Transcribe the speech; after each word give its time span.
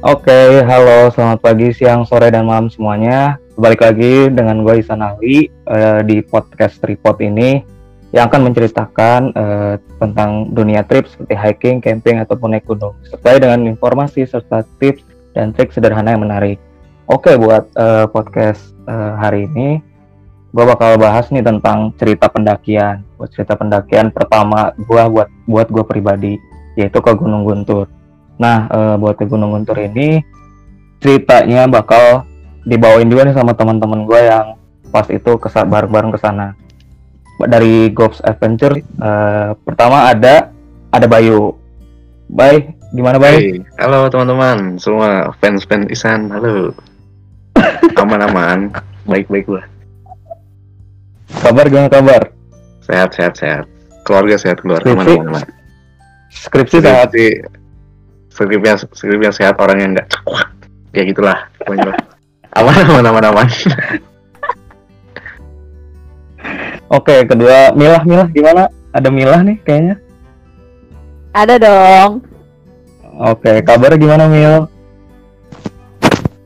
Oke, 0.00 0.64
halo, 0.64 1.12
selamat 1.12 1.44
pagi, 1.44 1.76
siang, 1.76 2.08
sore, 2.08 2.32
dan 2.32 2.48
malam 2.48 2.72
semuanya. 2.72 3.36
Balik 3.60 3.84
lagi 3.84 4.32
dengan 4.32 4.64
gue 4.64 4.80
Isan 4.80 5.04
Ali 5.04 5.52
uh, 5.68 6.00
di 6.00 6.24
podcast 6.24 6.80
Tripod 6.80 7.20
ini 7.20 7.60
yang 8.08 8.32
akan 8.32 8.48
menceritakan 8.48 9.20
uh, 9.36 9.76
tentang 10.00 10.56
dunia 10.56 10.88
trip 10.88 11.04
seperti 11.04 11.36
hiking, 11.36 11.76
camping, 11.84 12.16
ataupun 12.16 12.56
naik 12.56 12.64
gunung. 12.64 12.96
Serta 13.04 13.36
dengan 13.36 13.68
informasi 13.68 14.24
serta 14.24 14.64
tips 14.80 15.04
dan 15.36 15.52
trik 15.52 15.68
sederhana 15.68 16.16
yang 16.16 16.24
menarik. 16.24 16.56
Oke, 17.04 17.36
buat 17.36 17.68
uh, 17.76 18.08
podcast 18.08 18.72
uh, 18.88 19.20
hari 19.20 19.52
ini, 19.52 19.84
gue 20.56 20.64
bakal 20.64 20.96
bahas 20.96 21.28
nih 21.28 21.44
tentang 21.44 21.92
cerita 22.00 22.32
pendakian. 22.32 23.04
Buat 23.20 23.36
cerita 23.36 23.52
pendakian 23.52 24.08
pertama 24.16 24.72
gue 24.80 25.02
buat 25.12 25.28
buat 25.44 25.68
gue 25.68 25.84
pribadi, 25.84 26.40
yaitu 26.80 27.04
ke 27.04 27.12
Gunung 27.12 27.44
Guntur. 27.44 27.99
Nah, 28.40 28.64
uh, 28.72 28.94
buat 28.96 29.20
ke 29.20 29.28
Gunung 29.28 29.52
Guntur 29.52 29.76
ini 29.76 30.24
ceritanya 31.04 31.68
bakal 31.68 32.24
dibawain 32.64 33.08
juga 33.12 33.28
nih 33.28 33.36
sama 33.36 33.52
teman-teman 33.52 34.08
gue 34.08 34.20
yang 34.20 34.56
pas 34.88 35.04
itu 35.12 35.36
kesat 35.36 35.68
bareng-bareng 35.68 36.16
ke 36.16 36.18
sana. 36.18 36.56
Dari 37.40 37.92
Gobs 37.92 38.24
Adventure 38.24 38.80
uh, 39.00 39.52
pertama 39.60 40.08
ada 40.08 40.48
ada 40.88 41.06
Bayu. 41.06 41.52
Bay, 42.30 42.72
gimana 42.94 43.18
Bay? 43.20 43.36
Hey, 43.36 43.50
halo 43.82 44.06
teman-teman, 44.08 44.78
semua 44.78 45.34
fans-fans 45.42 45.90
Isan, 45.90 46.30
halo. 46.30 46.72
Aman-aman, 48.00 48.70
baik-baik 49.04 49.50
gue. 49.50 49.62
Kabar 51.42 51.66
gimana 51.66 51.90
kabar? 51.90 52.22
Sehat, 52.86 53.12
sehat, 53.18 53.34
sehat. 53.34 53.64
Keluarga 54.06 54.38
sehat, 54.38 54.62
keluarga 54.62 54.94
Skripsi? 54.94 55.12
aman-aman. 55.18 55.46
Skripsi 56.30 56.78
sehat. 56.80 57.10
Skrip 58.30 58.62
yang 58.62 58.78
skrip 58.78 59.20
yang 59.20 59.34
sehat 59.34 59.58
orang 59.58 59.76
yang 59.82 59.90
nggak 59.92 60.06
cekuak 60.06 60.48
ya 60.94 61.02
gitulah 61.06 61.38
pokoknya 61.62 61.94
lah. 61.94 61.98
aman 62.58 62.82
aman 62.86 63.04
aman 63.10 63.24
aman 63.34 63.48
Oke, 66.90 67.22
kedua 67.22 67.70
Milah 67.78 68.02
Milah 68.02 68.26
gimana? 68.34 68.66
Ada 68.90 69.14
Milah 69.14 69.46
nih 69.46 69.62
kayaknya. 69.62 69.94
Ada 71.30 71.54
dong. 71.62 72.26
Oke, 73.14 73.62
kabar 73.62 73.94
gimana 73.94 74.26
Mil? 74.26 74.66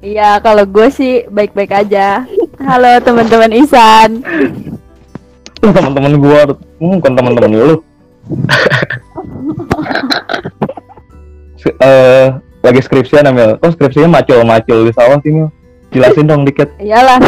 Iya, 0.05 0.37
kalau 0.45 0.69
gue 0.69 0.93
sih 0.93 1.25
baik-baik 1.33 1.73
aja. 1.73 2.29
Halo 2.61 3.01
teman-teman 3.01 3.57
Isan. 3.57 4.21
Teman-teman 5.65 6.21
gua, 6.21 6.45
hmm, 6.77 7.01
bukan 7.01 7.13
teman-teman 7.17 7.57
lu. 7.57 7.77
Eh, 11.65 12.27
lagi 12.61 12.81
skripsian 12.85 13.29
Mil. 13.33 13.57
Kok 13.61 13.73
skripsinya 13.77 14.21
macul-macul 14.21 14.89
di 14.89 14.93
sawah 14.93 15.19
sih 15.25 15.33
Mil? 15.33 15.49
Jelasin 15.93 16.29
dong 16.29 16.45
dikit. 16.45 16.69
Iyalah. 16.77 17.21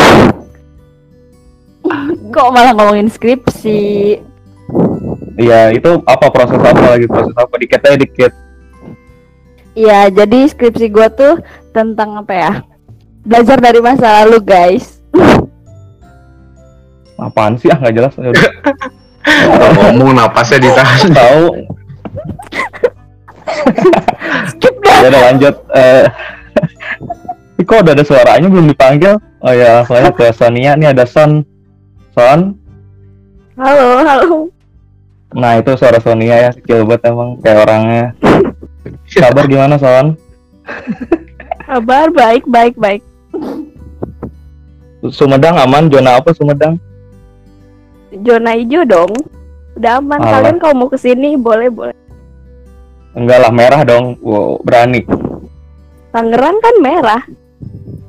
Kok 2.35 2.49
malah 2.53 2.73
ngomongin 2.75 3.09
skripsi? 3.09 4.19
Iya, 5.37 5.71
itu 5.77 6.03
apa 6.09 6.27
proses 6.33 6.59
apa 6.59 6.97
lagi 6.97 7.07
proses 7.07 7.33
apa? 7.37 7.55
Dikit 7.61 7.81
aja 7.85 7.97
dikit. 7.97 8.33
Iya, 9.77 10.09
jadi 10.09 10.49
skripsi 10.49 10.89
gue 10.89 11.09
tuh 11.13 11.35
tentang 11.77 12.25
apa 12.25 12.33
ya? 12.33 12.53
Belajar 13.23 13.61
dari 13.61 13.81
masa 13.85 14.25
lalu, 14.25 14.41
guys. 14.41 14.97
Apaan 17.17 17.57
sih? 17.57 17.73
Ah 17.73 17.81
nggak 17.81 17.95
jelas. 17.97 18.15
Ngomong 19.97 20.17
napasnya 20.17 20.63
ditahan 20.63 21.11
Tahu. 21.11 21.45
Skip 24.53 24.75
dah. 24.83 24.99
Ya 25.03 25.09
udah 25.11 25.23
lanjut. 25.33 25.55
Ih, 27.57 27.65
kok 27.65 27.81
udah 27.87 27.95
ada 27.97 28.05
suaranya 28.05 28.49
belum 28.53 28.69
dipanggil? 28.69 29.17
Oh 29.41 29.55
ya, 29.55 29.87
soalnya 29.89 30.13
ke 30.13 30.29
Sonia 30.35 30.77
nih 30.77 30.93
ada 30.93 31.09
Son. 31.09 31.47
Son. 32.13 32.53
Halo, 33.57 34.05
halo. 34.05 34.53
Nah 35.33 35.61
itu 35.61 35.73
suara 35.77 35.97
Sonia 36.01 36.49
ya, 36.49 36.51
kecil 36.53 36.85
banget 36.85 37.13
emang 37.13 37.41
kayak 37.41 37.65
orangnya. 37.65 38.05
Kabar 39.09 39.45
gimana 39.49 39.81
Son? 39.81 40.17
Kabar 41.67 42.13
baik, 42.15 42.45
baik, 42.47 42.75
baik. 42.77 43.03
Sumedang 45.11 45.57
aman? 45.57 45.89
Zona 45.91 46.19
apa 46.19 46.35
Sumedang? 46.35 46.79
Zona 48.23 48.55
hijau 48.55 48.83
dong. 48.87 49.13
Udah 49.77 49.99
aman. 50.01 50.19
Alah. 50.19 50.31
Kalian 50.41 50.57
kalau 50.63 50.75
mau 50.75 50.89
ke 50.89 50.99
sini 50.99 51.37
boleh, 51.37 51.69
boleh. 51.69 51.97
Enggak 53.17 53.39
lah, 53.41 53.53
merah 53.53 53.81
dong. 53.83 54.21
Wow, 54.21 54.61
berani. 54.61 55.01
Tangerang 56.13 56.61
kan 56.61 56.75
merah. 56.85 57.23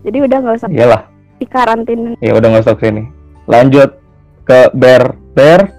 Jadi 0.04 0.18
udah 0.24 0.38
nggak 0.40 0.56
usah 0.60 0.70
Iyalah, 0.72 1.02
dikarantin. 1.40 2.16
ya 2.24 2.32
udah 2.36 2.48
nggak 2.48 2.64
usah 2.64 2.76
ke 2.76 2.88
sini. 2.88 3.04
Lanjut 3.48 3.90
ke 4.44 4.72
Bear. 4.76 5.16
Bear, 5.36 5.70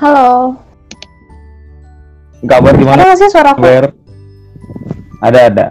Halo. 0.00 0.56
kabar 2.48 2.72
gimana 2.72 3.04
Ada 3.04 3.20
sih 3.20 3.28
suara 3.28 3.52
aku? 3.52 3.60
Bear? 3.60 3.92
Ada 5.20 5.38
ada. 5.52 5.66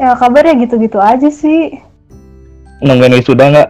Ya 0.00 0.16
kabarnya 0.16 0.56
gitu-gitu 0.64 0.96
aja 0.96 1.28
sih. 1.28 1.76
Nungguin 2.80 3.18
wisuda 3.18 3.52
nggak? 3.52 3.68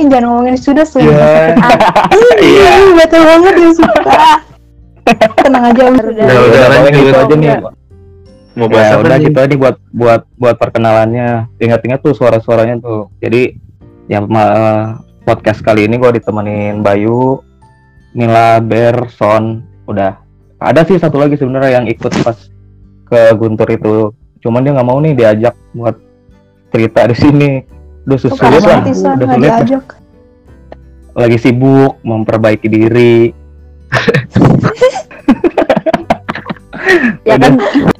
Ih, 0.00 0.10
jangan 0.10 0.24
ngomongin 0.26 0.56
sudah 0.58 0.82
sudah. 0.82 1.06
Iya. 1.06 1.54
Iya, 2.42 2.72
betul 2.98 3.22
banget 3.22 3.54
ya 3.54 3.70
suka. 3.78 4.18
Tenang 5.38 5.64
aja. 5.70 5.82
Udah. 5.88 6.02
Udah, 6.12 6.38
udah, 6.40 6.60
paling 6.68 6.84
lanjut. 6.84 7.04
gitu 7.04 7.18
aja 7.20 7.36
nih. 7.36 7.50
mau 8.54 8.70
bahas 8.70 8.86
Ya 8.86 8.94
apa 8.94 9.02
udah 9.02 9.16
nih 9.18 9.26
gitu 9.26 9.38
aja 9.42 9.54
buat 9.58 9.76
buat 9.90 10.22
buat 10.38 10.56
perkenalannya. 10.62 11.28
Ingat-ingat 11.58 12.00
tuh 12.06 12.14
suara-suaranya 12.14 12.78
tuh. 12.78 13.10
Jadi 13.18 13.58
yang 14.06 14.30
ma- 14.30 15.02
podcast 15.24 15.64
kali 15.64 15.88
ini 15.88 15.98
gue 15.98 16.20
ditemenin 16.20 16.84
Bayu, 16.84 17.40
Mila, 18.14 18.62
Ber, 18.62 19.10
Son, 19.10 19.64
udah. 19.90 20.20
Ada 20.62 20.86
sih 20.86 21.00
satu 21.00 21.18
lagi 21.18 21.34
sebenarnya 21.34 21.82
yang 21.82 21.86
ikut 21.90 22.12
pas 22.22 22.38
ke 23.10 23.20
Guntur 23.34 23.68
itu. 23.74 24.14
Cuman 24.38 24.62
dia 24.62 24.72
nggak 24.76 24.86
mau 24.86 25.02
nih 25.02 25.18
diajak 25.18 25.56
buat 25.74 25.98
cerita 26.70 27.10
di 27.10 27.16
sini. 27.16 27.50
Udah 28.04 28.18
Suka 28.20 28.36
sulit 28.38 28.62
lah, 28.62 28.80
udah 28.84 29.26
nggak 29.26 29.38
sulit. 29.40 29.82
Lagi 31.16 31.38
sibuk 31.42 31.98
memperbaiki 32.06 32.68
diri. 32.70 33.34
Ya 37.24 37.34
kan? 37.40 37.52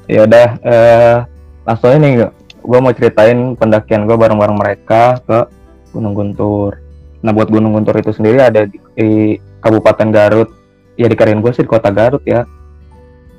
Ya 0.05 0.21
udah 0.29 0.49
eh 0.61 1.17
langsung 1.65 1.97
nih 1.97 2.29
gue 2.65 2.79
mau 2.81 2.93
ceritain 2.97 3.57
pendakian 3.57 4.09
gue 4.09 4.17
bareng-bareng 4.17 4.57
mereka 4.57 5.21
ke 5.25 5.39
Gunung 5.93 6.17
Guntur. 6.17 6.81
Nah 7.25 7.33
buat 7.33 7.49
Gunung 7.49 7.73
Guntur 7.77 7.97
itu 8.01 8.13
sendiri 8.13 8.41
ada 8.41 8.69
di, 8.69 8.77
di 8.97 9.11
Kabupaten 9.61 10.09
Garut. 10.13 10.49
Ya 10.95 11.11
di 11.11 11.17
karian 11.19 11.43
gue 11.43 11.53
sih 11.53 11.65
di 11.65 11.71
kota 11.71 11.89
Garut 11.93 12.23
ya. 12.25 12.45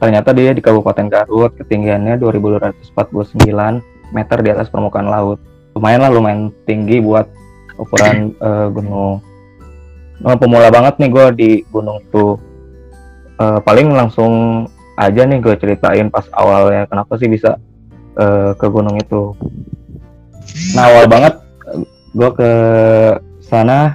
Ternyata 0.01 0.33
dia 0.35 0.51
di 0.53 0.61
Kabupaten 0.61 1.07
Garut 1.09 1.53
ketinggiannya 1.57 2.17
2249 2.19 4.13
meter 4.13 4.37
di 4.41 4.49
atas 4.53 4.67
permukaan 4.69 5.09
laut. 5.09 5.41
Lumayan 5.73 6.01
lah 6.05 6.11
lumayan 6.13 6.53
tinggi 6.63 7.01
buat 7.03 7.27
ukuran 7.75 8.31
eh, 8.39 8.67
gunung 8.71 9.19
oh, 10.23 10.37
pemula 10.39 10.71
banget 10.71 11.01
nih 11.01 11.09
gue 11.11 11.25
di 11.35 11.51
gunung 11.67 11.99
itu. 11.99 12.39
Uh, 13.35 13.59
paling 13.67 13.91
langsung 13.91 14.63
aja 14.95 15.27
nih 15.27 15.43
gue 15.43 15.59
ceritain 15.59 16.07
pas 16.07 16.23
awalnya 16.31 16.87
kenapa 16.87 17.19
sih 17.19 17.27
bisa 17.27 17.59
uh, 18.15 18.55
ke 18.55 18.67
gunung 18.71 18.95
itu. 18.95 19.35
Nah 20.77 20.87
awal 20.87 21.11
banget 21.11 21.35
gue 22.15 22.29
ke 22.31 22.51
sana 23.43 23.91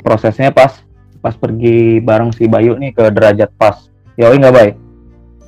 prosesnya 0.00 0.48
pas 0.48 0.80
pas 1.20 1.36
pergi 1.36 2.00
bareng 2.00 2.32
si 2.32 2.48
Bayu 2.48 2.80
nih 2.80 2.96
ke 2.96 3.12
derajat 3.12 3.52
pas. 3.60 3.76
Yoi 4.16 4.40
nggak 4.40 4.56
baik 4.56 4.74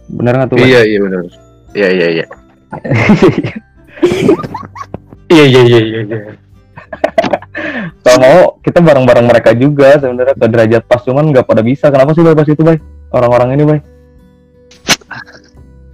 bener 0.04 0.32
nggak 0.36 0.48
tuh 0.52 0.56
iya 0.60 0.80
iya 0.84 0.98
bener. 1.00 1.20
Iya 1.74 1.88
iya. 1.90 2.06
Iya 2.12 2.24
iya 5.34 5.44
iya 5.44 5.60
iya 5.64 5.80
iya. 5.80 6.00
iya. 6.04 6.32
Kalau 8.02 8.18
mau 8.18 8.38
kita 8.60 8.82
bareng-bareng 8.82 9.26
mereka 9.30 9.50
juga 9.54 9.94
sebenarnya 9.96 10.34
ke 10.34 10.46
derajat 10.50 10.82
pas 10.84 11.00
cuman 11.02 11.30
nggak 11.30 11.46
pada 11.46 11.62
bisa. 11.62 11.88
Kenapa 11.88 12.12
sih 12.12 12.22
Bay 12.26 12.34
pas 12.34 12.48
itu 12.48 12.62
Bay? 12.62 12.78
Orang-orang 13.14 13.54
ini 13.54 13.64
Bay? 13.64 13.80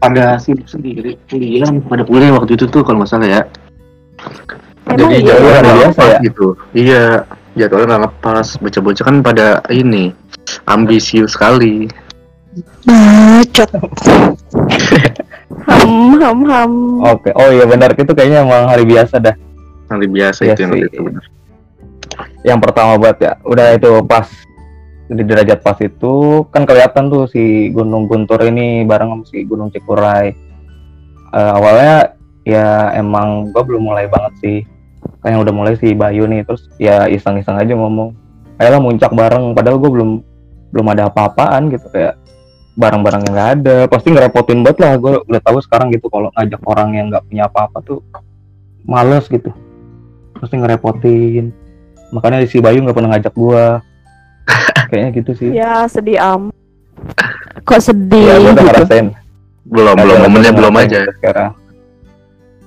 pada 0.00 0.40
sibuk 0.40 0.64
sendiri 0.64 1.20
kuliah 1.28 1.68
pada 1.84 2.02
kuliah 2.08 2.32
waktu 2.32 2.56
itu 2.56 2.64
tuh 2.72 2.80
kalau 2.80 3.04
nggak 3.04 3.10
salah 3.12 3.28
ya 3.28 3.42
Emang 4.88 5.12
jadi 5.12 5.16
iya? 5.20 5.28
jadwalnya 5.28 5.60
nggak 5.60 5.76
biasa 5.76 6.00
lepas 6.00 6.08
ya? 6.08 6.18
gitu 6.24 6.46
iya 6.72 7.02
jadwalnya 7.52 7.86
nggak 7.86 8.04
lepas 8.08 8.46
bocah-bocah 8.64 9.04
kan 9.04 9.16
pada 9.20 9.46
ini 9.68 10.16
ambisius 10.66 11.36
sekali 11.36 11.84
Bacot. 12.82 13.70
ham 15.70 16.18
ham 16.18 16.38
ham. 16.50 16.72
Oke. 17.06 17.30
Oh 17.38 17.46
iya 17.54 17.62
benar 17.62 17.94
itu 17.94 18.10
kayaknya 18.10 18.42
emang 18.42 18.66
hari 18.66 18.82
biasa 18.82 19.22
dah. 19.22 19.36
hari 19.86 20.10
biasa 20.10 20.40
Iya 20.42 20.58
itu 20.58 20.60
yang 20.66 20.72
sih. 20.74 20.82
waktu 20.82 20.90
itu 20.90 21.02
benar 21.06 21.24
yang 22.42 22.58
pertama 22.58 22.96
buat 22.96 23.16
ya 23.20 23.36
udah 23.44 23.76
itu 23.76 23.90
pas 24.08 24.26
di 25.10 25.22
derajat 25.26 25.60
pas 25.66 25.74
itu 25.82 26.46
kan 26.54 26.62
kelihatan 26.62 27.10
tuh 27.10 27.26
si 27.26 27.74
Gunung 27.74 28.06
Guntur 28.06 28.38
ini 28.46 28.86
bareng 28.86 29.10
sama 29.10 29.24
si 29.26 29.42
Gunung 29.42 29.74
Cikuray. 29.74 30.30
Eh, 31.30 31.52
awalnya 31.54 32.14
ya 32.46 32.94
emang 32.94 33.50
gua 33.50 33.66
belum 33.66 33.90
mulai 33.90 34.06
banget 34.06 34.32
sih. 34.38 34.58
Kayak 35.20 35.42
udah 35.48 35.54
mulai 35.54 35.74
si 35.76 35.92
Bayu 35.98 36.30
nih 36.30 36.46
terus 36.46 36.70
ya 36.78 37.10
iseng-iseng 37.10 37.58
aja 37.58 37.74
ngomong 37.74 38.14
ayolah 38.62 38.80
muncak 38.80 39.10
bareng 39.10 39.56
padahal 39.56 39.82
gua 39.82 39.90
belum 39.90 40.10
belum 40.70 40.86
ada 40.94 41.10
apa-apaan 41.10 41.74
gitu 41.74 41.90
kayak 41.90 42.14
barang-barang 42.78 43.26
yang 43.26 43.34
nggak 43.34 43.50
ada. 43.60 43.76
Pasti 43.90 44.08
ngerepotin 44.14 44.62
banget 44.62 44.78
lah 44.80 44.92
gue 44.96 45.14
udah 45.26 45.42
tahu 45.42 45.58
sekarang 45.60 45.90
gitu 45.90 46.06
kalau 46.06 46.30
ngajak 46.38 46.62
orang 46.64 46.88
yang 46.96 47.06
nggak 47.10 47.24
punya 47.26 47.44
apa-apa 47.50 47.78
tuh 47.82 47.98
males 48.86 49.26
gitu. 49.26 49.50
Pasti 50.38 50.54
ngerepotin 50.56 51.52
makanya 52.10 52.44
si 52.44 52.58
Bayu 52.58 52.80
nggak 52.80 52.94
pernah 52.94 53.10
ngajak 53.14 53.32
gua 53.32 53.80
kayaknya 54.90 55.10
gitu 55.16 55.30
sih 55.34 55.48
Ya 55.50 55.86
sedih 55.86 56.18
am. 56.18 56.50
Kok 57.62 57.80
sedih? 57.80 58.20
ya 58.20 58.34
gue 58.36 58.44
udah 58.46 58.54
gitu? 58.56 58.66
ngerasain 58.66 59.06
Belum, 59.62 59.94
belum 59.94 60.16
momennya 60.24 60.52
belum 60.52 60.74
aja. 60.76 61.00
sekarang 61.14 61.50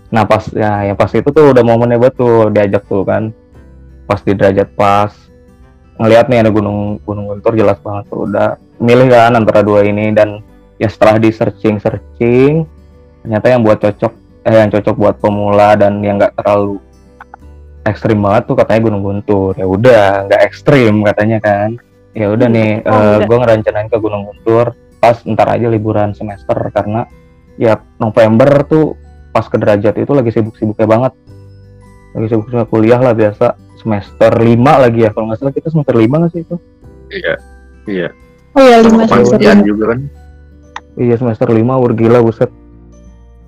nah 0.08 0.24
pas 0.24 0.46
ya 0.48 0.86
ya 0.86 0.94
pas 0.94 1.10
itu 1.10 1.26
tuh 1.26 1.52
udah 1.52 1.62
momennya 1.62 1.98
betul 1.98 2.48
diajak 2.48 2.86
tuh 2.86 3.02
kan 3.02 3.34
pas 4.06 4.22
di 4.22 4.32
derajat 4.32 4.70
pas 4.74 5.10
ngelihat 5.98 6.30
nih 6.30 6.46
ada 6.46 6.50
gunung 6.50 7.02
gunung 7.02 7.26
guntur 7.28 7.54
jelas 7.54 7.82
banget 7.82 8.06
tuh 8.08 8.30
udah 8.30 8.54
milih 8.78 9.10
kan 9.10 9.34
antara 9.34 9.62
dua 9.62 9.82
ini 9.82 10.14
dan 10.14 10.40
ya 10.78 10.86
setelah 10.86 11.18
di 11.18 11.30
searching 11.30 11.78
searching 11.78 12.62
ternyata 13.22 13.46
yang 13.50 13.62
buat 13.62 13.82
cocok 13.82 14.14
eh 14.44 14.56
yang 14.56 14.70
cocok 14.70 14.96
buat 14.96 15.16
pemula 15.18 15.74
dan 15.74 16.00
yang 16.00 16.22
nggak 16.22 16.38
terlalu 16.38 16.78
ekstrim 17.84 18.20
banget 18.20 18.44
tuh 18.46 18.56
katanya 18.56 18.82
gunung 18.84 19.04
guntur 19.04 19.52
ya 19.54 19.66
udah 19.66 20.26
nggak 20.26 20.42
ekstrim 20.44 21.04
katanya 21.04 21.38
kan 21.38 21.70
ya 22.14 22.30
udah 22.30 22.48
nih 22.48 22.80
Oh, 22.82 22.94
enggak. 22.94 23.28
gue 23.28 23.38
ngerencanain 23.38 23.88
ke 23.88 23.98
gunung 23.98 24.24
guntur 24.26 24.72
pas 24.98 25.20
ntar 25.22 25.48
aja 25.50 25.68
liburan 25.68 26.14
semester 26.14 26.56
karena 26.70 27.04
ya 27.56 27.76
November 27.98 28.64
tuh 28.64 28.96
pas 29.30 29.44
ke 29.44 29.58
derajat 29.58 29.98
itu 29.98 30.12
lagi 30.12 30.32
sibuk-sibuknya 30.32 30.88
banget 30.88 31.14
lagi 32.14 32.28
sibuk-sibuknya 32.30 32.66
kuliah 32.66 32.98
lah 32.98 33.12
biasa 33.12 33.46
semester 33.76 34.32
5 34.32 34.48
lagi 34.80 35.00
ya 35.02 35.10
kalau 35.10 35.28
nggak 35.28 35.40
salah 35.40 35.52
kita 35.52 35.68
semester 35.68 35.96
5 35.96 36.08
nggak 36.08 36.32
sih 36.32 36.42
itu 36.42 36.56
Iya. 37.12 37.36
Iya. 37.84 38.08
Oh 38.54 38.62
ya 38.62 38.78
lima 38.80 39.04
semester. 39.06 39.38
juga 39.62 39.86
kan. 39.92 40.00
iya 40.96 41.16
semester 41.16 41.46
5 41.46 41.60
wur 41.60 41.92
gila 41.92 42.22
buset 42.22 42.48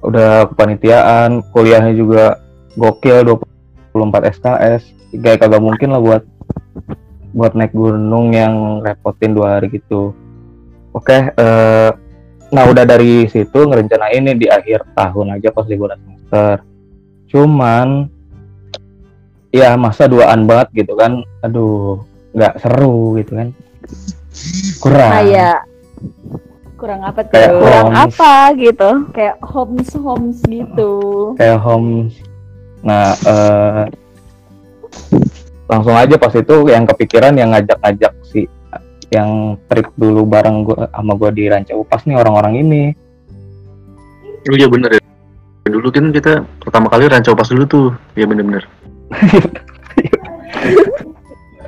udah 0.01 0.45
kepanitiaan 0.47 1.39
kuliahnya 1.49 1.93
juga 1.93 2.41
gokil 2.75 3.23
24 3.95 4.35
SKS 4.35 4.83
kayak 5.15 5.39
kagak 5.47 5.63
mungkin 5.63 5.95
lah 5.95 6.03
buat 6.03 6.23
buat 7.31 7.55
naik 7.55 7.71
gunung 7.71 8.35
yang 8.35 8.83
repotin 8.83 9.31
dua 9.31 9.59
hari 9.59 9.71
gitu 9.71 10.11
oke 10.91 11.31
eh, 11.31 11.89
nah 12.51 12.63
udah 12.67 12.83
dari 12.83 13.27
situ 13.31 13.55
ngerencanain 13.55 14.23
nih 14.23 14.35
di 14.35 14.47
akhir 14.51 14.83
tahun 14.95 15.39
aja 15.39 15.51
pas 15.55 15.67
liburan 15.67 15.99
semester 16.03 16.63
cuman 17.31 18.11
ya 19.55 19.79
masa 19.79 20.11
duaan 20.11 20.43
banget 20.43 20.83
gitu 20.83 20.99
kan 20.99 21.23
aduh 21.39 22.03
nggak 22.35 22.59
seru 22.59 23.15
gitu 23.19 23.39
kan 23.39 23.49
kurang 24.83 25.11
Kayak 25.15 25.59
kurang 26.75 27.01
apa 27.07 27.19
tuh? 27.23 27.31
Kayak 27.31 27.51
kurang 27.55 27.87
homes. 27.87 28.03
apa 28.03 28.31
gitu? 28.59 28.89
Kayak 29.15 29.35
homes 29.41 29.89
homes 29.95 30.37
gitu. 30.43 30.91
kayak 31.39 31.59
home 31.63 32.11
nah 32.85 33.17
eh, 33.17 33.83
langsung 35.65 35.97
aja 35.97 36.15
pas 36.21 36.33
itu 36.37 36.69
yang 36.69 36.85
kepikiran 36.85 37.33
yang 37.33 37.49
ngajak-ngajak 37.51 38.13
si 38.29 38.45
yang 39.09 39.57
trip 39.65 39.89
dulu 39.97 40.25
bareng 40.29 40.65
gua 40.65 40.85
sama 40.93 41.17
gua 41.17 41.33
di 41.33 41.49
Ranca 41.49 41.73
Upas 41.73 42.05
nih 42.05 42.17
orang-orang 42.17 42.61
ini 42.61 42.83
Oh 44.45 44.53
iya 44.53 44.69
bener 44.69 44.89
ya. 44.93 45.01
Dulu 45.65 45.89
kan 45.89 46.13
kita 46.13 46.45
pertama 46.61 46.85
kali 46.93 47.09
rancau 47.09 47.33
pas 47.33 47.49
dulu 47.49 47.65
tuh. 47.65 47.87
Iya 48.13 48.29
bener-bener. 48.29 48.61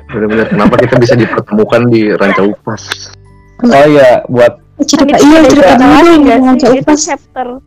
Bener-bener. 0.08 0.46
Kenapa 0.46 0.74
kita 0.78 0.94
bisa 1.02 1.14
dipertemukan 1.18 1.90
di 1.90 2.14
rancau 2.14 2.54
pas? 2.62 3.10
oh 3.58 3.86
iya 3.90 4.22
buat 4.30 4.54
Cerita 4.86 5.18
iya 5.18 5.42
cerita 5.50 5.74
dulu 5.74 6.22
yang 6.22 6.54
sih? 6.54 6.78
Itu 6.78 6.86
upas. 6.86 7.02
chapter. 7.02 7.58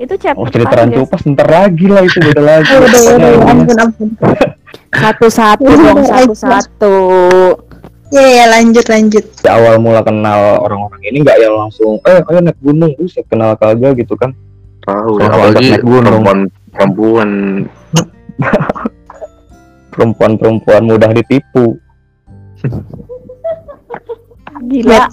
Itu 0.00 0.14
chapter. 0.16 0.40
oh 0.40 0.48
cerita 0.48 0.72
pas 0.72 0.78
Ranca 0.80 0.96
nggak 0.96 1.04
Upas 1.04 1.22
ntar 1.28 1.48
lagi 1.52 1.84
lah 1.92 2.02
itu 2.08 2.18
beda 2.24 2.40
lagi 2.40 2.72
ampun, 2.72 3.76
ampun. 3.76 4.08
Satu-satu 4.90 5.68
dong, 5.68 6.00
satu-satu. 6.08 6.96
Ya, 8.10 8.26
ya, 8.26 8.44
lanjut, 8.50 8.82
lanjut. 8.90 9.22
di 9.22 9.46
awal 9.46 9.78
mula 9.78 10.02
kenal 10.02 10.58
orang-orang 10.66 10.98
ini 11.04 11.22
nggak 11.22 11.36
yang 11.38 11.54
langsung 11.54 12.02
eh 12.08 12.18
ayo 12.26 12.42
naik 12.42 12.58
gunung 12.58 12.90
buset 12.98 13.22
kenal 13.30 13.54
kagak 13.54 14.02
gitu 14.02 14.18
kan 14.18 14.34
Tahu 14.82 15.20
ya. 15.20 15.30
Kalau 15.30 15.46
Apalagi 15.46 15.68
naik 15.70 15.84
gunung. 15.86 16.24
perempuan 16.24 16.38
perempuan 16.74 17.30
perempuan-perempuan 19.94 20.82
mudah 20.88 21.10
ditipu 21.14 21.76
Gila. 24.60 25.06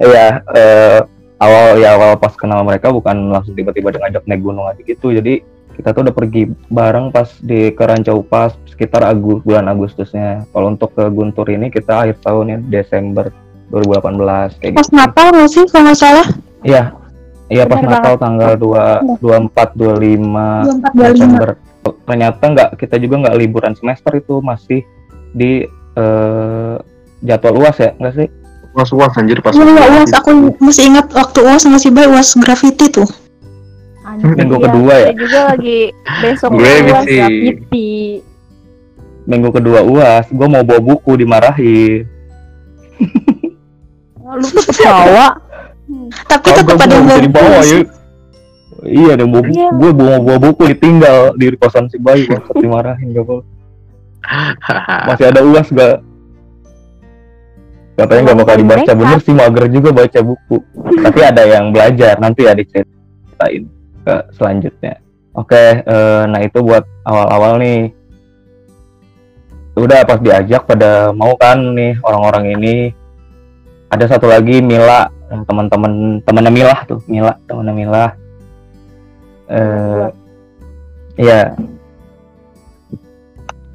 Iya, 0.00 0.26
eh, 0.56 0.98
awal 1.40 1.80
ya 1.80 1.96
awal 1.96 2.20
pas 2.20 2.36
kenal 2.36 2.60
mereka 2.62 2.92
bukan 2.92 3.32
langsung 3.32 3.56
tiba-tiba 3.56 3.90
dia 3.90 4.00
ngajak 4.04 4.24
naik 4.28 4.44
gunung 4.44 4.68
aja 4.68 4.80
gitu. 4.84 5.10
Jadi 5.10 5.40
kita 5.74 5.96
tuh 5.96 6.04
udah 6.04 6.14
pergi 6.14 6.42
bareng 6.68 7.08
pas 7.08 7.32
di 7.40 7.72
ke 7.72 7.80
Rancau 7.80 8.20
Pas 8.20 8.52
sekitar 8.68 9.00
Agus, 9.08 9.40
bulan 9.40 9.64
Agustusnya. 9.72 10.44
Kalau 10.52 10.68
untuk 10.68 10.92
ke 10.92 11.08
Guntur 11.08 11.48
ini 11.48 11.72
kita 11.72 12.04
akhir 12.04 12.20
tahun 12.20 12.44
ya 12.52 12.58
Desember 12.60 13.32
2018 13.72 14.60
kayak 14.60 14.74
Pas 14.76 14.84
gitu. 14.84 14.98
Natal 15.00 15.26
nggak 15.32 15.48
sih 15.48 15.64
kalau 15.72 15.82
nggak 15.88 15.98
salah? 15.98 16.28
Iya. 16.60 16.82
Iya 17.50 17.66
pas 17.66 17.82
Bener 17.82 17.98
Natal 17.98 18.14
tanggal 18.20 18.52
2 18.54 19.18
24 19.18 19.74
25 19.74 20.94
24 20.94 20.94
25. 20.94 21.02
Desember. 21.02 21.50
Ternyata 22.06 22.44
nggak 22.44 22.68
kita 22.76 22.96
juga 23.00 23.14
nggak 23.26 23.36
liburan 23.40 23.74
semester 23.74 24.12
itu 24.14 24.38
masih 24.44 24.84
di 25.32 25.64
eh, 25.96 26.76
jadwal 27.24 27.64
UAS 27.64 27.78
ya, 27.80 27.90
enggak 27.98 28.14
sih? 28.20 28.28
Was 28.74 28.90
was 28.94 29.14
anjir 29.18 29.42
pas 29.42 29.52
Iya, 29.52 29.66
iya, 29.66 29.86
uas. 30.00 30.10
Aku 30.14 30.30
masih 30.62 30.90
ingat 30.90 31.10
waktu 31.10 31.38
uas 31.42 31.62
masih 31.66 31.90
baik 31.90 32.10
uas 32.14 32.38
graffiti 32.38 32.86
tuh. 32.90 33.08
Anjir, 34.06 34.34
Minggu 34.38 34.56
iya. 34.58 34.64
kedua 34.70 34.94
ya? 34.94 35.08
Juga 35.14 35.40
lagi 35.54 35.78
besok 36.22 36.50
Gue 36.54 36.74
uas 36.86 37.04
misi. 37.06 37.18
pipi. 37.50 37.90
Minggu 39.28 39.48
kedua 39.54 39.84
UAS, 39.84 40.26
gue 40.32 40.48
mau 40.48 40.64
bawa 40.64 40.80
buku 40.82 41.12
dimarahin. 41.20 42.02
Lu 44.30 44.48
ketawa. 44.62 45.38
Tapi 46.26 46.46
tetap 46.54 46.78
gua 46.78 46.86
ada 46.86 46.94
yang 46.94 47.06
bawa 47.06 47.20
dibawa 47.20 47.58
buku 47.58 47.66
ya. 47.66 47.80
Iya, 48.80 49.10
ada 49.18 49.24
bawa 49.28 49.42
buku. 49.44 49.54
Iya. 49.58 49.68
Gue 49.76 49.90
bawa 49.92 50.16
bawa 50.22 50.38
buku 50.40 50.62
ditinggal 50.74 51.16
di 51.36 51.46
kosan 51.58 51.86
si 51.90 51.98
Bayu 52.00 52.26
waktu 52.30 52.50
dimarahin 52.58 53.06
gak 53.14 53.26
boleh. 53.26 53.46
Masih 55.10 55.26
ada 55.30 55.40
uas 55.42 55.68
gak? 55.70 55.96
Katanya 58.00 58.32
nggak 58.32 58.38
bakal 58.40 58.56
dibaca 58.56 58.80
mereka. 58.80 58.92
bener 58.96 59.18
sih 59.20 59.34
mager 59.36 59.64
juga 59.68 59.90
baca 59.92 60.20
buku. 60.24 60.56
Tapi 61.04 61.20
ada 61.20 61.42
yang 61.44 61.68
belajar 61.68 62.16
nanti 62.16 62.48
ya 62.48 62.56
diceritain 62.56 63.68
ke 64.00 64.14
selanjutnya. 64.32 64.94
Oke, 65.36 65.84
eh, 65.84 66.22
nah 66.24 66.40
itu 66.40 66.64
buat 66.64 66.80
awal-awal 67.04 67.60
nih. 67.60 67.92
Udah 69.76 70.02
pas 70.08 70.18
diajak 70.18 70.64
pada 70.64 71.12
mau 71.12 71.36
kan 71.36 71.60
nih 71.76 72.00
orang-orang 72.00 72.56
ini. 72.56 72.76
Ada 73.92 74.16
satu 74.16 74.32
lagi 74.32 74.64
Mila, 74.64 75.12
teman-teman 75.44 76.24
temannya 76.24 76.52
Mila 76.56 76.76
tuh, 76.88 77.04
Mila, 77.04 77.36
temannya 77.44 77.74
Mila. 77.76 78.06
Eh, 79.50 80.06
iya. 81.20 81.52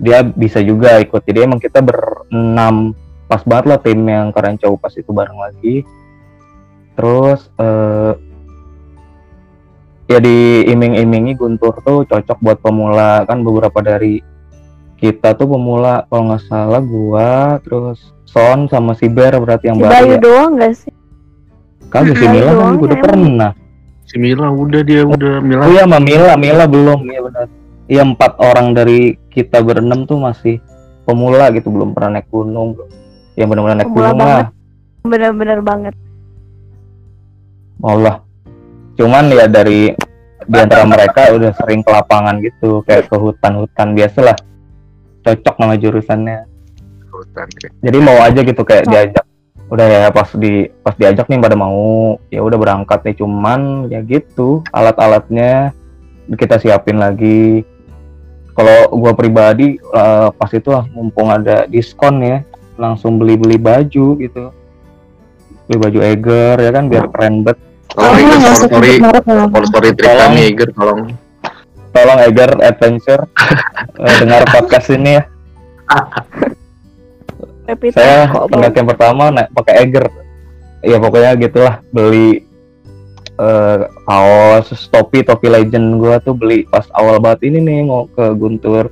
Dia 0.02 0.26
bisa 0.26 0.60
juga 0.66 0.98
ikut. 0.98 1.22
Jadi 1.24 1.40
emang 1.46 1.62
kita 1.62 1.80
berenam 1.80 2.96
pas 3.26 3.42
banget 3.42 3.66
lah 3.70 3.80
tim 3.82 4.00
yang 4.06 4.30
keren 4.30 4.58
cowok 4.58 4.78
pas 4.80 4.94
itu 4.94 5.10
bareng 5.10 5.40
lagi. 5.40 5.76
Terus 6.96 7.50
eh 7.58 8.14
ya 10.06 10.22
diiming-imingi 10.22 11.34
Guntur 11.34 11.82
tuh 11.82 12.06
cocok 12.06 12.38
buat 12.38 12.58
pemula 12.62 13.26
kan 13.26 13.42
beberapa 13.42 13.82
dari 13.82 14.22
kita 14.96 15.34
tuh 15.34 15.50
pemula 15.50 16.06
kalau 16.08 16.30
nggak 16.30 16.46
salah 16.46 16.78
gua 16.80 17.58
terus 17.66 18.14
Son 18.30 18.70
sama 18.70 18.94
si 18.94 19.10
Ber 19.10 19.34
berarti 19.42 19.72
yang 19.72 19.80
Si 19.80 19.84
baru 19.84 19.92
Bayu 19.96 20.14
ya. 20.14 20.20
doang 20.22 20.52
gak 20.60 20.74
sih? 20.78 20.94
Kagak 21.90 22.16
si 22.20 22.26
Mila 22.28 22.52
kan 22.52 22.76
juga 22.76 22.84
udah 22.86 22.98
emang. 22.98 23.06
pernah. 23.06 23.52
si 24.06 24.16
Mila 24.22 24.48
udah 24.54 24.82
dia 24.86 25.02
udah 25.08 25.34
Mila 25.42 25.62
Oh 25.66 25.72
iya 25.74 25.84
sama 25.90 25.98
Mila, 25.98 26.34
Mila 26.38 26.64
belum 26.70 27.00
ya 27.10 27.20
benar. 27.26 27.48
Iya 27.86 28.02
empat 28.06 28.32
orang 28.38 28.68
dari 28.78 29.18
kita 29.34 29.62
berenam 29.66 30.06
tuh 30.06 30.22
masih 30.22 30.62
pemula 31.06 31.50
gitu 31.54 31.74
belum 31.74 31.94
pernah 31.98 32.22
naik 32.22 32.30
gunung. 32.30 32.78
Yang 33.36 33.48
benar-benar 33.52 33.76
naik 33.80 33.92
gunung 33.92 34.04
lah. 34.04 34.16
banget. 34.16 34.48
Bener-bener 35.06 35.60
banget. 35.62 35.96
Allah. 37.84 38.16
Cuman 38.96 39.24
ya 39.32 39.46
dari 39.52 39.92
di 40.46 40.58
antara 40.58 40.84
mereka 40.88 41.32
udah 41.36 41.52
sering 41.60 41.84
ke 41.84 41.90
lapangan 41.92 42.40
gitu, 42.40 42.82
kayak 42.88 43.12
ke 43.12 43.16
hutan-hutan 43.20 43.94
biasa 43.94 44.20
lah. 44.24 44.38
Cocok 45.28 45.56
nama 45.60 45.76
jurusannya. 45.76 46.48
Hutan. 47.12 47.48
Jadi 47.84 47.98
mau 48.00 48.18
aja 48.24 48.40
gitu 48.40 48.62
kayak 48.64 48.88
diajak 48.88 49.26
udah 49.66 49.88
ya 49.90 50.02
pas 50.14 50.30
di 50.38 50.70
pas 50.86 50.94
diajak 50.94 51.26
nih 51.26 51.42
pada 51.42 51.58
mau 51.58 52.22
ya 52.30 52.46
udah 52.46 52.58
berangkat 52.58 53.02
nih 53.02 53.18
cuman 53.18 53.90
ya 53.90 54.06
gitu 54.06 54.62
alat-alatnya 54.70 55.74
kita 56.38 56.62
siapin 56.62 57.02
lagi 57.02 57.66
kalau 58.54 58.94
gua 58.94 59.18
pribadi 59.18 59.82
eh, 59.82 60.30
pas 60.38 60.52
itu 60.54 60.70
lah 60.70 60.86
mumpung 60.94 61.34
ada 61.34 61.66
diskon 61.66 62.22
ya 62.22 62.46
langsung 62.76 63.18
beli-beli 63.18 63.56
baju 63.60 64.20
gitu. 64.20 64.52
Beli 65.66 65.78
baju 65.82 66.00
Eger 66.04 66.56
ya 66.62 66.72
kan 66.72 66.86
biar 66.92 67.10
keren 67.10 67.42
banget 67.42 67.58
Tolong 67.96 68.12
Oh, 68.12 68.20
Eger 68.20 68.54
sponsori 69.50 69.90
trip 69.96 70.06
Tolong. 70.06 70.20
kami 70.28 70.42
Eger, 70.52 70.70
tolong. 70.76 71.00
tolong 71.96 72.20
Eger 72.28 72.52
Adventure. 72.60 73.24
Eh, 73.96 74.14
dengar 74.20 74.44
podcast 74.52 74.92
ini 74.92 75.16
ya. 75.16 75.24
Tapi 77.66 77.86
saya 77.96 78.28
kok 78.30 78.46
bau. 78.46 78.52
pendakian 78.52 78.86
pertama 78.86 79.32
naik 79.32 79.50
pakai 79.56 79.88
Eger. 79.88 80.06
Ya 80.84 81.00
pokoknya 81.00 81.40
gitulah 81.40 81.80
beli 81.90 82.44
eh 83.36 83.80
kaos 84.08 84.70
topi 84.92 85.24
topi 85.24 85.48
legend 85.52 86.00
gua 86.00 86.20
tuh 86.20 86.36
beli 86.36 86.68
pas 86.68 86.86
awal 86.94 87.18
banget. 87.24 87.48
Ini 87.48 87.58
nih 87.64 87.78
mau 87.88 88.06
ke 88.12 88.36
Guntur 88.36 88.92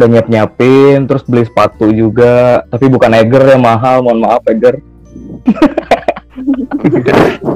udah 0.00 0.08
nyiap 0.08 0.28
nyiapin 0.32 1.04
terus 1.04 1.20
beli 1.28 1.44
sepatu 1.44 1.92
juga. 1.92 2.64
Tapi 2.72 2.88
bukan 2.88 3.12
Eger 3.20 3.44
ya 3.52 3.58
mahal 3.60 4.00
mohon 4.00 4.24
maaf 4.24 4.40
Eger. 4.48 4.80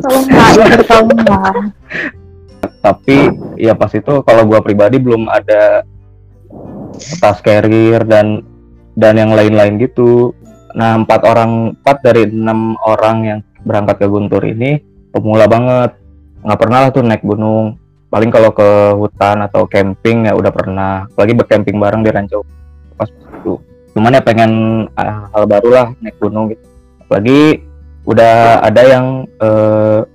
Tolong 0.04 0.26
tolong 0.84 1.72
tapi 2.84 3.32
ya 3.56 3.72
pas 3.72 3.88
itu 3.96 4.20
kalau 4.28 4.44
gua 4.44 4.60
pribadi 4.60 5.00
belum 5.00 5.24
ada 5.32 5.88
tas 7.16 7.40
carrier 7.40 8.04
dan 8.04 8.44
dan 8.92 9.16
yang 9.16 9.32
lain-lain 9.32 9.80
gitu. 9.80 10.36
Nah 10.76 11.00
empat 11.00 11.24
orang 11.24 11.72
empat 11.80 11.96
dari 12.04 12.28
enam 12.28 12.76
orang 12.84 13.16
yang 13.24 13.40
berangkat 13.64 14.04
ke 14.04 14.06
Guntur 14.06 14.44
ini 14.44 14.84
pemula 15.08 15.48
banget. 15.48 15.96
Nggak 16.44 16.60
pernah 16.60 16.78
lah 16.84 16.90
tuh 16.92 17.02
naik 17.08 17.24
gunung 17.24 17.80
paling 18.14 18.30
kalau 18.30 18.54
ke 18.54 18.94
hutan 18.94 19.42
atau 19.42 19.66
camping 19.66 20.30
ya 20.30 20.38
udah 20.38 20.54
pernah 20.54 21.02
lagi 21.18 21.34
bercamping 21.34 21.82
bareng 21.82 22.06
di 22.06 22.14
Ranco 22.14 22.46
pas 22.94 23.10
itu 23.10 23.58
cuman 23.90 24.14
ya 24.14 24.22
pengen 24.22 24.52
ah, 24.94 25.26
hal 25.34 25.50
baru 25.50 25.68
lah 25.74 25.88
naik 25.98 26.22
gunung 26.22 26.54
gitu 26.54 26.62
apalagi 27.02 27.66
udah 28.06 28.62
ada 28.62 28.82
yang 28.86 29.26
eh, 29.26 30.06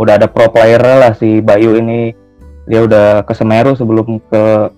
udah 0.00 0.12
ada 0.16 0.32
pro 0.32 0.48
player 0.48 0.80
lah 0.80 1.12
si 1.12 1.44
Bayu 1.44 1.76
ini 1.76 2.16
dia 2.64 2.80
udah 2.88 3.20
ke 3.28 3.36
Semeru 3.36 3.76
sebelum 3.76 4.16
ke 4.32 4.72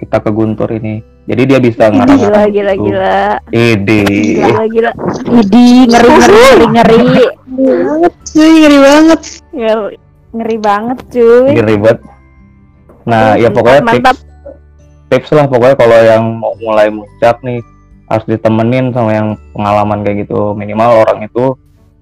kita 0.00 0.24
ke 0.24 0.30
Guntur 0.32 0.72
ini 0.72 1.04
jadi 1.28 1.42
dia 1.44 1.58
bisa 1.60 1.92
Gila 1.92 2.08
ngarang 2.08 2.52
gila 2.52 2.72
gila. 2.72 3.20
ide 3.52 4.04
Gila 4.44 4.64
gila. 4.68 4.92
Idi 5.40 5.68
ngeri 5.88 6.08
ngeri 6.12 6.44
ngeri 6.68 6.96
ngeri. 7.00 7.24
Ngeri 7.48 7.76
banget, 7.80 8.12
cuy, 8.28 8.52
ngeri 8.60 8.78
banget. 8.84 9.20
Ngeri, 9.56 9.96
ngeri 10.36 10.56
banget 10.60 10.98
cuy. 11.08 11.48
ribet 11.64 11.98
nah 13.04 13.36
ya 13.36 13.52
pokoknya 13.52 13.82
mantap. 13.84 14.16
tips 14.16 14.24
tips 15.12 15.30
lah 15.36 15.46
pokoknya 15.46 15.76
kalau 15.76 15.98
yang 16.00 16.24
mau 16.40 16.52
mulai 16.58 16.88
muncak 16.88 17.38
nih 17.44 17.60
harus 18.08 18.24
ditemenin 18.28 18.92
sama 18.92 19.10
yang 19.16 19.28
pengalaman 19.56 20.04
kayak 20.04 20.28
gitu. 20.28 20.52
Minimal 20.52 21.04
orang 21.06 21.24
itu 21.24 21.56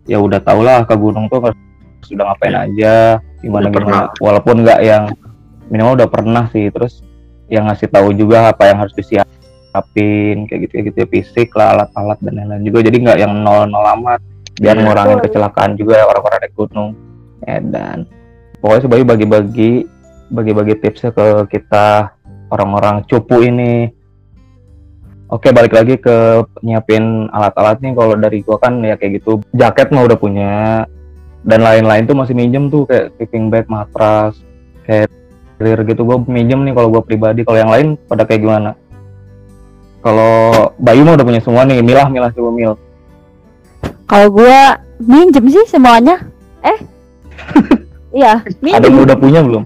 ya 0.06 0.18
udah 0.18 0.42
tau 0.42 0.62
lah 0.66 0.82
ke 0.82 0.94
gunung 0.98 1.30
tuh 1.30 1.54
sudah 2.02 2.26
ngapain 2.34 2.58
aja 2.58 3.22
gimana 3.38 3.70
Udah 3.70 3.78
gimana. 3.78 4.10
walaupun 4.18 4.66
nggak 4.66 4.80
yang 4.82 5.04
minimal 5.70 5.94
udah 5.94 6.08
pernah 6.10 6.44
sih 6.50 6.66
terus 6.74 7.06
yang 7.46 7.70
ngasih 7.70 7.86
tahu 7.86 8.10
juga 8.10 8.50
apa 8.50 8.66
yang 8.66 8.82
harus 8.82 8.90
disiapin 8.98 10.50
kayak 10.50 10.66
gitu 10.66 10.72
kayak 10.74 10.86
gitu 10.90 10.98
ya, 10.98 11.06
fisik 11.06 11.48
lah 11.54 11.78
alat-alat 11.78 12.18
dan 12.22 12.32
lain-lain 12.38 12.64
juga. 12.66 12.78
Jadi 12.86 12.96
nggak 13.02 13.18
yang 13.22 13.32
nol 13.42 13.70
nol 13.70 13.86
amat 14.00 14.20
biar 14.58 14.76
Iya. 14.76 14.84
ngurangin 14.84 15.18
kecelakaan 15.22 15.72
juga 15.78 16.02
ya 16.02 16.04
orang-orang 16.10 16.38
naik 16.42 16.54
gunung. 16.58 16.90
Ya 17.46 17.58
dan 17.62 18.06
pokoknya 18.58 18.82
sebagai 18.86 19.06
bagi-bagi 19.06 19.72
bagi-bagi 20.32 20.80
tipsnya 20.80 21.12
ke 21.12 21.46
kita 21.52 22.16
orang-orang 22.48 23.04
cupu 23.04 23.44
ini. 23.44 23.92
Oke 25.32 25.48
balik 25.48 25.72
lagi 25.72 25.96
ke 25.96 26.44
nyiapin 26.64 27.28
alat-alat 27.32 27.80
nih. 27.84 27.92
Kalau 27.92 28.14
dari 28.16 28.38
gua 28.44 28.56
kan 28.60 28.80
ya 28.80 28.96
kayak 28.96 29.20
gitu 29.20 29.40
jaket 29.52 29.92
mah 29.92 30.08
udah 30.08 30.18
punya. 30.18 30.84
Dan 31.42 31.60
lain-lain 31.64 32.06
tuh 32.06 32.16
masih 32.16 32.38
minjem 32.38 32.70
tuh 32.72 32.86
kayak 32.88 33.12
sleeping 33.18 33.50
bag 33.52 33.68
matras 33.68 34.36
kayak 34.88 35.12
carrier 35.56 35.80
gitu. 35.84 36.04
Gua 36.04 36.20
minjem 36.24 36.64
nih 36.64 36.72
kalau 36.76 36.88
gua 36.88 37.02
pribadi. 37.04 37.44
Kalau 37.44 37.58
yang 37.60 37.72
lain 37.72 37.86
pada 38.08 38.24
kayak 38.24 38.40
gimana? 38.44 38.70
Kalau 40.02 40.68
Bayu 40.82 41.06
mah 41.06 41.14
udah 41.16 41.26
punya 41.28 41.40
semua 41.40 41.62
nih. 41.64 41.80
Milah 41.80 42.08
milah 42.12 42.32
coba 42.32 42.50
mil. 42.52 42.72
Kalau 44.04 44.28
gua 44.28 44.76
minjem 45.00 45.44
sih 45.48 45.64
semuanya. 45.68 46.24
Eh. 46.64 46.80
Iya, 48.12 48.44
ada 48.44 48.92
yang 48.92 49.08
udah 49.08 49.16
punya 49.16 49.40
belum 49.40 49.64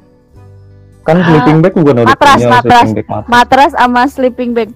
kan 1.06 1.16
Ah, 1.16 1.24
sleeping 1.24 1.58
bag 1.60 1.72
gua 1.72 1.92
udah 1.94 2.04
matras, 2.04 2.34
punya 2.36 2.48
matras. 2.50 2.66
sleeping 2.82 2.94
bag 2.96 3.06
matras 3.06 3.30
Matras 3.30 3.72
sama 3.72 4.02
sleeping 4.06 4.50
bag. 4.52 4.70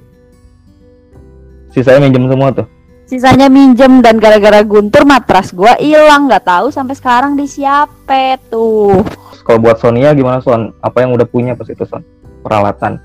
sisanya 1.69 2.01
minjem 2.01 2.27
semua 2.27 2.51
tuh 2.53 2.67
Sisanya 3.05 3.47
minjem 3.47 3.99
dan 4.01 4.17
gara-gara 4.17 4.63
guntur 4.63 5.03
matras 5.03 5.51
gua 5.51 5.75
hilang 5.77 6.31
nggak 6.31 6.47
tahu 6.47 6.71
sampai 6.71 6.95
sekarang 6.95 7.35
di 7.35 7.43
siapa 7.43 8.39
tuh. 8.47 9.03
Kalau 9.43 9.59
buat 9.59 9.77
Sonia 9.77 10.15
gimana 10.15 10.39
Son 10.39 10.71
apa 10.79 11.03
yang 11.03 11.11
udah 11.11 11.27
punya 11.27 11.59
pas 11.59 11.67
itu 11.67 11.83
Son 11.83 12.07
peralatan 12.41 13.03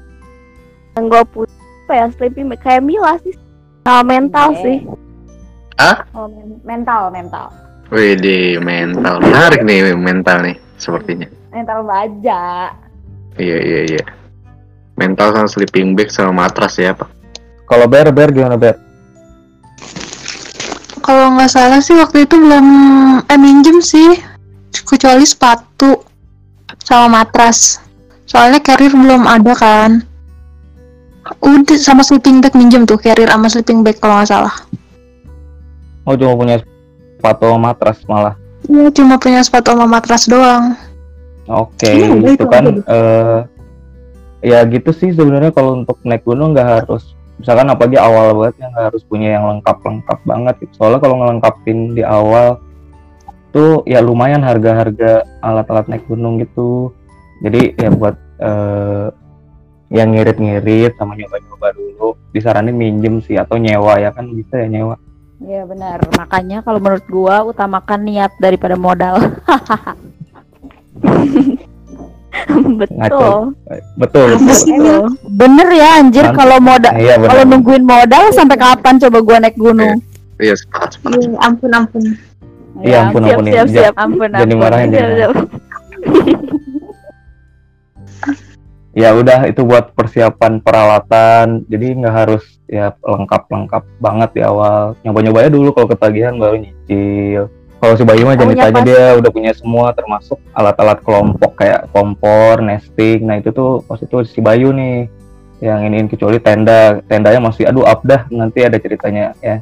Yang 0.94 1.06
gua 1.10 1.24
punya 1.26 1.58
apa 1.82 1.94
ya 1.96 2.06
sleeping 2.12 2.46
bag 2.48 2.62
kayak 2.62 2.86
Mila 2.86 3.18
sih. 3.20 3.34
Sama 3.82 4.02
mental 4.04 4.54
Oke. 4.54 4.62
sih. 4.62 4.78
Hah? 5.76 6.06
Oh, 6.14 6.26
men- 6.26 6.62
mental, 6.64 7.10
mental. 7.10 7.50
Wih, 7.90 8.14
di 8.14 8.38
mental. 8.58 9.20
Menarik 9.20 9.62
nih 9.62 9.90
mental 9.92 10.38
nih, 10.42 10.56
sepertinya. 10.76 11.26
Mental 11.50 11.82
baja. 11.82 12.70
Iya, 13.36 13.58
iya, 13.60 13.80
iya. 13.96 14.04
Mental 14.96 15.36
sama 15.36 15.48
sleeping 15.52 15.92
bag 15.96 16.08
sama 16.08 16.48
matras 16.48 16.80
ya, 16.80 16.96
Pak. 16.96 17.12
kalau 17.66 17.90
Ber 17.90 18.14
Ber 18.14 18.30
gimana 18.32 18.56
Ber 18.56 18.78
Kalau 21.02 21.34
nggak 21.38 21.52
salah 21.52 21.82
sih 21.82 21.94
waktu 21.98 22.26
itu 22.26 22.34
belum 22.34 22.66
eh 23.30 23.38
minjem 23.38 23.78
sih, 23.78 24.18
kecuali 24.90 25.22
sepatu 25.22 26.02
sama 26.82 27.22
matras. 27.22 27.78
Soalnya 28.26 28.58
carrier 28.58 28.90
belum 28.90 29.30
ada 29.30 29.54
kan. 29.54 30.02
Udah 31.46 31.78
sama 31.78 32.02
sleeping 32.02 32.42
bag 32.42 32.58
minjem 32.58 32.90
tuh 32.90 32.98
carrier 32.98 33.30
sama 33.30 33.50
sleeping 33.50 33.86
bag 33.86 34.02
kalau 34.02 34.18
nggak 34.18 34.30
salah. 34.34 34.56
oh 36.06 36.14
cuma 36.14 36.38
punya 36.38 36.62
sepatu 37.18 37.50
sama 37.50 37.74
matras 37.74 37.98
malah 38.06 38.36
Iya 38.66 38.90
cuma 38.94 39.18
punya 39.22 39.42
sepatu 39.46 39.74
sama 39.74 39.86
matras 39.86 40.26
doang. 40.26 40.74
Oke, 41.46 41.86
Iya, 41.90 42.08
udah, 42.10 42.32
itu 42.34 42.42
itu 42.42 42.46
kan 42.50 42.64
aja 42.66 42.74
deh. 42.74 42.84
eh 42.90 43.40
ya 44.46 44.60
gitu 44.70 44.90
sih 44.94 45.10
sebenarnya 45.14 45.50
kalau 45.54 45.82
untuk 45.82 45.98
naik 46.06 46.22
gunung 46.22 46.54
nggak 46.54 46.86
harus 46.86 47.18
misalkan 47.42 47.66
apalagi 47.70 47.98
awal 47.98 48.34
banget 48.38 48.62
ya 48.62 48.68
nggak 48.74 48.86
harus 48.94 49.04
punya 49.06 49.30
yang 49.38 49.46
lengkap-lengkap 49.50 50.20
banget 50.26 50.56
gitu. 50.66 50.74
Soalnya 50.82 51.00
kalau 51.02 51.16
ngelengkapin 51.22 51.94
di 51.94 52.04
awal 52.06 52.58
tuh 53.54 53.86
ya 53.86 54.02
lumayan 54.02 54.42
harga-harga 54.42 55.22
alat-alat 55.42 55.86
naik 55.90 56.06
gunung 56.10 56.42
gitu. 56.42 56.90
Jadi 57.46 57.78
ya 57.78 57.90
buat 57.94 58.16
eh 58.42 59.08
yang 59.94 60.18
ngirit-ngirit 60.18 60.98
sama 60.98 61.14
nyoba-nyoba 61.14 61.68
dulu 61.78 62.18
disaranin 62.34 62.74
minjem 62.74 63.22
sih 63.22 63.38
atau 63.38 63.56
nyewa 63.62 64.02
ya 64.02 64.10
kan 64.10 64.34
bisa 64.34 64.66
ya 64.66 64.68
nyewa. 64.68 64.98
Iya 65.46 65.68
benar. 65.68 66.02
Makanya 66.16 66.64
kalau 66.66 66.80
menurut 66.82 67.06
gua 67.06 67.46
utamakan 67.46 68.02
niat 68.02 68.32
daripada 68.42 68.74
modal. 68.80 69.20
Betul. 72.76 73.56
Betul. 73.96 74.30
Bener 75.40 75.68
ya 75.72 76.04
anjir 76.04 76.26
kalau 76.36 76.60
modal 76.60 76.94
Iya 76.94 77.16
kalau 77.18 77.44
nungguin 77.48 77.84
modal 77.88 78.30
sampai 78.36 78.60
kapan 78.60 79.00
coba 79.00 79.18
gua 79.24 79.38
naik 79.40 79.56
gunung? 79.56 80.04
Iya, 80.36 80.60
sepakat, 80.60 81.00
sepakat. 81.00 81.20
Iya, 81.24 81.40
ampun 81.40 81.72
ampun. 81.72 82.04
Iya, 82.84 83.08
ampun, 83.08 83.24
siap, 83.24 83.40
ampun, 83.40 83.48
siap, 83.48 83.68
ya. 83.72 83.72
siap, 83.72 83.96
ampun, 83.96 84.30
ampun. 84.36 84.52
Siap, 84.52 84.92
jangan 84.92 85.16
siap. 85.16 85.32
ya 88.96 89.12
udah 89.12 89.52
itu 89.52 89.62
buat 89.68 89.92
persiapan 89.92 90.64
peralatan 90.64 91.68
jadi 91.68 91.86
nggak 92.00 92.16
harus 92.16 92.44
ya 92.72 92.96
lengkap-lengkap 93.04 93.84
banget 94.00 94.30
di 94.40 94.42
awal 94.48 94.96
nyoba-nyobanya 95.04 95.52
dulu 95.52 95.76
kalau 95.76 95.92
ketagihan 95.92 96.40
baru 96.40 96.64
nyicil 96.64 97.52
kalau 97.86 97.96
si 98.02 98.02
Bayu 98.02 98.26
mah 98.26 98.34
jangan 98.34 98.58
ditanya 98.58 98.82
dia 98.82 99.04
udah 99.22 99.30
punya 99.30 99.54
semua 99.54 99.94
termasuk 99.94 100.42
alat-alat 100.58 101.00
kelompok 101.06 101.62
kayak 101.62 101.86
kompor, 101.94 102.66
nesting 102.66 103.30
nah 103.30 103.38
itu 103.38 103.54
tuh 103.54 103.86
pas 103.86 104.02
itu 104.02 104.26
si 104.26 104.42
Bayu 104.42 104.74
nih 104.74 105.06
yang 105.62 105.86
iniin 105.86 106.10
kecuali 106.10 106.42
tenda 106.42 107.00
tendanya 107.06 107.38
masih 107.38 107.70
aduh 107.70 107.86
up 107.86 108.02
dah 108.02 108.26
nanti 108.34 108.66
ada 108.66 108.82
ceritanya 108.82 109.38
ya 109.40 109.62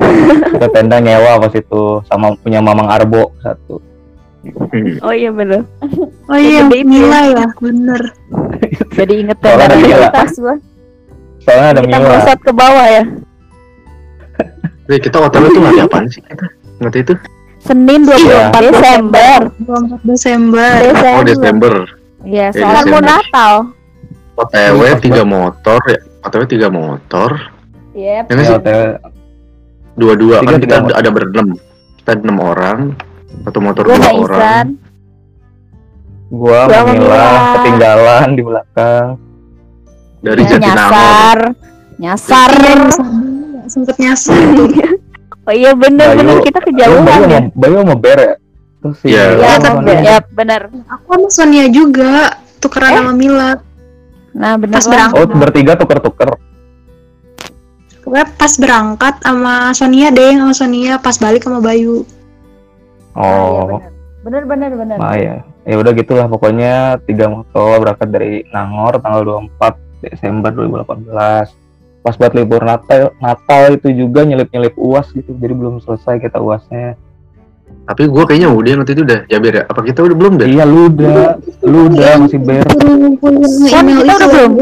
kita 0.56 0.66
tenda 0.72 0.96
nyewa 0.98 1.36
pas 1.44 1.52
itu 1.52 2.00
sama 2.08 2.32
punya 2.40 2.64
Mamang 2.64 2.88
Arbo 2.88 3.36
satu 3.44 3.84
Hmm. 4.48 5.02
Oh 5.02 5.10
iya 5.10 5.34
bener. 5.34 5.66
Oh 6.30 6.38
iya, 6.38 6.62
Mila 6.70 7.20
ya, 7.34 7.46
bener. 7.58 8.00
Jadi 8.96 9.26
inget 9.26 9.36
Soalnya 9.42 9.66
ada 9.66 9.74
tenda 9.74 9.88
Mila. 9.90 10.08
tas 10.14 10.34
gua. 10.38 10.56
soalnya 11.42 11.68
ada 11.74 11.80
Kita 11.82 11.88
Mila 11.90 12.06
melesat 12.06 12.38
ke 12.38 12.52
bawah 12.54 12.86
ya. 12.86 13.04
Wih, 14.88 15.00
kita 15.02 15.16
hotel 15.20 15.42
itu 15.50 15.58
nggak 15.58 15.74
ada 15.74 15.84
apaan 15.84 16.06
sih? 16.08 16.22
Kita? 16.22 16.46
Waktu 16.80 16.98
itu? 17.02 17.12
Senin 17.58 18.00
24 18.02 18.54
Desember. 18.62 19.38
24 19.58 20.02
Desember. 20.04 20.76
Oh 21.12 21.22
Desember. 21.22 21.74
Iya, 22.20 22.46
Ya, 22.46 22.52
soalnya 22.52 22.82
Desember. 22.82 22.92
mau 22.92 23.02
Natal. 23.02 23.52
OTW 24.36 24.78
Iya, 24.80 24.94
tiga 24.98 25.22
motor 25.22 25.80
ya. 25.84 25.98
OTW 26.20 26.42
tiga 26.46 26.68
motor. 26.68 27.30
Yep. 27.92 28.24
Ya 28.24 28.30
nggak 28.30 28.38
Ya, 28.38 28.46
sih? 28.46 28.56
OTW. 28.56 28.80
Dua-dua 29.94 30.36
Tiga, 30.38 30.46
kan 30.48 30.56
tiga 30.56 30.64
kita 30.64 30.76
motor. 30.80 30.94
ada 30.94 31.08
berenam. 31.10 31.48
Kita 31.96 32.10
enam 32.14 32.38
orang. 32.38 32.78
Satu 33.40 33.58
motor 33.58 33.82
Gue 33.82 33.96
dua 33.96 34.10
orang. 34.14 34.38
Isan. 34.38 34.66
Gua 36.28 36.60
Gua 36.68 37.24
ketinggalan 37.56 38.28
di 38.30 38.42
belakang. 38.44 39.06
Dari 40.18 40.42
Ya, 40.42 40.48
Jatinangor. 40.52 41.38
nyasar. 41.98 42.50
Nyasar. 42.52 42.52
Sempet 43.66 43.96
nyasar. 43.98 44.38
Oh 45.48 45.54
iya 45.54 45.72
bener 45.72 46.06
Bayu- 46.06 46.20
bener 46.20 46.36
kita 46.44 46.60
kejauhan 46.60 47.02
Bayu 47.02 47.22
ya. 47.24 47.40
sama 47.40 47.48
Bayu 47.54 47.74
sama 47.78 47.96
Ber 47.96 48.18
ya? 48.18 48.34
Terus 48.78 48.96
si 48.96 49.06
Iya. 49.08 49.24
Iya, 49.34 49.52
sama 49.58 49.78
bener. 49.80 49.96
Ya, 50.02 50.16
bener. 50.22 50.60
Aku 50.86 51.08
sama 51.08 51.28
Sonia 51.30 51.66
juga 51.66 52.12
tukeran 52.58 52.92
sama 52.94 53.12
Mila. 53.12 53.50
Nah, 54.30 54.54
bener 54.54 54.76
Pas 54.76 54.84
lah. 54.84 54.92
berangkat. 54.92 55.18
Oh, 55.18 55.26
bertiga 55.34 55.72
tuker-tuker. 55.74 56.30
Pokoknya 57.98 58.26
pas 58.30 58.52
berangkat 58.54 59.14
sama 59.18 59.54
Sonia 59.72 60.08
deh 60.08 60.32
sama 60.32 60.54
Sonia 60.54 60.94
pas 60.96 61.16
balik 61.16 61.42
sama 61.42 61.58
Bayu. 61.58 62.04
Oh, 63.12 63.82
Bener 64.20 64.44
bener 64.44 64.70
bener. 64.72 64.96
nah 64.96 65.14
ya. 65.14 65.42
Ya 65.62 65.74
udah 65.74 65.90
gitulah 65.90 66.24
pokoknya 66.24 66.74
tiga 67.02 67.26
motor 67.26 67.76
berangkat 67.78 68.08
dari 68.08 68.32
Nangor 68.48 68.96
tanggal 68.98 69.24
24 69.50 69.74
Desember 70.02 70.50
2018. 70.50 71.50
Pas 72.02 72.14
buat 72.14 72.32
libur 72.32 72.62
Natal, 72.62 73.12
Natal 73.18 73.74
itu 73.74 73.90
juga 73.92 74.22
nyelip-nyelip 74.22 74.74
UAS 74.78 75.10
gitu. 75.12 75.34
Jadi 75.34 75.52
belum 75.54 75.82
selesai 75.82 76.22
kita 76.22 76.38
UASnya. 76.38 76.94
Tapi 77.88 78.04
gue 78.04 78.22
kayaknya 78.28 78.52
udah 78.52 78.84
waktu 78.84 78.92
itu 78.92 79.02
udah. 79.04 79.20
Ya 79.32 79.40
biar 79.40 79.54
ya. 79.54 79.64
Apa 79.64 79.80
kita 79.80 80.04
udah 80.04 80.16
belum 80.16 80.32
deh? 80.36 80.48
Iya, 80.48 80.64
lu 80.68 80.92
udah, 80.92 81.40
lu 81.64 81.78
udah 81.88 82.10
masih 82.20 82.40
Ber. 82.40 82.64
Kan 82.68 83.84
kita 83.88 84.12
itu. 84.12 84.12
udah 84.12 84.28
belum? 84.28 84.52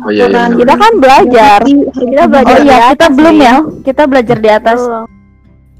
Oh 0.00 0.10
iya 0.12 0.24
iya. 0.32 0.48
Kita 0.48 0.74
kan 0.80 0.92
belajar. 0.96 1.58
Kita 1.68 2.22
Oh 2.24 2.28
belajar 2.28 2.56
di 2.56 2.68
iya, 2.68 2.78
kita 2.96 3.06
belum 3.12 3.36
ya. 3.36 3.56
Kita 3.84 4.02
belajar 4.08 4.36
di 4.40 4.48
atas. 4.48 4.80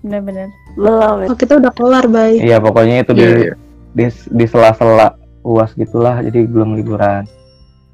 Bener. 0.04 0.48
Belum. 0.76 1.16
Oh, 1.28 1.36
kita 1.36 1.52
udah 1.60 1.72
kelar, 1.72 2.04
Bay. 2.08 2.40
Iya, 2.40 2.56
pokoknya 2.60 3.04
itu 3.04 3.12
di 3.16 3.24
Iya, 3.24 3.36
iya. 3.36 3.54
di, 3.96 4.04
di 4.12 4.44
sela-sela 4.48 5.16
UAS 5.44 5.72
gitulah. 5.76 6.20
Jadi 6.20 6.48
belum 6.48 6.76
liburan. 6.80 7.24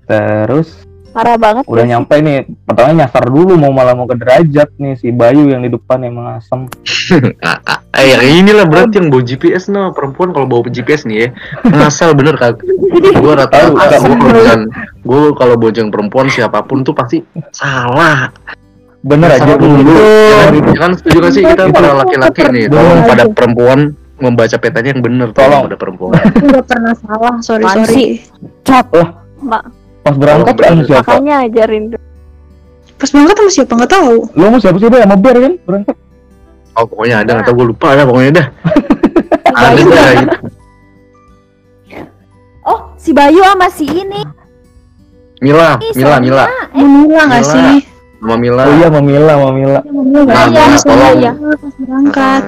Terus 0.06 0.85
Parah 1.16 1.40
banget. 1.40 1.64
udah 1.64 1.84
ya. 1.88 1.96
nyampe 1.96 2.20
nih 2.20 2.44
pertama 2.68 2.92
nyasar 2.92 3.24
dulu 3.24 3.56
mau 3.56 3.72
malah 3.72 3.96
mau 3.96 4.04
ke 4.04 4.20
derajat 4.20 4.68
nih 4.76 5.00
si 5.00 5.08
Bayu 5.08 5.48
yang 5.48 5.64
di 5.64 5.72
depan 5.72 6.04
emang 6.04 6.36
asem 6.36 6.68
Ah, 7.46 7.56
ah, 7.64 7.78
eh 7.96 8.12
yang 8.12 8.44
inilah 8.44 8.66
berarti 8.68 8.98
yang 8.98 9.08
bawa 9.08 9.22
GPS 9.22 9.70
no. 9.70 9.94
Perempuan 9.94 10.34
kalau 10.34 10.44
bawa 10.44 10.66
GPS 10.68 11.06
nih 11.06 11.16
ya 11.16 11.28
ngasal 11.64 12.12
bener 12.18 12.34
kak. 12.36 12.60
Gue 13.16 13.32
rata-rata 13.32 13.96
Tahu, 13.96 14.12
gue 15.06 15.20
kalau 15.38 15.54
bojang 15.54 15.88
perempuan 15.88 16.26
siapa 16.26 16.66
pun 16.66 16.82
tuh 16.82 16.92
pasti 16.92 17.22
salah. 17.54 18.28
Bener 19.06 19.38
aja 19.38 19.54
dulu. 19.54 19.94
ya 19.94 20.78
kan 20.82 20.98
setuju 20.98 21.16
gak 21.22 21.32
sih 21.32 21.42
kita 21.46 21.70
para 21.70 21.94
laki-laki 21.94 22.42
nih? 22.50 22.66
Tolong 22.66 23.00
pada 23.06 23.24
perempuan 23.30 23.78
membaca 24.18 24.56
petanya 24.58 24.98
yang 24.98 25.02
bener 25.04 25.28
Tolong. 25.30 25.70
pada 25.70 25.76
perempuan. 25.78 26.18
Nggak 26.42 26.64
pernah 26.66 26.94
salah, 26.98 27.34
sorry 27.38 27.64
sorry. 27.70 28.06
Pas 30.06 30.14
berangkat 30.14 30.54
Tolong, 30.54 30.70
sama 30.70 30.82
siapa 30.86 31.10
Makanya 31.10 31.34
ajarin 31.42 31.82
dulu. 31.90 32.02
Pas 32.96 33.08
berangkat 33.10 33.34
sama 33.36 33.50
siapa 33.52 33.72
nggak 33.74 33.92
tahu. 33.92 34.14
lu 34.32 34.44
mau 34.46 34.60
siapa 34.60 34.76
sih 34.76 34.86
Bay? 34.86 35.00
sama 35.02 35.16
Ber 35.16 35.36
kan 35.36 35.52
berangkat 35.62 35.96
oh 36.72 36.84
pokoknya 36.84 37.16
ada 37.18 37.30
nggak 37.32 37.44
tau 37.44 37.54
gue 37.54 37.66
lupa 37.66 37.88
ya 37.90 38.04
pokoknya 38.04 38.30
dah 38.32 38.46
ada 39.56 39.66
dah 39.74 39.84
berangkat. 39.84 40.22
gitu. 40.22 40.48
Oh 42.64 42.78
si 42.94 43.10
Bayu 43.10 43.40
sama 43.42 43.66
si 43.68 43.86
ini. 43.86 44.20
Mila 45.38 45.76
Ih, 45.78 45.92
Mila. 45.94 46.16
Mila 46.18 46.44
Mila 46.72 47.22
nggak 47.26 47.42
Mila. 47.42 47.52
sih? 47.52 47.76
sama 48.16 48.34
Mila 48.34 48.62
oh 48.62 48.72
iya 48.72 48.86
sama 48.88 49.00
Mila 49.02 49.32
sama 49.32 49.50
Mila 49.52 49.80
Mila 49.84 50.20
Nah, 50.26 50.44
Mila, 50.48 50.76
tolong. 50.80 51.16
Iya. 51.16 51.32
Pas 51.36 51.74
berangkat. 51.76 52.42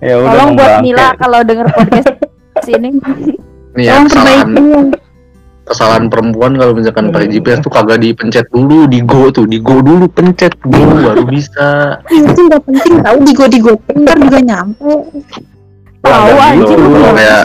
Ya 0.00 0.14
udah 0.16 0.28
Tolong 0.28 0.44
mau 0.46 0.52
buat 0.52 0.60
berangkat. 0.60 0.82
Mila 0.84 1.06
kalau 1.16 1.38
denger 1.42 1.66
podcast 1.70 2.08
sini. 2.66 2.88
nih 3.70 3.84
ya 3.86 3.92
kesalahan 4.02 4.46
perbaikin. 4.50 4.86
Kesalahan 5.70 6.10
perempuan 6.10 6.58
kalau 6.58 6.74
misalkan 6.74 7.14
pakai 7.14 7.30
GPS 7.30 7.62
tuh 7.62 7.70
kagak 7.70 8.02
dipencet 8.02 8.50
dulu 8.50 8.90
di 8.90 9.06
go 9.06 9.30
tuh 9.30 9.46
di 9.46 9.62
go 9.62 9.78
dulu 9.78 10.10
pencet 10.10 10.58
go 10.66 10.82
baru 10.98 11.22
bisa. 11.30 12.02
Iya, 12.10 12.34
Itu 12.34 12.40
nggak 12.50 12.62
penting 12.66 12.94
tahu 12.98 13.18
digo 13.22 13.44
digo 13.46 13.72
ntar 13.94 14.18
juga 14.18 14.38
nyampe. 14.42 14.90
Tahu 16.02 16.28
dulu. 16.66 16.86
lu 16.98 17.10
kayak 17.14 17.44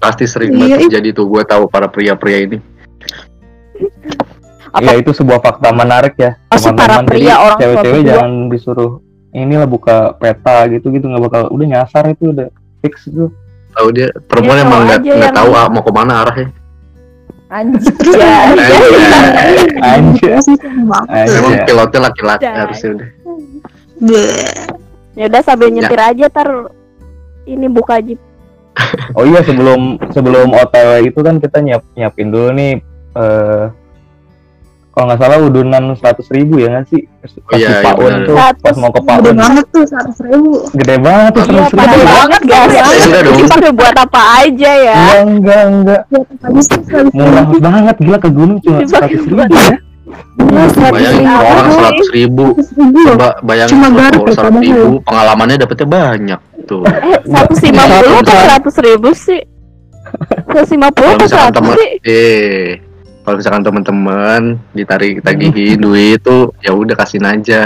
pasti 0.00 0.24
sering 0.24 0.56
Iya, 0.56 0.60
banget 0.64 0.78
iya. 0.80 0.84
terjadi 0.88 1.08
tuh 1.12 1.26
gue 1.28 1.42
tahu 1.44 1.62
para 1.68 1.92
pria-pria 1.92 2.48
ini. 2.48 2.58
Ya 4.80 4.92
itu 4.96 5.12
sebuah 5.12 5.44
fakta 5.44 5.68
menarik 5.68 6.16
ya. 6.16 6.40
Pasti 6.48 6.72
para 6.72 7.04
pria 7.04 7.20
Jadi 7.20 7.28
orang 7.36 7.58
tua 7.60 7.60
cewek-cewek 7.60 8.00
jangan 8.08 8.32
disuruh 8.48 8.92
inilah 9.36 9.68
buka 9.68 10.16
peta 10.16 10.64
gitu 10.72 10.88
gitu 10.88 11.04
nggak 11.04 11.22
bakal 11.28 11.42
udah 11.52 11.66
nyasar 11.68 12.16
itu 12.16 12.32
udah 12.32 12.48
fix 12.80 13.04
itu. 13.12 13.28
Tahu 13.76 13.88
dia 13.92 14.08
perempuan 14.24 14.56
Dia 14.56 14.64
emang 14.64 14.72
tahu 14.72 14.88
nggak 14.88 15.00
aja 15.04 15.12
nggak 15.20 15.34
tahu 15.36 15.50
ah, 15.52 15.66
mau 15.68 15.82
ke 15.84 15.92
mana 15.92 16.14
arahnya 16.24 16.48
Anjir. 17.48 17.96
Ya, 18.12 18.44
anjir 19.80 20.36
emang 20.68 21.04
pilotnya 21.64 22.00
laki-laki 22.12 22.44
harusnya 22.44 22.88
udah. 22.92 23.08
Ya 25.16 25.24
udah 25.32 25.42
sambil 25.42 25.72
nyetir 25.72 25.96
aja 25.96 26.26
tar 26.28 26.70
ini 27.48 27.66
buka 27.72 28.04
jeep. 28.04 28.20
Oh 29.16 29.24
iya 29.26 29.42
sebelum 29.42 29.98
sebelum 30.12 30.54
OTW 30.54 31.08
itu 31.08 31.18
kan 31.24 31.40
kita 31.42 31.58
nyiap 31.64 31.82
nyiapin 31.96 32.30
dulu 32.30 32.52
nih 32.54 32.78
eh 33.16 33.64
kalau 34.98 35.14
nggak 35.14 35.20
salah 35.22 35.38
udunan 35.38 35.82
seratus 35.94 36.26
ribu 36.34 36.58
ya 36.58 36.74
nggak 36.74 36.90
sih? 36.90 37.06
Pas 37.22 37.54
iya, 37.54 37.70
di 37.70 37.74
iya, 37.78 37.82
Paun 37.86 38.02
benar. 38.02 38.26
tuh 38.26 38.36
pas 38.58 38.74
mau 38.74 38.90
ke 38.90 38.98
Gede 38.98 39.06
Paun 39.06 39.36
banget 39.38 39.66
tuh 39.70 39.84
seratus 39.86 40.18
ribu. 40.26 40.50
gede 40.74 40.96
banget 40.98 41.30
tuh 41.30 41.42
Iya, 41.46 41.46
seratus 41.70 41.78
ribu 41.78 42.06
banget 42.10 42.40
gak 42.42 42.58
Ya, 42.58 42.82
udah 43.06 43.20
dong. 43.22 43.36
Dipakai 43.38 43.70
buat 43.78 43.94
apa 43.94 44.20
aja 44.42 44.70
ya? 44.74 44.96
enggak 45.22 45.60
enggak 45.70 46.00
enggak. 46.02 46.02
Sih 46.66 46.78
murah 47.14 47.44
banget 47.62 47.96
gila 48.02 48.18
ke 48.18 48.30
gunung 48.34 48.58
cuma 48.58 48.78
seratus 48.82 49.22
ribu 49.22 49.38
ya. 49.38 49.46
Iya, 49.46 50.64
bayangin 50.90 51.26
orang 51.30 51.68
seratus 51.70 52.08
ribu. 52.10 52.46
coba 53.06 53.28
bayangin 53.46 53.78
kalau 53.78 53.94
garpu, 53.94 54.22
seratus 54.34 54.62
ribu 54.66 54.94
pengalamannya 55.06 55.56
dapetnya 55.62 55.86
banyak 55.86 56.40
tuh. 56.66 56.82
Eh, 56.82 57.22
seratus 57.22 57.58
lima 57.62 57.82
puluh 57.86 58.18
atau 58.18 58.34
seratus 58.34 58.74
ribu 58.82 59.08
sih? 59.14 59.40
Seratus 60.48 60.70
lima 60.74 60.88
puluh 60.90 61.10
atau 61.14 61.28
seratus 61.30 61.62
sih? 61.78 61.90
eh 62.02 62.87
kalau 63.28 63.36
misalkan 63.36 63.60
teman-teman 63.60 64.40
ditarik 64.72 65.20
tagihin 65.20 65.76
duit 65.76 66.16
tuh 66.18 66.56
ya 66.58 66.72
udah 66.72 66.96
kasihin 66.96 67.28
aja. 67.28 67.64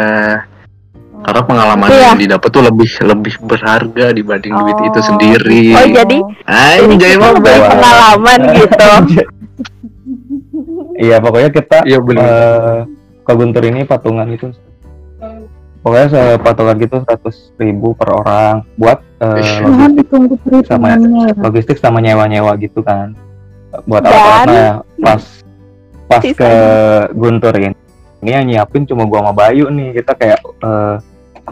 Karena 1.22 1.38
pengalaman 1.40 1.86
Iya. 1.86 2.02
yang 2.08 2.18
didapat 2.18 2.50
tuh 2.50 2.66
lebih 2.66 2.90
lebih 3.00 3.34
berharga 3.40 4.10
dibanding 4.10 4.50
duit 4.52 4.74
itu 4.82 4.98
Oh. 4.98 5.06
sendiri. 5.06 5.64
Oh 5.70 5.86
jadi 5.86 6.18
anjay 6.44 7.14
kita 7.14 7.22
mah 7.22 7.30
beli 7.38 7.60
pengalaman 7.62 8.40
gitu. 8.58 8.90
iya 10.98 11.16
pokoknya 11.18 11.50
kita 11.50 11.78
iya 11.86 11.98
bener. 11.98 12.26
eh 12.26 12.78
ke 13.22 13.32
Guntur 13.32 13.62
ini 13.62 13.86
patungan 13.86 14.26
itu. 14.26 14.50
Pokoknya 15.78 16.06
se- 16.08 16.38
patungan 16.38 16.74
gitu 16.76 16.94
seratus 17.00 17.54
ribu 17.54 17.94
per 17.94 18.10
orang 18.12 18.66
buat 18.74 18.98
eh, 19.18 19.62
Tuhan 19.62 19.94
logistik 19.94 20.66
ya. 20.66 21.34
logistik 21.38 21.76
sama 21.78 21.98
nyewa-nyewa 21.98 22.54
gitu 22.56 22.82
kan. 22.82 23.14
Buat 23.84 24.02
Dan- 24.02 24.10
alat-alatnya 24.10 24.66
pas 24.98 25.22
pas 26.04 26.20
Sisanya. 26.20 26.38
ke 26.38 26.52
Guntur 27.14 27.54
ini 27.54 27.74
ini 28.20 28.30
yang 28.30 28.44
nyiapin 28.46 28.82
cuma 28.84 29.04
gua 29.04 29.22
sama 29.22 29.32
Bayu 29.32 29.66
nih 29.68 29.96
kita 29.96 30.12
kayak 30.14 30.38
eh, 30.62 30.96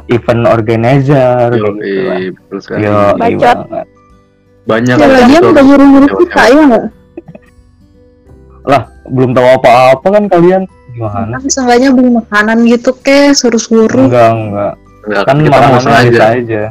event 0.09 0.45
organizer 0.47 1.51
Yo, 1.51 1.75
gitu 1.75 2.01
lah. 2.05 2.17
iya. 2.19 2.31
Yo, 2.79 2.79
iya 2.79 2.93
Bacot. 3.13 3.59
banget. 3.67 3.87
banyak 4.63 4.95
Ya 4.95 5.07
lagi 5.09 5.35
betul. 5.35 5.51
udah 5.51 5.65
nyuruh-nyuruh 5.65 6.11
kita 6.21 6.43
ya 6.47 6.63
nggak? 6.65 6.85
belum 9.11 9.31
tahu 9.35 9.49
apa-apa 9.59 10.07
kan 10.07 10.25
kalian 10.31 10.63
gimana 10.95 11.35
Kan 11.35 11.43
seenggaknya 11.51 11.91
beli 11.91 12.11
makanan 12.15 12.63
gitu 12.63 12.95
ke 12.95 13.35
suruh-suruh. 13.35 14.07
enggak 14.07 14.31
enggak 14.31 14.73
Enggak, 15.01 15.23
kan 15.25 15.37
kita 15.41 15.57
mau 15.59 15.81
sengaja 15.81 16.25
aja 16.37 16.63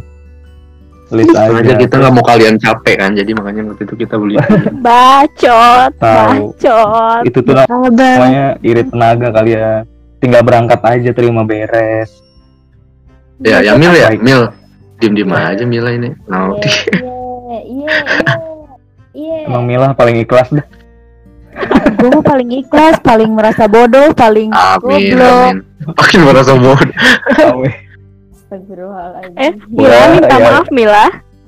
list 1.10 1.34
aja 1.34 1.74
kita 1.74 1.94
nggak 1.98 2.14
mau 2.14 2.22
kalian 2.22 2.56
capek 2.62 2.96
kan 3.02 3.12
jadi 3.18 3.32
makanya 3.34 3.74
waktu 3.74 3.84
itu 3.86 3.96
kita 3.98 4.16
beli. 4.22 4.38
Bacot, 4.86 5.92
Tahu. 5.98 6.54
bacot. 6.54 7.22
itu 7.26 7.40
tuh 7.42 7.54
namanya 7.58 8.56
irit 8.62 8.88
tenaga 8.94 9.34
kalian 9.34 9.90
tinggal 10.22 10.42
berangkat 10.46 10.80
aja 10.86 11.10
terima 11.16 11.42
beres. 11.42 12.22
Ya 13.42 13.64
ya 13.64 13.74
Mil 13.80 13.96
ya. 13.96 14.14
Mil. 14.20 14.52
Diem 15.00 15.16
diem 15.16 15.32
aja 15.32 15.64
Mila 15.64 15.90
ini. 15.96 16.12
Nah 16.28 16.54
Iya 16.60 17.60
iya 17.64 17.64
iya. 17.66 17.96
Iya. 19.16 19.38
emang 19.50 19.66
Mila 19.66 19.96
paling 19.98 20.22
ikhlas 20.22 20.54
dah. 20.54 20.66
Gue 22.00 22.24
paling 22.24 22.48
ikhlas, 22.64 23.02
paling 23.04 23.36
merasa 23.36 23.68
bodoh, 23.68 24.14
paling 24.16 24.54
amin 24.54 25.18
goblok. 25.18 25.52
amin. 25.52 25.58
Makin 25.98 26.20
merasa 26.24 26.54
bodoh 26.56 26.88
Astagfirullahaladzim. 28.50 29.38
Eh, 29.38 29.54
Mila 29.70 30.00
minta 30.10 30.34
ya. 30.34 30.46
maaf 30.50 30.68
Mila. 30.70 31.06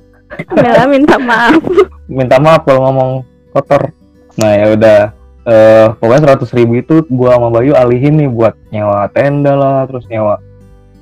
Mila 0.56 0.84
minta 0.86 1.16
maaf. 1.18 1.62
minta 2.06 2.36
maaf 2.38 2.62
kalau 2.62 2.86
ngomong 2.86 3.12
kotor 3.50 3.90
nah 4.34 4.52
ya 4.52 4.70
udah 4.70 5.00
eh 5.42 5.86
pokoknya 5.94 6.22
seratus 6.22 6.52
ribu 6.52 6.78
itu 6.78 7.02
gua 7.10 7.36
sama 7.36 7.50
Bayu 7.50 7.72
alihin 7.72 8.16
nih 8.16 8.28
buat 8.28 8.54
nyewa 8.68 9.08
tenda 9.10 9.56
lah 9.56 9.84
terus 9.86 10.04
nyewa 10.06 10.38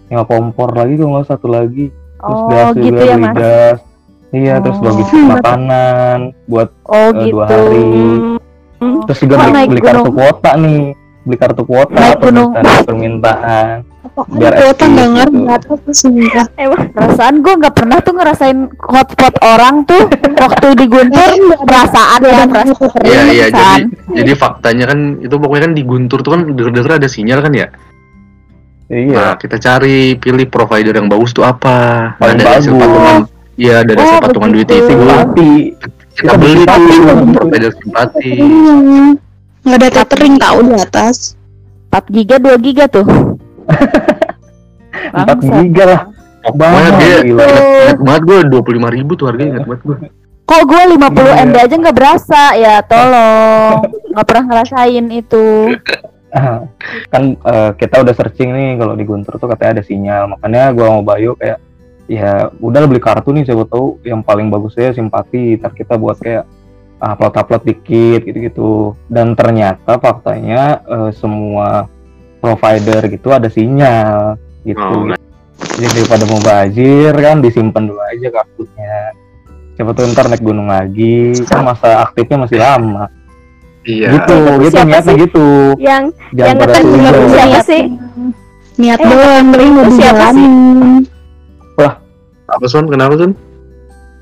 nyewa 0.08 0.24
kompor 0.24 0.70
lagi 0.72 0.96
kalau 0.96 1.12
nggak 1.14 1.28
satu 1.28 1.48
lagi 1.48 1.90
terus 2.16 2.40
Oh, 2.40 2.48
gas 2.48 2.74
gitu 2.74 2.90
juga 2.90 3.02
ya, 3.04 3.16
Mas. 3.18 3.34
gas 3.34 3.80
iya 4.30 4.54
terus 4.60 4.78
Oh. 4.78 4.86
logistik 4.86 5.22
makanan 5.28 6.20
buat 6.46 6.70
Oh, 6.86 6.94
Eh, 6.94 7.10
gitu. 7.20 7.34
dua 7.34 7.46
hari. 7.46 7.90
Hmm. 8.80 9.00
terus 9.04 9.20
juga 9.20 9.34
Oh, 9.36 9.42
beli, 9.46 9.66
beli 9.68 9.82
kartu 9.84 10.10
kuota 10.10 10.52
nih 10.56 10.82
beli 11.20 11.38
kartu 11.38 11.64
kuota 11.66 12.00
Naik 12.00 12.86
permintaan 12.86 13.76
permintaan 14.02 14.28
Biar 14.32 14.52
Biar 14.52 14.54
kuota 14.56 14.84
nggak 14.86 15.10
ngerti 15.12 15.36
gitu. 15.36 15.50
apa 15.50 15.74
tuh 15.76 15.94
sebenarnya. 15.94 16.44
Emang 16.56 16.82
Perasaan 16.90 17.36
gue 17.40 17.54
nggak 17.56 17.76
pernah 17.76 17.98
tuh 18.00 18.14
ngerasain 18.14 18.60
hotspot 18.80 19.36
orang 19.42 19.76
tuh 19.84 20.02
waktu 20.36 20.68
di 20.74 20.86
Guntur 20.86 21.30
perasaan 21.60 22.20
ya 22.22 22.44
perasaan 22.44 22.68
Iya 23.02 23.22
iya 23.28 23.46
jadi 23.48 23.52
perasaan. 23.52 23.82
jadi 24.10 24.32
faktanya 24.34 24.86
kan 24.88 25.00
itu 25.20 25.36
pokoknya 25.36 25.64
kan 25.66 25.74
di 25.74 25.84
Guntur 25.84 26.20
tuh 26.20 26.32
kan 26.32 26.42
denger-denger 26.48 26.92
ada 26.96 27.08
sinyal 27.08 27.40
kan 27.40 27.54
ya. 27.54 27.68
iya 28.88 29.14
Nah 29.14 29.34
kita 29.36 29.56
cari 29.58 30.16
pilih 30.16 30.48
provider 30.48 30.92
yang 30.92 31.06
bagus 31.06 31.30
tuh 31.30 31.44
apa. 31.44 32.14
Paling 32.18 32.40
ada 32.40 32.56
hasil 32.56 32.72
bagus. 32.72 32.82
patungan. 32.82 33.16
Iya 33.56 33.74
ada 33.84 33.92
hasil 33.94 34.08
Oh, 34.10 34.22
patungan 34.24 34.50
duit 34.50 34.68
itu. 34.68 34.84
simpati 34.88 35.52
Kita 36.10 36.26
Kita 36.26 36.34
beli 36.36 36.64
tuh 36.64 36.84
provider 37.32 37.72
simpati. 37.76 38.32
Nggak 39.62 39.78
ada 39.78 39.90
tethering 39.94 40.36
tahu 40.36 40.58
di 40.64 40.74
atas. 40.74 41.36
4 41.90 42.06
giga 42.10 42.36
2 42.38 42.56
giga 42.60 42.86
tuh. 42.86 43.06
empat 45.18 45.38
giga 45.42 45.84
lah. 45.86 46.02
Banget, 46.56 46.94
dia 47.04 47.18
gila. 47.28 47.42
ingat, 47.44 47.98
banget 48.00 48.22
gue 48.24 48.38
dua 48.48 48.62
puluh 48.64 48.76
lima 48.80 48.90
ribu 48.90 49.12
tuh 49.20 49.28
harganya 49.28 49.60
ingat 49.60 49.66
banget 49.68 49.82
gue. 49.86 49.98
Kok 50.50 50.64
gue 50.66 50.82
50 50.98 51.14
Iya. 51.14 51.34
MB 51.46 51.56
aja 51.62 51.76
nggak 51.78 51.98
berasa? 51.98 52.42
Ya 52.58 52.76
tolong. 52.82 53.86
Nggak 54.18 54.26
pernah 54.26 54.44
ngerasain 54.50 55.06
itu. 55.14 55.48
kan 57.14 57.24
eh, 57.38 57.72
kita 57.78 58.02
udah 58.02 58.14
searching 58.18 58.50
nih 58.54 58.70
kalau 58.82 58.94
di 58.98 59.06
Guntur 59.06 59.38
tuh 59.38 59.46
katanya 59.46 59.78
ada 59.78 59.84
sinyal. 59.86 60.26
Makanya 60.34 60.74
gua 60.74 60.88
mau 60.98 61.06
Bayu 61.06 61.38
kayak 61.38 61.62
ya 62.10 62.50
udah 62.58 62.90
beli 62.90 62.98
kartu 62.98 63.30
nih 63.30 63.46
siapa 63.46 63.70
tahu 63.70 64.02
yang 64.02 64.26
paling 64.26 64.50
bagusnya 64.50 64.90
simpati 64.98 65.62
ntar 65.62 65.78
kita 65.78 65.94
buat 65.94 66.18
kayak 66.18 66.50
ah, 66.98 67.14
upload 67.14 67.38
upload 67.38 67.64
dikit 67.70 68.26
gitu 68.26 68.38
gitu 68.50 68.72
dan 69.06 69.38
ternyata 69.38 70.02
faktanya 70.02 70.82
eh, 70.82 71.12
semua 71.14 71.86
provider 72.39 73.02
gitu 73.06 73.28
ada 73.30 73.47
sinyal 73.47 74.36
gitu 74.63 74.80
Oh, 74.82 75.15
jadi 75.75 75.91
daripada 75.93 76.23
mau 76.25 76.39
bajir 76.39 77.12
kan 77.13 77.39
disimpan 77.39 77.84
dulu 77.86 77.99
aja 78.06 78.28
kartunya 78.30 78.95
siapa 79.73 79.91
tahu 79.91 80.06
ntar 80.10 80.25
naik 80.25 80.39
gunung 80.39 80.67
lagi 80.67 81.36
kan 81.45 81.63
masa 81.63 82.04
aktifnya 82.04 82.38
masih 82.41 82.58
lama 82.58 83.08
Iya. 83.82 84.12
gitu 84.13 84.36
gitu 84.60 84.75
Siapa 84.75 84.86
niatnya 84.86 85.02
sih? 85.06 85.15
gitu 85.21 85.47
yang 85.78 86.04
jangan 86.32 86.47
yang 86.49 86.58
ngetes 86.62 86.84
dulu 86.84 86.99
siapa 87.30 87.60
sih? 87.63 87.84
Niat 88.75 88.95
Eh, 88.97 89.06
doang, 89.06 89.45
beli 89.49 89.65
nggak 89.67 89.88
siapa 89.89 90.25
sih? 90.30 90.47
dijalanin. 90.47 91.04
Apa 92.47 92.65
Son? 92.65 92.86
Kenapa 92.86 93.13
Son? 93.15 93.32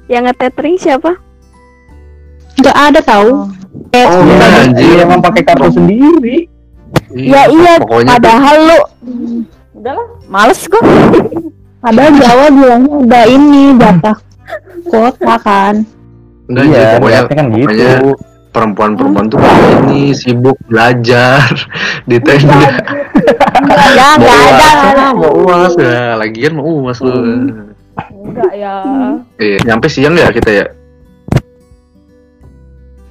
Yang 0.08 0.24
ngetethering 0.26 0.78
siapa? 0.78 1.12
Nggak 2.56 2.74
ada 2.76 3.00
tahu. 3.00 3.30
Eh, 3.92 4.02
Oh, 4.04 4.18
Iya, 4.20 4.34
iya, 4.36 4.48
anjir. 4.64 4.86
iya, 4.88 5.02
emang 5.04 5.22
pakai 5.22 5.42
kartu 5.44 5.70
sendiri. 5.72 6.50
Ya 7.10 7.44
iya 7.48 7.74
Pokoknya 7.78 8.08
tuh- 8.10 8.20
padahal 8.20 8.56
lu 8.60 8.78
udahlah 9.74 10.08
males 10.28 10.62
gue. 10.62 10.82
Padahal 11.78 12.12
di 12.12 12.24
awal 12.24 12.48
bilangnya 12.52 12.94
udah 12.98 13.24
ini 13.26 13.64
jatah 13.76 14.18
kuota 14.84 15.36
kan. 15.40 15.76
enggak 16.48 16.64
iya, 16.64 16.80
iya, 16.80 16.90
pokoknya 16.96 17.22
kan 17.28 17.46
gitu. 17.50 17.68
pokoknya- 17.68 18.26
perempuan-perempuan 18.48 19.26
tuh 19.28 19.38
ini 19.86 20.10
sibuk 20.12 20.58
belajar 20.66 21.46
di 22.10 22.18
tenda. 22.18 22.58
ya 22.58 22.74
Mau 24.18 24.26
nggak 24.26 24.40
ada. 24.50 24.70
uas, 24.90 25.14
mau 25.14 25.32
uas 25.38 25.74
ya, 25.78 26.16
lagian 26.16 26.54
mau 26.56 26.66
uas 26.82 26.98
lu. 26.98 27.14
Enggak 28.24 28.52
ya. 28.54 28.76
Iya, 29.38 29.58
nyampe 29.64 29.88
siang 29.88 30.16
ya 30.16 30.30
kita 30.30 30.50
ya. 30.50 30.66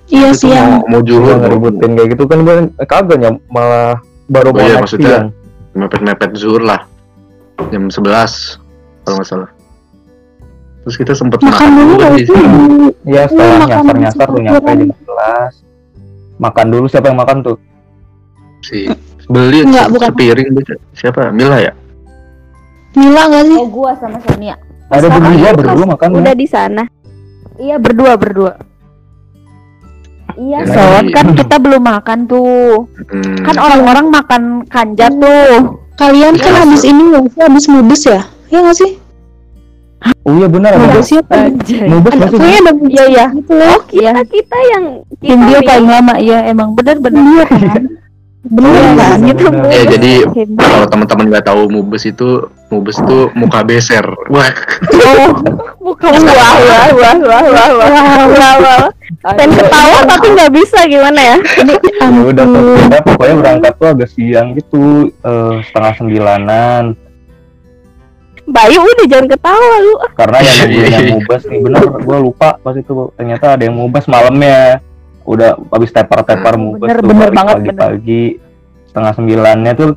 Iya 0.06 0.30
Itu 0.30 0.38
sih 0.38 0.50
yang 0.50 0.80
mau, 0.80 0.86
mau 0.86 1.00
Gua 1.00 1.02
juhur, 1.02 1.26
mau 1.28 1.40
ngeributin 1.42 1.90
kayak 1.92 2.08
gitu 2.14 2.24
kan 2.24 2.38
gue 2.40 2.54
kagak 2.80 3.18
nyam 3.18 3.34
malah 3.48 3.98
baru 4.26 4.50
Oh 4.50 4.54
mau 4.54 4.62
iya, 4.62 4.78
maksudnya- 4.78 5.10
siang. 5.10 5.28
mepet-mepet 5.74 6.30
zuhur 6.34 6.62
lah. 6.62 6.80
Jam 7.68 7.90
11 7.90 8.56
kalau 9.02 9.14
nggak 9.16 9.28
salah. 9.28 9.50
Terus 10.80 10.96
kita 10.96 11.12
sempet 11.12 11.42
makan 11.42 11.70
dulu 11.74 11.92
kan 11.92 12.00
nggak 12.06 12.12
di 12.14 12.24
sini. 12.24 12.58
Iya, 13.04 13.22
setelah 13.26 13.50
makan 13.50 13.66
nyasar-nyasar 13.66 14.26
tuh 14.26 14.40
nyampe 14.40 14.70
jam 14.72 14.90
11. 14.94 15.52
Makan 16.36 16.66
dulu 16.68 16.84
siapa 16.86 17.06
yang 17.08 17.18
makan 17.18 17.36
tuh? 17.42 17.56
Si 18.62 18.86
beli 19.26 19.58
Enggak, 19.62 19.84
se- 19.84 19.92
bukan. 19.92 20.08
sepiring 20.08 20.48
siapa? 20.92 21.20
Mila 21.28 21.58
ya? 21.58 21.72
Mila 22.94 23.22
nggak 23.26 23.44
sih? 23.44 23.58
Oh 23.58 23.68
gua 23.68 23.92
sama 23.98 24.18
Sonia. 24.22 24.54
Ada 24.86 25.06
berdua 25.10 25.50
berdua 25.52 25.84
makan. 25.88 26.08
Udah 26.14 26.34
di 26.34 26.46
sana. 26.46 26.82
Iya 27.56 27.76
berdua 27.76 28.14
berdua. 28.14 28.52
Iya 30.36 30.60
Son 30.68 31.04
kan 31.16 31.26
kita 31.32 31.56
belum 31.56 31.82
makan 31.82 32.28
tuh. 32.28 32.84
Hmm. 33.08 33.40
Kan 33.40 33.56
orang-orang 33.56 34.06
makan 34.12 34.42
kanja 34.68 35.08
tuh. 35.08 35.80
Kalian 35.96 36.36
kan 36.36 36.52
Iya, 36.52 36.60
habis 36.60 36.82
ini 36.84 37.02
nggak 37.08 37.24
sih? 37.32 37.40
Habis 37.40 37.64
mubes 37.72 38.02
ya? 38.04 38.20
Iya 38.52 38.58
nggak 38.68 38.76
sih? 38.76 38.90
Oh 40.28 40.32
iya 40.36 40.46
benar 40.46 40.70
ada. 40.76 40.84
Mubes 40.92 41.08
ya? 41.08 41.22
Anjay. 41.24 41.88
Nubes 41.88 42.12
Ada 42.12 42.20
masih 42.28 42.38
Iya 42.92 43.04
iya. 43.08 43.26
gitu 43.32 43.52
loh. 43.56 43.78
Iya. 43.88 44.12
Kita 44.12 44.22
kita 44.28 44.58
yang 44.76 44.84
kita 45.24 45.44
dia 45.48 45.60
paling 45.64 45.88
lama 45.88 46.14
iya 46.20 46.38
emang 46.52 46.76
bener-bener. 46.76 47.24
Iya 47.24 47.44
kan? 47.48 47.82
Bener 48.46 48.70
Iya, 48.70 48.92
kan? 48.94 49.18
Gitu, 49.20 49.44
benar. 49.46 49.70
Ya 49.70 49.82
jadi 49.90 50.12
kalau 50.56 50.86
teman-teman 50.86 51.24
nggak 51.28 51.46
tahu 51.46 51.62
mubes 51.66 52.04
itu 52.04 52.28
mubes 52.68 52.96
itu 52.98 53.18
muka 53.34 53.60
beser. 53.62 54.06
Wah, 54.30 54.50
Oh, 55.06 55.94
wah 55.94 56.14
wah 56.14 56.54
wah 56.58 56.86
wah 56.92 57.14
wah 57.16 57.42
wah 57.50 57.70
wah 57.74 58.26
wah 58.26 58.54
wah. 58.58 58.86
Pengen 59.34 59.54
ketawa 59.56 59.98
tapi 60.04 60.26
nggak 60.30 60.52
bisa 60.54 60.78
gimana 60.86 61.20
ya? 61.20 61.36
Ya 61.96 62.22
udah 62.22 62.44
kita 62.46 62.98
pokoknya 63.02 63.34
berangkat 63.36 63.72
tuh 63.76 63.88
agak 63.90 64.08
siang 64.10 64.54
gitu 64.54 64.82
eh, 65.10 65.54
setengah 65.64 65.92
sembilanan 65.96 66.84
Bayu 68.46 68.78
udah 68.78 69.06
jangan 69.10 69.26
ketawa 69.26 69.74
lu. 69.82 69.94
karena 70.14 70.38
yang 70.38 70.70
yang 70.94 71.06
mubes 71.18 71.42
nih 71.46 71.58
bener 71.58 71.82
gue 71.82 72.18
lupa 72.22 72.54
pas 72.56 72.78
itu 72.78 72.92
ternyata 73.18 73.58
ada 73.58 73.62
yang 73.66 73.74
mubes 73.74 74.06
malamnya 74.06 74.78
udah 75.26 75.50
habis 75.68 75.90
tepar-tepar 75.90 76.54
mubes 76.54 76.80
Bener, 76.80 76.98
tuh 76.98 77.08
bener 77.08 77.30
banget, 77.30 77.54
pagi-pagi. 77.60 78.24
setengah 78.86 79.12
sembilannya 79.12 79.72
tuh 79.74 79.90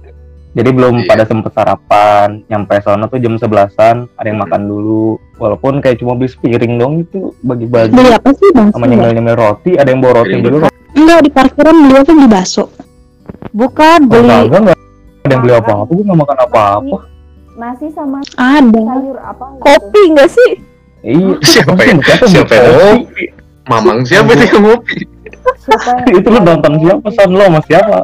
jadi 0.49 0.69
belum 0.69 0.95
Iya. 0.97 1.07
pada 1.07 1.23
sempet 1.23 1.53
sarapan. 1.53 2.41
Nyampe 2.43 2.81
sana 2.81 3.05
tuh 3.05 3.17
jam 3.17 3.37
sebelasan 3.37 4.09
ada 4.11 4.27
yang 4.27 4.39
makan 4.39 4.65
dulu. 4.65 5.05
Walaupun 5.37 5.77
kayak 5.77 5.97
cuma 5.97 6.13
beli 6.13 6.27
sepiring 6.27 6.73
dong 6.75 6.93
itu 7.01 7.31
bagi-bagi. 7.39 7.93
Beli 7.93 8.11
apa 8.11 8.29
sih 8.33 8.49
bang? 8.51 8.67
sama 8.69 8.83
nyemil-nyemil 8.83 9.35
roti 9.35 9.77
ada 9.77 9.87
yang 9.87 10.01
bawa 10.01 10.19
roti 10.19 10.35
dulu. 10.35 10.65
Enggak 10.91 11.19
di 11.21 11.29
parkiran 11.29 11.75
beli 11.79 11.95
apa? 11.95 12.11
Beli 12.11 12.27
bakso? 12.27 12.65
Bukan 13.51 13.99
beli 14.05 14.25
beli 14.25 14.49
enggak 14.51 14.77
ada 15.21 15.31
yang 15.31 15.41
beli 15.43 15.53
apa-apa 15.53 15.91
gue 15.91 16.03
nggak 16.03 16.19
makan 16.19 16.37
apa-apa. 16.41 16.97
nasi 17.55 17.87
sama 17.91 18.17
Ada. 18.35 18.81
sayur 18.81 19.17
apa 19.19 19.45
gitu. 19.45 19.61
Kopi 19.61 20.01
nggak 20.09 20.29
sih? 20.29 20.51
iya. 21.05 21.33
Siapa 21.41 21.71
Maksudnya 21.71 21.85
yang- 21.85 22.01
siapa 22.01 22.25
siapa 22.25 22.51
yang 22.51 22.65
ngopi? 22.65 23.23
Mamang 23.63 23.97
siapa 24.01 24.31
yang 24.33 24.63
ngopi? 24.65 24.95
Itu 26.09 26.27
lu 26.27 26.39
nonton 26.39 26.73
siapa 26.79 27.07
son 27.11 27.31
lo 27.31 27.43
sama 27.45 27.59
siapa 27.63 27.97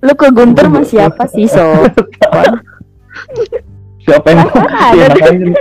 Lu 0.00 0.12
ke 0.12 0.28
Guntur 0.30 0.66
sama 0.66 0.82
siapa 0.82 1.22
sih 1.26 1.46
Sob? 1.46 1.86
siapa 4.00 4.26
yang 4.28 4.40
Ada 4.46 5.30
lu. 5.32 5.52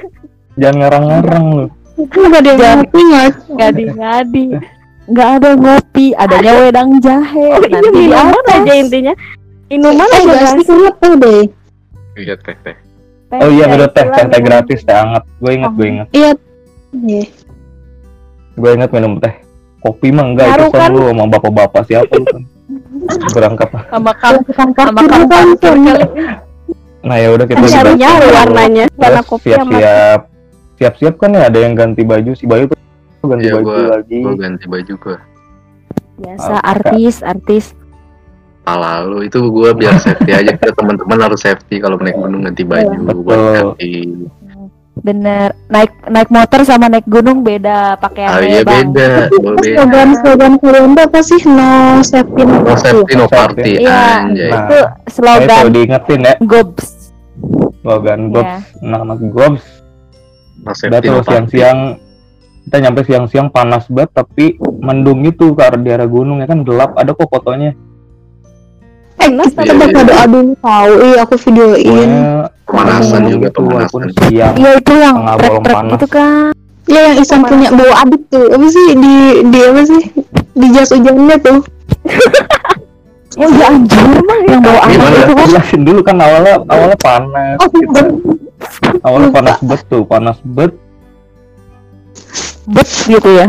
jangan 0.56 0.76
ngarang-ngarang 0.80 1.46
lu 1.52 1.66
Itu 1.96 2.18
nggak 2.22 2.42
ada 2.42 2.54
ngopi 2.76 3.00
nggak? 3.02 3.32
Ngadi-ngadi. 3.50 4.46
Nggak 5.06 5.30
ada 5.38 5.50
ngopi, 5.54 6.06
adanya 6.12 6.52
wedang 6.60 6.90
jahe. 7.00 7.46
Oh 7.56 7.62
iya 7.62 7.78
Nanti 7.78 7.90
minuman 7.94 8.44
aja 8.52 8.74
intinya. 8.76 9.14
Minuman 9.72 10.08
Eh 10.10 10.18
aja 10.20 10.34
kayaknya 10.60 10.92
tuh 11.00 11.14
deh. 11.16 11.44
Iya 12.18 12.36
teh 12.36 12.58
teh. 12.60 12.76
Oh 13.32 13.48
iya 13.48 13.66
bener 13.66 13.88
teh 13.90 14.02
teh 14.04 14.26
teh 14.28 14.42
gratis 14.42 14.80
teh 14.82 14.92
hangat 14.92 15.24
gue 15.40 15.52
inget 15.52 15.72
gue 15.72 15.88
inget 15.88 16.08
Iya. 16.12 16.32
Iya. 16.96 17.24
gue 18.56 18.70
inget 18.72 18.90
minum 18.90 19.20
teh 19.20 19.34
kopi 19.86 20.10
mah 20.10 20.26
enggak 20.26 20.48
itu 20.52 20.66
kan? 20.72 20.90
lu 20.90 21.06
sama 21.06 21.24
bapak-bapak 21.30 21.82
siapa 21.86 22.10
lu 22.12 22.26
Son? 22.26 22.44
berangkat 23.36 23.70
sama 23.86 24.12
kang 24.18 24.36
sama 24.50 25.02
kang 25.04 25.24
kan 25.30 25.48
nah 27.06 27.16
ya 27.16 27.30
udah 27.30 27.46
kita 27.46 27.60
Kan 27.60 27.70
nyarinya 27.70 28.10
dapur. 28.12 28.34
warnanya 28.34 28.86
warna 28.98 29.22
kopi 29.22 29.50
sama 29.54 29.70
siap-siap 29.72 30.20
siap-siap 30.76 31.14
kan 31.16 31.30
ya 31.32 31.44
ada 31.46 31.60
yang 31.60 31.74
ganti 31.74 32.02
baju 32.02 32.32
si 32.34 32.44
Bayu 32.44 32.66
tuh 32.66 32.78
ganti 33.24 33.46
Iya, 33.46 33.54
baju 33.56 33.64
gua- 33.64 33.90
lagi 33.92 34.18
Gue 34.20 34.34
ganti 34.36 34.66
baju 34.66 34.94
gue. 34.96 35.18
Biasa 36.16 36.48
Apa, 36.48 36.58
Kak? 36.58 36.72
artis, 36.72 37.16
artis. 37.22 37.66
Pala 38.62 39.02
lu 39.02 39.22
itu 39.22 39.38
gua 39.46 39.72
biar 39.72 39.94
safety 39.96 40.32
aja 40.32 40.52
kita 40.52 40.74
teman-teman 40.74 41.18
harus 41.20 41.38
safety 41.40 41.78
kalau 41.78 41.98
naik 41.98 42.16
gunung 42.16 42.42
ganti 42.42 42.64
baju 42.64 42.90
Betul. 42.98 43.22
buat 43.22 43.40
ganti. 43.54 43.94
Bener. 44.98 45.52
Naik 45.68 45.92
naik 46.06 46.30
motor 46.30 46.64
sama 46.64 46.88
naik 46.88 47.04
gunung 47.06 47.42
beda 47.42 48.00
pakaiannya 48.00 48.48
iya 48.48 48.56
ya, 48.56 48.64
Bang. 48.64 48.90
beda, 48.90 49.28
slogan 49.60 50.10
slogan 50.16 50.54
kalian 50.56 50.90
tuh 50.90 51.04
apa 51.04 51.20
sih 51.20 51.40
no 51.44 51.70
safety 52.02 52.42
no 52.42 52.54
No 52.54 52.64
party. 52.64 52.80
safety 52.82 53.14
no 53.14 53.26
party 53.28 53.72
Iya. 53.78 53.92
Nah, 53.92 54.16
Itu 54.32 54.78
Nah, 54.78 54.90
slogan 55.06 55.60
itu 55.60 55.70
diingetin 55.70 56.20
ya 56.22 56.34
Gobs. 56.42 56.86
slogan 57.78 58.20
Gobs 58.30 58.48
Iya. 58.48 58.82
anak-anak 58.82 59.20
Gobs 59.30 59.64
No 60.58 60.72
safety 60.72 61.08
no 61.08 61.20
party. 61.20 61.28
siang-siang 61.28 61.80
kita 62.64 62.78
nyampe 62.80 63.02
siang-siang 63.04 63.48
panas 63.50 63.86
banget 63.88 64.10
tapi 64.12 64.46
mendung 64.80 65.22
itu 65.22 65.52
ke 65.52 65.62
arah 65.62 65.78
daerah 65.78 66.08
gunung 66.08 66.40
ya 66.40 66.48
kan 66.48 66.62
gelap 66.62 66.96
ada 66.96 67.12
kok 67.12 67.28
fotonya 67.28 67.76
Eh, 69.16 69.28
Panas, 69.28 69.48
kita 69.50 69.64
tapi- 69.66 69.80
bakal 69.82 70.04
doa 70.04 70.26
dulu 70.26 70.54
tahu. 70.56 70.92
Iya, 71.02 71.18
aku 71.22 71.36
videoin. 71.40 71.88
Pokoknya 71.88 72.28
Pemanasan 72.78 73.12
mendung 73.18 73.32
juga, 73.34 73.48
itu 73.48 73.60
pemanasan. 73.62 74.02
siang 74.22 74.54
Iya 74.56 74.70
itu 74.76 74.94
yang 74.94 75.16
trek-trek 75.36 75.78
gitu 75.90 76.08
kan. 76.08 76.52
Iya, 76.86 77.02
yang 77.02 77.18
Isan 77.18 77.42
punya 77.42 77.70
bawa 77.72 77.94
adik 78.00 78.22
tuh. 78.28 78.46
Apa 78.48 78.66
sih 78.68 78.88
di 78.94 79.16
di 79.44 79.60
apa 79.60 79.82
sih? 79.84 80.02
Di 80.54 80.68
jas 80.70 80.90
hujannya 80.92 81.36
tuh. 81.40 81.60
Oh 83.36 83.52
iya 83.52 83.68
anjir 83.68 84.00
mah 84.24 84.40
yang 84.48 84.64
bawa 84.64 84.80
anak 84.80 84.96
Gimana? 84.96 85.18
itu 85.20 85.34
kan. 85.36 85.48
jelasin 85.52 85.82
dulu 85.84 86.00
kan 86.00 86.16
awalnya 86.18 86.56
awalnya 86.66 86.98
panas 86.98 87.58
Oh, 87.60 87.68
bener. 87.68 88.06
awalnya 89.04 89.30
panas 89.30 89.58
bet 89.60 89.82
tuh 89.86 90.04
panas 90.08 90.38
bet 90.48 90.72
Bet 92.66 92.88
gitu 93.06 93.30
ya. 93.30 93.48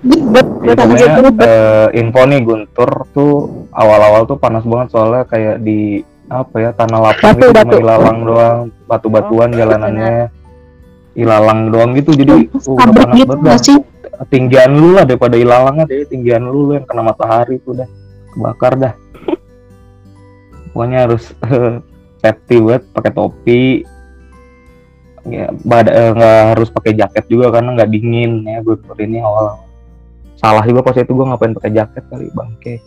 Bet, 0.00 0.46
Ya, 0.64 0.72
bet 0.72 0.76
pokoknya 0.80 1.06
gitu. 1.12 1.20
Bet. 1.28 1.44
eh, 1.44 1.86
info 1.94 2.20
nih 2.24 2.40
Guntur 2.40 2.90
tuh 3.10 3.32
awal-awal 3.68 4.24
tuh 4.24 4.38
panas 4.38 4.62
banget 4.62 4.88
soalnya 4.90 5.22
kayak 5.24 5.60
di 5.60 6.00
apa 6.28 6.56
ya 6.60 6.70
tanah 6.76 6.98
lapang 7.00 7.36
Batu, 7.36 7.40
gitu 7.40 7.56
cuma 7.56 7.74
ilalang 7.80 8.18
doang 8.24 8.58
batu-batuan 8.84 9.48
Oh, 9.52 9.56
jalanannya 9.56 10.14
ilalang 11.18 11.60
doang 11.72 11.90
gitu 11.96 12.14
jadi 12.14 12.46
uh, 12.52 12.76
udah 12.78 12.94
panas 12.94 13.16
gitu 13.16 13.34
banget 13.42 13.62
sih? 13.64 13.78
tinggian 14.26 14.74
lu 14.74 14.98
lah 14.98 15.06
daripada 15.06 15.38
ilalangnya 15.38 15.86
deh 15.86 16.06
tinggian 16.06 16.42
lu 16.46 16.70
lu 16.70 16.72
yang 16.74 16.86
kena 16.86 17.02
matahari 17.06 17.62
tuh 17.62 17.78
dah. 17.78 17.88
Kebakar 18.34 18.72
dah. 18.74 18.94
Pokoknya 20.74 21.06
harus 21.06 21.30
safety 22.22 22.58
banget 22.58 22.82
pakai 22.90 23.12
topi. 23.14 23.62
Ya 25.28 25.52
bada 25.62 25.90
eh, 25.92 26.10
nggak 26.14 26.40
harus 26.56 26.68
pakai 26.72 26.92
jaket 26.98 27.24
juga 27.30 27.54
karena 27.54 27.78
nggak 27.78 27.90
dingin. 27.94 28.42
Ya 28.42 28.58
gue 28.62 28.74
ini 28.98 29.22
awal 29.22 29.58
salah 30.38 30.62
juga 30.62 30.86
pas 30.86 30.94
itu 30.94 31.10
gue 31.10 31.26
ngapain 31.26 31.54
pakai 31.54 31.72
jaket 31.74 32.04
kali 32.06 32.30
bangke 32.30 32.78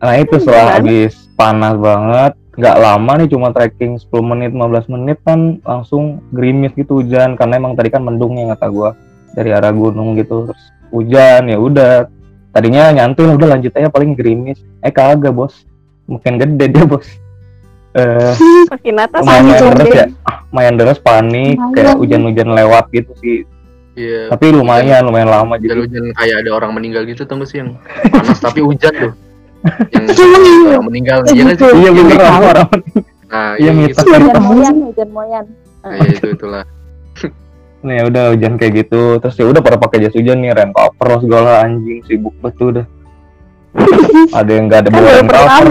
nah 0.00 0.14
itu 0.16 0.34
setelah 0.40 0.64
Gimana? 0.64 0.76
habis 0.80 1.12
panas 1.36 1.74
banget 1.76 2.32
nggak 2.60 2.76
lama 2.76 3.12
nih 3.20 3.28
cuma 3.30 3.48
trekking 3.54 3.96
10 3.96 4.10
menit 4.20 4.50
15 4.52 4.92
menit 4.92 5.18
kan 5.24 5.60
langsung 5.62 6.20
gerimis 6.34 6.72
gitu 6.76 7.00
hujan 7.00 7.38
karena 7.38 7.56
emang 7.56 7.72
tadi 7.72 7.88
kan 7.88 8.04
mendung 8.04 8.36
ya 8.36 8.52
kata 8.56 8.66
gue 8.68 8.90
dari 9.32 9.50
arah 9.54 9.72
gunung 9.72 10.18
gitu 10.18 10.50
terus 10.50 10.62
hujan 10.90 11.46
ya 11.46 11.56
udah 11.56 12.10
tadinya 12.50 12.90
nyantuy 12.90 13.30
lah, 13.30 13.38
udah 13.38 13.48
lanjut 13.56 13.72
aja 13.72 13.88
paling 13.88 14.18
gerimis 14.18 14.58
eh 14.82 14.90
kagak 14.90 15.30
bos 15.30 15.64
makin 16.10 16.36
gede 16.42 16.66
dia 16.68 16.84
bos 16.84 17.06
eh 17.94 18.34
Makin 18.74 18.94
atas 18.98 19.22
lumayan 19.22 19.44
deres 19.46 19.88
ya 19.94 20.06
lumayan 20.50 20.74
deres 20.74 20.98
panik 20.98 21.54
Lumayan. 21.54 21.74
kayak 21.78 21.94
hujan-hujan 21.96 22.48
lewat 22.50 22.84
gitu 22.90 23.12
sih 23.22 23.40
Iya. 23.98 24.30
tapi 24.30 24.54
lumayan 24.54 25.02
lumayan 25.02 25.28
lama 25.28 25.58
jadi 25.58 25.76
Hujan-hujan 25.76 26.04
kayak 26.14 26.36
ada 26.46 26.50
orang 26.54 26.72
meninggal 26.78 27.02
gitu 27.10 27.26
gak 27.26 27.42
sih 27.50 27.58
yang 27.60 27.74
panas 28.08 28.38
tapi 28.38 28.62
hujan 28.62 28.92
tuh. 28.94 29.12
Yang 29.92 30.04
iya? 30.16 30.78
meninggal 30.88 31.18
iya 31.28 31.44
sih? 31.44 31.52
gitu. 31.52 31.66
iya 31.76 31.90
bener 31.92 32.16
Iya, 32.16 32.30
orang 32.32 32.68
Nah, 33.30 33.54
iya 33.56 33.62
iya 33.62 33.70
mitos 33.70 34.02
gitu. 34.02 34.10
Baru 34.10 34.26
Hujan 34.26 34.42
moyan, 34.42 34.74
hujan 34.90 35.08
moyan. 35.14 35.44
Nah, 35.80 35.92
iya, 35.96 36.10
itu 36.10 36.26
itulah. 36.34 36.64
nih 37.86 37.94
ya 37.96 38.02
udah 38.04 38.24
hujan 38.36 38.52
kayak 38.60 38.72
gitu 38.84 39.00
terus 39.18 39.40
ya 39.40 39.48
udah 39.48 39.60
pada 39.60 39.80
pakai 39.80 40.04
jas 40.04 40.12
hujan 40.12 40.44
nih 40.44 40.52
rain 40.52 40.68
cover 40.68 41.16
segala 41.24 41.64
anjing 41.64 42.04
sibuk 42.04 42.36
betul 42.44 42.76
dah 42.76 42.86
ada 44.38 44.50
yang 44.52 44.68
nggak 44.68 44.84
ada 44.84 44.88
Kan 44.92 44.96
bawa 45.00 45.10
rain 45.16 45.28
cover 45.32 45.68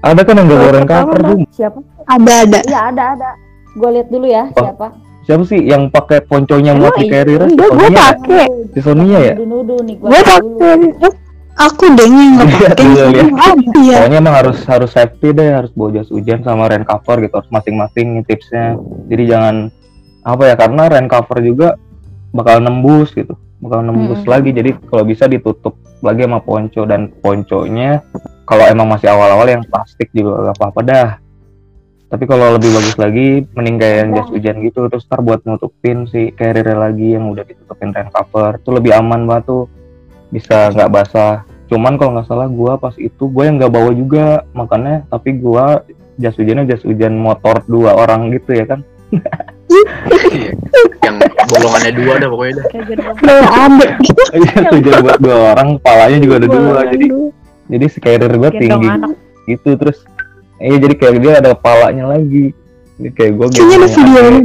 ada 0.00 0.20
kan 0.24 0.34
yang 0.38 0.46
nggak 0.48 0.60
bawa 0.64 0.72
rain 0.72 0.88
cover 0.88 1.18
Siapa? 1.52 1.78
Ada 2.08 2.32
ada. 2.48 2.58
Iya 2.64 2.80
ada 2.88 3.04
ada. 3.20 3.30
Gue 3.76 3.90
lihat 4.00 4.08
dulu 4.08 4.26
ya 4.26 4.48
siapa. 4.56 4.86
siapa 5.28 5.42
sih 5.44 5.60
yang 5.60 5.92
pakai 5.92 6.24
ponconya 6.24 6.72
buat 6.72 6.96
di 6.96 7.04
iya? 7.04 7.12
carrier 7.12 7.42
Enggak, 7.44 7.68
gue 7.68 7.68
Sonia 7.68 7.92
ya? 7.92 8.08
pakai. 8.16 8.46
si 8.72 8.80
Sonia 8.80 9.18
ya 9.20 9.34
Gue 9.36 10.20
pakai. 10.24 10.76
Aku 11.58 11.90
deh 11.90 12.06
yang 12.06 12.38
nggak 12.38 12.46
Iya, 12.48 12.68
pakai. 12.70 12.86
iya, 12.86 13.04
iya. 13.10 13.22
Iya. 13.74 13.96
pokoknya 13.98 14.18
emang 14.18 14.36
harus 14.36 14.58
harus 14.62 14.90
safety 14.90 15.34
deh 15.34 15.50
harus 15.50 15.74
bawa 15.74 15.90
jas 15.92 16.06
hujan 16.06 16.40
sama 16.40 16.70
rain 16.70 16.82
cover 16.82 17.18
gitu 17.18 17.34
harus 17.34 17.50
masing-masing 17.50 18.22
tipsnya 18.22 18.78
jadi 19.06 19.22
jangan 19.28 19.56
apa 20.22 20.42
ya 20.44 20.54
karena 20.54 20.82
rain 20.86 21.06
cover 21.06 21.38
juga 21.40 21.74
bakal 22.30 22.62
nembus 22.62 23.10
gitu 23.10 23.34
bakal 23.58 23.82
nembus 23.82 24.22
Mm-mm. 24.22 24.30
lagi 24.30 24.50
jadi 24.52 24.70
kalau 24.86 25.02
bisa 25.02 25.26
ditutup 25.26 25.74
lagi 25.98 26.22
sama 26.22 26.38
ponco 26.38 26.86
dan 26.86 27.10
ponconya 27.18 28.06
kalau 28.46 28.64
emang 28.64 28.86
masih 28.86 29.10
awal-awal 29.10 29.44
yang 29.44 29.66
plastik 29.66 30.14
juga 30.14 30.46
gak 30.46 30.62
apa-apa 30.62 30.80
dah 30.84 31.08
tapi 32.08 32.24
kalau 32.24 32.54
lebih 32.54 32.70
bagus 32.70 32.96
lagi 32.96 33.42
mending 33.52 33.76
kayak 33.76 33.96
yang 33.98 34.10
jas 34.14 34.28
hujan 34.30 34.56
gitu 34.62 34.86
terus 34.86 35.04
ntar 35.04 35.20
buat 35.20 35.42
nutupin 35.42 36.06
si 36.06 36.30
carrier 36.32 36.72
lagi 36.72 37.18
yang 37.18 37.28
udah 37.28 37.42
ditutupin 37.42 37.90
rain 37.90 38.08
cover 38.08 38.56
itu 38.56 38.70
lebih 38.70 38.94
aman 38.94 39.26
banget 39.26 39.44
tuh 39.44 39.66
bisa 40.28 40.70
nggak 40.72 40.90
basah 40.90 41.42
cuman 41.68 41.96
kalau 41.96 42.16
nggak 42.16 42.28
salah 42.28 42.48
gua 42.48 42.76
pas 42.76 42.96
itu 42.96 43.28
gue 43.28 43.44
yang 43.44 43.60
nggak 43.60 43.72
bawa 43.72 43.90
juga 43.92 44.44
makanya 44.52 45.04
tapi 45.08 45.36
gua 45.36 45.84
jas 46.16 46.34
hujannya 46.34 46.64
jas 46.64 46.80
hujan 46.82 47.14
motor 47.14 47.60
dua 47.64 47.92
orang 47.94 48.32
gitu 48.32 48.52
ya 48.52 48.64
kan 48.64 48.80
Iya. 50.28 50.52
Yang 51.00 51.16
bolongannya 51.48 51.92
dua 51.96 52.12
dah 52.16 52.28
pokoknya 52.28 52.52
dah. 52.56 52.66
Jas 54.32 54.68
hujan 54.72 54.94
buat 55.00 55.18
dua 55.20 55.36
orang 55.52 55.68
kepalanya 55.80 56.18
juga 56.20 56.34
ada 56.40 56.48
dua 56.48 56.78
jadi 56.88 57.06
jadi 57.68 57.84
si 57.88 57.98
carrier 58.00 58.32
gua 58.36 58.48
Gendong 58.48 58.60
tinggi 58.60 58.88
gitu 59.48 59.68
terus 59.76 59.98
iya 60.58 60.76
jadi 60.76 60.94
kayak 60.96 61.16
dia 61.20 61.32
ada 61.40 61.48
kepalanya 61.56 62.04
lagi 62.16 62.52
jadi 62.96 63.10
kayak 63.12 63.32
gua 63.36 63.46
Kayaknya 63.48 63.76
ada 63.76 63.88
videonya. 63.88 64.40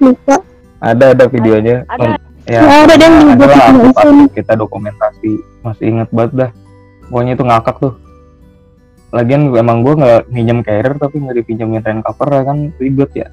Lupa. 0.00 0.34
ada 0.80 1.04
ada 1.12 1.24
videonya 1.28 1.76
Ada. 1.86 2.29
Ya 2.50 2.60
Oh, 2.66 2.82
ada 2.82 2.94
yang 2.98 3.38
archive 3.38 4.34
kita 4.34 4.52
dokumentasi. 4.58 5.38
Masih 5.62 5.84
inget 5.86 6.10
banget 6.10 6.32
dah. 6.34 6.50
Pokoknya 7.06 7.32
itu 7.38 7.44
ngakak 7.46 7.76
tuh. 7.78 7.94
Lagian 9.10 9.50
emang 9.54 9.82
gua 9.86 9.94
nggak 9.98 10.20
minjem 10.30 10.58
carrier 10.62 10.94
tapi 10.98 11.22
nggak 11.22 11.36
dipinjemin 11.42 11.82
rain 11.82 12.02
cover 12.02 12.28
ya 12.30 12.42
kan? 12.42 12.58
Ribet 12.78 13.10
ya. 13.14 13.28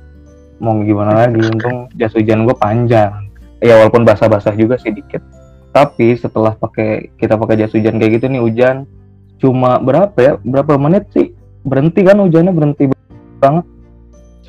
Mau 0.62 0.78
gimana 0.82 1.26
lagi? 1.26 1.42
Untung 1.42 1.90
jas 1.98 2.14
hujan 2.14 2.46
gua 2.46 2.54
panjang. 2.58 3.30
Ya 3.62 3.74
walaupun 3.82 4.06
basah-basah 4.06 4.54
juga 4.54 4.78
sih 4.78 4.94
dikit. 4.94 5.22
Tapi 5.74 6.18
setelah 6.18 6.54
pakai 6.54 7.14
kita 7.18 7.38
pakai 7.38 7.66
jas 7.66 7.74
hujan 7.74 7.98
kayak 7.98 8.22
gitu 8.22 8.26
nih 8.30 8.42
hujan 8.42 8.86
cuma 9.38 9.78
berapa 9.82 10.18
ya? 10.18 10.34
Berapa 10.42 10.78
menit 10.78 11.10
sih? 11.14 11.34
Berhenti 11.66 12.02
kan 12.06 12.22
hujannya 12.22 12.54
berhenti 12.54 12.90
banget. 13.42 13.66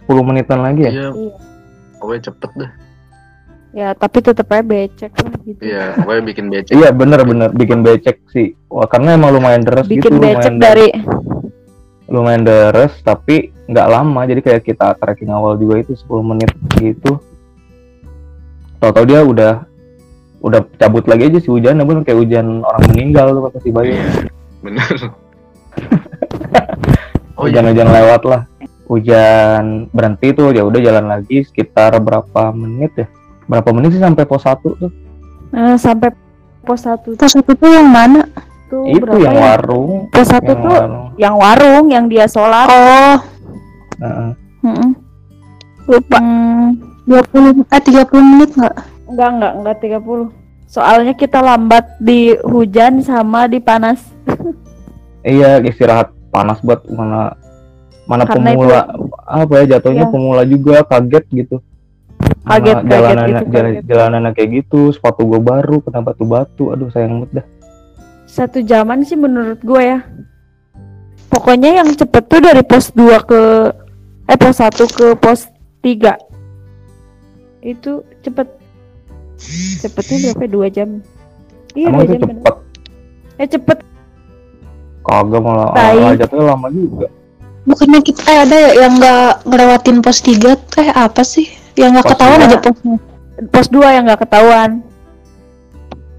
10 0.08 0.24
menitan 0.24 0.64
lagi 0.64 0.88
ya? 0.88 0.92
Iya. 0.92 1.08
Iya. 1.12 1.32
Pokoknya 2.00 2.22
cepet 2.32 2.50
dah. 2.56 2.70
Ya 3.76 3.92
tapi 3.92 4.24
tetep 4.24 4.48
aja 4.48 4.64
becek 4.64 5.12
lah 5.12 5.34
gitu. 5.44 5.60
Iya, 5.60 5.92
pokoknya 6.00 6.22
bikin 6.24 6.46
becek. 6.48 6.72
Iya 6.72 6.88
bener-bener 6.88 7.52
bikin 7.52 7.84
becek 7.84 8.16
sih. 8.32 8.56
Wah 8.72 8.88
karena 8.88 9.20
emang 9.20 9.36
lumayan 9.36 9.60
deres 9.60 9.84
gitu, 9.84 10.08
Bikin 10.08 10.16
becek 10.16 10.52
lumayan 10.52 10.56
dari 10.56 10.88
lumayan 12.08 12.42
deres 12.48 12.96
tapi 13.04 13.52
nggak 13.68 13.88
lama. 13.92 14.24
Jadi 14.24 14.40
kayak 14.40 14.64
kita 14.64 14.96
tracking 14.96 15.28
awal 15.28 15.60
juga 15.60 15.84
itu 15.84 15.92
10 15.92 16.08
menit 16.24 16.48
gitu. 16.80 17.20
Tahu-tahu 18.80 19.04
dia 19.04 19.20
udah 19.20 19.68
udah 20.38 20.62
cabut 20.78 21.04
lagi 21.10 21.28
aja 21.28 21.38
si 21.42 21.50
hujan, 21.50 21.82
bener 21.82 22.06
kayak 22.06 22.22
hujan 22.22 22.62
orang 22.62 22.82
meninggal 22.94 23.34
tuh 23.34 23.42
kata 23.50 23.58
si 23.60 23.70
Bayu. 23.74 23.98
Bener. 24.64 24.88
oh 27.38 27.44
iya. 27.44 27.60
Hujan-hujan 27.60 27.88
lewat 27.90 28.22
lah. 28.24 28.42
Hujan 28.88 29.92
berhenti 29.92 30.32
tuh 30.32 30.56
ya 30.56 30.64
udah 30.64 30.80
jalan 30.80 31.12
lagi 31.12 31.44
sekitar 31.44 31.92
berapa 32.00 32.56
menit 32.56 32.96
ya? 32.96 33.06
Berapa 33.48 33.68
menit 33.72 33.90
sih 33.90 33.98
sampai 33.98 34.22
pos 34.22 34.44
1 34.44 34.60
tuh? 34.60 34.90
Eh, 35.48 35.76
sampai 35.76 36.12
pos 36.60 36.76
satu 36.78 37.16
Pos 37.16 37.32
itu 37.32 37.52
tuh 37.54 37.70
yang 37.70 37.88
mana? 37.88 38.28
tuh 38.68 38.84
itu 38.84 39.16
yang 39.16 39.32
ya? 39.32 39.56
warung, 39.56 40.12
Pos 40.12 40.28
satu 40.28 40.44
yang 40.46 40.60
tuh 40.60 40.68
warung. 40.70 41.06
yang 41.16 41.34
warung 41.34 41.84
yang 41.88 42.04
dia 42.04 42.28
sholat. 42.28 42.68
Oh, 42.68 43.16
Heeh. 43.98 44.30
Mm-mm. 44.60 44.90
lupa. 45.86 46.18
Hmm, 46.20 46.76
20 47.08 47.64
eh 47.64 47.80
30 47.80 48.04
menit 48.20 48.50
nggak? 48.52 48.76
enggak 49.08 49.28
enggak 49.32 49.52
enggak 49.56 49.76
30 49.96 50.28
Soalnya 50.68 51.16
kita 51.16 51.40
lambat 51.40 51.96
di 51.96 52.36
hujan 52.44 53.00
sama 53.00 53.48
di 53.48 53.56
panas. 53.58 54.04
Iya 55.20 55.58
istirahat 55.60 56.12
panas 56.28 56.60
buat 56.60 56.84
mana 56.86 57.32
mana 58.06 58.22
Karena 58.22 58.52
pemula 58.54 58.80
apa 59.26 59.52
ya 59.58 59.76
jatuhnya 59.76 60.04
Iya. 60.04 60.12
pemula 60.12 60.42
juga 60.44 60.84
kaget 60.84 61.24
gitu. 61.34 61.56
Kaget, 62.40 62.76
jalanannya 62.82 63.26
gitu, 63.38 63.50
jalan- 63.50 63.74
kaget. 63.74 63.84
jalanannya 63.84 64.30
kayak 64.32 64.50
gitu 64.56 64.80
sepatu 64.90 65.20
gue 65.22 65.38
baru 65.38 65.76
kena 65.80 66.00
batu-batu 66.00 66.70
aduh 66.70 66.88
sayang 66.88 67.20
banget 67.20 67.30
dah 67.34 67.46
satu 68.28 68.60
jaman 68.60 69.02
sih 69.02 69.16
menurut 69.16 69.58
gue 69.58 69.82
ya. 69.82 70.04
Pokoknya 71.28 71.76
yang 71.76 71.88
cepet 71.90 72.22
tuh 72.24 72.38
dari 72.38 72.60
pos 72.60 72.92
2 72.92 73.18
ke 73.20 73.40
eh 74.26 74.36
pos 74.36 74.54
1 74.54 74.68
ke 74.86 75.06
pos 75.14 75.48
3. 75.80 76.14
Itu 77.60 78.04
cepet. 78.20 78.46
Cepetnya 79.78 80.16
berapa? 80.30 80.44
Dua 80.46 80.66
jam. 80.68 81.00
Iya, 81.72 81.88
Emang 81.88 82.00
dua 82.00 82.06
jam. 82.06 82.20
bener. 82.22 82.36
cepet. 82.36 82.54
Eh 83.34 83.48
cepet. 83.48 83.78
Kagak 85.02 85.40
malah 85.40 86.14
jatuhnya 86.14 86.44
lama 86.46 86.68
juga. 86.68 87.08
Bukannya 87.64 88.00
kita 88.00 88.22
eh, 88.24 88.38
ada 88.40 88.56
ya 88.56 88.70
yang 88.78 88.92
nggak 88.94 89.26
ngelewatin 89.44 89.98
pos 89.98 90.20
3 90.20 90.36
teh 90.68 90.88
apa 90.88 91.20
sih? 91.20 91.48
Yang 91.78 91.90
nggak 91.94 92.06
ketahuan 92.10 92.40
aja 92.42 92.58
posnya. 92.58 92.96
Pos 93.48 93.68
2 93.70 93.94
yang 93.94 94.04
nggak 94.04 94.20
ketahuan. 94.20 94.70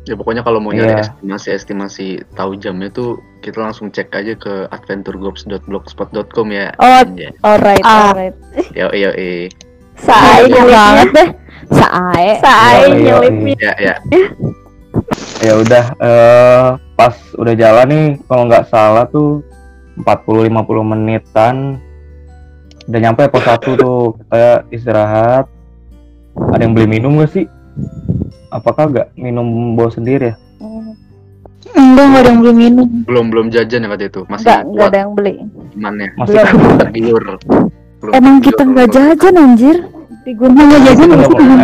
Ya 0.07 0.15
pokoknya 0.15 0.41
kalau 0.41 0.57
mau 0.57 0.71
nyari 0.71 0.95
Iya. 0.95 1.05
estimasi-estimasi 1.05 2.05
tahu 2.33 2.57
jamnya 2.57 2.89
tuh 2.89 3.09
kita 3.39 3.59
langsung 3.59 3.91
cek 3.91 4.09
aja 4.09 4.33
ke 4.33 4.65
adventuregroups.blogspot.com 4.71 6.47
ya. 6.49 6.71
Oh, 6.77 7.03
Ya. 7.13 7.29
alright, 7.41 7.83
Ah. 7.83 8.09
alright. 8.09 8.33
Yo 8.73 8.89
yo 8.89 9.11
eh. 9.13 9.51
Sae 9.95 10.47
nyelipnya. 10.47 10.65
banget 10.65 11.09
deh. 11.11 11.29
Sae. 11.69 12.27
Sae 12.39 12.79
Iya, 12.79 12.87
iya, 12.87 12.97
nyelipnya. 13.05 13.55
Ya 13.59 13.73
ya. 13.77 13.95
Ya 15.39 15.53
udah 15.55 15.85
eh 15.99 16.67
pas 16.95 17.15
udah 17.35 17.53
jalan 17.53 17.87
nih 17.87 18.05
kalau 18.25 18.43
nggak 18.47 18.65
salah 18.65 19.05
tuh 19.05 19.43
40 19.95 20.47
50 20.47 20.81
menitan 20.81 21.77
udah 22.89 22.99
nyampe 22.99 23.21
pos 23.29 23.45
1 23.45 23.61
tuh 23.77 24.17
kita 24.17 24.43
istirahat. 24.69 25.45
Ada 26.49 26.61
yang 26.63 26.73
beli 26.73 26.87
minum 26.89 27.19
gak 27.19 27.31
sih? 27.31 27.45
Apakah 28.49 28.89
gak 28.89 29.07
minum 29.13 29.45
bawa 29.75 29.89
sendiri 29.89 30.33
ya? 30.33 30.35
Enggak, 31.69 32.05
enggak 32.05 32.21
ada 32.23 32.29
yang 32.31 32.39
belum 32.41 32.57
minum. 32.57 32.87
Belum 33.05 33.25
belum 33.29 33.45
jajan 33.49 33.85
ya 33.85 33.89
kata 33.89 34.05
itu. 34.07 34.21
Masih 34.25 34.41
Enggak, 34.41 34.61
enggak 34.65 34.87
ada 34.87 34.97
yang 34.97 35.11
beli. 35.13 35.33
imannya. 35.75 36.09
Masih. 36.17 36.33
Tergiur. 36.79 37.21
Emang 38.09 38.35
kita 38.39 38.61
nggak 38.63 38.87
jajan 38.89 39.33
anjir. 39.37 39.77
Di 40.19 40.31
gunung 40.33 40.57
jajan 40.57 41.05
Nggak 41.05 41.19
enggak 41.19 41.29
pernah. 41.29 41.57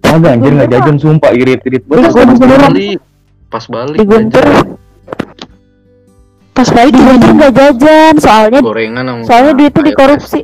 Kagak 0.00 0.30
anjir 0.32 0.52
nggak 0.52 0.70
jajan 0.70 0.96
sumpah 0.96 1.30
irit-irit 1.32 1.82
Pas 1.84 2.12
banget. 2.12 2.36
pas 2.38 2.48
balik. 2.60 2.98
Pas 3.50 3.64
balik. 3.66 3.98
di 3.98 4.06
Guntur, 4.06 4.44
jajan. 4.46 4.66
Pas 6.50 6.68
balik 6.68 6.92
di 6.92 7.00
juga 7.00 7.30
nggak 7.32 7.52
jajan. 7.54 8.14
Soalnya 8.20 8.60
gorengan 8.60 9.04
sama 9.06 9.22
soalnya 9.24 9.52
duitnya 9.56 9.80
air 9.80 9.88
dikorupsi. 9.92 10.40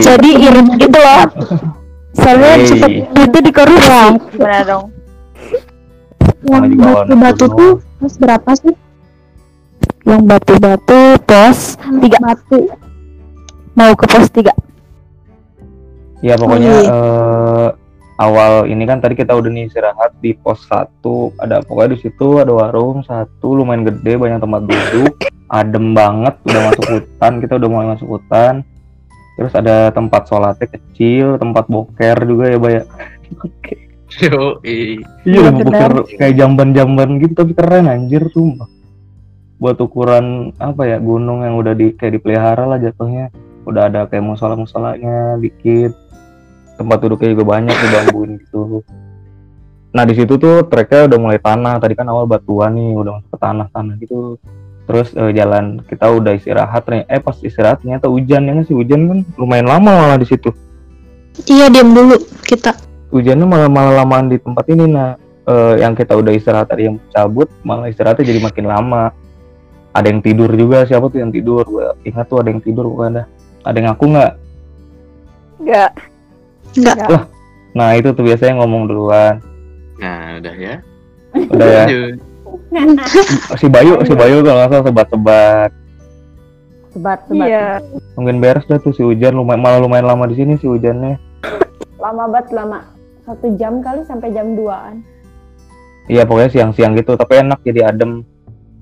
Jadi 0.00 0.30
irit 0.38 0.68
gitu 0.78 0.98
loh. 0.98 1.22
Soalnya 2.14 2.52
cepet 2.64 2.90
duitnya 3.10 3.40
dikorupsi. 3.42 3.98
Gimana 4.32 4.62
dong? 4.64 4.84
yang 6.44 6.76
warna 6.76 7.16
batu-batu 7.16 7.44
tuh 7.48 7.72
pas 7.96 8.14
berapa 8.20 8.50
sih? 8.52 8.74
Yang 10.04 10.22
batu-batu 10.28 11.00
pos 11.24 11.58
tiga 12.04 12.18
Batu. 12.20 12.58
mau 13.72 13.92
ke 13.96 14.04
pos 14.04 14.28
tiga. 14.28 14.52
ya 16.20 16.36
pokoknya 16.36 16.68
Oh, 16.68 16.80
iya. 16.80 16.88
eh, 16.88 17.68
awal 18.18 18.70
ini 18.70 18.86
kan 18.86 19.02
tadi 19.02 19.18
kita 19.18 19.34
udah 19.34 19.50
nih 19.50 19.66
istirahat 19.66 20.14
di 20.22 20.34
pos 20.38 20.62
1 20.70 21.02
ada 21.42 21.62
pokoknya 21.66 21.90
di 21.94 21.98
situ 21.98 22.38
ada 22.38 22.52
warung 22.54 23.02
satu 23.02 23.58
lumayan 23.58 23.86
gede 23.86 24.14
banyak 24.18 24.38
tempat 24.42 24.62
duduk. 24.66 25.14
Adem 25.50 25.92
banget 25.92 26.34
udah 26.48 26.60
masuk 26.72 26.86
hutan 26.88 27.32
kita 27.38 27.52
udah 27.60 27.68
mulai 27.68 27.88
masuk 27.94 28.08
hutan. 28.18 28.64
Terus 29.34 29.52
ada 29.58 29.90
tempat 29.90 30.30
sholatnya 30.30 30.66
kecil 30.70 31.42
tempat 31.42 31.66
boker 31.66 32.18
juga 32.22 32.44
ya 32.54 32.58
Bay 32.58 32.74
Yo, 34.14 34.62
eh. 34.62 35.02
iya 35.26 35.50
Iya, 35.50 35.50
boker 35.50 36.06
kayak 36.06 36.38
jamban-jamban 36.38 37.18
gitu 37.18 37.34
tapi 37.34 37.50
keren 37.50 37.90
anjir 37.90 38.22
sumpah. 38.30 38.70
Buat 39.58 39.82
ukuran 39.82 40.54
apa 40.62 40.86
ya 40.86 41.02
gunung 41.02 41.42
yang 41.42 41.58
udah 41.58 41.74
di 41.74 41.90
kayak 41.98 42.22
dipelihara 42.22 42.62
lah 42.62 42.78
jatuhnya. 42.78 43.34
Udah 43.66 43.90
ada 43.90 44.06
kayak 44.06 44.22
musola 44.22 44.54
musolanya 44.54 45.34
dikit 45.40 46.03
tempat 46.74 46.98
duduknya 47.02 47.28
juga 47.34 47.44
banyak 47.58 47.76
dibambuin 47.76 48.30
gitu. 48.42 48.82
Nah 49.94 50.02
di 50.02 50.14
situ 50.18 50.34
tuh 50.34 50.66
treknya 50.66 51.06
udah 51.06 51.18
mulai 51.22 51.38
tanah. 51.38 51.78
Tadi 51.78 51.94
kan 51.94 52.06
awal 52.10 52.26
batuan 52.26 52.74
nih 52.74 52.98
udah 52.98 53.10
masuk 53.18 53.30
ke 53.30 53.38
tanah 53.38 53.66
tanah 53.70 53.94
gitu. 54.02 54.36
Terus 54.84 55.14
eh, 55.14 55.30
jalan 55.32 55.80
kita 55.86 56.10
udah 56.10 56.32
istirahat 56.34 56.82
ternyata 56.84 57.08
eh 57.14 57.22
pas 57.22 57.36
istirahat 57.38 57.78
ternyata 57.80 58.10
hujan. 58.10 58.42
Ya 58.44 58.52
nggak 58.58 58.66
sih 58.66 58.76
hujan 58.76 59.00
kan 59.06 59.18
lumayan 59.38 59.70
lama 59.70 59.90
malah 59.94 60.18
di 60.18 60.26
situ. 60.26 60.50
Iya, 61.50 61.66
diam 61.70 61.94
dulu 61.94 62.18
kita. 62.46 62.74
hujannya 63.14 63.46
malah 63.46 63.70
malah 63.70 64.02
lamaan 64.02 64.26
di 64.26 64.42
tempat 64.42 64.66
ini 64.74 64.90
nah 64.90 65.14
eh, 65.46 65.78
yang 65.78 65.94
kita 65.94 66.18
udah 66.18 66.34
istirahat 66.34 66.66
tadi 66.66 66.90
yang 66.90 66.98
cabut 67.14 67.46
malah 67.62 67.86
istirahatnya 67.86 68.26
jadi 68.26 68.40
makin 68.42 68.66
lama. 68.66 69.14
Ada 69.94 70.10
yang 70.10 70.26
tidur 70.26 70.50
juga. 70.50 70.82
Siapa 70.82 71.06
tuh 71.06 71.22
yang 71.22 71.30
tidur? 71.30 71.62
Gua 71.62 71.94
ingat 72.02 72.26
tuh 72.26 72.42
ada 72.42 72.50
yang 72.50 72.58
tidur 72.58 72.90
bukan 72.90 73.14
ada. 73.14 73.24
Ada 73.62 73.76
yang 73.78 73.86
ngaku 73.94 74.04
nggak 74.10 74.32
Enggak. 76.74 76.96
Enggak. 76.98 77.24
nah 77.72 77.88
itu 77.92 78.08
tuh 78.10 78.22
biasanya 78.22 78.54
ngomong 78.58 78.86
duluan 78.86 79.42
Nah, 79.94 80.38
udah 80.38 80.54
ya. 80.54 80.74
udah 81.34 81.66
ya 81.66 81.84
Lanjut. 81.84 82.14
si 83.60 83.66
Bayu 83.66 84.02
si 84.02 84.12
Bayu 84.12 84.40
kalau 84.40 84.56
nggak 84.56 84.70
salah 84.70 84.84
sebat-sebat 84.84 85.70
Sebat, 86.90 87.18
sebat. 87.26 87.46
Iya. 87.46 87.66
mungkin 88.14 88.38
beres 88.38 88.62
dah 88.64 88.78
tuh 88.78 88.90
si 88.90 89.02
hujan 89.02 89.34
lumayan 89.34 89.58
malah 89.58 89.78
lumayan 89.78 90.06
lama 90.06 90.26
di 90.26 90.36
sini 90.36 90.54
si 90.54 90.66
hujannya 90.66 91.18
Lama 91.96 92.28
banget, 92.28 92.52
lama. 92.52 92.84
Satu 93.24 93.48
jam 93.54 93.80
kali 93.80 94.04
sampai 94.04 94.28
jam 94.30 94.52
2an. 94.52 95.00
iya 96.04 96.22
pokoknya 96.22 96.52
siang-siang 96.52 96.92
gitu 96.94 97.14
tapi 97.14 97.40
enak 97.40 97.58
jadi 97.62 97.88
adem 97.88 98.20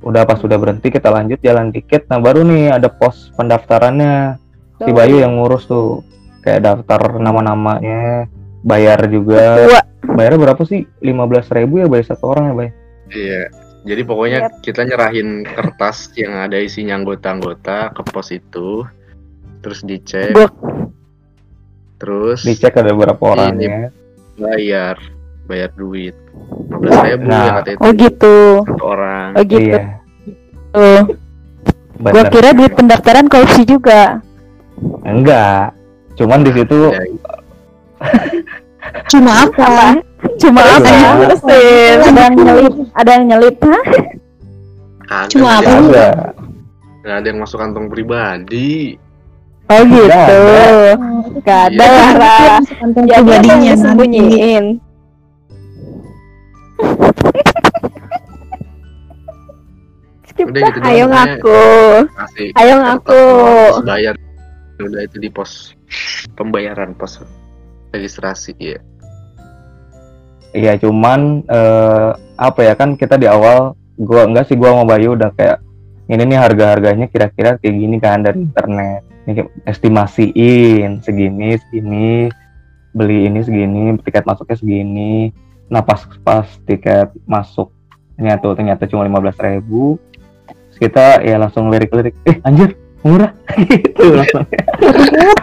udah 0.03 0.27
pas 0.27 0.37
udah 0.37 0.59
berhenti 0.59 0.91
kita 0.91 1.07
lanjut 1.07 1.39
jalan 1.39 1.71
dikit 1.71 2.05
nah 2.07 2.19
baru 2.19 2.43
nih 2.43 2.75
ada 2.75 2.91
pos 2.91 3.31
pendaftarannya 3.33 4.35
si. 4.77 4.91
Bayu 4.91 5.17
yang 5.17 5.39
ngurus 5.39 5.65
tuh 5.65 6.03
kayak 6.43 6.61
daftar 6.61 7.17
nama-namanya 7.17 8.27
bayar 8.61 8.99
juga 9.07 9.63
Dua. 9.63 9.81
bayarnya 10.13 10.41
berapa 10.43 10.63
sih 10.63 10.87
15.000 10.99 11.15
ribu 11.57 11.75
ya 11.79 11.87
bayar 11.87 12.07
satu 12.07 12.25
orang 12.29 12.45
ya 12.47 12.55
bay 12.57 12.71
Iya. 13.09 13.43
Jadi 13.83 14.03
pokoknya 14.03 14.39
kita 14.63 14.87
nyerahin 14.87 15.43
kertas 15.45 16.15
yang 16.15 16.39
ada 16.39 16.55
isinya 16.57 16.97
anggota-anggota 16.97 17.91
ke 17.91 18.03
pos 18.07 18.31
itu. 18.31 18.87
Terus 19.61 19.83
dicek. 19.83 20.33
Gua- 20.33 20.55
Terus 21.99 22.41
dicek 22.41 22.73
ada 22.73 22.89
berapa 22.91 23.21
orangnya 23.21 23.91
bayar. 24.35 24.97
Bayar 25.45 25.71
duit. 25.75 26.15
15 26.73 26.89
ribu 27.05 27.27
Nah. 27.27 27.43
yang 27.45 27.57
kata 27.59 27.71
itu. 27.71 27.81
Oh 27.81 27.93
gitu. 27.93 28.37
Satu 28.65 28.77
orang. 28.81 29.29
Oh 29.35 29.45
gitu. 29.45 29.61
iya 29.69 29.83
Tuh. 30.73 31.03
Gua 32.01 32.23
kira 32.27 32.51
duit 32.55 32.73
pendaftaran 32.73 33.27
korupsi 33.27 33.63
juga. 33.63 34.23
enggak 35.05 35.75
cuman 36.23 36.41
di 36.41 36.53
situ 36.55 36.79
Ya, 36.89 37.03
Cuma 39.11 39.47
apa? 39.47 39.99
Cuma 40.39 40.61
Cuma 40.63 40.79
apa? 40.79 40.91
Terusin. 41.23 41.97
Ada 42.03 42.21
yang 42.21 42.35
nyelip, 42.37 42.75
ada 42.95 43.11
yang 43.11 43.25
nyelip, 43.27 43.57
hah? 43.63 43.83
kagak 45.03 45.29
Cuma 45.31 45.49
apa? 45.59 45.71
ada- 45.71 45.83
ada 45.83 46.07
nggak 47.03 47.17
ada 47.19 47.27
yang 47.27 47.39
masuk 47.43 47.59
kantong 47.59 47.87
pribadi. 47.89 48.95
Oh 49.67 49.83
gitu. 49.83 50.07
ada. 50.07 50.95
Gak 51.41 51.61
ada 51.67 51.83
Iya. 51.83 51.91
lah, 51.91 52.11
Ra. 52.15 52.39
Jadi 53.25 53.49
disembunyiin? 53.65 54.65
Skip 60.25 60.47
Udah 60.49 60.61
dah, 60.61 60.71
gitu 60.71 60.79
ayo 60.85 61.05
ngaku. 61.09 61.63
Ayo 62.57 62.75
ngaku. 62.79 63.23
bayar. 63.85 64.15
Udah 64.81 65.01
itu 65.05 65.17
di 65.19 65.29
pos 65.31 65.77
pembayaran 66.39 66.97
pos 66.97 67.21
registrasi 67.93 68.57
ya. 68.59 68.81
iya 70.53 70.77
cuman 70.77 71.45
eh, 71.49 72.11
apa 72.37 72.61
ya 72.61 72.75
kan 72.77 72.97
kita 72.97 73.17
di 73.17 73.29
awal 73.29 73.77
gua 73.97 74.29
enggak 74.29 74.49
sih 74.49 74.57
gua 74.57 74.77
sama 74.77 74.97
Bayu 74.97 75.17
udah 75.17 75.33
kayak 75.37 75.61
ini 76.13 76.29
nih 76.29 76.39
harga-harganya 76.39 77.07
kira-kira 77.09 77.57
kayak 77.57 77.73
gini 77.79 77.97
kan 77.97 78.21
dari 78.21 78.45
internet. 78.45 79.01
Ini 79.23 79.47
estimasiin 79.65 81.01
segini 81.01 81.57
segini 81.57 82.29
beli 82.93 83.31
ini 83.31 83.41
segini 83.41 83.97
tiket 84.03 84.27
masuknya 84.29 84.59
segini. 84.59 85.33
Nah 85.73 85.81
pas 85.81 86.05
pas 86.21 86.45
tiket 86.69 87.15
masuknya 87.25 88.37
tuh 88.43 88.53
ternyata 88.59 88.85
cuma 88.91 89.09
15.000 89.09 89.57
ribu 89.57 89.97
kita 90.83 91.23
ya 91.23 91.39
langsung 91.39 91.71
lirik-lirik 91.71 92.19
eh 92.27 92.43
anjir 92.43 92.75
murah 93.03 93.33
gitu 93.69 94.05
langsung 94.15 94.47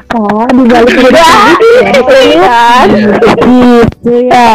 Oh, 0.10 0.42
di 0.48 0.64
balik 0.66 0.96
Gitu 0.96 2.18
ya. 2.34 2.58
Gitu 3.38 4.14
ya. 4.26 4.52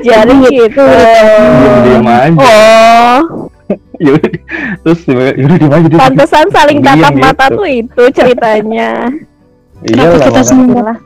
Jadi 0.00 0.34
gitu. 0.48 0.84
diem 1.84 2.06
aja 2.06 2.40
Oh, 2.40 3.18
yaudah 4.04 4.30
terus 4.82 5.00
yaudah 5.04 5.32
diem 5.36 5.70
aja 5.70 5.96
pantesan 6.00 6.46
saling 6.48 6.78
tatap 6.80 7.12
mata 7.14 7.46
gitu. 7.46 7.56
tuh 7.56 7.68
itu 7.68 8.02
ceritanya. 8.10 9.12
iya 9.84 10.08
kita 10.16 10.42
semua 10.42 10.80
Lah. 10.82 10.98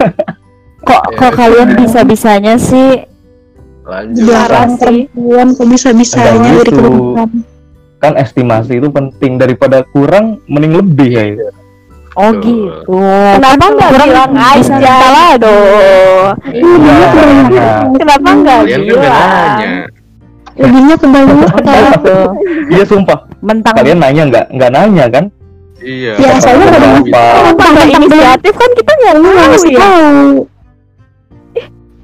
kok 0.84 1.02
Ya, 1.06 1.16
kok 1.16 1.32
kalian 1.34 1.68
bisa 1.74 2.04
bisanya 2.04 2.54
sih 2.54 3.08
lanjut 3.82 4.20
sih. 4.20 5.08
perempuan 5.08 5.48
kok 5.52 5.66
bisa-bisanya 5.66 6.28
Enggak 6.34 6.52
dari 6.54 6.70
gitu. 6.70 6.76
kebutuhan. 6.78 7.28
Kan 7.96 8.12
estimasi 8.14 8.76
itu 8.76 8.88
penting 8.88 9.36
daripada 9.36 9.82
kurang 9.86 10.38
mending 10.44 10.74
lebih 10.74 11.10
ya 11.10 11.24
itu. 11.28 11.46
oh 12.14 12.30
Betul. 12.30 12.42
gitu 12.42 12.98
Kenapa 13.34 13.64
nggak 13.70 13.90
Kurang 13.90 14.08
bilang 14.08 14.32
aja? 14.36 14.94
salah 14.94 15.30
dong 15.34 16.28
Iya. 16.46 17.66
Kenapa 17.94 18.28
nggak 18.32 18.58
kan 18.60 18.80
bilang? 18.80 19.10
nanya 19.10 19.72
Lebihnya 20.54 20.94
kebanyakan. 20.94 21.64
gitu 21.90 22.16
iya 22.70 22.84
sumpah 22.84 23.18
mentang 23.40 23.74
kalian 23.74 23.98
nanya 23.98 24.22
nggak 24.24 24.44
nggak 24.52 24.70
nanya 24.70 25.04
kan 25.08 25.24
iya 25.80 26.14
Biasanya 26.14 26.64
Kalau 26.64 26.78
pada- 26.78 27.02
bisa. 27.02 27.22
Kenapa 27.50 27.82
inisiatif 27.90 28.54
kan 28.54 28.70
kita 28.72 28.92
nggak 28.94 29.14
tahu 29.16 29.34
ya. 29.66 29.78
tahu. 29.80 30.12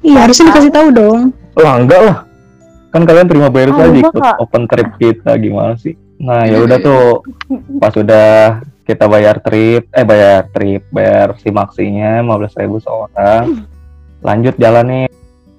Iya, 0.01 0.17
harusnya 0.19 0.45
dikasih 0.49 0.71
tahu 0.71 0.87
dong. 0.91 1.19
lah 1.53 1.73
enggak 1.77 2.01
lah 2.01 2.17
kan 2.91 3.01
kalian 3.01 3.27
terima 3.27 3.47
beres 3.47 3.71
Ah, 3.73 3.83
aja 3.83 3.89
enggak, 3.89 4.11
ikut 4.11 4.21
Kak. 4.21 4.35
open 4.37 4.63
trip 4.67 4.89
kita 4.99 5.31
gimana 5.39 5.73
sih 5.75 5.95
nah 6.19 6.43
Iya, 6.45 6.59
ya 6.61 6.65
udah 6.67 6.77
iya. 6.77 6.85
tuh 6.85 7.03
pas 7.81 7.93
udah 7.95 8.29
kita 8.83 9.05
bayar 9.07 9.39
trip 9.39 9.87
eh 9.89 10.03
bayar 10.03 10.51
trip 10.51 10.83
bayar 10.91 11.33
si 11.39 11.49
maksinya 11.49 12.19
15.000 12.19 12.61
ribu 12.61 12.77
seorang 12.77 13.63
lanjut 14.19 14.55
jalan 14.55 14.85
nih 14.85 15.05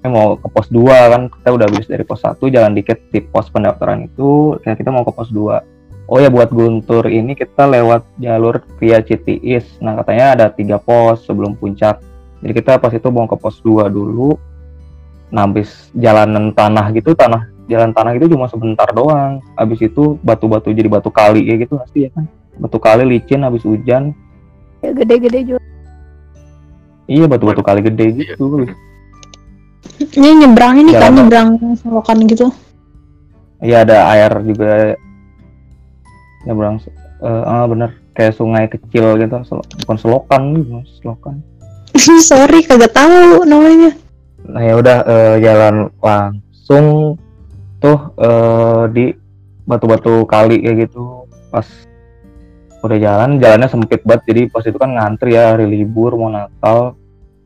mau 0.03 0.35
ke 0.35 0.47
pos 0.47 0.67
2 0.67 0.83
kan 0.83 1.21
kita 1.31 1.49
udah 1.49 1.65
habis 1.65 1.87
dari 1.87 2.03
pos 2.03 2.21
1 2.21 2.35
jalan 2.43 2.71
dikit 2.71 2.99
di 3.09 3.23
pos 3.23 3.47
pendaftaran 3.47 4.03
itu 4.03 4.59
kayak 4.61 4.77
kita 4.77 4.91
mau 4.91 5.01
ke 5.01 5.11
pos 5.11 5.31
2 5.31 6.11
oh 6.11 6.17
ya 6.19 6.27
buat 6.27 6.51
Guntur 6.51 7.07
ini 7.07 7.33
kita 7.33 7.63
lewat 7.65 8.03
jalur 8.19 8.59
via 8.77 8.99
Citiis 8.99 9.63
nah 9.79 9.95
katanya 9.95 10.25
ada 10.35 10.45
tiga 10.51 10.75
pos 10.77 11.23
sebelum 11.23 11.55
puncak 11.55 12.03
jadi 12.43 12.51
kita 12.51 12.71
pas 12.77 12.91
itu 12.91 13.07
mau 13.07 13.23
ke 13.25 13.39
pos 13.39 13.63
2 13.63 13.87
dulu 13.87 14.35
nah 15.33 15.49
habis 15.49 15.89
jalanan 15.97 16.53
tanah 16.53 16.93
gitu 16.93 17.17
tanah 17.17 17.49
jalan 17.65 17.89
tanah 17.89 18.11
itu 18.13 18.27
cuma 18.29 18.45
sebentar 18.51 18.85
doang. 18.91 19.39
Habis 19.55 19.79
itu 19.81 20.19
batu-batu 20.21 20.69
jadi 20.69 20.87
batu 20.91 21.07
kali 21.09 21.47
ya 21.47 21.55
gitu 21.57 21.79
pasti 21.79 22.05
ya 22.05 22.09
kan? 22.11 22.27
Batu 22.59 22.77
kali 22.77 23.03
licin 23.07 23.41
habis 23.41 23.63
hujan. 23.63 24.11
Ya, 24.83 24.91
Gede-gede 24.91 25.39
juga. 25.47 25.61
iya 27.07 27.23
batu-batu 27.27 27.63
kali 27.63 27.83
gede 27.83 28.23
gitu. 28.23 28.67
Ini 30.15 30.43
nyebrang 30.43 30.79
ini 30.79 30.91
kan 30.95 31.11
nyebrang 31.15 31.59
selokan 31.79 32.23
gitu. 32.27 32.47
iya 33.63 33.87
ada 33.87 34.11
air 34.11 34.31
juga. 34.43 34.95
Nyebrang 36.43 36.83
eh 37.23 37.43
ah 37.47 37.63
bener. 37.65 37.95
Kayak 38.13 38.37
sungai 38.37 38.69
kecil 38.69 39.17
gitu 39.17 39.37
sel- 39.47 39.65
bukan 39.87 39.97
selokan 39.97 40.41
gitu 40.59 40.77
selokan. 41.01 41.39
Sorry 42.29 42.61
kagak 42.67 42.91
tahu 42.93 43.47
namanya. 43.47 43.95
Nah 44.43 44.61
ya 44.61 44.73
udah 44.75 44.97
eh, 45.07 45.35
jalan 45.39 45.87
langsung 46.03 47.15
tuh 47.79 47.99
eh, 48.19 48.83
di 48.91 49.05
batu-batu 49.63 50.27
kali 50.27 50.63
kayak 50.63 50.87
gitu. 50.87 51.27
Pas 51.51 51.67
udah 52.83 52.97
jalan 52.99 53.39
jalannya 53.39 53.67
sempit 53.71 54.03
banget. 54.03 54.31
Jadi 54.31 54.41
pas 54.51 54.63
itu 54.63 54.77
kan 54.77 54.91
ngantri 54.95 55.35
ya 55.35 55.55
hari 55.55 55.67
libur 55.67 56.15
mau 56.19 56.31
Natal. 56.31 56.99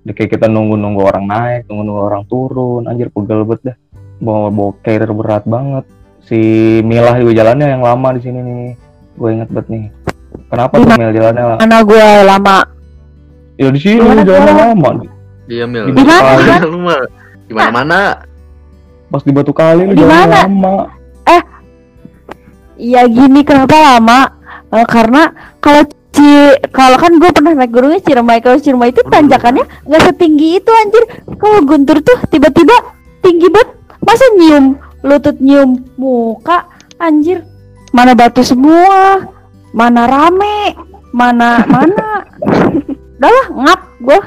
Kayak 0.08 0.39
kita 0.39 0.48
nunggu-nunggu 0.48 1.04
orang 1.04 1.26
naik 1.28 1.68
nunggu-nunggu 1.68 2.04
orang 2.04 2.24
turun. 2.32 2.88
Anjir 2.88 3.12
pegel 3.12 3.43
banget 3.43 3.74
dah. 3.74 3.78
Bawa 4.18 4.48
bawa 4.50 4.72
carrier 4.82 5.12
berat 5.14 5.43
banget. 5.45 5.86
Si 6.24 6.39
Milah 6.84 7.16
juga 7.20 7.43
jalannya 7.43 7.68
yang 7.78 7.84
lama 7.84 8.16
di 8.16 8.22
sini 8.24 8.39
nih. 8.39 8.72
Gue 9.20 9.30
inget 9.36 9.50
banget 9.52 9.68
nih. 9.68 9.86
Kenapa 10.48 10.74
tuh 10.80 10.89
Mil 10.95 11.12
jalannya 11.12 11.43
lama? 11.43 11.60
Mana 11.60 11.78
gue 11.84 12.06
lama? 12.24 12.58
Ya 13.58 13.68
di 13.74 13.80
sini 13.82 14.00
jalannya 14.00 14.24
gimana? 14.24 14.74
lama 14.74 15.16
Iya 15.48 15.66
Mil. 15.66 15.91
Di 15.91 16.04
mana? 16.04 16.60
Lu 16.64 16.78
mah 16.80 17.00
di 17.48 17.54
mana-mana. 17.56 18.00
pas 19.08 19.24
di 19.24 19.32
batu 19.32 19.56
kali 19.56 19.88
Di 19.88 20.04
jalannya 20.04 20.28
mana? 20.28 20.38
lama. 20.43 20.76
Ya 22.78 23.10
gini 23.10 23.41
kenapa 23.41 23.74
lama? 23.74 24.20
Eh, 24.70 24.86
karena 24.86 25.34
kalau 25.58 25.82
Ci 26.14 26.30
kalau 26.70 26.98
kan 26.98 27.14
gue 27.18 27.30
pernah 27.30 27.54
naik 27.54 27.72
gunungnya 27.72 28.02
Ciremai. 28.02 28.38
Kalau 28.38 28.58
Ciremai 28.58 28.89
itu 28.89 29.02
tanjakannya 29.02 29.66
nggak 29.86 30.04
setinggi 30.04 30.58
itu 30.58 30.72
anjir. 30.72 31.04
Kalau 31.38 31.62
Guntur 31.64 32.02
tuh 32.02 32.18
tiba-tiba 32.28 32.74
tinggi 33.22 33.50
banget. 33.50 33.70
Masa 34.02 34.26
nyium? 34.34 34.66
Lutut 35.02 35.38
nyium 35.38 35.78
muka 35.95 36.70
anjir. 36.98 37.41
Mana 37.89 38.14
batu 38.14 38.41
semua? 38.41 39.26
Mana 39.74 40.06
rame? 40.06 40.74
Mana 41.10 41.66
mana? 41.66 42.26
Udah 43.18 43.32
lah 43.34 43.45
ngap 43.58 43.82
gue 44.00 44.20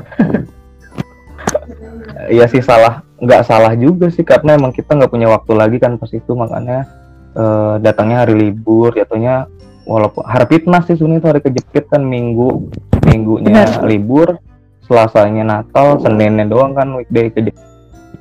Iya 2.31 2.47
sih 2.47 2.63
salah, 2.63 3.03
nggak 3.19 3.43
salah 3.47 3.73
juga 3.75 4.07
sih 4.13 4.23
karena 4.23 4.55
emang 4.55 4.71
kita 4.71 4.95
nggak 4.95 5.11
punya 5.11 5.29
waktu 5.31 5.53
lagi 5.57 5.77
kan 5.83 5.99
pas 5.99 6.11
itu 6.13 6.33
makanya 6.37 6.87
eh, 7.35 7.75
datangnya 7.83 8.27
hari 8.27 8.39
libur, 8.39 8.95
jatuhnya 8.95 9.51
walaupun 9.89 10.23
hari 10.23 10.47
fitnah 10.47 10.83
sih 10.87 10.95
sebenarnya 10.95 11.21
itu 11.21 11.29
hari 11.29 11.41
kejepit 11.43 11.85
kan 11.91 12.03
minggu, 12.07 12.71
minggunya 13.07 13.83
libur, 13.83 14.39
selasanya 14.87 15.43
Natal, 15.43 15.99
Seninnya 15.99 16.47
doang 16.47 16.77
kan 16.77 16.95
weekday 16.95 17.33
kejepit 17.35 17.71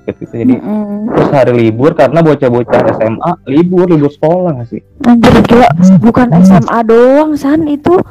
gitu 0.10 0.34
jadi 0.42 0.58
Mm-mm. 0.58 1.14
terus 1.14 1.30
hari 1.30 1.54
libur 1.70 1.94
karena 1.94 2.26
bocah-bocah 2.26 2.82
SMA 2.98 3.32
libur 3.46 3.86
libur 3.86 4.10
sekolah 4.10 4.58
nggak 4.58 4.70
sih? 4.74 4.82
Anjir 5.06 5.38
gila, 5.46 5.70
bukan 6.02 6.28
SMA 6.42 6.80
doang 6.82 7.38
San 7.38 7.70
itu 7.70 8.02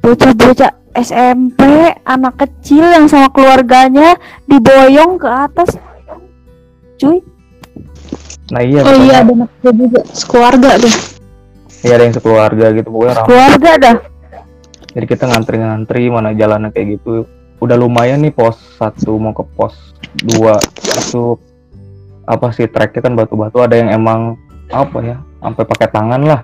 bocah-bocah 0.00 0.72
SMP, 0.98 1.60
anak 2.02 2.34
kecil 2.40 2.82
yang 2.82 3.06
sama 3.06 3.30
keluarganya 3.30 4.18
diboyong 4.50 5.20
ke 5.20 5.28
atas. 5.28 5.78
Cuy, 6.98 7.22
Nah 8.48 8.64
iya, 8.64 8.80
Oh 8.80 8.96
iya 8.96 9.20
ada 9.22 9.32
anak 9.44 9.50
juga 9.60 10.00
sekeluarga 10.10 10.70
tuh. 10.80 10.94
iya 11.84 11.94
ada 11.94 12.04
yang 12.08 12.16
sekeluarga 12.16 12.66
gitu 12.74 12.88
pokoknya 12.90 13.14
ramai. 13.22 13.28
keluarga 13.28 13.70
dah. 13.78 13.96
Jadi 14.88 15.04
kita 15.06 15.24
ngantri-ngantri 15.28 16.02
mana 16.08 16.32
jalannya 16.34 16.72
kayak 16.72 16.98
gitu. 16.98 17.28
Udah 17.60 17.76
lumayan 17.76 18.24
nih 18.24 18.32
pos 18.32 18.56
satu 18.80 19.18
mau 19.20 19.36
ke 19.36 19.44
pos 19.54 19.74
dua 20.24 20.56
itu 20.80 21.36
apa 22.24 22.50
sih 22.54 22.66
treknya 22.70 23.00
kan 23.04 23.14
batu-batu 23.14 23.60
ada 23.60 23.76
yang 23.76 23.90
emang 23.92 24.34
apa 24.68 24.98
ya 25.00 25.16
sampai 25.40 25.64
pakai 25.64 25.88
tangan 25.90 26.22
lah 26.24 26.40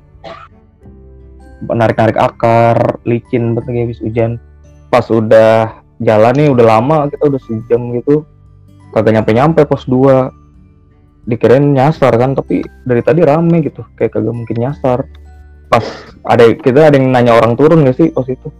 narik-narik 1.66 2.14
akar 2.14 2.76
licin 3.02 3.52
betul 3.52 3.72
kayak 3.72 3.84
habis 3.88 4.00
hujan 4.00 4.36
pas 4.88 5.06
udah 5.06 5.70
jalan 5.98 6.34
nih 6.34 6.48
udah 6.48 6.66
lama 6.68 6.96
kita 7.06 7.24
udah 7.24 7.40
sejam 7.40 7.80
gitu 7.94 8.26
kagak 8.90 9.14
nyampe-nyampe 9.14 9.64
pos 9.64 9.84
2 9.84 10.30
dikirain 11.24 11.64
nyasar 11.64 12.12
kan 12.12 12.32
tapi 12.32 12.60
dari 12.82 13.00
tadi 13.00 13.22
rame 13.22 13.62
gitu 13.62 13.80
kayak 13.94 14.12
kagak 14.12 14.34
mungkin 14.34 14.56
nyasar 14.60 15.08
pas 15.66 15.82
ada 16.22 16.44
kita 16.52 16.84
ada 16.84 16.94
yang 16.94 17.08
nanya 17.08 17.32
orang 17.32 17.54
turun 17.54 17.82
gak 17.82 17.96
sih 17.96 18.08
pos 18.08 18.28
itu 18.28 18.52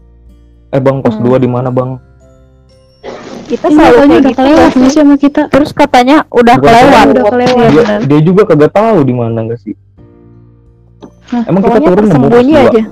eh 0.71 0.81
bang 0.81 0.99
pos 0.99 1.15
Hmm. 1.15 1.29
2 1.29 1.39
di 1.39 1.49
mana 1.49 1.69
bang 1.69 2.01
Kita 3.45 3.69
Ini 3.69 3.77
selalu 3.77 3.93
katanya 3.93 4.09
kayak 4.09 4.09
udah 4.09 4.25
gitu 4.25 4.39
kelewat 4.41 4.73
nih 4.73 4.89
sih? 4.89 4.97
sama 4.97 5.15
kita. 5.21 5.43
Terus 5.53 5.71
katanya 5.71 6.17
udah 6.33 6.57
kelewat. 6.57 7.07
udah 7.13 7.25
kelewat. 7.29 7.69
Iya, 7.69 7.83
dia, 7.85 7.97
dia 8.09 8.21
juga 8.25 8.43
kagak 8.49 8.73
tahu 8.73 9.05
di 9.05 9.13
mana 9.13 9.45
gak 9.45 9.61
sih 9.61 9.77
Nah, 11.25 11.43
emang 11.47 11.61
kita 11.63 11.79
turun 11.79 11.85
nemu 11.85 11.95
pos 11.95 12.01
tersembunyi 12.05 12.53
dua 12.53 12.63
aja. 12.67 12.83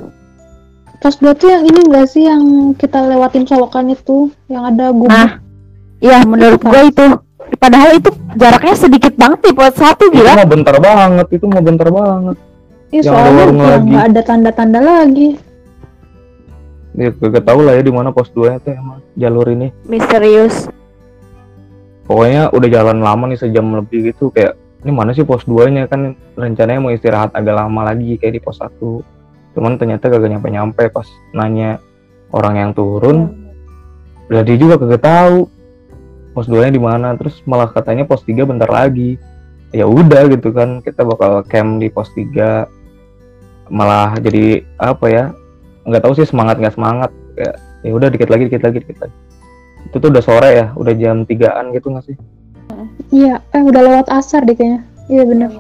Pos 0.99 1.15
dua 1.19 1.33
tuh 1.35 1.49
yang 1.51 1.65
ini 1.65 1.79
enggak 1.83 2.07
sih 2.07 2.25
yang 2.25 2.43
kita 2.73 2.99
lewatin 3.03 3.45
solokan 3.45 3.87
itu 3.89 4.17
yang 4.47 4.65
ada 4.65 4.89
gubuk. 4.91 5.11
Nah, 5.11 5.39
Iya, 5.99 6.27
menurut 6.27 6.59
Itu 6.59 6.67
gue 6.67 6.83
itu. 6.85 7.07
Padahal 7.59 7.91
itu 7.95 8.11
jaraknya 8.35 8.75
sedikit 8.75 9.13
banget 9.15 9.39
di 9.45 9.53
pos 9.53 9.71
satu 9.73 10.09
itu 10.09 10.19
gila. 10.19 10.35
mau 10.35 10.49
bentar 10.49 10.77
banget 10.77 11.27
itu 11.31 11.45
mau 11.45 11.61
bentar 11.61 11.89
banget 11.89 12.37
Iya 12.91 13.03
soalnya 13.05 13.33
warung 13.39 13.57
yang 13.57 13.71
lagi. 13.71 13.89
nggak 13.89 14.05
ada 14.05 14.21
tanda-tanda 14.23 14.81
lagi. 14.81 15.29
dia 16.93 17.09
kagak 17.11 17.45
tahu 17.45 17.61
lah 17.63 17.73
ya 17.73 17.83
di 17.83 17.89
mana 17.89 18.11
pos 18.11 18.29
2 18.31 18.59
itu 18.59 18.69
emang 18.69 19.01
jalur 19.15 19.49
ini 19.49 19.73
Misterius. 19.85 20.69
pokoknya 22.03 22.53
udah 22.53 22.69
jalan 22.69 22.99
lama 23.01 23.25
nih 23.27 23.39
sejam 23.39 23.65
lebih 23.73 24.13
gitu 24.13 24.29
kayak 24.29 24.61
ini 24.83 24.91
mana 24.91 25.15
sih 25.15 25.23
pos 25.23 25.47
2 25.47 25.71
nya 25.71 25.87
kan 25.87 26.19
rencananya 26.35 26.81
mau 26.83 26.91
istirahat 26.91 27.31
agak 27.39 27.55
lama 27.55 27.95
lagi 27.95 28.19
kayak 28.19 28.39
di 28.39 28.41
pos 28.43 28.59
1 28.59 28.79
cuman 29.53 29.77
ternyata 29.77 30.09
kagak 30.09 30.33
nyampe-nyampe 30.33 30.91
pas 30.91 31.07
nanya 31.37 31.79
orang 32.33 32.55
yang 32.57 32.71
turun. 32.73 33.37
Lah 34.33 34.43
dia 34.43 34.57
juga 34.57 34.81
kagak 34.81 35.05
tahu 35.05 35.47
pos 36.33 36.49
2 36.49 36.67
nya 36.67 36.73
di 36.73 36.81
mana. 36.83 37.15
Terus 37.21 37.45
malah 37.45 37.69
katanya 37.69 38.09
pos 38.09 38.25
3 38.25 38.49
bentar 38.49 38.67
lagi. 38.67 39.21
Ya 39.73 39.89
udah 39.89 40.29
gitu 40.29 40.53
kan 40.53 40.81
kita 40.85 41.05
bakal 41.05 41.45
camp 41.49 41.81
di 41.81 41.93
pos 41.93 42.09
3 42.17 42.69
malah 43.73 44.17
jadi 44.21 44.67
apa 44.77 45.07
ya 45.09 45.25
nggak 45.89 46.03
tahu 46.05 46.13
sih 46.17 46.27
semangat 46.29 46.57
nggak 46.59 46.75
semangat. 46.77 47.13
Kayak 47.37 47.57
ya 47.85 47.93
udah 47.93 48.09
dikit 48.09 48.29
lagi 48.33 48.49
dikit 48.49 48.63
lagi 48.65 48.79
dikit 48.81 48.99
lagi. 49.05 49.17
Itu 49.93 49.97
tuh 50.01 50.09
udah 50.09 50.25
sore 50.25 50.51
ya 50.57 50.67
udah 50.73 50.93
jam 50.97 51.29
3an 51.29 51.77
gitu 51.77 51.93
nggak 51.93 52.07
sih 52.09 52.17
Iya, 53.11 53.41
eh 53.51 53.63
udah 53.63 53.83
lewat 53.83 54.07
asar 54.09 54.43
deh 54.43 54.55
kayaknya. 54.55 54.83
Iya 55.07 55.23
bener. 55.25 55.51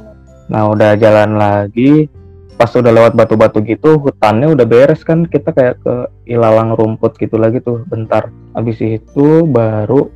Nah 0.48 0.68
udah 0.68 0.96
jalan 0.96 1.36
lagi, 1.36 2.08
pas 2.54 2.70
udah 2.70 2.92
lewat 2.92 3.12
batu-batu 3.12 3.60
gitu, 3.62 3.96
hutannya 3.98 4.52
udah 4.52 4.64
beres 4.64 5.02
kan, 5.02 5.24
kita 5.24 5.50
kayak 5.50 5.80
ke 5.80 5.94
ilalang 6.26 6.72
rumput 6.72 7.16
gitu 7.16 7.36
lagi 7.36 7.58
tuh, 7.58 7.84
bentar. 7.86 8.28
Habis 8.52 8.78
itu 8.80 9.44
baru 9.44 10.08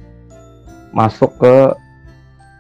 masuk 0.91 1.37
ke 1.37 1.57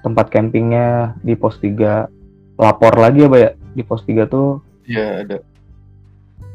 tempat 0.00 0.28
campingnya 0.28 1.16
di 1.20 1.32
pos 1.32 1.56
3 1.58 2.06
lapor 2.54 2.94
lagi 2.94 3.24
ya 3.24 3.28
Bay 3.28 3.42
ya 3.42 3.50
di 3.72 3.82
pos 3.82 4.04
3 4.04 4.28
tuh 4.28 4.60
Iya 4.86 5.24
ada. 5.24 5.36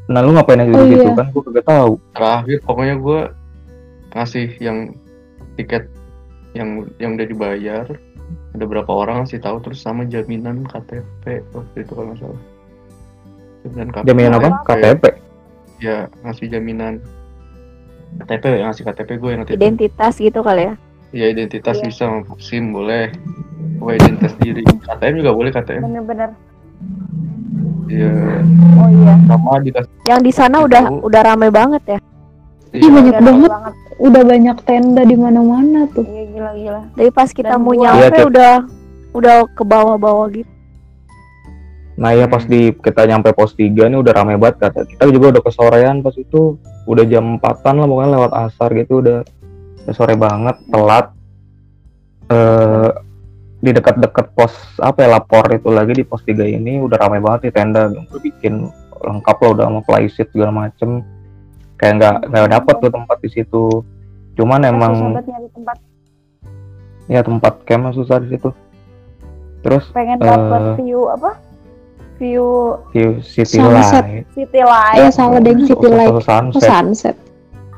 nah 0.06 0.22
lu 0.22 0.32
ngapain 0.32 0.62
aja 0.62 0.72
Oh, 0.72 0.88
di 0.88 0.96
situ 0.96 1.10
iya. 1.10 1.18
kan 1.20 1.28
gua 1.30 1.44
kagak 1.44 1.66
tahu 1.68 1.94
Terakhir 2.16 2.58
pokoknya 2.64 2.96
gue 2.96 3.20
ngasih 4.14 4.48
yang 4.62 4.78
tiket 5.58 5.90
yang 6.54 6.70
yang 6.98 7.16
udah 7.16 7.28
dibayar. 7.28 7.86
Ada 8.52 8.64
berapa 8.64 8.88
orang 8.88 9.24
ngasih 9.24 9.40
tahu 9.40 9.64
terus 9.64 9.80
sama 9.80 10.04
jaminan 10.04 10.64
KTP 10.64 11.44
waktu 11.52 11.78
itu 11.78 11.92
kalau 11.92 12.12
nggak 12.12 12.20
salah. 12.20 12.42
Jaminan 13.64 13.90
KTP. 13.90 14.06
jaminan 14.08 14.32
apa 14.34 14.50
KTP 14.66 15.04
Ya 15.80 15.98
ngasih 16.22 16.46
jaminan 16.48 16.94
KTP 18.20 18.44
ya 18.52 18.66
ngasih 18.68 18.84
KTP 18.84 19.10
gue 19.16 19.30
yang 19.30 19.40
nanti. 19.42 19.54
Identitas 19.54 20.14
gitu 20.16 20.40
kali 20.42 20.68
ya. 20.68 20.74
Ya 21.12 21.26
identitas 21.28 21.76
Iya. 21.76 21.86
bisa 21.86 22.06
SIM 22.38 22.72
boleh. 22.72 23.12
Pokoknya 23.78 23.98
identitas 24.02 24.34
diri. 24.38 24.64
KTM 24.64 25.14
juga 25.18 25.32
boleh 25.32 25.52
KTM. 25.52 25.82
Bener-bener. 25.82 26.30
Iya. 27.88 28.12
Oh 28.78 28.88
iya. 28.90 29.14
Sama 29.26 29.60
dikasih 29.60 29.92
Yang 30.06 30.22
di 30.22 30.32
sana 30.32 30.58
udah 30.62 30.84
Tahu. 30.86 30.98
udah 31.04 31.22
rame 31.26 31.48
banget 31.50 31.84
ya. 31.88 32.00
Ih, 32.72 32.88
banyak 32.88 33.12
Udah 33.12 33.20
rame 33.22 33.48
banget. 33.48 33.74
Udah 34.00 34.24
banyak 34.24 34.58
tenda 34.64 35.02
di 35.04 35.16
mana-mana 35.16 35.80
tuh. 35.92 36.04
Iya 36.04 36.21
gila 36.42 36.52
gila. 36.58 36.82
Tapi 36.98 37.10
pas 37.14 37.30
kita 37.30 37.54
Dan 37.54 37.62
mau 37.62 37.74
nyampe 37.78 38.02
Iya, 38.02 38.10
Cep. 38.10 38.28
udah 38.34 38.54
udah 39.14 39.36
ke 39.54 39.64
bawah-bawah 39.64 40.28
gitu. 40.34 40.52
Nah 42.02 42.18
ya 42.18 42.26
pas 42.26 42.42
di 42.50 42.74
kita 42.74 43.06
nyampe 43.06 43.30
pos 43.38 43.54
3 43.54 43.86
ini 43.86 43.98
udah 44.02 44.14
rame 44.16 44.34
banget 44.42 44.58
kata 44.58 44.90
kita. 44.90 45.06
Juga 45.14 45.38
udah 45.38 45.44
kesorean 45.46 46.02
pas 46.02 46.16
itu. 46.18 46.58
Udah 46.90 47.06
jam 47.06 47.38
4-an 47.38 47.76
lah 47.78 47.86
pokoknya 47.86 48.10
lewat 48.18 48.32
asar 48.50 48.70
gitu 48.74 49.06
udah, 49.06 49.22
udah 49.86 49.94
sore 49.94 50.18
banget 50.18 50.58
telat. 50.74 51.06
Eh 52.34 52.90
di 53.62 53.70
dekat-dekat 53.70 54.34
pos 54.34 54.58
apa 54.82 55.06
ya 55.06 55.22
lapor 55.22 55.46
itu 55.54 55.70
lagi 55.70 55.94
di 55.94 56.02
pos 56.02 56.26
3 56.26 56.42
ini 56.50 56.82
udah 56.82 56.98
rame 56.98 57.22
banget 57.22 57.48
di 57.48 57.52
tenda. 57.54 57.86
Udah 57.94 58.18
bikin 58.18 58.66
lengkap 59.02 59.38
lah 59.38 59.50
udah 59.54 59.66
sama 59.70 59.80
flysheet 59.86 60.28
segala 60.34 60.66
macem. 60.66 61.06
Kayak 61.78 61.94
nggak 62.02 62.18
nggak 62.34 62.50
dapet 62.50 62.76
tuh 62.82 62.92
tempat 62.94 63.18
di 63.22 63.30
situ. 63.30 63.66
Cuman 64.34 64.66
emang 64.66 64.94
Sobat 64.98 65.28
nyari 65.28 65.48
tempat 65.54 65.78
ya 67.06 67.22
tempat 67.22 67.64
campnya 67.64 67.92
susah 67.92 68.20
di 68.20 68.34
situ 68.34 68.50
terus 69.62 69.86
pengen 69.90 70.18
Eh. 70.18 70.26
dapet 70.26 70.62
view 70.78 71.06
apa? 71.08 71.38
View 72.18 72.78
view 72.92 73.18
city 73.20 73.58
Sunset. 73.58 74.06
light 74.06 74.26
city 74.32 74.62
light. 74.62 74.94
Iya 74.96 75.10
salah 75.10 75.40
deh 75.40 75.58
city 75.60 75.88
light. 75.88 76.10
Sunset. 76.22 76.54
Oh, 76.54 76.62
sunset. 76.62 77.16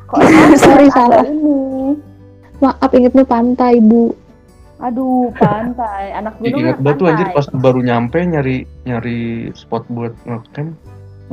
Kok 0.03 0.19
Sorry 0.59 0.88
salah. 0.89 1.24
ini? 1.24 1.95
Maaf 2.59 2.91
ingetnya 2.91 3.24
pantai 3.24 3.80
bu. 3.80 4.11
Aduh, 4.80 5.32
pantai. 5.34 6.11
Anak 6.11 6.36
gunung 6.39 6.59
Ingat 6.59 6.76
kan 6.76 6.84
banget 6.84 6.97
tuh 6.99 7.07
anjir 7.07 7.28
pas 7.32 7.45
baru 7.49 7.80
nyampe 7.80 8.19
nyari 8.19 8.57
nyari 8.84 9.19
spot 9.55 9.88
buat 9.88 10.11
ngecamp 10.28 10.76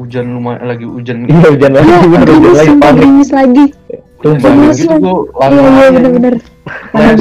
hujan 0.01 0.26
lumayan 0.32 0.64
lagi 0.64 0.84
hujan 0.88 1.16
Iya 1.28 1.48
hujan 1.53 1.70
lagi, 1.76 1.90
Iya, 1.90 1.98
hujan 2.01 2.22
lagi 2.57 2.74
panik. 2.80 3.28
lagi. 3.30 3.64
Tumpah. 4.20 4.53
Gerimis 4.53 4.76
gitu 4.76 4.88
lagi. 4.90 5.03
gue 5.03 5.18
Iya 5.40 5.70
iya 5.70 5.88
bener-bener. 5.90 6.34
Mana 6.92 7.12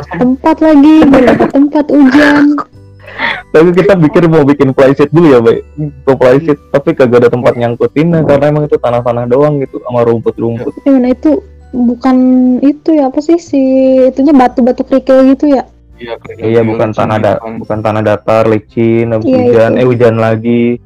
asam 0.00 0.16
tempat 0.18 0.56
lagi, 0.60 0.94
belum 1.04 1.24
dapet 1.28 1.48
tempat 1.52 1.84
hujan. 1.88 2.44
Tapi 3.52 3.68
kita 3.76 3.92
pikir 4.00 4.24
mau 4.24 4.40
bikin 4.40 4.72
flysheet 4.72 5.12
dulu 5.12 5.26
ya, 5.28 5.38
Bay. 5.44 5.60
Mau 5.76 6.16
flysheet, 6.16 6.56
tapi 6.72 6.96
kagak 6.96 7.20
ada 7.20 7.28
tempat 7.28 7.52
nyangkutinnya 7.54 8.24
karena 8.24 8.48
emang 8.48 8.64
itu 8.64 8.80
tanah-tanah 8.80 9.28
doang 9.28 9.60
gitu 9.60 9.76
sama 9.84 10.00
rumput-rumput. 10.02 10.72
Di 10.80 10.88
mana 10.88 11.12
itu 11.12 11.44
bukan 11.72 12.16
itu 12.60 12.96
ya 12.96 13.08
apa 13.08 13.20
sih 13.20 13.36
si 13.36 13.60
itunya 14.04 14.32
batu-batu 14.32 14.84
kerikil 14.84 15.24
gitu 15.32 15.52
ya? 15.52 15.64
iya 15.96 16.16
kerikil 16.16 16.44
Iya, 16.48 16.60
bukan 16.64 16.88
tanah 16.92 17.16
da 17.16 17.32
kan. 17.38 17.60
bukan 17.60 17.78
tanah 17.80 18.02
datar, 18.02 18.44
licin, 18.48 19.12
habis 19.12 19.28
Iya, 19.28 19.36
hujan, 19.38 19.70
eh 19.76 19.86
hujan 19.86 20.16
lagi. 20.16 20.80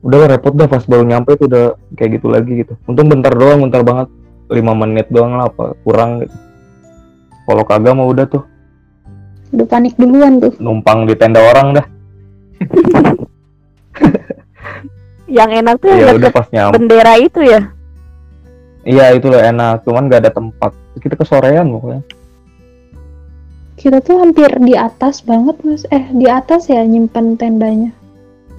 Udah 0.00 0.26
repot 0.26 0.52
dah 0.52 0.64
pas 0.64 0.80
baru 0.82 1.04
nyampe 1.04 1.34
itu 1.34 1.44
udah 1.44 1.76
kayak 1.92 2.10
gitu 2.16 2.26
lagi 2.26 2.52
gitu. 2.58 2.72
Untung 2.84 3.06
bentar 3.06 3.30
doang, 3.30 3.60
bentar 3.62 3.82
banget. 3.82 4.08
5 4.48 4.56
menit 4.74 5.06
doang 5.08 5.36
lah 5.36 5.46
apa 5.46 5.78
kurang 5.80 6.20
gitu. 6.20 6.34
Kalau 7.44 7.62
kagak 7.62 7.94
mau 7.94 8.06
udah 8.06 8.26
tuh 8.26 8.42
Udah 9.50 9.66
panik 9.66 9.94
duluan 9.94 10.38
tuh. 10.38 10.54
numpang 10.58 11.04
di 11.04 11.14
tenda 11.14 11.38
orang 11.40 11.74
dah. 11.74 11.86
Yang 15.28 15.50
enak 15.62 15.74
tuh 15.78 15.90
Ya 15.90 16.10
udah 16.12 16.30
pas 16.30 16.46
nyampe. 16.50 16.74
bendera 16.74 17.14
itu 17.16 17.40
ya. 17.40 17.60
Iya 18.80 19.12
itu 19.12 19.28
loh 19.28 19.38
enak, 19.38 19.84
cuman 19.84 20.08
gak 20.08 20.24
ada 20.24 20.32
tempat. 20.32 20.72
Kita 20.96 21.14
kesorean 21.14 21.68
pokoknya. 21.68 22.02
Kita 23.76 23.98
tuh 24.00 24.18
hampir 24.18 24.50
di 24.58 24.74
atas 24.74 25.22
banget 25.22 25.56
mas. 25.62 25.84
Eh 25.88 26.10
di 26.10 26.26
atas 26.26 26.66
ya 26.66 26.82
nyimpan 26.82 27.36
tendanya. 27.36 27.90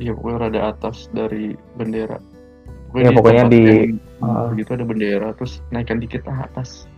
Iya 0.02 0.12
pokoknya 0.12 0.38
rada 0.42 0.62
atas 0.68 1.06
dari 1.14 1.54
bendera 1.78 2.18
pokoknya 2.90 3.14
tempat 3.14 3.34
di- 3.48 3.62
yang 3.62 4.02
Ah. 4.20 4.50
begitu 4.50 4.70
ada 4.74 4.84
bendera 4.84 5.28
terus 5.34 5.62
naikkan 5.70 5.98
dikit 5.98 6.22
ke 6.22 6.32
atas 6.32 6.90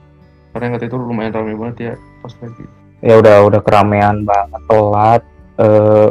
karena 0.51 0.76
kata 0.76 0.88
itu 0.88 0.95
lumayan 0.95 1.32
ramai 1.32 1.54
banget 1.54 1.78
ya 1.78 1.93
pas 2.20 2.34
lagi 2.39 2.66
Ya 3.04 3.20
udah 3.20 3.43
udah 3.43 3.60
keramaian 3.60 4.24
banget 4.24 4.64
telat. 4.64 5.22
Eh 5.60 6.08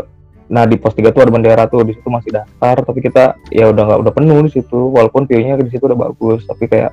nah 0.47 0.69
di 0.69 0.77
pos 0.77 0.93
3 0.93 1.09
tuh 1.09 1.25
ada 1.25 1.33
bendera 1.33 1.65
tuh 1.65 1.81
di 1.81 1.97
situ 1.97 2.05
masih 2.07 2.29
daftar 2.31 2.85
tapi 2.85 3.01
kita 3.01 3.41
ya 3.49 3.73
udah 3.73 3.83
nggak 3.83 4.01
udah 4.05 4.13
penuh 4.13 4.45
di 4.45 4.53
situ 4.53 4.93
walaupun 4.93 5.25
view-nya 5.25 5.57
di 5.57 5.73
situ 5.73 5.81
udah 5.83 5.97
bagus 5.99 6.45
tapi 6.45 6.69
kayak 6.69 6.93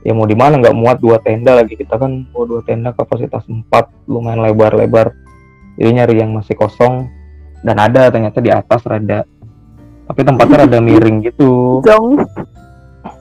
ya 0.00 0.10
mau 0.10 0.26
di 0.26 0.34
mana 0.34 0.58
nggak 0.58 0.74
muat 0.74 0.98
dua 0.98 1.22
tenda 1.22 1.54
lagi 1.54 1.78
kita 1.78 1.94
kan 1.94 2.26
mau 2.28 2.42
dua 2.42 2.66
tenda 2.66 2.90
kapasitas 2.90 3.46
4 3.46 3.70
lumayan 4.10 4.42
lebar-lebar 4.42 5.14
jadi 5.74 5.90
nyari 5.94 6.18
yang 6.18 6.34
masih 6.34 6.58
kosong 6.58 7.06
dan 7.60 7.76
ada 7.76 8.08
ternyata 8.08 8.38
di 8.38 8.48
atas 8.48 8.80
rada 8.82 9.22
tapi 10.04 10.20
tempatnya 10.22 10.64
rada 10.64 10.78
miring 10.88 11.20
gitu. 11.22 11.80
Jong. 11.82 12.22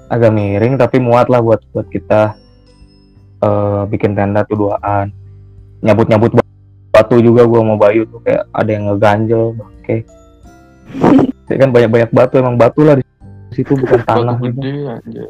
agak 0.08 0.32
miring 0.32 0.76
tapi 0.76 0.98
muat 0.98 1.28
lah 1.28 1.40
buat 1.40 1.60
buat 1.70 1.88
kita 1.88 2.32
eh 3.38 3.82
bikin 3.86 4.16
tenda 4.16 4.42
tuh 4.42 4.56
duaan 4.58 5.12
nyabut 5.80 6.08
nyabut 6.08 6.32
batu 6.90 7.20
juga 7.20 7.44
gua 7.44 7.62
mau 7.62 7.76
Bayu 7.76 8.08
tuh 8.08 8.18
kayak 8.22 8.48
ada 8.50 8.70
yang 8.70 8.88
ngeganjel 8.88 9.52
oke 9.54 9.96
Jadi 11.46 11.58
kan 11.62 11.70
banyak 11.70 11.90
banyak 11.90 12.10
batu 12.10 12.40
emang 12.40 12.56
batu 12.56 12.82
lah 12.82 12.96
di 12.96 13.04
situ 13.52 13.76
bukan 13.76 14.00
tanah. 14.02 14.36
gitu. 14.40 14.58
gede 14.58 15.28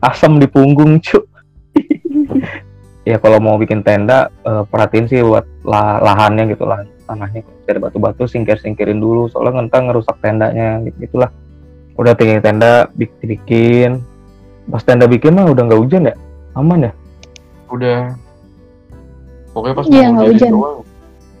asam 0.00 0.36
di 0.42 0.46
punggung 0.46 1.00
cu. 1.00 1.18
Ya 3.02 3.16
kalau 3.16 3.38
mau 3.38 3.56
bikin 3.56 3.80
tenda 3.80 4.28
eh, 4.42 4.62
perhatiin 4.64 5.06
sih 5.06 5.20
buat 5.20 5.48
lah- 5.62 5.98
lahannya 5.98 6.50
gitu 6.50 6.64
lah 6.64 6.84
tanahnya 7.06 7.40
dari 7.62 7.78
batu-batu 7.78 8.26
singkir 8.26 8.58
singkirin 8.58 8.98
dulu 8.98 9.26
soalnya 9.26 9.62
ngentang 9.62 9.88
ngerusak 9.88 10.16
tendanya 10.18 10.82
gitu 10.82 10.96
gitulah 11.00 11.30
udah 11.94 12.12
tinggal 12.12 12.40
tenda 12.40 12.72
bik- 12.92 13.16
dibikin 13.18 14.02
pas 14.66 14.82
tenda 14.82 15.06
bikin 15.06 15.32
mah 15.32 15.46
udah 15.46 15.62
nggak 15.64 15.80
hujan 15.80 16.02
ya 16.04 16.14
aman 16.52 16.90
ya 16.90 16.92
udah 17.66 18.12
pokoknya 19.50 19.74
pas 19.74 19.84
Iya, 19.86 20.06
jadi 20.10 20.26
hujan. 20.28 20.50
doang 20.52 20.78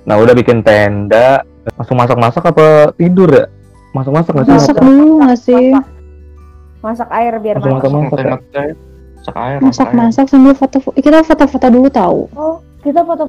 nah 0.02 0.16
udah 0.16 0.32
bikin 0.32 0.58
tenda 0.62 1.42
langsung 1.74 1.98
masak-masak 1.98 2.44
apa 2.46 2.66
tidur 2.94 3.26
ya 3.28 3.44
masak-masak 3.92 4.32
nggak 4.32 4.46
sih 4.46 4.54
Masak 4.54 4.76
dulu 4.78 5.06
nggak 5.18 5.36
sih? 5.36 5.66
Masak. 5.68 5.86
Masak 6.78 7.08
air 7.10 7.32
biar 7.36 7.54
Langsung 7.58 7.72
masak. 7.72 7.90
masak-masak 7.90 8.16
ya? 8.16 8.26
ngeteh 8.30 8.68
masak 9.16 9.34
air 9.36 9.58
masak 9.58 9.86
air. 9.88 9.90
Masak-masak 9.90 10.26
sambil 10.28 10.54
foto. 10.54 10.76
Kita 10.94 11.18
foto-foto 11.20 11.66
dulu 11.66 11.88
tahu. 11.90 12.20
Oh, 12.32 12.56
kita 12.78 13.00
foto 13.02 13.26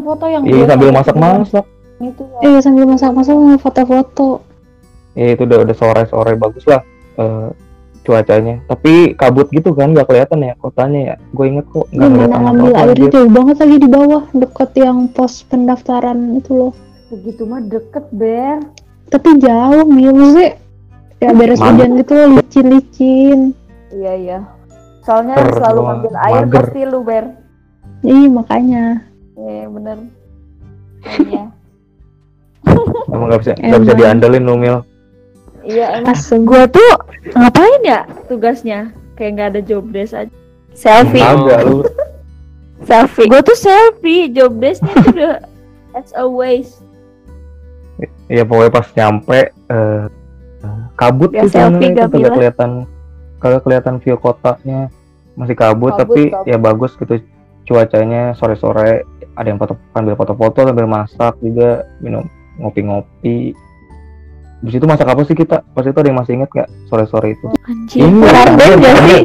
foto 0.00 0.24
yang 0.26 0.42
iya 0.44 0.64
sambil 0.66 0.88
gitu 0.88 0.98
masak-masak 0.98 1.64
kan. 1.64 1.78
Itu 2.00 2.22
ya. 2.24 2.38
Iya 2.42 2.58
sambil 2.60 2.84
masak-masak 2.88 3.36
foto-foto. 3.58 4.28
ya 5.10 5.34
itu 5.34 5.42
udah 5.42 5.58
udah 5.62 5.74
sore-sore 5.74 6.32
bagus 6.34 6.62
lah 6.64 6.80
eh, 7.16 7.50
cuacanya 8.00 8.62
tapi 8.64 9.12
kabut 9.12 9.50
gitu 9.50 9.74
kan 9.74 9.90
nggak 9.90 10.06
kelihatan 10.06 10.40
ya 10.40 10.54
kotanya 10.56 11.00
ya 11.02 11.14
gue 11.30 11.46
inget 11.46 11.66
kok 11.66 11.84
nggak 11.86 11.98
Gimana 12.00 12.14
kelihatan 12.16 12.40
ngambil 12.40 12.70
airnya 12.72 12.94
anjir. 12.96 13.10
jauh 13.12 13.30
banget 13.30 13.56
lagi 13.58 13.76
di 13.76 13.88
bawah 13.90 14.22
deket 14.32 14.70
yang 14.74 14.98
pos 15.10 15.32
pendaftaran 15.44 16.18
itu 16.34 16.50
loh. 16.50 16.72
Begitu 17.10 17.42
mah 17.42 17.60
deket, 17.60 18.04
Ber. 18.10 18.62
Tapi 19.10 19.30
jauh 19.36 19.82
Mil 19.84 20.14
maksudnya 20.14 20.50
ya 21.18 21.30
beres 21.34 21.58
Mana? 21.58 21.68
hujan 21.74 21.90
gitu 21.98 22.12
loh 22.14 22.28
licin-licin. 22.38 23.40
Iya, 23.90 24.12
iya. 24.14 24.38
Soalnya 25.02 25.34
Ter- 25.36 25.58
selalu 25.58 25.80
ngambil 25.82 26.14
air 26.16 26.42
mager. 26.46 26.54
pasti 26.62 26.80
lu, 26.86 27.00
Ber. 27.02 27.24
Iya 28.00 28.26
makanya. 28.30 28.84
Iya, 29.40 29.64
bener. 29.66 29.98
Iya. 31.22 31.44
emang 33.08 33.26
nggak 33.26 33.40
bisa 33.40 33.50
nggak 33.56 33.80
bisa 33.80 33.88
Emang. 33.90 34.00
diandelin 34.00 34.44
lu 34.44 34.54
mil 34.54 34.76
Iya, 35.60 35.86
emang 35.98 36.12
Asem. 36.12 36.44
gua 36.44 36.64
tuh 36.66 36.90
ngapain 37.30 37.80
ya 37.82 38.00
tugasnya? 38.26 38.92
Kayak 39.12 39.30
nggak 39.32 39.48
ada 39.50 39.60
job 39.62 39.84
desk 39.88 40.12
aja. 40.14 40.32
Selfie, 40.72 41.20
agak 41.20 41.60
lu 41.62 41.84
selfie. 42.82 43.28
Gua 43.28 43.40
tuh 43.40 43.52
selfie, 43.54 44.28
job 44.30 44.56
desknya 44.56 44.92
tuh 44.94 45.10
udah 45.10 45.34
as 45.92 46.12
always. 46.14 46.80
ya 48.26 48.40
pokoknya 48.42 48.72
pas 48.72 48.86
nyampe 48.94 49.40
eh, 49.50 50.04
kabut 50.94 51.28
Ya, 51.30 51.44
tuh 51.44 51.50
selfie 51.50 51.92
sebenarnya 51.92 52.08
itu 52.08 52.16
gak 52.18 52.32
kelihatan 52.32 52.70
kagak 53.36 53.62
kelihatan 53.62 53.94
view 53.98 54.16
kotanya 54.16 54.88
masih 55.34 55.52
kabut, 55.54 55.92
Kabut, 55.92 56.00
tapi 56.00 56.22
kabut. 56.30 56.46
ya 56.46 56.56
bagus 56.56 56.92
gitu 56.94 57.14
cuacanya 57.64 58.32
sore-sore 58.32 59.04
ada 59.32 59.46
yang 59.46 59.56
foto 59.56 59.74
ambil 59.92 60.14
foto-foto 60.14 60.60
sambil 60.64 60.86
masak 60.86 61.34
juga 61.38 61.70
minum 61.98 62.26
ngopi-ngopi 62.56 63.54
di 64.60 64.68
situ 64.68 64.84
masak 64.84 65.06
apa 65.06 65.22
sih 65.22 65.32
kita 65.32 65.64
pas 65.66 65.82
itu 65.82 65.94
ada 65.94 66.06
yang 66.06 66.18
masih 66.18 66.34
inget 66.34 66.50
nggak 66.50 66.68
sore-sore 66.86 67.32
itu 67.32 67.46
Anjir. 67.62 68.00
Ini 68.02 68.20
Sarden 68.26 68.76
sih? 69.06 69.22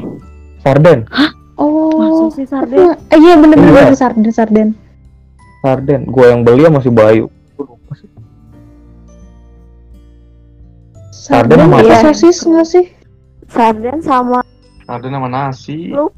sarden 0.60 1.00
Oh. 1.56 1.96
Masa 1.96 2.36
sih 2.36 2.46
sarden? 2.46 3.00
Eh, 3.08 3.18
iya 3.18 3.34
bener-bener 3.34 3.88
Iya. 3.88 3.96
sarden 3.96 4.28
sarden. 4.30 4.70
sarden 5.62 6.02
gua 6.06 6.26
yang 6.30 6.42
beli 6.42 6.64
sama 6.64 6.80
si 6.80 6.90
Bayu 6.90 7.32
Gua 7.54 7.64
lupa 7.66 7.94
sih. 7.96 8.10
Sarden 11.12 11.58
Sarden 11.58 11.60
sama 11.62 11.76
apa 11.78 11.88
apa? 11.90 12.04
sosis 12.06 12.38
nggak 12.44 12.68
sih? 12.68 12.86
Sarden 13.48 13.98
sama 14.00 14.40
Ada 14.86 15.08
nama 15.08 15.28
nasi. 15.28 15.90
Lu- 15.90 16.14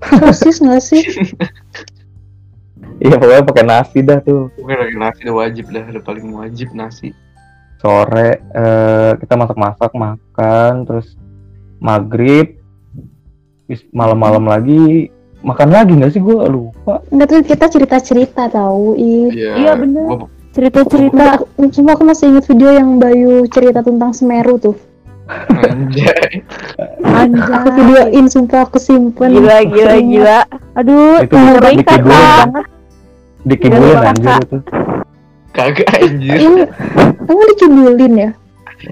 Sosis 0.00 0.58
nggak 0.58 0.80
sih? 0.80 1.02
iya 2.98 3.14
pokoknya 3.14 3.44
pakai 3.44 3.64
nasi 3.64 3.98
dah 4.00 4.18
tuh 4.18 4.50
Oke 4.54 4.72
lagi 4.72 4.94
nasi 4.94 5.18
udah 5.22 5.36
wajib 5.38 5.64
dah, 5.68 5.84
udah 5.86 6.02
paling 6.02 6.26
wajib 6.30 6.68
nasi. 6.72 7.10
sore 7.76 8.42
eh, 8.50 9.12
kita 9.16 9.34
masak-masak 9.34 9.90
makan 9.92 10.82
terus 10.82 11.14
maghrib 11.78 12.58
bis- 13.64 13.86
malam-malam 13.92 14.42
lagi 14.42 15.06
makan 15.38 15.70
lagi 15.70 15.94
nggak 15.94 16.10
sih 16.10 16.18
gua 16.18 16.46
lupa 16.46 16.98
Enggak 17.08 17.26
tuh 17.28 17.38
kita 17.44 17.66
cerita-cerita 17.68 18.50
tahu. 18.50 18.98
Ih. 18.98 19.30
Iya. 19.30 19.52
Iya, 19.54 19.72
bener. 19.78 20.04
Gua- 20.04 20.26
cerita-cerita. 20.50 21.46
Cuma 21.70 21.94
aku 21.94 22.02
masih 22.02 22.34
inget 22.34 22.44
video 22.46 22.70
yang 22.72 22.98
Bayu 22.98 23.46
cerita 23.46 23.78
tentang 23.78 24.10
Semeru 24.10 24.58
tuh. 24.58 24.74
Anjay. 25.54 26.42
Anjir. 26.98 27.46
Aku 27.54 27.68
videoin 27.70 28.26
sumpah 28.26 28.66
aku 28.66 28.80
simpen. 28.80 29.30
Gila, 29.30 29.62
gila, 29.62 29.94
gila. 30.00 30.40
Aduh, 30.74 31.22
Itu 31.22 31.36
kakak. 31.84 32.02
kan? 32.02 32.48
Dikibulin 33.42 33.92
Iya, 33.92 34.08
anjir 34.08 34.34
itu 34.40 34.58
Kagak 35.48 35.88
anjir. 35.98 36.38
Kamu 37.24 37.42
dikibulin 37.54 38.12
ya? 38.14 38.30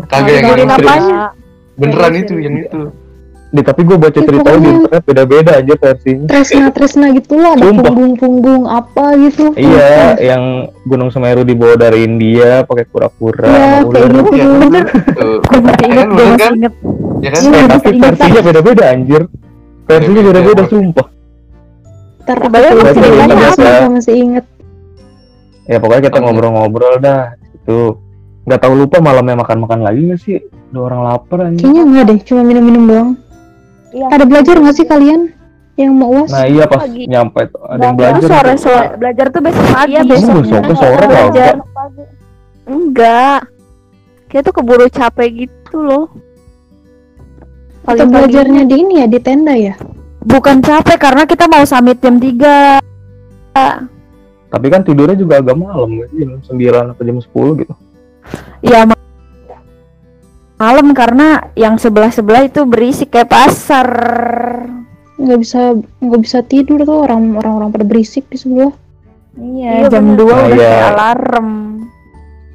Kagak 0.06 0.34
yang 0.34 0.46
yang 0.58 0.70
serius. 0.72 1.06
Beneran 1.76 2.12
itu 2.16 2.34
yang 2.36 2.56
itu. 2.58 2.80
Di, 3.46 3.62
tapi 3.62 3.86
gue 3.86 3.94
baca 3.94 4.10
ceritanya 4.12 4.58
di 4.58 4.68
internet 4.74 5.02
beda-beda 5.06 5.52
aja 5.62 5.74
versinya 5.78 6.26
Tresna 6.26 6.66
Tresna 6.74 7.06
gitu 7.14 7.38
lah 7.38 7.54
ada 7.54 7.70
punggung-punggung 7.70 8.66
apa 8.66 9.14
gitu. 9.22 9.54
iya 9.54 10.18
yang 10.18 10.42
Gunung 10.82 11.14
Semeru 11.14 11.46
dibawa 11.46 11.78
dari 11.78 12.04
India 12.04 12.66
pakai 12.66 12.84
kura-kura 12.84 13.46
Iya, 13.46 13.54
kayak 13.54 13.86
ular. 13.86 14.02
gitu. 14.10 14.32
Iya, 14.34 14.46
Bener. 14.50 14.84
Tuh. 15.14 15.38
Gue 15.40 15.60
masih 15.62 15.86
inget, 15.86 15.96
Kan, 15.96 16.10
gue 16.10 16.26
masih 16.26 16.36
kan? 16.36 16.52
inget. 16.52 16.74
Ya 17.16 17.28
kan? 17.30 17.40
Iya. 17.40 17.62
Tapi 17.70 17.88
versinya 17.96 18.40
beda-beda 18.42 18.84
anjir 18.90 19.22
versinya 19.86 20.22
Beda-beda, 20.26 20.62
sumpah 20.66 21.06
Tulis 22.26 22.92
ceritanya 22.92 23.26
dulu, 23.28 23.44
apa? 23.44 23.54
sumpah 23.54 23.90
masih 23.92 24.14
inget. 24.16 24.44
ya 25.64 25.76
pokoknya 25.78 26.02
kita 26.04 26.18
ngobrol-ngobrol 26.18 26.94
dah 26.96 27.20
itu 27.52 27.78
nggak 28.42 28.60
tahu 28.60 28.74
lupa 28.76 28.98
malamnya 28.98 29.34
makan-makan 29.36 29.80
lagi 29.80 30.00
nggak 30.04 30.20
sih 30.20 30.38
udah 30.68 30.82
orang 30.84 31.00
lapar 31.04 31.38
anjir 31.42 31.62
Kayaknya 31.62 31.82
enggak 31.82 32.04
deh, 32.04 32.18
cuma 32.22 32.42
minum-minum 32.42 32.82
doang. 32.84 33.10
Iya. 33.90 34.06
Ada 34.08 34.24
belajar 34.24 34.54
nggak 34.56 34.74
sih 34.74 34.84
kalian 34.84 35.20
yang 35.74 35.92
mau 35.92 36.08
uas? 36.10 36.30
nah 36.30 36.44
iya 36.44 36.64
pas 36.64 36.82
Pagi. 36.82 37.04
nyampe 37.04 37.40
tuh 37.46 37.60
ada 37.62 37.80
yang 37.82 37.94
Belajar 37.94 38.16
belajar 38.16 38.28
sore 38.32 38.54
sore 38.56 38.86
belajar 38.96 39.26
tuh 39.28 39.40
besok 39.40 39.66
pagi 39.68 39.86
Iya, 39.86 39.98
ya 39.98 40.02
besok. 40.06 40.40
besok 40.40 40.74
sore 40.74 41.04
belajar 41.04 41.52
enggak 42.64 43.40
kita 44.26 44.40
tuh 44.42 44.54
keburu 44.54 44.86
capek 44.88 45.28
gitu 45.38 45.76
loh 45.78 46.04
Atau 47.82 48.02
Pagi-pagi. 48.02 48.10
belajarnya 48.10 48.62
di 48.64 48.74
ini 48.74 48.94
ya 48.98 49.06
di 49.06 49.20
tenda 49.20 49.52
ya? 49.52 49.74
Bukan 50.26 50.58
capek 50.58 50.98
karena 50.98 51.22
kita 51.24 51.46
mau 51.46 51.62
summit 51.62 51.96
jam 51.96 52.18
3 52.18 52.82
tapi 54.46 54.66
kan 54.68 54.80
tidurnya 54.80 55.14
juga 55.14 55.40
agak 55.40 55.54
malam 55.54 55.90
jam 56.08 56.38
9 56.40 56.92
atau 56.92 57.02
jam 57.02 57.18
10 57.18 57.60
gitu. 57.60 57.74
Ya 58.62 58.86
ma- 58.86 59.04
malam 60.56 60.92
karena 60.92 61.50
yang 61.52 61.76
sebelah 61.76 62.08
sebelah 62.08 62.42
itu 62.42 62.62
berisik 62.62 63.10
kayak 63.10 63.28
pasar. 63.28 63.88
Nggak 65.16 65.38
bisa 65.40 65.60
nggak 65.98 66.22
bisa 66.22 66.38
tidur 66.42 66.84
tuh 66.84 67.04
orang 67.04 67.34
orang 67.34 67.52
orang 67.58 67.68
pada 67.70 67.84
berisik 67.84 68.28
di 68.28 68.38
sebelah. 68.38 68.72
iya, 69.36 69.84
Iya, 69.84 69.92
jam 69.92 70.14
bener. 70.14 70.24
2 70.24 70.24
Nah, 70.24 70.36
udah 70.38 70.48
iya. 70.48 70.70
kayak 70.70 70.88
alarm. 70.94 71.48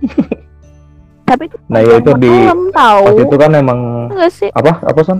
Tapi 1.29 1.43
itu 1.47 1.55
nah 1.69 1.79
ya 1.79 1.95
itu 1.95 2.11
di 2.17 2.27
malam 2.29 2.61
tahu 2.71 3.03
itu 3.21 3.35
kan 3.35 3.51
emang 3.53 3.79
enggak 4.09 4.31
sih? 4.31 4.49
Apa? 4.51 4.81
Apa 4.81 4.99
son? 5.05 5.19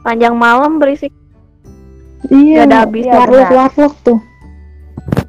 Panjang 0.00 0.36
malam 0.36 0.76
berisik 0.78 1.10
Iya. 2.26 2.54
Nggak 2.56 2.66
ada 2.66 2.76
habisnya, 2.80 3.14
Warlock 3.14 3.32
benar. 3.42 3.58
warlock 3.58 3.94
tuh. 4.00 4.18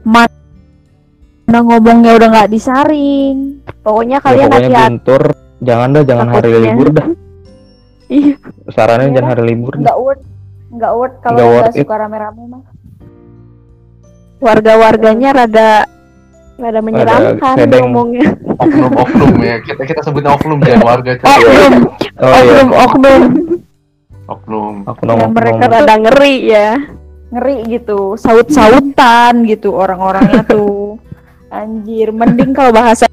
mana 0.06 0.30
ngomongnya 1.62 2.12
udah 2.14 2.28
nggak 2.30 2.50
disaring 2.50 3.38
pokoknya 3.82 4.18
ya, 4.18 4.22
kalian 4.22 4.46
pokoknya 4.46 4.58
hati-hati 4.70 4.86
bentur 4.88 5.24
jangan 5.60 5.88
dah 5.90 6.04
jangan 6.04 6.28
hari 6.28 6.42
Takutnya. 6.48 6.66
libur 6.68 6.88
dah 6.90 7.08
iya 8.16 8.36
sarannya 8.68 9.06
Iya. 9.06 9.16
jangan 9.16 9.30
hari 9.32 9.44
libur. 9.48 9.74
Nggak 9.76 9.98
worth, 9.98 10.24
nggak 10.70 10.94
worth 10.94 11.16
kalau 11.20 11.38
Nggak 11.38 11.74
suka 11.76 11.96
rame-rame 11.98 12.44
mah. 12.46 12.64
warga-warganya 14.38 15.30
rada 15.34 15.70
rada 16.56 16.80
menyeramkan 16.80 17.56
sedeng. 17.58 17.82
ngomongnya 17.90 18.30
Oknum-oknum 18.56 19.36
ya. 19.40 19.56
Kita 19.60 19.82
kita 19.84 20.02
sebutnya 20.02 20.32
oknum 20.32 20.60
jangan 20.60 20.82
warga. 20.86 21.12
Oknum 21.20 21.74
oh 22.16 22.40
iya 22.40 22.64
oknum 22.64 23.22
oknum 24.26 24.84
Oknum. 24.86 25.18
ya, 25.18 25.28
mereka 25.30 25.64
rada 25.70 25.96
ngeri 25.98 26.36
ya 26.46 26.72
Ngeri 27.26 27.56
gitu. 27.68 28.16
saut-sautan 28.16 29.44
gitu 29.50 29.74
orang-orangnya 29.76 30.46
tuh 30.46 30.96
anjir 31.50 32.14
mending 32.14 32.54
kalau 32.54 32.72
bahasa 32.72 33.10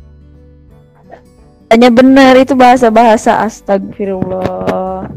hanya 1.73 1.89
bener 1.89 2.37
itu 2.37 2.53
bahasa-bahasa 2.53 3.41
astagfirullah 3.43 5.09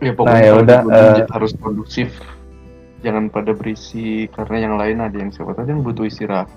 Ya 0.00 0.10
Nah, 0.10 0.16
pokoknya 0.16 0.40
ya 0.40 0.50
kalau 0.50 0.62
udah, 0.64 0.78
di 0.80 0.84
gunung 0.88 1.20
eh. 1.20 1.26
harus 1.28 1.52
produktif. 1.52 2.08
Jangan 3.04 3.24
pada 3.28 3.52
berisi 3.52 4.28
karena 4.32 4.56
yang 4.64 4.74
lain 4.80 4.96
ada 5.00 5.12
yang 5.12 5.28
siapa 5.28 5.52
tahu 5.52 5.68
yang 5.68 5.84
butuh 5.84 6.08
istirahat. 6.08 6.48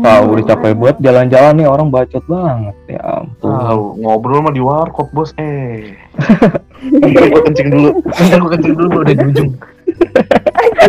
Tahu 0.00 0.24
udah 0.38 0.44
capek 0.46 0.72
buat 0.78 0.96
jalan-jalan 1.02 1.58
nih 1.58 1.66
orang 1.66 1.90
bacot 1.90 2.22
banget 2.30 2.76
ya 2.86 3.00
ampun 3.02 3.50
Tahu 3.50 3.82
ngobrol 3.98 4.46
mah 4.46 4.54
di 4.54 4.62
warkop 4.62 5.10
bos 5.10 5.34
eh. 5.36 5.98
Ntar 7.10 7.28
gua 7.28 7.42
kencing 7.44 7.68
dulu. 7.68 7.90
Ntar 8.00 8.38
gua 8.40 8.50
kencing 8.56 8.74
dulu 8.78 8.88
udah 9.04 9.14
di 9.14 9.24
ujung. 9.26 9.50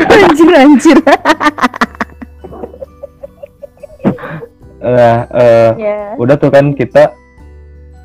anjir 0.07 0.49
anjir 0.55 0.97
nah 4.81 5.29
eh, 5.29 5.69
Ya. 5.77 5.97
udah 6.17 6.35
tuh 6.41 6.49
kan 6.49 6.73
kita 6.73 7.13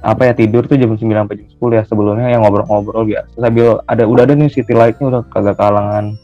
apa 0.04 0.22
ya 0.28 0.32
tidur 0.36 0.68
tuh 0.68 0.76
jam 0.76 0.92
9 0.92 1.00
sampai 1.00 1.36
jam 1.40 1.48
10 1.48 1.78
ya 1.78 1.82
sebelumnya 1.88 2.28
yang 2.30 2.44
ngobrol-ngobrol 2.44 3.08
biasa 3.08 3.32
sambil 3.32 3.80
ada 3.88 4.04
udah 4.04 4.22
ada 4.28 4.34
nih 4.36 4.52
city 4.52 4.76
lightnya 4.76 5.08
udah 5.08 5.22
kagak 5.32 5.56
kalangan 5.56 6.14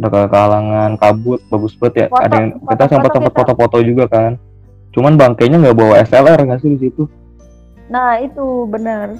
udah 0.00 0.08
kagak 0.08 0.30
kalangan 0.32 0.90
kabut 0.96 1.40
bagus 1.52 1.74
banget 1.76 1.94
ya 1.94 2.06
Foto, 2.08 2.22
ada 2.24 2.34
yang 2.40 2.48
kita 2.52 2.62
foto-foto 2.64 2.88
sempat 2.88 3.10
sempat 3.12 3.32
kita. 3.32 3.38
foto-foto 3.44 3.76
juga 3.84 4.04
kan 4.08 4.32
cuman 4.92 5.12
bangkainya 5.16 5.56
nggak 5.60 5.76
bawa 5.76 5.94
SLR 6.04 6.38
nggak 6.48 6.60
sih 6.60 6.70
di 6.76 6.80
situ 6.88 7.04
Nah 7.92 8.16
itu 8.24 8.64
benar. 8.72 9.12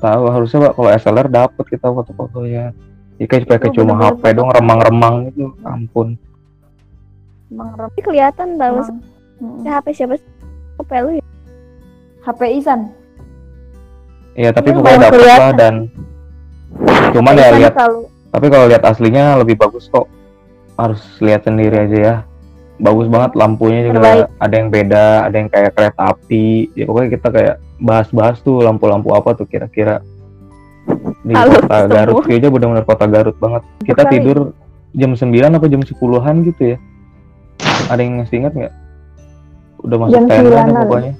tahu 0.00 0.32
harusnya 0.32 0.70
Pak, 0.70 0.72
kalau 0.80 0.90
SLR 0.96 1.28
dapet 1.28 1.64
kita 1.68 1.86
foto-fotonya 1.92 2.72
ya 3.18 3.26
kayak 3.28 3.44
pakai 3.50 3.68
cuma 3.74 3.92
bener-bener 3.98 4.16
HP 4.16 4.22
dong 4.32 4.48
foto. 4.48 4.56
remang-remang 4.56 5.14
itu 5.28 5.44
ampun 5.66 6.08
Emang 7.48 7.72
rem. 7.76 7.88
Tapi 7.88 8.00
kelihatan 8.04 8.48
tahu. 8.60 8.76
Mm-mm. 9.40 9.64
HP 9.64 9.86
siapa 9.94 10.14
sih 10.20 10.28
HP 10.76 10.90
lu 11.00 11.10
ya 11.16 11.24
HP 12.24 12.40
Isan. 12.60 12.80
Iya 14.38 14.50
tapi 14.54 14.68
pokoknya 14.70 15.08
dapet 15.08 15.20
lah 15.24 15.52
dan 15.56 15.74
cuman 17.10 17.34
ya 17.34 17.48
lihat 17.56 17.72
selalu 17.74 18.00
tapi 18.28 18.46
kalau 18.52 18.68
lihat 18.68 18.84
aslinya 18.84 19.40
lebih 19.40 19.56
bagus 19.56 19.88
kok. 19.88 20.06
Harus 20.78 21.00
lihat 21.18 21.42
sendiri 21.42 21.74
aja 21.74 21.98
ya. 21.98 22.14
Bagus 22.78 23.10
banget 23.10 23.34
lampunya 23.34 23.90
juga. 23.90 23.98
Terbaik. 23.98 24.26
ada 24.38 24.54
yang 24.54 24.68
beda 24.70 25.04
ada 25.26 25.36
yang 25.36 25.48
kayak 25.50 25.70
kereta 25.74 26.02
api. 26.14 26.70
Ya 26.78 26.84
pokoknya 26.86 27.08
kita 27.18 27.28
kayak 27.34 27.56
bahas-bahas 27.78 28.38
tuh 28.42 28.62
lampu-lampu 28.62 29.10
apa 29.14 29.34
tuh 29.34 29.46
kira-kira. 29.48 29.98
Di 31.26 31.34
Halo, 31.34 31.58
kota 31.58 31.76
semua. 31.84 31.90
Garut 31.90 32.24
aja 32.30 32.48
benar-benar 32.48 32.84
kota 32.86 33.04
Garut 33.10 33.36
banget. 33.42 33.62
Kita 33.82 34.02
tidur 34.06 34.38
jam 34.94 35.12
9 35.12 35.56
apa 35.58 35.66
jam 35.66 35.82
10-an 35.82 36.36
gitu 36.46 36.62
ya. 36.74 36.78
Ada 37.90 38.00
yang 38.00 38.22
masih 38.22 38.36
ingat 38.44 38.52
nggak? 38.54 38.74
Udah 39.84 39.96
masuk 39.98 40.12
Jam 40.14 40.24
9-an. 40.26 40.68
pokoknya. 40.86 41.12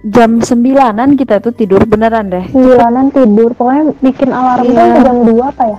Jam 0.00 0.30
sembilanan 0.40 1.08
kita 1.12 1.44
tuh 1.44 1.52
tidur 1.52 1.84
beneran 1.84 2.32
deh. 2.32 2.44
Sembilanan 2.48 3.12
tidur, 3.12 3.52
pokoknya 3.52 3.84
bikin 4.00 4.30
alarm 4.32 4.64
Iya. 4.64 4.76
kan 4.80 4.88
jam 5.04 5.16
2 5.28 5.44
apa 5.44 5.64
ya? 5.68 5.78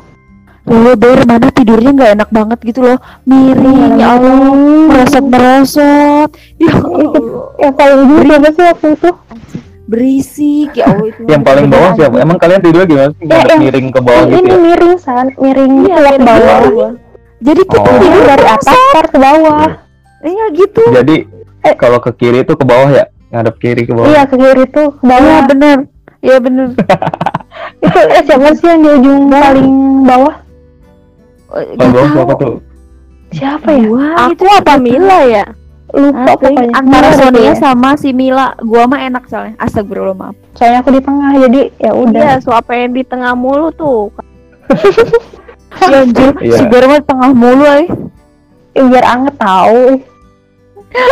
Loh, 0.61 0.93
Ber, 0.93 1.25
mana 1.25 1.49
tidurnya 1.49 1.89
nggak 1.89 2.11
enak 2.21 2.29
banget 2.29 2.59
gitu 2.61 2.79
loh. 2.85 2.97
Miring 3.25 3.97
ya 3.97 4.13
Allah. 4.13 4.37
Merosot 4.87 5.25
merosot 5.25 6.29
ya 6.57 6.73
Allah. 6.77 7.11
Yang 7.57 7.73
paling 7.73 7.97
ujung 7.99 8.21
siapa 8.25 8.47
sih 8.49 8.63
waktu 8.65 8.87
itu? 8.93 9.11
berisik 9.91 10.71
ya 10.71 10.87
Allah 10.87 11.11
itu 11.11 11.21
yang 11.27 11.43
paling 11.43 11.67
bawah 11.67 11.91
siapa? 11.99 12.15
Emang 12.23 12.39
kalian 12.39 12.63
tidur 12.63 12.87
gimana 12.87 13.11
yang- 13.19 13.59
miring 13.59 13.91
ke 13.91 13.99
bawah 13.99 14.23
gitu 14.23 14.39
ini 14.39 14.47
ya? 14.47 14.55
miring 14.55 14.95
san, 14.95 15.27
miring 15.35 15.73
Iya, 15.83 15.83
ke 15.91 15.99
miring 15.99 16.23
bawah. 16.23 16.91
Jadi 17.43 17.61
kita 17.67 17.89
Oh. 17.91 17.99
tidur 17.99 18.23
dari 18.23 18.45
atas 18.47 18.71
ntar 18.71 19.05
ke 19.11 19.17
bawah. 19.19 19.67
Iya 20.23 20.45
gitu. 20.55 20.83
Jadi 20.95 21.15
Eh. 21.67 21.75
kalau 21.75 21.99
ke 21.99 22.15
kiri 22.15 22.39
itu 22.39 22.53
ke 22.55 22.63
bawah 22.63 22.87
ya, 22.87 23.03
ngadep 23.29 23.55
kiri 23.59 23.83
ke 23.83 23.91
bawah. 23.91 24.07
iya 24.07 24.23
ke 24.23 24.35
kiri 24.39 24.63
tuh 24.71 24.95
ke 24.95 25.03
Iya 25.03 25.11
bawah 25.11 25.39
bener. 25.51 25.77
Iya 26.21 26.37
bener. 26.39 26.67
itu 27.83 27.99
siapa 28.23 28.49
sih 28.55 28.67
yang 28.69 28.79
di 28.79 28.89
ujung 28.95 29.27
paling 29.27 29.27
bawah 29.27 29.43
Paling 29.43 29.71
bawah 30.07 30.35
tahu. 31.51 32.07
siapa 32.09 32.33
tuh? 32.35 32.55
siapa 33.29 33.69
ya 33.69 33.83
Gua 33.85 34.07
Aku 34.27 34.45
apa 34.49 34.73
Mila 34.75 35.19
ya? 35.23 35.45
lupa 35.91 36.23
Asli, 36.25 36.47
pokoknya 36.47 36.71
antara 36.73 37.09
Sonia 37.11 37.35
kayaknya. 37.51 37.55
sama 37.57 37.89
si 37.93 38.09
Mila, 38.11 38.55
gua 38.61 38.83
mah 38.85 38.99
enak 39.01 39.27
soalnya. 39.27 39.55
Astagfirullah 39.57 40.15
maaf. 40.15 40.35
soalnya 40.53 40.79
aku 40.79 40.89
di 40.89 41.01
tengah 41.01 41.31
jadi 41.37 41.61
ya 41.77 41.91
udah 41.93 42.27
Iya, 42.29 42.39
suapnya 42.39 42.87
di 42.89 43.03
tengah 43.03 43.33
mulu 43.33 43.67
tuh. 43.71 44.07
Ya 45.81 46.03
anjir, 46.03 46.35
Iya. 46.37 46.57
si 46.57 46.63
Ber 46.65 46.83
mah 46.85 46.99
tengah 47.01 47.31
mulu 47.31 47.63
eh. 47.63 47.87
Eh, 48.71 48.83
biar 48.83 49.03
anget 49.05 49.35
tahu 49.37 49.99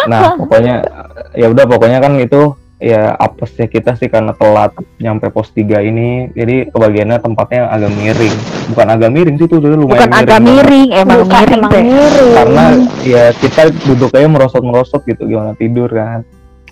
Nah, 0.06 0.36
pokoknya 0.36 0.84
ya 1.32 1.48
udah 1.48 1.64
pokoknya 1.66 2.00
kan 2.00 2.16
itu 2.18 2.52
ya 2.80 3.12
apesnya 3.20 3.68
kita 3.68 3.94
sih 4.00 4.08
karena 4.08 4.32
telat 4.34 4.72
nyampe 5.04 5.28
pos 5.30 5.52
3 5.52 5.84
ini. 5.84 6.32
Jadi 6.34 6.72
kebagiannya 6.72 7.20
tempatnya 7.20 7.68
agak 7.70 7.92
miring. 7.94 8.36
Bukan 8.72 8.88
agak 8.88 9.10
miring 9.12 9.36
sih 9.36 9.48
tuh 9.52 9.60
dulu 9.60 9.86
lumayan 9.86 10.08
Bukan 10.08 10.12
agak 10.16 10.40
banget. 10.40 10.50
miring, 10.50 10.90
emang 10.96 11.20
Bukan, 11.20 11.36
miring 11.36 11.60
emang 11.60 11.72
miring 11.84 12.32
Karena 12.34 12.66
ya 13.04 13.24
kita 13.36 13.62
duduk 13.86 14.12
aja 14.16 14.28
merosot-merosot 14.32 15.02
gitu 15.06 15.24
gimana 15.28 15.54
tidur 15.60 15.92
kan. 15.92 16.24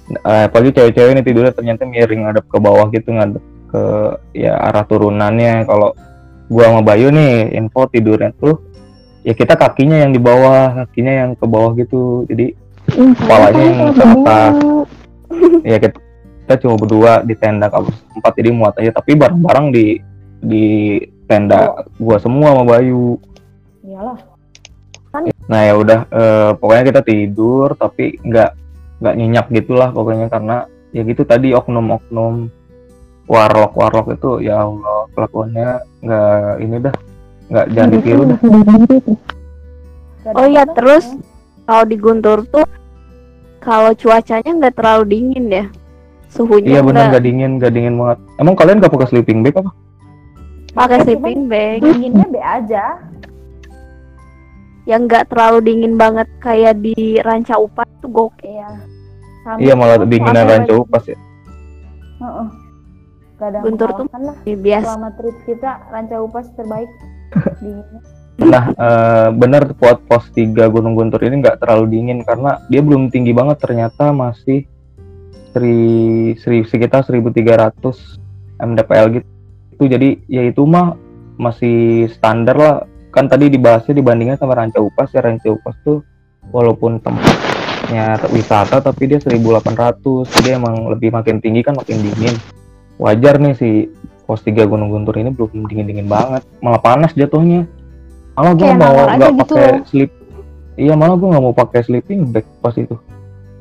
Eh, 0.07 0.43
apalagi 0.47 0.71
cewek-cewek 0.71 1.11
ini 1.19 1.21
tidurnya 1.21 1.51
ternyata 1.51 1.83
miring 1.83 2.23
ngadep 2.23 2.47
ke 2.47 2.57
bawah 2.63 2.87
gitu 2.95 3.11
ngadep 3.11 3.43
ke 3.67 3.83
ya 4.31 4.55
arah 4.55 4.87
turunannya 4.87 5.67
kalau 5.67 5.91
gua 6.47 6.71
sama 6.71 6.81
Bayu 6.87 7.11
nih 7.11 7.51
info 7.59 7.91
tidurnya 7.91 8.31
tuh 8.39 8.63
ya 9.27 9.35
kita 9.35 9.59
kakinya 9.59 9.99
yang 10.07 10.15
di 10.15 10.21
bawah 10.23 10.87
kakinya 10.87 11.11
yang 11.11 11.29
ke 11.35 11.43
bawah 11.43 11.75
gitu 11.75 12.23
jadi 12.31 12.55
kepalanya 12.87 13.63
yang 13.67 13.91
ke 13.91 14.03
atas 14.07 14.55
ya 15.69 15.77
kita, 15.81 15.97
kita 16.45 16.53
cuma 16.65 16.75
berdua 16.79 17.21
di 17.23 17.35
tenda 17.35 17.67
kampus 17.67 17.95
empat 18.15 18.33
jadi 18.35 18.49
muat 18.51 18.73
aja. 18.79 18.91
Tapi 18.95 19.11
barang-barang 19.15 19.67
di 19.73 19.99
di 20.37 20.65
tenda 21.27 21.73
gua 21.99 22.17
semua 22.21 22.55
sama 22.55 22.63
Bayu. 22.65 23.17
Iyalah. 23.83 24.19
nah 25.49 25.65
ya 25.65 25.73
udah 25.73 25.99
eh, 26.13 26.51
pokoknya 26.61 26.83
kita 26.93 27.01
tidur 27.01 27.73
tapi 27.73 28.21
nggak 28.21 28.51
nggak 29.01 29.15
nyenyak 29.17 29.47
gitulah 29.49 29.89
pokoknya 29.89 30.29
karena 30.29 30.69
ya 30.93 31.01
gitu 31.01 31.25
tadi 31.25 31.57
oknum-oknum 31.57 32.53
warlock 33.25 33.73
warlock 33.73 34.13
itu 34.13 34.45
ya 34.45 34.61
Allah 34.61 35.09
kelakuannya 35.17 35.69
nggak 36.05 36.51
ini 36.61 36.75
dah 36.85 36.95
nggak 37.47 37.65
jangan 37.73 37.89
ditiru 37.97 38.21
dah. 38.29 38.39
Oh 40.35 40.43
iya, 40.43 40.67
terus 40.67 41.15
kalau 41.63 41.83
di 41.87 41.95
Guntur 41.95 42.43
tuh 42.51 42.67
kalau 43.59 43.91
cuacanya 43.93 44.51
nggak 44.53 44.75
terlalu 44.77 45.03
dingin 45.11 45.45
ya. 45.49 45.65
Suhunya 46.27 46.77
iya 46.77 46.81
benar 46.83 47.09
nggak 47.09 47.23
dingin 47.23 47.51
nggak 47.57 47.71
dingin 47.71 47.95
banget 47.95 48.19
emang 48.37 48.53
kalian 48.59 48.77
nggak 48.83 48.91
pakai 48.91 49.07
sleeping 49.09 49.41
bag 49.41 49.55
apa 49.57 49.71
pakai 50.75 50.97
sleeping 51.07 51.49
bag. 51.49 51.79
Dinginnya 51.81 52.27
be 52.29 52.41
aja. 52.43 52.85
Yang 54.87 55.01
nggak 55.07 55.25
terlalu 55.33 55.59
dingin 55.65 55.93
banget 55.97 56.27
kayak 56.39 56.79
di 56.79 57.19
Ranca 57.23 57.57
Upas 57.59 57.87
tuh 57.99 58.11
gokil. 58.11 58.47
Iya. 58.47 58.69
Sama 59.47 59.57
iya 59.63 59.73
malah 59.79 59.95
tuh 60.03 60.07
dinginan 60.11 60.43
suasana- 60.43 60.51
rancu 60.59 60.77
pas 60.91 61.03
ya 61.07 61.17
Heeh. 62.17 62.47
Gak 63.37 63.47
ada 63.53 63.57
Guntur 63.61 63.89
tuh 63.93 64.05
lah. 64.09 64.35
Biasa. 64.43 64.85
Selama 64.89 65.09
trip 65.15 65.37
kita 65.45 65.71
Ranca 65.93 66.17
Upas 66.19 66.45
terbaik. 66.57 66.89
Dinginnya. 67.63 68.01
Nah, 68.37 68.69
eh, 68.69 69.29
benar 69.33 69.73
buat 69.73 70.05
pos 70.05 70.29
3 70.29 70.69
Gunung 70.69 70.93
Guntur 70.93 71.25
ini 71.25 71.41
nggak 71.41 71.57
terlalu 71.57 71.97
dingin 71.97 72.21
karena 72.21 72.61
dia 72.69 72.85
belum 72.85 73.09
tinggi 73.09 73.33
banget 73.33 73.57
ternyata 73.57 74.13
masih 74.13 74.69
seri, 75.49 76.37
seri 76.37 76.61
sekitar 76.61 77.01
1300 77.01 78.61
mdpl 78.61 79.05
gitu. 79.17 79.27
Itu 79.73 79.83
jadi 79.89 80.09
ya 80.29 80.45
itu 80.45 80.61
mah 80.69 80.93
masih 81.41 82.05
standar 82.13 82.55
lah. 82.57 82.75
Kan 83.09 83.25
tadi 83.25 83.49
dibahasnya 83.49 83.97
dibandingnya 83.97 84.37
sama 84.37 84.53
Ranca 84.53 84.77
Upas 84.85 85.09
ya 85.17 85.25
Ranca 85.25 85.49
Upas 85.49 85.73
tuh 85.81 86.05
walaupun 86.53 87.01
tempatnya 87.01 88.21
wisata 88.29 88.77
tapi 88.85 89.09
dia 89.09 89.17
1800 89.17 89.65
jadi 90.37 90.61
emang 90.61 90.93
lebih 90.93 91.09
makin 91.09 91.41
tinggi 91.41 91.65
kan 91.65 91.73
makin 91.73 92.05
dingin. 92.05 92.37
Wajar 93.01 93.41
nih 93.41 93.57
si 93.57 93.89
pos 94.29 94.45
3 94.45 94.69
Gunung 94.69 94.93
Guntur 94.93 95.17
ini 95.17 95.33
belum 95.33 95.65
dingin-dingin 95.65 96.05
banget, 96.05 96.43
malah 96.61 96.83
panas 96.83 97.15
jatuhnya 97.15 97.65
malah 98.37 98.53
gue 98.53 98.69
mau 98.69 98.93
nggak 99.17 99.31
gitu 99.33 99.53
pakai 99.57 99.73
sleep 99.89 100.11
iya 100.77 100.93
malah 100.93 101.17
gue 101.17 101.25
nggak 101.25 101.43
mau 101.43 101.55
pakai 101.57 101.81
sleeping 101.81 102.29
bag 102.29 102.45
pas 102.61 102.77
itu. 102.77 102.93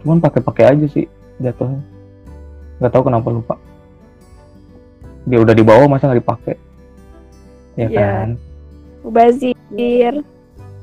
Cuman 0.05 0.21
pakai 0.21 0.45
pakai 0.45 0.65
aja 0.77 0.87
sih 0.93 1.09
jatuhnya. 1.41 1.81
Nggak 2.77 2.93
tahu 2.93 3.03
kenapa 3.09 3.29
lupa. 3.33 3.55
Dia 5.25 5.41
udah 5.41 5.55
dibawa 5.57 5.89
masa 5.89 6.13
nggak 6.13 6.21
dipakai? 6.21 6.55
Ya 7.81 7.89
Iya. 7.89 8.01
kan? 8.01 8.29
Bazir. 9.07 10.15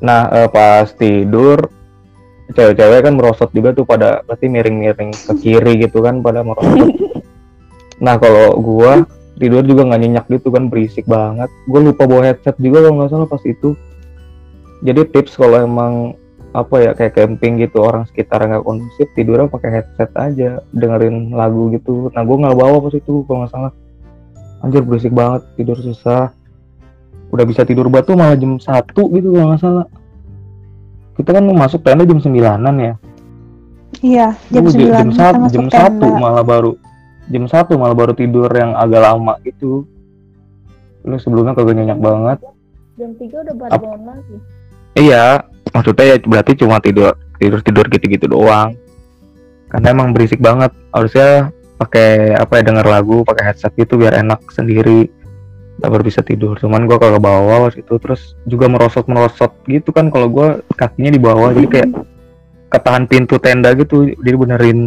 nah 0.03 0.27
eh, 0.35 0.49
pas 0.51 0.89
tidur 0.99 1.71
cewek-cewek 2.51 3.07
kan 3.07 3.13
merosot 3.15 3.47
juga 3.55 3.71
tuh 3.71 3.87
pada 3.87 4.19
berarti 4.27 4.51
miring-miring 4.51 5.15
ke 5.15 5.33
kiri 5.39 5.85
gitu 5.85 6.01
kan 6.01 6.19
pada 6.19 6.41
merosot. 6.41 6.89
Nah 8.03 8.19
kalau 8.19 8.57
gua 8.59 9.07
tidur 9.37 9.65
juga 9.65 9.81
nggak 9.89 10.01
nyenyak 10.01 10.25
gitu 10.29 10.53
kan 10.53 10.69
berisik 10.69 11.05
banget. 11.09 11.49
Gue 11.65 11.81
lupa 11.81 12.05
bawa 12.05 12.29
headset 12.29 12.57
juga 12.61 12.85
kalau 12.85 12.95
nggak 13.01 13.11
salah 13.11 13.27
pas 13.29 13.43
itu. 13.45 13.73
Jadi 14.83 15.01
tips 15.09 15.39
kalau 15.39 15.63
emang 15.63 16.19
apa 16.53 16.75
ya 16.77 16.91
kayak 16.93 17.17
camping 17.17 17.57
gitu 17.57 17.81
orang 17.81 18.05
sekitar 18.05 18.45
nggak 18.45 18.61
kondusif 18.61 19.09
tidurnya 19.17 19.49
pakai 19.49 19.81
headset 19.81 20.11
aja 20.13 20.61
dengerin 20.69 21.33
lagu 21.33 21.73
gitu. 21.73 22.13
Nah 22.13 22.21
gue 22.21 22.37
nggak 22.37 22.57
bawa 22.57 22.77
pas 22.83 22.93
itu 22.93 23.25
kalau 23.25 23.45
nggak 23.45 23.51
salah. 23.51 23.73
Anjir 24.61 24.85
berisik 24.85 25.11
banget 25.11 25.41
tidur 25.57 25.77
susah. 25.81 26.29
Udah 27.33 27.45
bisa 27.49 27.65
tidur 27.65 27.89
batu 27.89 28.13
malah 28.13 28.37
jam 28.37 28.61
satu 28.61 29.09
gitu 29.17 29.33
kalau 29.33 29.53
nggak 29.53 29.61
salah. 29.61 29.85
Kita 31.17 31.29
kan 31.33 31.45
masuk 31.49 31.81
tenda 31.81 32.05
jam 32.05 32.21
sembilanan 32.21 32.75
ya. 32.77 32.93
Iya 34.03 34.27
jam 34.51 34.65
9 34.67 35.15
jam 35.53 35.67
satu 35.69 36.07
malah 36.17 36.43
baru 36.43 36.75
jam 37.31 37.45
satu 37.47 37.79
malah 37.79 37.95
baru 37.95 38.11
tidur 38.17 38.49
yang 38.51 38.75
agak 38.75 39.03
lama 39.03 39.39
gitu. 39.47 39.87
Lu 41.03 41.15
sebelumnya 41.19 41.55
kagak 41.55 41.75
nyenyak 41.75 41.99
banget. 41.99 42.39
Jam 42.99 43.11
3 43.15 43.43
udah 43.43 43.55
bangun 43.57 44.01
lagi. 44.05 44.35
iya 44.93 45.41
maksudnya 45.73 46.13
ya 46.13 46.15
berarti 46.21 46.53
cuma 46.53 46.77
tidur 46.77 47.17
tidur 47.41 47.59
tidur 47.63 47.85
gitu 47.89 48.05
gitu 48.07 48.25
doang. 48.29 48.77
Karena 49.71 49.87
emang 49.89 50.13
berisik 50.13 50.37
banget. 50.37 50.69
Harusnya 50.93 51.49
pakai 51.81 52.37
apa 52.37 52.61
ya 52.61 52.63
denger 52.63 52.85
lagu 52.85 53.25
pakai 53.25 53.51
headset 53.51 53.73
gitu 53.75 53.97
biar 53.97 54.13
enak 54.21 54.45
sendiri. 54.53 55.09
Kita 55.75 55.89
baru 55.89 56.03
bisa 56.05 56.21
tidur. 56.21 56.55
Cuman 56.61 56.85
gua 56.85 57.01
kagak 57.01 57.23
bawa 57.23 57.67
waktu 57.67 57.81
itu 57.81 57.97
terus 57.97 58.37
juga 58.45 58.69
merosot 58.69 59.09
merosot 59.09 59.51
gitu 59.65 59.89
kan. 59.89 60.13
Kalau 60.13 60.29
gua 60.29 60.61
kakinya 60.77 61.09
di 61.09 61.19
bawah 61.19 61.49
jadi 61.51 61.67
kayak 61.67 61.89
ketahan 62.69 63.09
pintu 63.09 63.41
tenda 63.41 63.73
gitu. 63.73 64.13
Jadi 64.13 64.35
benerin 64.37 64.79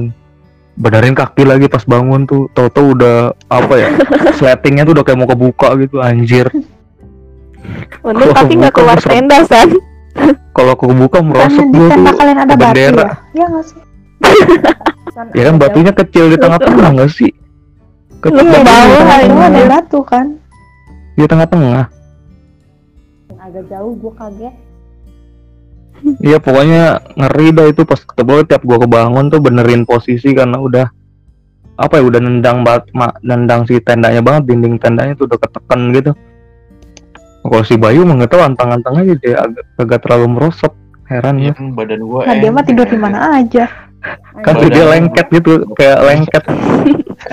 benerin 0.77 1.17
kaki 1.17 1.43
lagi 1.43 1.67
pas 1.67 1.83
bangun 1.83 2.25
tuh. 2.25 2.47
Tau-tau 2.53 2.93
udah 2.93 3.33
apa 3.49 3.75
ya 3.77 3.89
sletingnya 4.39 4.85
tuh 4.85 4.95
udah 5.01 5.05
kayak 5.05 5.19
mau 5.19 5.29
kebuka 5.29 5.69
gitu 5.81 5.99
anjir. 6.01 6.47
Untung 8.01 8.31
tapi 8.31 8.53
nggak 8.55 8.73
keluar 8.73 8.99
tenda 9.01 9.43
san. 9.43 9.75
kalau 10.57 10.73
kebuka 10.73 11.21
merosot 11.21 11.67
tenda 11.69 11.93
tuh 11.93 12.15
kalian 12.17 12.39
ada 12.41 12.55
ke 12.55 12.57
batu 12.57 12.73
bendera. 12.73 12.97
ya? 12.97 13.11
Iya 13.35 13.47
nggak 13.51 13.65
sih? 13.67 13.81
Ya 15.33 15.49
kan 15.49 15.57
batunya 15.57 15.93
kecil 15.97 16.29
di 16.29 16.37
tengah-tengah 16.37 16.93
nggak 16.93 17.09
sih? 17.09 17.33
Kecil 18.21 18.37
Lu 18.37 18.53
ke 18.53 18.61
di 18.61 18.69
bawah, 18.69 19.01
tengah-tengah. 19.01 19.49
ada 19.49 19.63
batu 19.65 20.01
kan? 20.05 20.27
Di 21.17 21.25
tengah-tengah. 21.25 21.85
Agak 23.41 23.65
jauh 23.73 23.97
gua 23.97 24.13
kaget. 24.13 24.55
Iya 26.21 26.39
pokoknya 26.39 27.15
ngeri 27.17 27.47
dah 27.57 27.67
itu 27.73 27.83
pas 27.89 28.01
ketemu 28.01 28.45
tiap 28.47 28.63
gua 28.63 28.79
kebangun 28.79 29.33
tuh 29.33 29.41
benerin 29.41 29.83
posisi 29.89 30.33
karena 30.37 30.61
udah 30.61 30.87
apa 31.77 32.01
ya 32.01 32.05
udah 32.09 32.21
nendang 32.25 32.65
banget 32.65 32.89
mak 32.97 33.21
nendang 33.21 33.69
si 33.69 33.77
tendanya 33.85 34.25
banget 34.25 34.49
dinding 34.49 34.81
tendanya 34.81 35.13
tuh 35.17 35.29
udah 35.29 35.39
ketekan 35.41 35.81
gitu. 35.93 36.13
Kalau 37.47 37.63
si 37.63 37.79
Bayu 37.79 38.03
tahu 38.27 38.43
antang-antang 38.43 39.07
aja 39.07 39.15
dia 39.17 39.35
agak 39.39 39.65
agak 39.79 39.99
terlalu 40.03 40.27
merosot 40.35 40.75
heran 41.07 41.39
ya. 41.39 41.55
kan 41.55 41.71
badan 41.79 42.03
gua 42.03 42.27
nah 42.27 42.35
dia 42.35 42.51
mah 42.51 42.65
tidur 42.67 42.87
di 42.87 42.99
mana 42.99 43.39
aja 43.39 43.87
Kan 44.45 44.55
tuh 44.61 44.71
dia 44.71 44.85
lengket 44.87 45.27
gitu 45.33 45.67
kayak 45.75 45.99
lengket. 46.05 46.45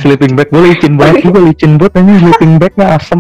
sleeping 0.01 0.33
bag 0.33 0.49
gue 0.49 0.63
licin 0.63 0.97
banget 0.97 1.27
juga 1.27 1.39
licin 1.45 1.71
banget 1.77 2.01
ini 2.01 2.13
sleeping 2.17 2.51
bagnya 2.57 2.97
asem. 2.97 3.19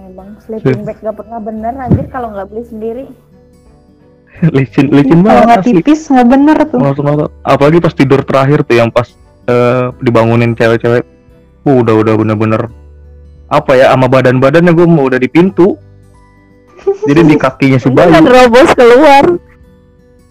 Emang 0.00 0.34
sleeping 0.42 0.82
bag 0.82 0.98
gak 1.04 1.14
pernah 1.14 1.38
bener 1.38 1.74
anjir 1.78 2.06
kalau 2.10 2.34
nggak 2.34 2.48
beli 2.50 2.64
sendiri. 2.66 3.04
licin 4.56 4.92
licin 4.92 5.24
kalau 5.24 5.44
banget 5.44 5.46
nggak 5.48 5.62
tipis 5.64 6.00
nggak 6.12 6.28
bener 6.28 6.56
tuh. 6.68 6.78
Ngotot-ngotot. 6.80 7.30
Apalagi 7.42 7.78
pas 7.80 7.94
tidur 7.96 8.20
terakhir 8.22 8.58
tuh 8.68 8.76
yang 8.76 8.90
pas 8.92 9.08
eh, 9.48 9.86
dibangunin 10.04 10.52
cewek-cewek. 10.52 11.04
Uh, 11.66 11.82
udah 11.82 11.98
udah 11.98 12.14
bener-bener 12.14 12.70
apa 13.50 13.74
ya 13.74 13.90
sama 13.90 14.06
badan-badannya 14.06 14.70
gue 14.70 14.86
mau 14.86 15.10
udah 15.10 15.18
di 15.18 15.26
pintu. 15.26 15.74
jadi 17.10 17.26
di 17.26 17.34
kakinya 17.34 17.78
si 17.82 17.90
Ini 17.90 17.98
kan 17.98 18.22
robos 18.22 18.70
keluar. 18.78 19.24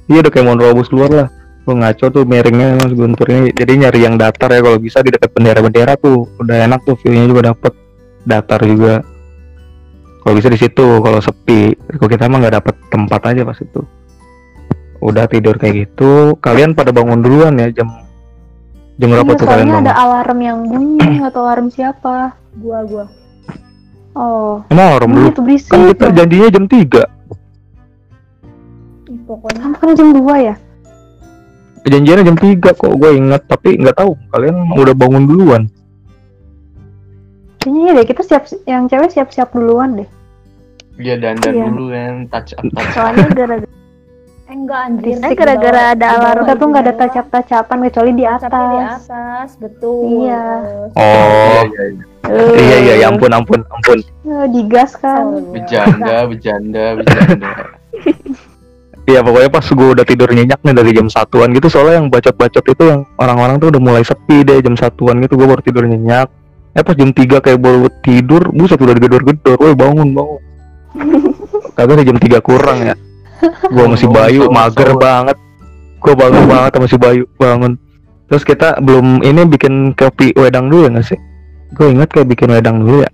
iya 0.08 0.24
udah 0.24 0.32
kayak 0.32 0.46
mau 0.48 0.56
robos 0.56 0.88
keluar 0.88 1.12
lah. 1.12 1.28
Gue 1.68 1.76
ngaco 1.76 2.06
tuh 2.08 2.24
miringnya 2.24 2.80
mas 2.80 2.94
gunturnya. 2.94 3.52
Jadi 3.52 3.72
nyari 3.84 4.00
yang 4.06 4.16
datar 4.16 4.54
ya 4.54 4.64
kalau 4.64 4.80
bisa 4.80 5.04
di 5.04 5.12
dekat 5.12 5.34
bendera-bendera 5.36 5.98
tuh. 6.00 6.30
Udah 6.40 6.64
enak 6.64 6.86
tuh 6.88 6.96
view-nya 7.02 7.26
juga 7.28 7.52
dapet. 7.52 7.74
Datar 8.24 8.62
juga. 8.64 9.04
Kalau 10.24 10.34
bisa 10.38 10.48
di 10.48 10.60
situ 10.62 10.88
kalau 11.04 11.20
sepi. 11.20 11.74
Kalau 11.76 12.10
kita 12.12 12.32
mah 12.32 12.38
nggak 12.46 12.56
dapet 12.62 12.76
tempat 12.94 13.22
aja 13.34 13.42
pas 13.44 13.60
itu 13.60 13.82
udah 15.06 15.26
tidur 15.26 15.56
kayak 15.56 15.86
gitu 15.86 16.34
kalian 16.40 16.74
pada 16.74 16.90
bangun 16.90 17.22
duluan 17.22 17.56
ya 17.56 17.70
jam 17.70 17.94
jam 18.96 19.08
berapa 19.12 19.28
Iya, 19.28 19.38
tuh 19.38 19.46
kalian 19.46 19.68
soalnya 19.68 19.76
bangun 19.76 19.86
ada 19.86 19.96
alarm 19.96 20.40
yang 20.42 20.60
bunyi 20.66 21.00
atau 21.28 21.40
alarm 21.46 21.68
siapa? 21.70 22.34
Gua 22.56 22.80
gua. 22.84 23.06
Oh, 24.16 24.64
emang 24.68 24.96
alarm 24.96 25.12
dulu 25.12 25.20
bunyi 25.22 25.32
tuh 25.32 25.44
berisik. 25.44 25.70
kan 25.70 25.80
kita 25.92 26.06
janjinya 26.12 26.48
jam 26.50 26.66
3 26.66 27.04
Ih, 29.06 29.20
Pokoknya 29.24 29.60
Kamu 29.62 29.76
kan 29.76 29.90
jam 29.94 30.10
2 30.12 30.24
ya? 30.42 30.56
janjiannya 31.86 32.24
jam 32.26 32.38
3 32.40 32.74
kok 32.74 32.94
gue 32.96 33.12
inget 33.14 33.42
tapi 33.46 33.78
nggak 33.78 33.94
tahu 33.94 34.18
kalian 34.32 34.56
udah 34.74 34.96
bangun 34.98 35.24
duluan 35.26 35.64
Kayaknya 37.60 37.82
iya 37.84 37.92
deh, 37.94 38.06
kita 38.06 38.22
siap 38.22 38.44
yang 38.66 38.86
cewek 38.86 39.10
siap-siap 39.10 39.50
duluan 39.50 39.98
deh. 39.98 40.10
Iya 40.96 41.18
dandan 41.18 41.50
Iya. 41.52 41.66
dulu 41.68 41.86
kan, 41.90 42.16
touch 42.30 42.52
up 42.54 42.64
touch 42.72 42.86
up. 42.88 42.94
soalnya 42.94 43.28
gara-gara 43.34 43.68
enggak 44.46 44.80
anjir. 44.88 45.18
Eh, 45.20 45.34
gara-gara 45.34 45.82
ada 45.94 46.08
alarm. 46.18 46.44
Kita 46.46 46.54
tuh 46.56 46.68
nggak 46.70 46.84
ada 46.86 46.94
touch-up-touch-upan 46.96 47.78
kecuali 47.90 48.12
di 48.14 48.24
Tapi 48.24 48.46
di 48.46 48.78
atas. 48.78 49.02
atas, 49.10 49.50
betul. 49.58 50.26
Iya. 50.26 50.44
oh 50.94 51.62
Iya, 52.26 52.58
iya, 52.58 52.78
iya. 52.82 52.94
ya 53.02 53.06
ampun 53.14 53.30
ampun 53.30 53.62
ampun 53.70 54.00
Eh, 54.02 54.46
digas 54.50 54.98
kan. 54.98 55.38
Bercanda, 55.54 56.26
bercanda, 56.26 56.86
bercanda. 56.98 57.50
Iya 59.06 59.22
pokoknya 59.22 59.54
pas 59.54 59.62
gue 59.70 59.88
udah 59.94 60.02
tidur 60.02 60.34
nyenyak 60.34 60.66
nih 60.66 60.74
dari 60.74 60.90
jam 60.90 61.06
satuan 61.14 61.54
gitu 61.54 61.70
soalnya 61.70 62.02
yang 62.02 62.10
bacot-bacot 62.10 62.66
itu 62.66 62.84
yang 62.90 63.06
orang-orang 63.22 63.62
tuh 63.62 63.70
udah 63.70 63.78
mulai 63.78 64.02
sepi 64.02 64.42
deh 64.42 64.58
jam 64.66 64.74
satuan 64.74 65.22
gitu 65.22 65.38
gue 65.38 65.46
baru 65.46 65.62
tidur 65.62 65.86
nyenyak 65.86 66.26
eh 66.74 66.82
pas 66.82 66.98
jam 66.98 67.14
3 67.14 67.38
kayak 67.38 67.62
baru 67.62 67.86
tidur 68.02 68.50
buset 68.50 68.82
udah 68.82 68.98
digedor-gedor 68.98 69.62
woi 69.62 69.78
bangun 69.78 70.10
bangun 70.10 70.42
kagak 71.78 72.02
jam 72.02 72.18
3 72.18 72.42
kurang 72.42 72.82
ya 72.82 72.96
gue 73.66 73.86
masih 73.88 74.08
Bayu 74.08 74.48
mager 74.48 74.96
banget 74.96 75.38
gue 75.98 76.14
bangun 76.14 76.44
banget 76.46 76.72
sama 76.74 76.88
si 76.88 76.98
Bayu 76.98 77.24
bangun 77.36 77.74
terus 78.26 78.42
kita 78.42 78.78
belum 78.80 79.22
ini 79.22 79.42
bikin 79.46 79.74
kopi 79.92 80.34
wedang 80.34 80.68
dulu 80.68 80.86
ya 80.86 80.90
nggak 80.92 81.08
sih 81.08 81.20
gue 81.72 81.88
inget 81.88 82.10
kayak 82.10 82.28
bikin 82.28 82.50
wedang 82.50 82.80
dulu 82.80 83.02
ya 83.02 83.12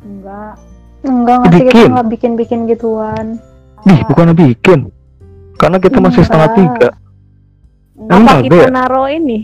Enggak. 0.00 0.54
Enggak, 1.04 1.36
nggak 1.38 1.50
sih 1.50 1.60
kita 1.60 1.76
Bikin. 1.76 1.90
bikin-bikin 2.08 2.60
gituan. 2.66 3.26
ih 3.84 4.00
bukan 4.04 4.32
bikin 4.32 4.80
karena 5.54 5.76
kita 5.76 5.98
masih 5.98 6.22
setengah 6.22 6.50
Enggak. 6.50 6.58
tiga 6.58 6.88
apa 7.94 8.16
Emang 8.16 8.38
kita 8.42 8.56
ya? 8.58 8.70
naro 8.70 9.04
ini? 9.06 9.38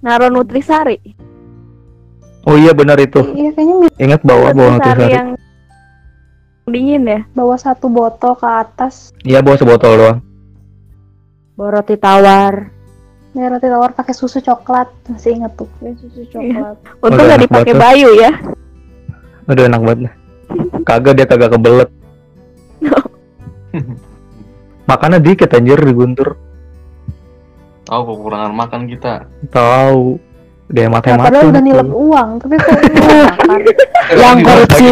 Naro 0.00 0.26
nutrisari. 0.28 0.98
oh 2.42 2.56
iya 2.56 2.72
benar 2.72 2.98
itu 2.98 3.22
Iya, 3.30 3.50
kayaknya 3.52 3.86
ingat 3.96 4.20
bawa 4.22 4.50
bawa 4.50 4.74
nutrisari 4.74 4.98
nutrisari 4.98 5.14
yang 5.14 5.28
dingin 6.64 7.02
ya. 7.02 7.20
bawa 7.32 7.54
satu 7.54 7.86
botol 7.86 8.34
ke 8.34 8.46
atas. 8.46 9.14
iya 9.22 9.38
bawa 9.42 9.56
sebotol 9.56 9.92
doang 9.94 10.18
Bawa 11.52 11.78
roti 11.78 11.94
tawar. 11.94 12.72
Ya, 13.32 13.48
roti 13.48 13.64
tawar 13.64 13.92
pakai 13.92 14.12
susu 14.12 14.40
coklat. 14.40 14.88
Masih 15.04 15.36
inget 15.36 15.52
tuh. 15.52 15.68
Ya, 15.84 15.92
susu 16.00 16.24
coklat. 16.32 16.76
Untung 16.98 17.12
Udah 17.12 17.24
gak 17.28 17.28
enak 17.28 17.40
dipakai. 17.44 17.72
Bayu 17.76 18.08
ya. 18.16 18.32
Aduh 19.46 19.68
enak 19.68 19.80
banget 19.84 19.98
nih. 20.00 20.12
Kagak 20.82 21.12
dia 21.12 21.26
kagak 21.28 21.52
kebelet. 21.52 21.90
Makannya 24.88 25.20
dikit 25.20 25.52
anjir 25.52 25.76
di 25.76 25.92
Guntur. 25.92 26.40
Tahu 27.84 28.00
kekurangan 28.00 28.52
makan 28.56 28.80
kita. 28.88 29.28
Tahu. 29.52 30.16
Dia 30.72 30.88
Nah, 30.88 30.98
mati-mati. 30.98 31.26
padahal 31.28 31.46
udah 31.52 31.62
nilep 31.62 31.90
uang, 31.92 32.28
tapi 32.40 32.54
kok. 32.56 32.78
Yang 34.24 34.36
korupsi. 34.40 34.88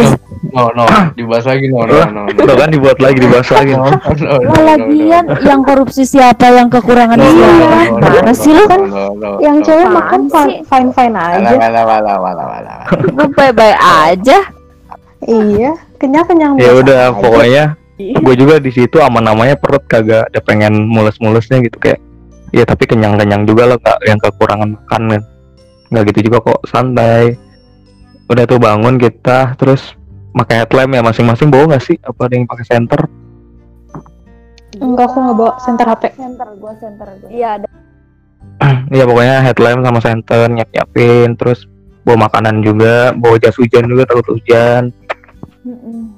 No. 0.48 0.72
No, 0.72 0.84
dibahas 1.18 1.44
lagi 1.44 1.68
no, 1.68 1.84
no, 1.84 2.00
no, 2.08 2.20
no. 2.24 2.52
Kan 2.56 2.70
dibuat 2.72 2.96
lagi 2.96 3.18
dibahas 3.20 3.48
lagi. 3.52 3.72
No, 3.76 3.92
no, 3.92 4.34
no, 4.40 4.56
lagian 4.64 5.24
yang 5.44 5.60
korupsi 5.60 6.08
siapa, 6.08 6.48
yang 6.48 6.72
kekurangan 6.72 7.20
no, 7.20 7.24
no, 7.24 7.30
siapa? 7.30 7.44
no, 7.44 7.66
no, 7.68 7.98
no, 8.00 8.08
Mana 8.08 8.32
no, 8.32 8.32
sih 8.32 8.52
lu? 8.56 8.64
no, 8.64 9.02
no, 9.14 9.30
Yang 9.44 9.56
cewek 9.68 9.88
makan 9.92 10.20
fine 10.64 10.90
fine 10.96 11.12
Wala, 11.12 11.36
aja. 11.44 11.56
wala, 11.56 11.80
wala, 11.84 12.12
wala, 12.16 12.42
wala. 12.56 12.74
Gue 12.88 13.28
baik-baik 13.36 13.78
aja. 13.78 14.38
Iya, 15.20 15.76
kenyang-kenyang 16.00 16.56
Ya 16.56 16.72
biasa 16.72 16.80
udah 16.80 17.02
pokoknya 17.20 17.64
gue 18.00 18.34
juga 18.40 18.56
di 18.56 18.72
situ 18.72 18.96
aman 19.04 19.20
namanya 19.20 19.60
perut 19.60 19.84
kagak 19.84 20.32
ada 20.32 20.40
pengen 20.40 20.88
mules-mulesnya 20.88 21.60
gitu 21.60 21.76
kayak. 21.76 22.00
Ya 22.50 22.64
tapi 22.64 22.88
kenyang-kenyang 22.88 23.44
juga 23.44 23.68
loh 23.68 23.78
kak 23.78 24.00
yang 24.08 24.16
kekurangan 24.16 24.74
makan 24.80 25.02
kan. 25.12 25.22
Nggak 25.92 26.02
gitu 26.14 26.32
juga 26.32 26.40
kok 26.40 26.60
santai. 26.64 27.36
Udah 28.32 28.48
tuh 28.48 28.56
bangun 28.62 28.96
kita 28.96 29.58
terus 29.60 29.99
pakai 30.34 30.64
headlamp 30.64 30.92
ya 30.94 31.02
masing-masing 31.02 31.48
bawa 31.48 31.74
nggak 31.74 31.84
sih? 31.84 31.96
Apa 32.02 32.26
ada 32.30 32.34
yang 32.38 32.46
pakai 32.46 32.66
senter? 32.66 33.00
Enggak, 34.78 35.10
aku 35.10 35.18
nggak 35.18 35.36
bawa 35.36 35.52
center 35.58 35.86
HP. 35.86 36.04
Center 36.14 36.48
gua, 36.56 36.72
center 36.78 37.08
gua. 37.18 37.28
Iya 37.30 37.48
ada. 37.60 37.66
Iya 38.94 39.04
pokoknya 39.06 39.36
headlamp 39.46 39.86
sama 39.86 40.00
senter 40.02 40.50
nyiap 40.50 40.70
nyiapin 40.74 41.38
terus 41.38 41.70
bawa 42.04 42.26
makanan 42.28 42.64
juga 42.64 43.12
bawa 43.12 43.36
jas 43.38 43.56
hujan 43.60 43.86
juga 43.86 44.08
takut 44.08 44.36
hujan 44.36 44.88
Mm-mm. 45.62 46.16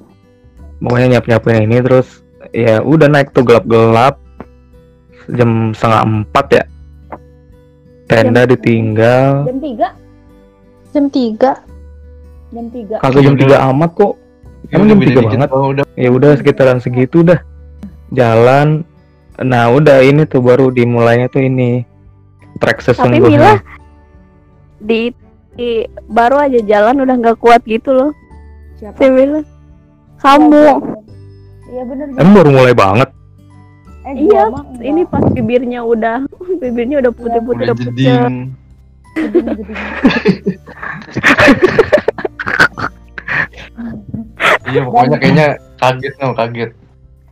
pokoknya 0.79 1.07
nyiap 1.17 1.25
nyiapin 1.27 1.67
ini 1.67 1.77
terus 1.83 2.23
ya 2.55 2.79
udah 2.79 3.07
naik 3.11 3.35
tuh 3.35 3.43
gelap 3.43 3.67
gelap 3.67 4.15
jam 5.31 5.75
setengah 5.75 6.01
empat 6.07 6.45
ya 6.49 6.63
tenda 8.07 8.43
ditinggal 8.47 9.47
Jam 9.47 9.59
3? 9.59 10.91
Jam 10.95 11.05
3 11.11 11.72
Jam 12.53 12.65
3. 12.67 12.99
kagak 12.99 13.19
jam 13.19 13.31
Udah. 13.31 13.39
tiga 13.39 13.55
amat 13.67 13.89
kok 13.93 14.13
Ya 14.63 14.73
Emang 14.73 14.85
udah 14.85 14.87
jam 14.87 14.99
tiga 15.03 15.19
banget? 15.23 15.49
oh, 15.51 15.65
udah. 15.69 15.83
ya 15.95 16.09
udah 16.09 16.29
sekitaran 16.33 16.77
segitu 16.77 17.17
dah 17.21 17.39
jalan 18.09 18.81
nah 19.35 19.67
udah 19.67 19.99
ini 19.99 20.23
tuh 20.23 20.39
baru 20.39 20.69
dimulainya 20.69 21.27
tuh 21.27 21.41
ini 21.41 21.83
track 22.55 22.77
Tapi 22.77 22.87
sesungguhnya 22.87 23.27
Mila 23.27 23.53
di, 24.79 25.11
di- 25.53 25.85
baru 26.05 26.43
aja 26.43 26.59
jalan 26.61 26.99
udah 26.99 27.15
nggak 27.15 27.37
kuat 27.37 27.61
gitu 27.63 27.89
loh. 27.89 28.11
Siapa? 28.75 28.93
Si 28.93 29.05
Mila. 29.07 29.39
Kamu. 30.17 30.65
Iya 31.65 31.81
bener. 31.83 32.05
emang 32.13 32.33
baru 32.35 32.49
mulai 32.53 32.73
banget 32.73 33.09
Eh, 34.03 34.13
Iya. 34.21 34.51
Ini 34.77 35.01
pas 35.07 35.23
bibirnya 35.25 35.81
udah 35.81 36.27
bibirnya 36.61 36.99
udah 36.99 37.11
putih-putih 37.11 37.63
Udah 37.63 37.75
udah 38.03 38.27
Iya 44.73 44.81
pokoknya 44.83 45.17
kayaknya 45.17 45.47
kaget 45.77 46.13
no, 46.17 46.27
kaget. 46.33 46.71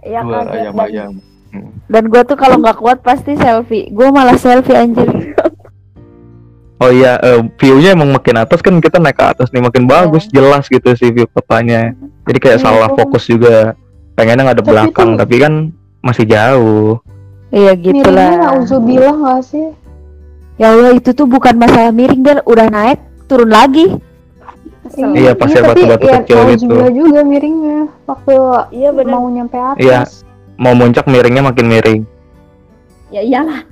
Iya 0.02 0.20
kaget 0.22 0.32
dan- 0.32 0.54
ayam-ayam. 0.54 1.12
Dan 1.86 2.04
gua 2.08 2.22
tuh 2.24 2.36
kalau 2.36 2.56
nggak 2.58 2.78
kuat 2.78 3.02
pasti 3.02 3.36
selfie. 3.36 3.92
Gua 3.92 4.08
malah 4.10 4.38
selfie 4.38 4.72
anjir. 4.74 5.10
Oh 6.78 6.90
iya, 6.90 7.14
eh, 7.20 7.38
view-nya 7.60 7.94
emang 7.94 8.10
makin 8.10 8.42
atas 8.42 8.58
kan 8.58 8.74
kita 8.78 8.98
naik 8.98 9.14
ke 9.14 9.22
atas 9.24 9.52
nih 9.52 9.62
makin 9.62 9.86
bagus, 9.86 10.26
jelas 10.28 10.66
gitu 10.66 10.90
sih 10.96 11.14
view 11.14 11.28
kotanya. 11.28 11.94
Jadi 12.26 12.40
kayak 12.40 12.58
Iya, 12.58 12.64
salah 12.64 12.90
fokus 12.90 13.28
juga. 13.28 13.78
Pengennya 14.18 14.50
nggak 14.50 14.58
ada 14.58 14.66
Tapi 14.66 14.72
belakang, 14.74 15.10
tuh- 15.14 15.20
tapi 15.20 15.36
kan 15.38 15.54
masih 16.02 16.26
jauh. 16.26 16.98
Iya 17.52 17.76
Miringnya 17.76 18.02
gitulah. 18.02 18.30
nauzubillah 18.40 19.14
nggak 19.14 19.42
sih? 19.44 19.68
Ya 20.58 20.72
Allah 20.72 20.94
itu 20.94 21.10
tuh 21.12 21.26
bukan 21.26 21.54
masalah 21.54 21.92
miring 21.92 22.24
dan 22.24 22.38
udah 22.46 22.68
naik 22.68 22.98
turun 23.28 23.50
lagi. 23.50 24.02
Iya, 24.98 25.32
pas 25.38 25.50
ya 25.52 25.62
batu-batu 25.64 26.06
ya, 26.08 26.20
kecil 26.22 26.38
gitu. 26.52 26.68
nauzubillah 26.68 26.92
juga 26.92 27.20
miringnya 27.24 27.80
waktu 28.10 28.36
Iya 28.76 28.90
mau 28.92 29.26
nyampe 29.32 29.58
atas. 29.58 29.80
Iya. 29.80 30.00
Mau 30.60 30.74
muncak 30.76 31.06
miringnya 31.08 31.44
makin 31.48 31.66
miring. 31.72 32.02
Ya 33.10 33.22
iyalah. 33.24 33.64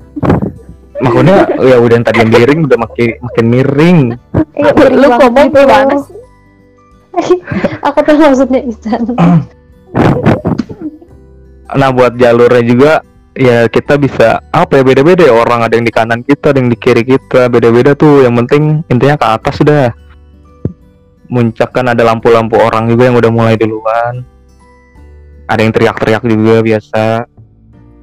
Maksudnya 1.00 1.38
ya 1.70 1.76
udah 1.80 1.96
yang 2.00 2.06
tadi 2.08 2.18
yang 2.24 2.32
miring 2.32 2.60
udah 2.68 2.78
makin 2.80 3.08
makin 3.24 3.46
miring. 3.48 4.00
Iya, 4.56 4.72
miring 4.76 4.98
Lu 5.00 5.08
ngomong 5.12 5.48
gitu. 5.52 5.60
gimana 5.64 5.96
sih? 6.00 6.18
Aku 7.88 8.00
tuh 8.06 8.16
maksudnya 8.16 8.62
Isan. 8.64 9.02
Nah 11.70 11.90
buat 11.94 12.18
jalurnya 12.18 12.64
juga 12.66 12.92
ya 13.38 13.70
kita 13.70 13.96
bisa 13.96 14.42
apa 14.52 14.82
ya 14.82 14.84
beda-beda 14.84 15.24
ya 15.24 15.34
orang 15.36 15.64
ada 15.64 15.78
yang 15.78 15.86
di 15.88 15.94
kanan 15.94 16.22
kita, 16.26 16.52
ada 16.52 16.60
yang 16.60 16.72
di 16.72 16.78
kiri 16.80 17.04
kita, 17.06 17.48
beda-beda 17.48 17.94
tuh. 17.94 18.26
Yang 18.26 18.46
penting 18.46 18.64
intinya 18.90 19.16
ke 19.20 19.28
atas 19.28 19.56
sudah. 19.60 19.94
Muncak 21.30 21.70
kan 21.72 21.86
ada 21.86 22.02
lampu-lampu 22.04 22.58
orang 22.58 22.86
juga 22.86 23.06
yang 23.06 23.16
udah 23.16 23.30
mulai 23.30 23.54
duluan. 23.54 24.26
Ada 25.46 25.62
yang 25.62 25.72
teriak-teriak 25.72 26.24
juga 26.24 26.56
biasa. 26.60 27.06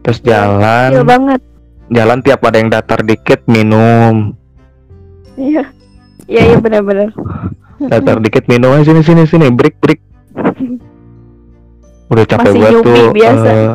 Terus 0.00 0.18
jalan, 0.20 0.90
Iya 0.92 1.02
banget. 1.02 1.40
jalan 1.88 2.18
tiap 2.20 2.40
ada 2.40 2.56
yang 2.56 2.70
datar 2.70 3.02
dikit 3.02 3.42
minum, 3.46 4.34
Iya. 5.34 5.66
Iya 6.24 6.42
iya 6.44 6.56
benar-benar. 6.56 7.10
datar 7.78 8.18
dikit 8.18 8.46
minum 8.46 8.72
aja 8.72 8.82
sini 8.84 9.02
sini 9.02 9.22
sini 9.24 9.46
break 9.48 9.76
break. 9.78 10.00
udah 12.06 12.24
capek 12.24 12.46
Masih 12.48 12.60
banget 12.60 12.82
tuh 12.82 13.06
biasa. 13.12 13.50
eh, 13.50 13.74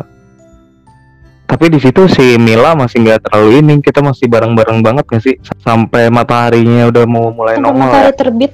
tapi 1.44 1.64
di 1.68 1.78
situ 1.78 2.02
si 2.08 2.36
Mila 2.36 2.72
masih 2.72 2.98
nggak 2.98 3.20
terlalu 3.22 3.60
ini 3.60 3.74
kita 3.78 4.00
masih 4.00 4.24
bareng-bareng 4.24 4.80
banget 4.80 5.04
nggak 5.04 5.22
sih 5.22 5.34
sampai 5.58 6.08
mataharinya 6.08 6.88
udah 6.88 7.04
mau 7.04 7.28
mulai 7.28 7.56
Sampai 7.56 7.68
nongol 7.68 7.76
ya 7.78 7.92
matahari 7.92 8.12
terbit. 8.16 8.52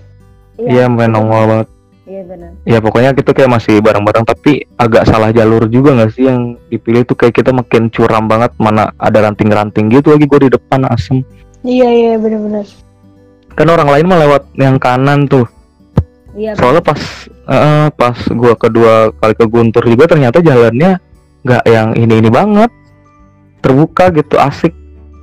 Iya 0.61 0.85
mulai 0.87 1.07
nongol 1.07 1.45
banget 1.47 1.69
Iya 2.03 2.25
benar. 2.25 2.51
ya 2.65 2.79
pokoknya 2.81 3.13
kita 3.13 3.31
kayak 3.31 3.53
masih 3.53 3.79
bareng-bareng 3.79 4.25
tapi 4.25 4.65
agak 4.75 5.05
salah 5.05 5.29
jalur 5.29 5.69
juga 5.69 5.93
nggak 5.93 6.11
sih 6.11 6.25
yang 6.25 6.57
dipilih 6.67 7.05
tuh 7.05 7.13
kayak 7.15 7.37
kita 7.37 7.53
makin 7.53 7.87
curam 7.89 8.25
banget 8.25 8.49
mana 8.57 8.89
ada 8.97 9.23
ranting-ranting 9.23 9.93
gitu 9.93 10.11
lagi 10.11 10.25
gue 10.25 10.41
di 10.41 10.51
depan 10.51 10.89
asem 10.89 11.21
Iya 11.61 11.85
iya 11.87 12.13
benar-benar. 12.17 12.65
kan 13.51 13.69
orang 13.69 13.91
lain 13.91 14.07
mah 14.07 14.19
lewat 14.19 14.43
yang 14.55 14.77
kanan 14.77 15.27
tuh 15.27 15.45
Iya. 16.33 16.55
soalnya 16.55 16.81
pas 16.81 17.01
eh, 17.29 17.89
pas 17.93 18.15
gua 18.31 18.55
kedua 18.55 19.11
kali 19.13 19.35
ke 19.35 19.45
Guntur 19.45 19.83
juga 19.83 20.07
ternyata 20.07 20.39
jalannya 20.39 20.97
nggak 21.41 21.65
yang 21.67 21.89
ini 21.93 22.15
ini 22.17 22.31
banget 22.31 22.71
terbuka 23.59 24.09
gitu 24.13 24.39
asik 24.39 24.71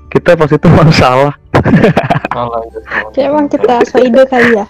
kita 0.08 0.36
pas 0.36 0.48
itu 0.48 0.68
masalah 0.76 1.34
Salah 2.30 2.62
ya. 2.62 2.80
Jadi 3.10 3.20
emang 3.26 3.48
kita 3.48 3.80
so 3.82 3.96
ide 3.98 4.22
kali 4.22 4.54
ya. 4.54 4.68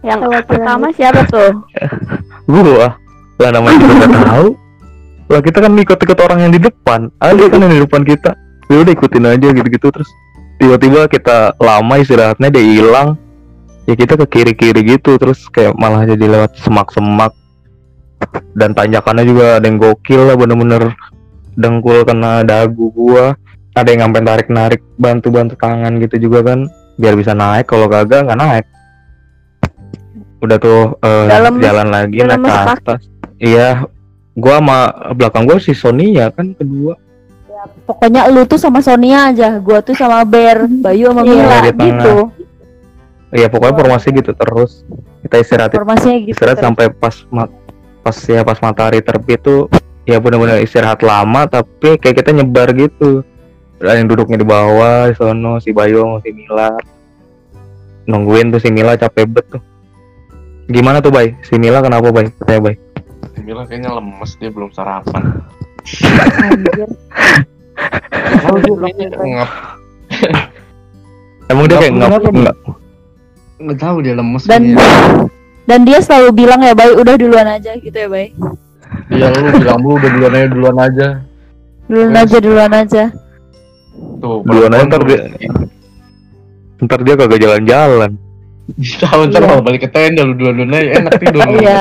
Yang 0.00 0.18
Lewat 0.24 0.44
pertama 0.48 0.86
siapa 0.96 1.20
tuh? 1.28 1.52
gua. 2.50 2.96
Lah 3.40 3.50
namanya 3.52 3.76
juga 3.80 3.94
nggak 4.00 4.12
tahu. 4.32 4.48
Lah 5.30 5.40
kita 5.44 5.58
kan 5.62 5.72
ikut-ikut 5.76 6.18
orang 6.18 6.38
yang 6.48 6.52
di 6.52 6.60
depan. 6.60 7.00
Ada 7.20 7.42
kan 7.52 7.60
yang 7.60 7.74
di 7.76 7.82
depan 7.84 8.02
kita. 8.04 8.32
Ya 8.72 8.76
udah 8.80 8.92
ikutin 8.96 9.24
aja 9.28 9.48
gitu-gitu. 9.52 9.88
Terus 9.92 10.08
tiba-tiba 10.56 11.06
kita 11.06 11.54
lama 11.60 11.94
istirahatnya 12.00 12.48
dia 12.48 12.64
hilang. 12.64 13.08
Ya 13.84 13.94
kita 13.96 14.16
ke 14.24 14.26
kiri-kiri 14.40 14.96
gitu. 14.96 15.20
Terus 15.20 15.46
kayak 15.52 15.76
malah 15.76 16.08
jadi 16.08 16.24
lewat 16.24 16.56
semak-semak. 16.64 17.36
Dan 18.56 18.76
tanjakannya 18.76 19.24
juga 19.24 19.46
ada 19.60 19.64
yang 19.64 19.80
gokil 19.80 20.28
lah 20.28 20.36
bener-bener 20.36 20.92
dengkul 21.56 22.04
kena 22.08 22.40
dagu 22.44 22.88
gua. 22.92 23.36
Ada 23.76 23.94
yang 23.94 24.10
sampai 24.10 24.22
tarik-narik 24.26 24.80
bantu-bantu 24.96 25.54
tangan 25.60 26.00
gitu 26.00 26.28
juga 26.28 26.52
kan. 26.52 26.68
Biar 26.96 27.16
bisa 27.16 27.36
naik. 27.36 27.68
Kalau 27.68 27.86
kagak 27.86 28.28
nggak 28.28 28.40
naik 28.40 28.66
udah 30.40 30.56
tuh 30.56 30.80
eh, 30.98 31.24
Udah 31.28 31.40
lemes- 31.44 31.62
jalan 31.62 31.88
lagi 31.88 32.16
udah 32.18 32.36
naik 32.36 32.48
ke 32.66 32.72
atas. 32.74 33.00
Iya 33.36 33.68
gua 34.32 34.56
sama 34.58 34.78
belakang 35.12 35.44
gua 35.44 35.56
si 35.56 35.72
Sonia 35.72 36.28
kan 36.30 36.52
kedua. 36.52 36.96
Pokoknya 37.84 38.24
lu 38.26 38.48
tuh 38.48 38.56
sama 38.56 38.80
Sonia 38.80 39.28
aja, 39.28 39.60
gua 39.60 39.84
tuh 39.84 39.92
sama 39.92 40.24
Bear, 40.24 40.64
Bayu 40.64 41.12
sama 41.12 41.20
Iya, 41.22 41.32
Mila 41.36 41.56
gitu. 41.68 42.14
iya 43.30 43.46
pokoknya 43.46 43.74
formasi 43.76 44.08
gitu 44.10 44.32
terus. 44.32 44.80
Kita 45.20 45.36
istirahat 45.36 45.70
Informasinya 45.70 46.18
gitu. 46.20 46.32
istirahat 46.32 46.56
terus. 46.56 46.66
sampai 46.72 46.86
pas 46.88 47.14
pas 48.00 48.16
ya 48.16 48.40
pas 48.40 48.56
matahari 48.58 49.04
terbit 49.04 49.44
tuh 49.44 49.68
ya 50.02 50.16
benar-benar 50.16 50.56
istirahat 50.58 51.04
lama 51.04 51.44
tapi 51.44 52.00
kayak 52.00 52.24
kita 52.24 52.32
nyebar 52.32 52.72
gitu. 52.72 53.20
Ada 53.76 53.96
yang 53.96 54.08
duduknya 54.08 54.36
di 54.36 54.44
bawah 54.44 55.08
di 55.08 55.14
sono 55.14 55.56
si 55.56 55.70
Bayu 55.70 56.00
sama 56.00 56.18
si 56.20 56.30
Mila. 56.32 56.72
Nungguin 58.04 58.50
tuh 58.50 58.58
si 58.58 58.68
Mila 58.68 58.96
capek 58.96 59.28
bet 59.28 59.44
tuh 59.48 59.60
gimana 60.70 60.98
tuh 60.98 61.10
Bay 61.10 61.34
si 61.42 61.58
Mila 61.58 61.82
kenapa 61.82 62.08
Bay 62.08 62.30
katanya 62.38 62.62
Bay 62.64 62.76
Mila 63.40 63.62
kayaknya 63.64 63.90
lemes 63.92 64.30
dia 64.36 64.48
belum 64.48 64.70
sarapan. 64.70 65.42
Anjir. 66.44 66.88
Dia 68.30 69.26
ngap 69.26 69.50
emang 71.48 71.64
dia 71.66 71.76
kayak 71.78 71.92
Nggak, 71.92 72.08
nggak 72.08 72.22
kenapa, 72.22 72.72
nggak 73.58 73.78
tahu 73.78 73.96
dia 74.00 74.14
lemes 74.14 74.42
Dan 74.44 74.62
kayaknya. 74.70 74.86
dan 75.64 75.80
dia 75.82 75.98
selalu 75.98 76.28
bilang 76.36 76.60
ya, 76.60 76.72
Bay, 76.72 76.90
udah 76.92 77.14
duluan 77.16 77.48
aja 77.48 77.72
gitu 77.74 77.96
ya, 77.96 78.06
Bay. 78.06 78.30
Iya 79.10 79.26
lu 79.30 79.50
bilang 79.56 79.78
lu 79.80 79.96
udah 79.96 80.10
duluan 80.10 80.32
aja 80.32 80.46
duluan 80.46 80.76
aja. 80.78 81.08
Duluan 81.90 82.14
aja, 82.14 82.36
duluan 82.38 82.72
aja. 82.72 83.02
Tuh, 84.20 84.38
Duluan 84.44 84.70
aja, 84.70 84.84
ntar 84.86 85.02
dia- 85.02 85.26
ntar 86.78 87.00
dia 87.02 87.14
kagak 87.14 87.40
jalan-jalan 87.40 88.14
Tahu 89.02 89.20
ntar 89.28 89.40
Iya. 89.40 89.48
malah 89.48 89.62
balik 89.62 89.80
ke 89.84 89.90
tenda 89.90 90.22
lu 90.22 90.34
duluan 90.34 90.70
aja 90.70 90.90
enak 90.98 91.12
tidur. 91.18 91.42
lu. 91.42 91.58
Iya. 91.58 91.80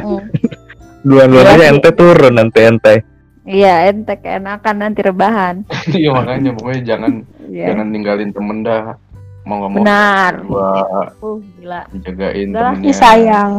duluan-duluan 1.04 1.56
Iya 1.56 1.66
ente 1.70 1.90
turun 1.92 2.34
nanti 2.36 2.60
ente 2.60 2.94
Iya, 3.40 3.88
ente 3.88 4.14
keenakan 4.14 4.76
nanti 4.78 5.00
rebahan. 5.00 5.64
Iya 5.96 6.12
makanya 6.12 6.50
pokoknya 6.54 6.80
jangan 6.86 7.12
Iya. 7.48 7.66
jangan 7.72 7.86
ninggalin 7.88 8.30
temen 8.30 8.62
dah. 8.62 8.94
Mau 9.42 9.56
nggak 9.58 9.70
mau 9.72 9.78
Benar. 9.80 10.32
gua 10.44 10.70
Uh, 11.18 11.40
gila. 11.56 11.82
jagain 11.98 12.46
Udah 12.52 12.62
temennya. 12.76 12.92
Sayang. 12.92 13.52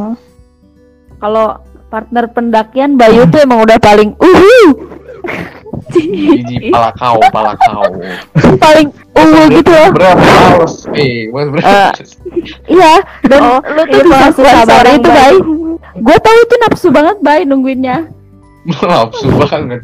Kalau 1.18 1.46
partner 1.86 2.24
pendakian 2.26 2.96
Bayu 2.96 3.26
tuh 3.28 3.42
emang 3.42 3.60
udah 3.60 3.76
paling 3.76 4.14
uhu. 4.14 4.62
Jiji 5.92 6.72
pala 6.72 6.90
kau, 6.96 7.18
pala 7.32 7.52
kau. 7.56 7.84
paling 8.58 8.88
uhu 9.12 9.40
gitu 9.60 9.70
loh. 9.70 9.88
Berapa 9.92 10.24
harus? 10.24 10.74
Eh, 10.96 11.28
mas 11.30 11.48
berapa? 11.52 11.92
Iya, 12.68 12.94
dan 13.28 13.40
Oh, 13.42 13.60
lu 13.60 13.82
tuh 13.86 14.00
iya, 14.02 14.28
bisa 14.32 14.42
sabar 14.64 14.86
itu, 14.88 15.08
Bay. 15.08 15.34
Gue 16.00 16.16
tahu 16.18 16.38
itu 16.42 16.54
nafsu 16.64 16.88
banget, 16.88 17.16
Bay, 17.20 17.40
nungguinnya. 17.44 18.08
Nafsu 18.86 19.26
banget. 19.42 19.82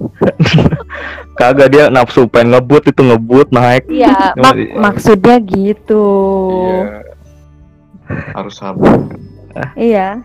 kagak 1.35 1.69
dia 1.71 1.85
nafsu 1.91 2.31
pengen 2.31 2.55
ngebut 2.55 2.87
itu 2.87 3.03
ngebut 3.03 3.51
naik 3.51 3.87
Iya, 3.91 4.15
mak 4.43 4.55
maksudnya 4.75 5.43
gitu. 5.43 6.07
Iya. 6.63 7.03
Harus 8.35 8.55
sabar. 8.59 8.95
Iya. 9.75 10.23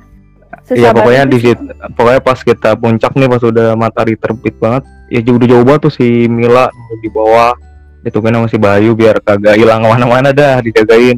Iya 0.70 0.90
Sesabar 0.96 0.96
pokoknya 1.04 1.24
di 1.28 1.38
situ, 1.44 1.64
pokoknya 1.98 2.22
pas 2.24 2.40
kita 2.40 2.72
puncak 2.78 3.12
nih 3.18 3.28
pas 3.28 3.44
udah 3.44 3.76
matahari 3.76 4.16
terbit 4.16 4.56
banget, 4.62 4.86
ya 5.12 5.20
jauh 5.24 5.38
udah 5.40 5.48
jauh 5.50 5.64
banget 5.66 5.82
tuh 5.90 5.94
si 5.94 6.28
Mila 6.28 6.70
di 7.00 7.10
bawah, 7.12 7.54
ditungguin 8.04 8.36
sama 8.36 8.48
si 8.52 8.58
Bayu 8.60 8.92
biar 8.94 9.20
kagak 9.24 9.56
hilang 9.56 9.84
ke 9.84 9.88
mana-mana 9.90 10.30
dah 10.32 10.60
dijagain. 10.64 11.18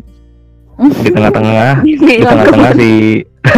Di 0.75 1.09
tengah-tengah, 1.09 1.81
di 1.87 2.23
tengah-tengah 2.23 2.73
si 2.75 2.91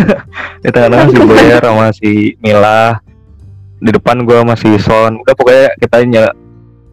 di 0.63 0.69
tengah-tengah 0.69 1.07
si 1.09 1.17
Blair 1.25 1.61
sama 1.63 1.87
si 1.89 2.11
Mila, 2.43 3.01
di 3.81 3.89
depan 3.89 4.21
gua 4.21 4.45
sama 4.45 4.55
si 4.55 4.69
Son, 4.77 5.17
udah 5.21 5.33
pokoknya 5.33 5.65
kita 5.81 5.95
ny 6.05 6.17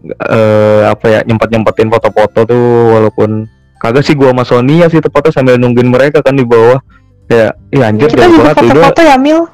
eh, 0.08 0.82
apa 0.88 1.06
ya 1.08 1.20
nyempet 1.24 1.48
nyempetin 1.52 1.88
foto-foto 1.88 2.44
tuh 2.44 2.66
walaupun 2.96 3.44
kagak 3.80 4.04
sih 4.04 4.16
gua 4.16 4.32
sama 4.32 4.44
Sonia 4.48 4.86
sih 4.88 5.04
tepatnya 5.04 5.32
sambil 5.32 5.60
nungguin 5.60 5.92
mereka 5.92 6.24
kan 6.24 6.36
di 6.36 6.44
bawah. 6.46 6.80
Kayak 7.24 7.56
iya 7.72 7.88
anjir 7.88 8.08
Kita 8.12 8.28
jauh 8.28 8.36
juga 8.36 8.52
foto-foto 8.52 9.00
ya 9.00 9.16
Mil. 9.16 9.53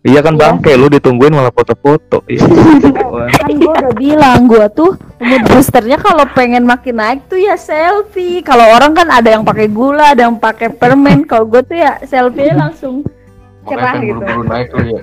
Iya 0.00 0.20
kan 0.20 0.32
Iya. 0.32 0.40
bangke 0.42 0.72
lu 0.74 0.88
ditungguin 0.88 1.28
malah 1.30 1.50
foto-foto. 1.50 2.24
Iya. 2.30 2.40
kan 3.36 3.52
gue 3.52 3.68
udah 3.70 3.92
bilang 3.94 4.40
gue 4.44 4.64
tuh 4.70 4.90
mood 5.18 5.42
boosternya 5.46 5.96
kalau 5.96 6.24
pengen 6.30 6.64
makin 6.64 6.96
naik 6.96 7.20
tuh 7.26 7.36
ya 7.36 7.52
selfie 7.54 8.40
kalau 8.40 8.64
orang 8.70 8.92
kan 8.92 9.08
ada 9.08 9.28
yang 9.30 9.42
pakai 9.42 9.68
gula 9.68 10.10
ada 10.10 10.24
yang 10.24 10.36
pakai 10.36 10.68
permen 10.70 11.22
kalau 11.22 11.44
gue 11.46 11.60
tuh 11.62 11.76
ya 11.76 12.00
selfie 12.02 12.48
langsung 12.50 13.04
Makanya 13.60 13.68
Cerah 13.68 13.94
gitu. 13.98 14.16
buru-buru 14.16 14.42
naik 14.46 14.68
lu 14.70 14.82
ya. 14.88 15.02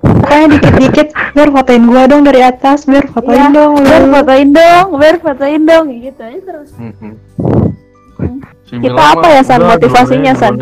Pokoknya 0.00 0.46
dikit-dikit 0.48 1.08
biar 1.30 1.48
fotoin 1.50 1.84
gua 1.84 2.02
dong 2.06 2.22
dari 2.22 2.40
atas, 2.40 2.78
biar 2.84 3.04
fotoin 3.04 3.36
Iya, 3.36 3.46
dong 3.50 3.72
lu. 3.74 3.82
biar 3.82 4.04
fotoin 4.08 4.48
dong 4.50 4.86
biar 4.94 5.16
fotoin 5.18 5.62
dong 5.64 5.84
gitu 5.92 6.20
aja 6.20 6.40
terus 6.40 6.70
Mm-mm. 6.72 7.12
Si 8.70 8.78
Kita 8.78 9.02
apa 9.02 9.26
ya, 9.34 9.42
San, 9.42 9.66
motivasinya, 9.66 10.32
San? 10.38 10.54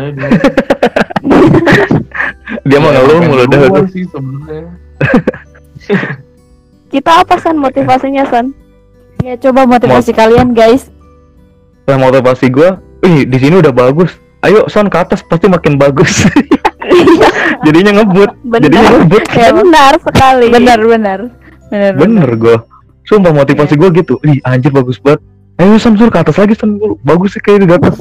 Dia 2.65 2.73
Ya, 2.73 2.77
ngeluh 2.81 3.21
mulu 3.21 3.45
dah. 3.45 3.85
sebenarnya. 3.85 4.73
Kita 6.93 7.11
apa 7.21 7.37
San 7.37 7.61
motivasinya 7.61 8.25
San? 8.25 8.57
ya 9.19 9.35
coba 9.35 9.67
motivasi 9.67 10.15
kalian 10.15 10.55
guys 10.55 10.87
Nah, 11.91 11.99
motivasi 11.99 12.47
gua, 12.53 12.79
ih 13.01 13.25
di 13.27 13.37
sini 13.41 13.57
udah 13.59 13.73
bagus. 13.73 14.13
Ayo 14.45 14.69
son 14.69 14.93
ke 14.93 14.97
atas 15.01 15.25
pasti 15.25 15.49
makin 15.49 15.75
bagus. 15.75 16.21
Jadinya 17.65 17.99
ngebut. 17.99 18.29
Jadinya 18.45 18.93
ngebut. 18.93 19.23
Ya 19.33 19.49
benar 19.49 19.93
sekali. 19.97 20.53
benar 20.53 20.79
benar 20.85 21.19
benar 21.73 21.91
Bener 21.97 22.29
gua. 22.37 22.57
Sumpah 23.09 23.33
motivasi 23.33 23.73
gua 23.73 23.89
gitu. 23.89 24.21
Ih 24.21 24.37
anjir 24.45 24.69
bagus 24.69 25.01
banget. 25.01 25.19
Ayo 25.59 25.75
son 25.75 25.99
sur 25.99 26.07
ke 26.07 26.19
atas 26.23 26.39
lagi 26.39 26.55
son 26.55 26.79
bagus 27.03 27.35
sih 27.35 27.43
kayak 27.43 27.67
di 27.67 27.75
atas. 27.75 27.99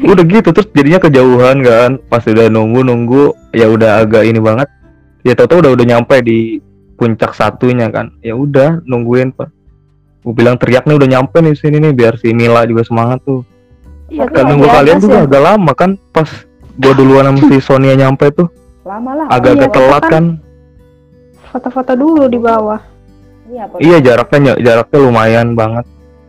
Udah 0.00 0.24
gitu 0.24 0.48
terus 0.48 0.68
jadinya 0.72 1.00
kejauhan 1.00 1.60
kan. 1.60 1.90
Pas 2.08 2.24
udah 2.24 2.48
nunggu 2.48 2.80
nunggu 2.80 3.36
ya 3.52 3.68
udah 3.68 4.00
agak 4.00 4.24
ini 4.24 4.40
banget. 4.40 4.68
Ya 5.20 5.36
tau 5.36 5.60
udah 5.60 5.76
udah 5.76 5.84
nyampe 5.84 6.16
di 6.24 6.64
puncak 6.96 7.36
satunya 7.36 7.92
kan. 7.92 8.16
Ya 8.24 8.32
udah 8.32 8.80
nungguin 8.88 9.36
pak. 9.36 9.52
Gue 10.24 10.34
bilang 10.34 10.56
teriak 10.56 10.88
nih 10.88 10.96
udah 10.96 11.08
nyampe 11.20 11.36
nih 11.38 11.54
sini 11.54 11.78
nih 11.78 11.92
biar 11.92 12.16
si 12.16 12.32
Mila 12.32 12.64
juga 12.64 12.82
semangat 12.82 13.20
tuh. 13.22 13.44
Iya, 14.08 14.24
Kan 14.30 14.42
tuh, 14.42 14.44
nunggu 14.56 14.66
kalian 14.70 14.98
juga 15.02 15.18
ya. 15.18 15.24
agak 15.26 15.42
lama 15.42 15.72
kan 15.74 15.90
pas 16.14 16.28
gua 16.78 16.94
duluan 16.94 17.26
sama 17.26 17.40
si 17.50 17.56
Sonia 17.58 17.94
nyampe 17.98 18.30
tuh 18.30 18.46
lama 18.86 19.18
lah 19.18 19.26
agak-agak 19.34 19.70
iya, 19.70 19.74
telat 19.74 20.02
kan. 20.06 20.10
kan. 20.10 20.24
Foto-foto 21.50 21.92
dulu 21.98 22.24
di 22.30 22.38
bawah. 22.38 22.80
iya, 23.50 23.66
Pak. 23.66 23.78
Iya 23.82 23.98
jaraknya 24.00 24.54
jaraknya 24.62 24.98
lumayan 25.02 25.58
banget. 25.58 25.84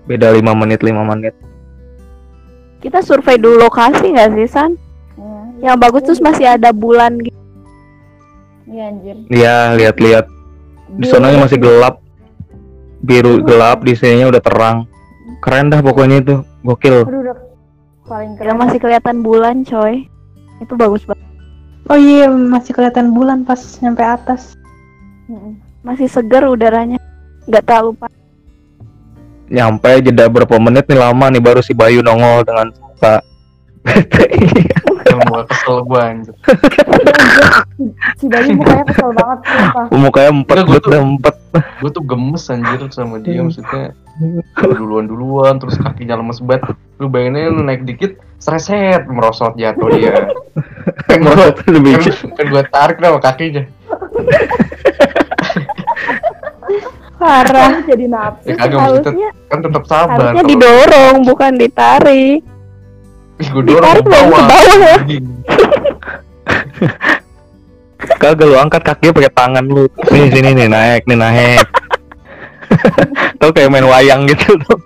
Beda 0.07 0.31
5 0.31 0.41
menit 0.55 0.79
5 0.79 1.03
menit. 1.03 1.35
Kita 2.79 3.03
survei 3.03 3.35
dulu 3.35 3.67
lokasi 3.67 4.15
nggak 4.15 4.31
sih 4.39 4.47
San? 4.47 4.71
Iya. 5.19 5.71
Yang 5.71 5.77
bagus 5.83 6.01
terus 6.07 6.21
masih 6.23 6.47
ada 6.55 6.71
bulan 6.71 7.19
gitu. 7.19 7.35
Iya 8.67 8.83
anjir. 8.91 9.15
Iya, 9.31 9.55
lihat-lihat. 9.75 10.25
Di 10.95 11.05
sonanya 11.07 11.43
masih 11.43 11.59
gelap. 11.59 11.99
Biru 13.03 13.43
gelap, 13.43 13.83
di 13.83 13.93
sininya 13.95 14.31
udah 14.31 14.41
terang. 14.43 14.77
Keren 15.43 15.71
dah 15.71 15.79
pokoknya 15.83 16.23
itu. 16.23 16.35
Gokil. 16.63 17.07
Aduh 17.07 17.21
udah 17.23 17.37
paling 18.07 18.39
keren 18.39 18.57
masih 18.59 18.79
kelihatan 18.79 19.23
bulan 19.23 19.67
coy. 19.67 20.07
Itu 20.63 20.73
bagus 20.79 21.03
banget. 21.03 21.27
Oh 21.87 21.95
iya, 21.95 22.27
masih 22.27 22.75
kelihatan 22.75 23.15
bulan 23.15 23.47
pas 23.47 23.59
nyampe 23.79 24.03
atas. 24.03 24.55
Masih 25.83 26.11
segar 26.11 26.43
udaranya. 26.47 26.99
Nggak 27.47 27.63
terlalu 27.63 27.95
panas. 27.95 28.16
Nyampe 29.47 30.03
jeda 30.03 30.27
berapa 30.27 30.55
menit 30.59 30.85
nih 30.91 30.99
lama 30.99 31.25
nih 31.31 31.39
baru 31.39 31.63
si 31.63 31.71
Bayu 31.71 32.03
nongol 32.03 32.43
dengan 32.43 32.67
muka 32.75 33.23
yang 35.07 35.23
gua 35.31 35.47
kesel 35.47 35.79
gua 35.87 36.11
anjir. 36.11 36.35
Si 38.19 38.27
Bayu 38.27 38.59
mukanya 38.59 38.83
kesel 38.91 39.09
banget 39.15 39.39
sumpah. 39.47 39.85
mukanya 39.95 40.31
empat 40.35 40.55
bet 40.67 40.83
tuh- 40.83 40.99
empat 40.99 41.35
gua 41.79 41.89
tuh 41.95 42.03
gemes 42.03 42.43
anjir 42.51 42.79
sama 42.91 43.15
dia 43.23 43.39
maksudnya. 43.39 43.95
Duluan 44.59 45.07
duluan 45.07 45.55
terus 45.63 45.79
kakinya 45.79 46.19
lemes 46.19 46.43
banget. 46.43 46.75
Lu 46.99 47.07
bayangin 47.07 47.55
lu 47.55 47.63
naik 47.63 47.87
dikit 47.87 48.19
sereset 48.43 49.07
merosot 49.07 49.55
jatuh 49.55 49.87
dia. 49.95 50.27
Kan 51.07 51.23
Merosot 51.23 51.63
lebih 51.71 51.99
kan, 52.03 52.35
kan 52.35 52.45
gua 52.51 52.63
tarik 52.67 52.99
sama 52.99 53.19
kakinya 53.23 53.63
Parah. 57.17 57.81
jadi 57.83 58.05
nafsu 58.05 58.45
Ya, 58.45 58.55
kagak, 58.55 58.79
harusnya 58.79 59.29
kan 59.47 59.59
tetap 59.59 59.83
sabar 59.85 60.13
harusnya 60.13 60.33
Kalau- 60.37 60.49
didorong 60.49 61.15
bukan 61.23 61.51
ditarik. 61.55 62.39
Ih, 63.37 63.49
dorong 63.49 63.65
ditarik 63.67 64.01
ke 64.01 64.09
dong 64.09 64.27
ke 64.27 64.31
bawah 64.31 64.45
bawah 64.47 64.77
ya. 64.77 64.95
Kagak 68.17 68.45
lu 68.45 68.55
angkat 68.55 68.81
kakinya 68.83 69.11
pakai 69.11 69.31
tangan 69.31 69.65
lu 69.65 69.83
sini 70.05 70.27
sini 70.29 70.49
nih 70.53 70.67
naik 70.67 71.01
nih 71.05 71.17
naik 71.17 71.65
tau 73.41 73.49
kayak 73.49 73.69
main 73.69 73.83
wayang 73.83 74.25
gitu 74.25 74.53
tuh 74.63 74.77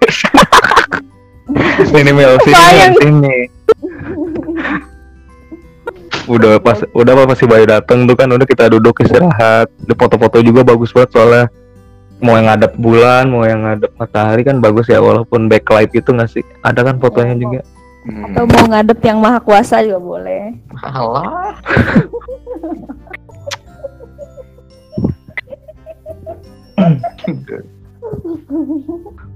sini 1.86 2.12
Mel 2.12 2.40
sini 2.40 2.56
Wayang. 2.56 2.94
sini 2.98 3.36
udah 6.26 6.56
pas 6.58 6.80
udah 6.94 7.14
pas 7.18 7.36
si 7.36 7.44
Bayu 7.44 7.68
dateng 7.68 8.08
tuh 8.08 8.16
kan 8.16 8.32
udah 8.32 8.48
kita 8.48 8.72
duduk 8.72 8.96
istirahat 9.02 9.68
di 9.78 9.92
foto-foto 9.92 10.40
juga 10.40 10.64
bagus 10.64 10.92
banget 10.92 11.12
soalnya 11.12 11.44
mau 12.22 12.34
yang 12.34 12.46
ngadep 12.48 12.72
bulan 12.78 13.24
mau 13.28 13.44
yang 13.44 13.62
ngadep 13.62 13.92
matahari 13.98 14.42
kan 14.42 14.58
bagus 14.58 14.86
ya 14.86 14.98
walaupun 14.98 15.46
backlight 15.46 15.90
gitu 15.90 16.10
nggak 16.12 16.30
sih 16.30 16.42
ada 16.62 16.82
kan 16.82 16.98
fotonya 16.98 17.34
Iya, 17.34 17.40
juga 17.40 17.62
Hmm. 18.02 18.34
Atau 18.34 18.50
mau 18.50 18.66
ngadep 18.66 18.98
yang 19.06 19.22
maha 19.22 19.38
kuasa 19.38 19.78
juga 19.86 20.02
boleh. 20.02 20.58
Alah. 20.82 21.54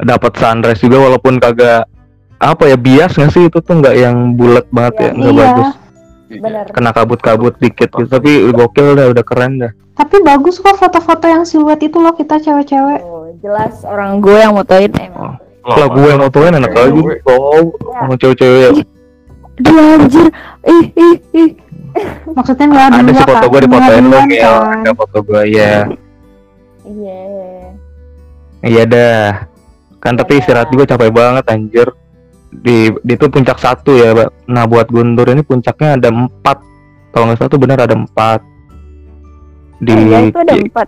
dapat 0.02 0.32
sunrise 0.38 0.82
juga 0.82 0.98
walaupun 1.02 1.40
kagak 1.40 1.86
apa 2.38 2.64
ya 2.68 2.78
bias 2.78 3.16
nggak 3.16 3.32
sih 3.32 3.44
itu 3.48 3.58
tuh 3.64 3.80
nggak 3.80 3.96
yang 3.96 4.36
bulat 4.36 4.66
banget 4.70 4.94
ya 5.00 5.10
nggak 5.14 5.32
Iya. 5.32 5.40
bagus 5.42 5.70
Bener. 6.28 6.66
kena 6.70 6.90
kabut-kabut 6.90 7.54
dikit 7.56 7.88
gitu 7.88 8.08
tapi 8.08 8.50
gokil 8.50 8.94
dah 8.94 9.08
udah 9.08 9.22
keren 9.22 9.60
dah 9.60 9.72
Tapi 9.96 10.20
bagus 10.20 10.58
kok 10.58 10.76
foto-foto 10.76 11.24
yang 11.24 11.44
siluet 11.44 11.80
itu 11.80 11.96
loh 11.96 12.12
kita 12.12 12.36
cewek-cewek. 12.36 13.00
Oh, 13.00 13.32
jelas 13.40 13.80
orang 13.82 14.20
gue 14.20 14.36
yang 14.36 14.52
motoin 14.52 14.92
emang. 14.92 15.40
lah 15.64 15.88
gue 15.88 16.06
yang 16.06 16.20
motoin 16.20 16.52
enak 16.52 16.68
aja 16.70 16.92
Cewek. 16.92 17.20
oh 17.26 17.72
sama 17.96 18.14
cewek-cewek 18.16 18.84
Dia 19.56 19.84
anjir. 19.96 20.28
Ih 20.68 20.86
ih 20.92 21.16
ih. 21.32 21.50
Maksudnya 22.28 22.66
nggak 22.68 22.86
ada 22.86 23.00
dua 23.00 23.14
sih 23.14 23.24
foto 23.26 23.46
gue 23.48 23.60
lu 23.62 23.68
duluan 23.72 24.28
ya 24.28 24.52
ada 24.76 24.92
foto 24.92 25.18
gue 25.22 25.42
ya 25.48 25.74
Iya. 26.84 27.22
iya 28.62 28.84
dah 28.84 29.48
kan 29.98 30.14
tapi 30.14 30.38
istirahat 30.38 30.70
juga 30.70 30.86
capek 30.88 31.10
banget 31.10 31.46
anjir 31.48 31.88
di 32.52 32.88
di 33.02 33.14
itu 33.14 33.26
puncak 33.26 33.58
satu 33.58 33.92
ya 33.94 34.14
Mbak. 34.14 34.30
nah 34.48 34.64
buat 34.66 34.88
Guntur 34.88 35.28
ini 35.28 35.42
puncaknya 35.42 35.98
ada 35.98 36.10
empat. 36.10 36.58
Kalau 37.12 37.26
nggak 37.28 37.38
salah 37.38 37.52
tuh 37.52 37.62
benar 37.62 37.78
ada 37.80 37.96
empat. 37.96 38.40
Di 39.78 39.92
Oh, 39.92 40.00
iya 40.00 40.18
itu 40.24 40.38
ada 40.38 40.54
empat. 40.54 40.88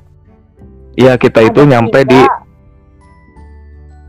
Iya 0.98 1.14
kita 1.16 1.40
itu 1.44 1.60
Ada 1.62 1.70
nyampe 1.70 2.00
tiga. 2.02 2.10
di 2.10 2.22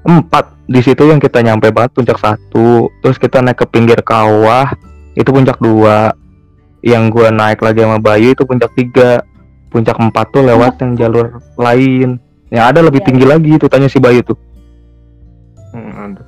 empat. 0.05 0.45
Di 0.69 0.81
situ 0.81 1.03
yang 1.03 1.17
kita 1.17 1.41
nyampe 1.41 1.73
banget 1.73 1.93
puncak 1.95 2.19
satu. 2.19 2.93
Terus 3.01 3.17
kita 3.17 3.41
naik 3.41 3.59
ke 3.59 3.67
pinggir 3.69 4.01
kawah 4.03 4.73
itu 5.15 5.29
puncak 5.29 5.57
dua. 5.59 6.13
Yang 6.79 7.03
gua 7.11 7.29
naik 7.29 7.59
lagi 7.59 7.83
sama 7.83 7.99
Bayu 7.99 8.33
itu 8.33 8.45
puncak 8.45 8.71
tiga. 8.73 9.21
Puncak 9.69 9.99
empat 9.99 10.33
tuh 10.33 10.45
lewat 10.45 10.81
yang 10.81 10.97
jalur 10.97 11.27
lain. 11.57 12.17
Yang 12.49 12.65
ada 12.65 12.81
lebih 12.81 13.01
Iya. 13.03 13.07
tinggi 13.13 13.25
lagi 13.29 13.53
tuh 13.57 13.69
tanya 13.69 13.89
si 13.89 14.01
Bayu 14.01 14.25
tuh 14.25 14.37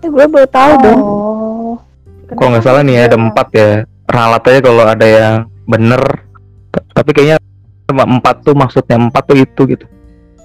Gue 0.01 0.26
baru 0.26 0.48
tahu 0.48 0.72
dong. 0.80 1.01
Oh. 1.01 1.74
kalau 2.30 2.55
nggak 2.55 2.64
salah 2.64 2.82
nih 2.86 2.94
ya, 2.94 3.03
ada 3.11 3.16
empat 3.18 3.48
ya. 3.53 3.68
Ralat 4.11 4.42
aja 4.48 4.61
kalau 4.62 4.84
ada 4.86 5.07
yang 5.07 5.34
bener. 5.66 6.03
Tapi 6.70 7.11
kayaknya 7.14 7.38
empat 7.90 8.46
tuh 8.46 8.55
maksudnya 8.55 8.96
empat 8.96 9.22
tuh 9.28 9.38
itu 9.38 9.62
gitu. 9.66 9.86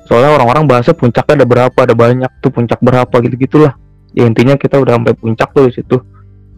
Soalnya 0.05 0.37
orang-orang 0.37 0.69
bahasnya 0.69 0.93
puncaknya 0.93 1.41
ada 1.41 1.47
berapa 1.49 1.77
ada 1.81 1.95
banyak 1.97 2.31
tuh 2.41 2.53
puncak 2.53 2.77
berapa 2.81 3.15
gitu 3.25 3.35
gitulah. 3.37 3.73
Ya 4.13 4.29
intinya 4.29 4.53
kita 4.57 4.77
udah 4.77 4.97
sampai 5.01 5.13
puncak 5.17 5.49
tuh 5.53 5.69
di 5.69 5.73
situ. 5.73 5.97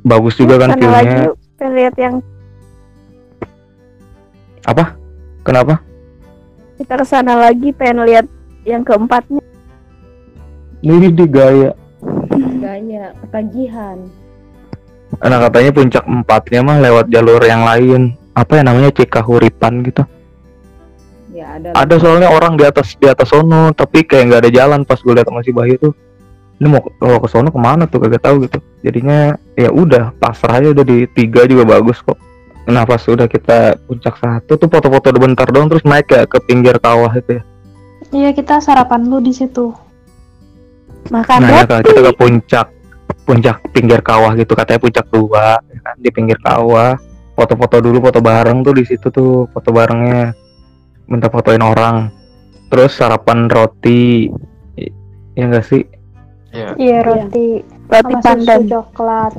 Bagus 0.03 0.35
juga 0.39 0.59
kan 0.59 0.75
Sana 0.75 0.79
lagi 0.79 0.87
filmnya 0.87 1.23
yuk, 1.27 1.35
pengen 1.57 1.73
lihat 1.75 1.95
yang 1.99 2.15
kenapa? 5.47 5.73
Kita 6.77 6.93
ke 6.99 7.05
sana 7.07 7.33
lagi 7.39 7.71
pengen 7.71 8.03
lihat 8.03 8.27
yang 8.67 8.83
keempatnya. 8.83 9.43
ini 10.85 11.09
di 11.09 11.25
gaya 11.25 11.73
Gaya 12.67 13.15
ketagihan. 13.23 13.97
nah 15.23 15.39
katanya 15.39 15.71
puncak 15.71 16.03
empatnya 16.03 16.59
mah 16.67 16.77
lewat 16.83 17.07
jalur 17.07 17.39
yang 17.47 17.63
lain. 17.63 18.11
Apa 18.35 18.59
ya 18.59 18.63
namanya? 18.67 18.91
Cikahuripan 18.91 19.87
gitu. 19.87 20.03
Ya 21.31 21.55
ada. 21.55 21.71
ada 21.71 21.95
soalnya 21.95 22.27
orang 22.27 22.59
di 22.59 22.67
atas 22.67 22.99
di 22.99 23.07
atas 23.07 23.31
sono 23.31 23.71
tapi 23.71 24.03
kayak 24.03 24.23
nggak 24.27 24.41
ada 24.43 24.51
jalan 24.51 24.81
pas 24.83 24.99
gue 24.99 25.15
lihat 25.15 25.31
si 25.47 25.55
Bayu 25.55 25.79
tuh. 25.79 25.93
Ini 26.59 26.67
mau 26.67 26.83
kalau 26.99 27.23
ke 27.23 27.29
sono 27.31 27.47
ke 27.55 27.59
mana 27.61 27.87
tuh? 27.87 28.03
Kagak 28.03 28.27
tahu 28.27 28.43
gitu. 28.43 28.59
Jadinya 28.83 29.39
ya 29.55 29.71
udah 29.71 30.11
pasrah 30.19 30.59
aja 30.59 30.75
udah 30.75 30.83
di 30.83 31.07
tiga 31.15 31.47
juga 31.47 31.63
bagus 31.79 32.03
kok. 32.03 32.19
Nah 32.67 32.83
pas 32.83 32.99
udah 32.99 33.31
kita 33.31 33.79
puncak 33.87 34.19
satu 34.19 34.59
tuh 34.59 34.67
foto-foto 34.67 35.15
udah 35.15 35.21
bentar 35.23 35.47
doang 35.47 35.71
terus 35.71 35.87
naik 35.87 36.11
ya 36.11 36.27
ke 36.27 36.35
pinggir 36.43 36.75
kawah 36.83 37.15
itu 37.15 37.39
ya. 37.39 37.43
Iya 38.11 38.29
kita 38.35 38.59
sarapan 38.59 39.07
lu 39.07 39.23
di 39.23 39.31
situ. 39.31 39.86
Makan 41.09 41.37
nah 41.39 41.49
ya 41.49 41.61
roti. 41.63 41.71
kan, 41.71 41.81
kita 41.83 42.01
ke 42.01 42.13
puncak 42.15 42.67
puncak 43.23 43.57
pinggir 43.71 43.99
kawah 43.99 44.31
gitu 44.33 44.51
katanya 44.51 44.79
puncak 44.79 45.05
dua 45.09 45.59
ya 45.59 45.79
kan, 45.83 45.95
di 45.99 46.09
pinggir 46.09 46.39
kawah 46.39 46.95
foto-foto 47.33 47.79
dulu 47.79 47.99
foto 48.01 48.19
bareng 48.19 48.63
tuh 48.63 48.73
di 48.73 48.83
situ 48.83 49.07
tuh 49.07 49.45
foto 49.51 49.69
barengnya 49.69 50.31
minta 51.05 51.27
fotoin 51.27 51.61
orang 51.61 52.07
terus 52.67 52.95
sarapan 52.95 53.47
roti 53.47 54.27
ya 55.33 55.43
enggak 55.45 55.65
sih 55.65 55.83
Iya. 56.47 56.73
Iya 56.79 56.97
roti 57.03 57.47
Roti 57.85 58.13
sama 58.13 58.23
pandan. 58.23 58.59
susu 58.63 58.71
coklat. 58.71 59.33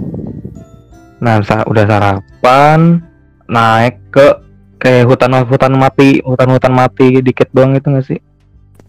Nah, 1.18 1.36
sa- 1.42 1.66
udah 1.66 1.84
sarapan, 1.84 3.02
naik 3.48 3.98
ke 4.12 4.26
kayak 4.78 5.08
hutan-hutan 5.08 5.72
mati, 5.74 6.20
hutan-hutan 6.22 6.70
mati 6.70 7.18
dikit 7.18 7.48
doang 7.50 7.74
itu 7.74 7.88
nggak 7.90 8.06
sih? 8.06 8.20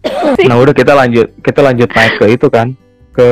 Nah, 0.48 0.56
udah 0.56 0.72
kita 0.72 0.92
lanjut, 0.92 1.28
kita 1.40 1.60
lanjut 1.60 1.88
naik 1.88 2.14
ke 2.16 2.26
itu 2.30 2.46
kan, 2.46 2.72
ke 3.10 3.28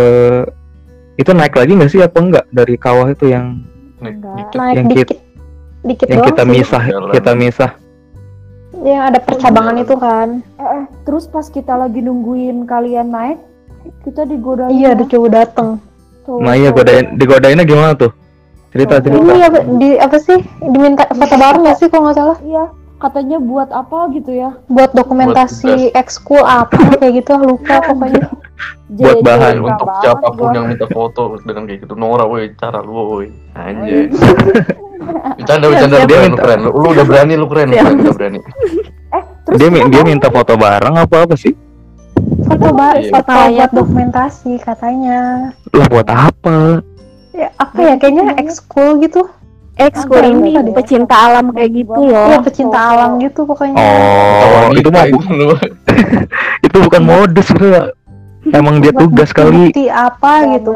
itu 1.17 1.31
naik 1.31 1.53
lagi 1.53 1.73
nggak 1.73 1.91
sih 1.91 1.99
apa 1.99 2.19
enggak 2.19 2.45
dari 2.49 2.75
kawah 2.75 3.09
itu 3.09 3.27
yang 3.29 3.59
Naik 3.99 4.15
Enggak. 4.15 4.35
dikit. 4.37 4.55
Naik 4.55 4.75
Yang 4.77 4.87
dikit. 4.89 5.09
Dikit 5.81 6.07
yang 6.07 6.23
kita 6.23 6.43
sih. 6.43 6.51
misah, 6.53 6.83
Jalan. 6.85 7.11
kita 7.11 7.31
misah. 7.35 7.71
Yang 8.79 9.03
ada 9.05 9.19
percabangan 9.21 9.77
itu 9.77 9.95
kan. 9.97 10.29
Eh, 10.55 10.63
eh, 10.63 10.85
terus 11.03 11.25
pas 11.27 11.43
kita 11.45 11.75
lagi 11.75 11.99
nungguin 11.99 12.63
kalian 12.63 13.09
naik, 13.09 13.39
kita 14.05 14.23
digodain. 14.23 14.71
Iya 14.71 14.95
ada 14.95 15.03
cowok 15.03 15.31
dateng. 15.33 15.69
cowok- 16.23 16.41
Nah, 16.41 16.55
iya 16.55 16.71
godain, 16.71 17.17
digodainnya 17.17 17.65
gimana 17.65 17.97
tuh? 17.97 18.13
Cerita 18.69 18.95
Oh, 18.95 19.01
cerita. 19.01 19.19
Ini 19.19 19.43
apa, 19.43 19.59
di 19.75 19.91
apa 19.97 20.17
sih? 20.21 20.39
Diminta 20.63 21.09
foto 21.09 21.35
bareng 21.35 21.63
nggak 21.65 21.77
sih 21.77 21.89
kalau 21.89 22.03
nggak 22.05 22.17
salah? 22.17 22.39
Iya, 22.39 22.65
katanya 22.99 23.39
buat 23.39 23.71
apa 23.71 24.11
gitu 24.13 24.31
ya? 24.31 24.51
Buat 24.67 24.93
dokumentasi 24.93 25.95
ekskul 25.95 26.43
apa 26.43 26.99
kayak 26.99 27.23
gitu 27.23 27.33
lupa 27.35 27.79
pokoknya. 27.89 28.27
Buat 28.89 29.17
JJ 29.17 29.23
bahan 29.23 29.57
untuk 29.61 29.87
banget 29.87 30.03
siapa 30.03 30.29
pun 30.33 30.47
yang 30.51 30.67
minta 30.67 30.87
foto 30.89 31.23
dengan 31.39 31.63
kayak 31.65 31.79
gitu 31.85 31.95
Nora 31.95 32.25
woi 32.25 32.51
cara 32.57 32.81
lu 32.81 32.91
woi 32.97 33.29
anjay 33.53 34.09
bercanda 35.39 35.67
bercanda 35.69 35.95
lu 35.95 36.07
Dia 36.09 36.09
keren, 36.09 36.19
lu 36.19 36.27
minta- 36.27 36.43
keren 36.43 36.59
lu, 36.59 36.71
lu 36.73 36.89
udah 36.91 37.05
berani 37.05 37.35
lu 37.37 37.47
keren 37.47 37.67
lu 37.69 37.77
udah 37.77 38.17
berani 38.17 38.39
Eh, 39.09 39.23
terus 39.45 39.59
Dia 39.61 39.69
dia 39.87 40.03
minta 40.03 40.29
foto 40.29 40.57
bareng 40.57 40.95
apa 40.97 41.17
apa 41.23 41.35
sih? 41.37 41.53
Foto 42.49 42.67
ba 42.73 42.97
Iya. 42.97 43.13
foto 43.13 43.31
buat 43.31 43.71
dokumentasi 43.73 44.53
katanya. 44.59 45.19
Lah 45.71 45.87
buat 45.87 46.09
apa? 46.09 46.81
Ya 47.31 47.49
apa 47.55 47.79
ya 47.79 47.95
kayaknya 47.95 48.41
ekskul 48.41 48.99
gitu. 48.99 49.29
Ekskul 49.79 50.21
ini 50.21 50.59
pecinta 50.75 51.15
alam 51.17 51.55
kayak 51.55 51.71
gitu 51.73 52.01
loh. 52.05 52.27
Iya 52.29 52.39
pecinta 52.43 52.79
alam 52.79 53.11
gitu 53.19 53.47
pokoknya. 53.47 53.79
Oh, 53.79 54.75
itu 54.75 54.89
mah 54.91 55.05
bu- 55.07 55.25
itu 56.67 56.77
bukan 56.83 57.03
modus 57.03 57.47
sebenarnya. 57.47 57.95
Emang 58.49 58.81
dia 58.81 58.95
tugas 58.95 59.31
kali. 59.31 59.69
Bukti 59.69 59.87
apa 59.87 60.47
gitu. 60.57 60.71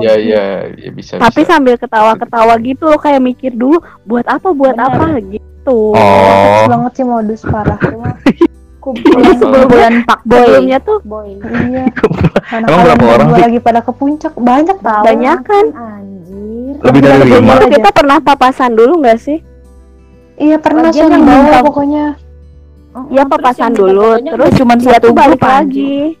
Iya 0.00 0.14
iya 0.16 0.44
ya 0.70 0.90
bisa 0.90 1.18
Tapi 1.18 1.42
bisa. 1.44 1.50
sambil 1.50 1.74
ketawa-ketawa 1.76 2.54
gitu 2.58 2.88
loh 2.88 2.96
kayak 2.96 3.20
mikir 3.20 3.52
dulu 3.52 3.78
buat 4.02 4.24
apa 4.24 4.48
buat 4.50 4.74
apa 4.74 5.18
gitu. 5.22 5.92
Oh, 5.92 6.64
banget 6.66 6.92
sih 6.96 7.06
modus 7.06 7.44
parah. 7.44 7.76
Ini 8.88 9.36
sebelum 9.36 9.68
Pak 10.08 10.24
sebelumnya 10.24 10.80
tuh 10.80 10.96
iya. 11.28 11.84
Mana 12.48 12.64
Emang 12.72 12.80
berapa 12.88 13.04
orang 13.04 13.28
sih? 13.28 13.42
lagi 13.44 13.58
pada 13.60 13.80
ke 13.84 13.92
puncak 13.92 14.32
banyak 14.32 14.80
tau. 14.80 15.04
banyak 15.04 15.38
kan. 15.44 15.64
Anjir. 15.76 16.17
Lebih 16.78 17.00
dari 17.00 17.18
Lebih 17.22 17.34
lima. 17.40 17.52
dari 17.54 17.64
Itu 17.64 17.76
kita 17.78 17.90
pernah 17.90 18.18
papasan 18.18 18.70
dulu 18.72 18.92
nggak 19.00 19.18
sih? 19.18 19.38
Iya 20.38 20.56
pernah 20.58 20.88
sih 20.88 21.02
yang 21.02 21.22
bawa 21.22 21.60
pokoknya. 21.62 22.06
Ya 23.10 23.22
papasan 23.22 23.72
dulu, 23.72 24.18
terus 24.18 24.50
cuma 24.58 24.74
satu 24.74 25.10
tuh 25.10 25.12
balik 25.14 25.38
grup 25.38 25.46
lagi. 25.46 26.18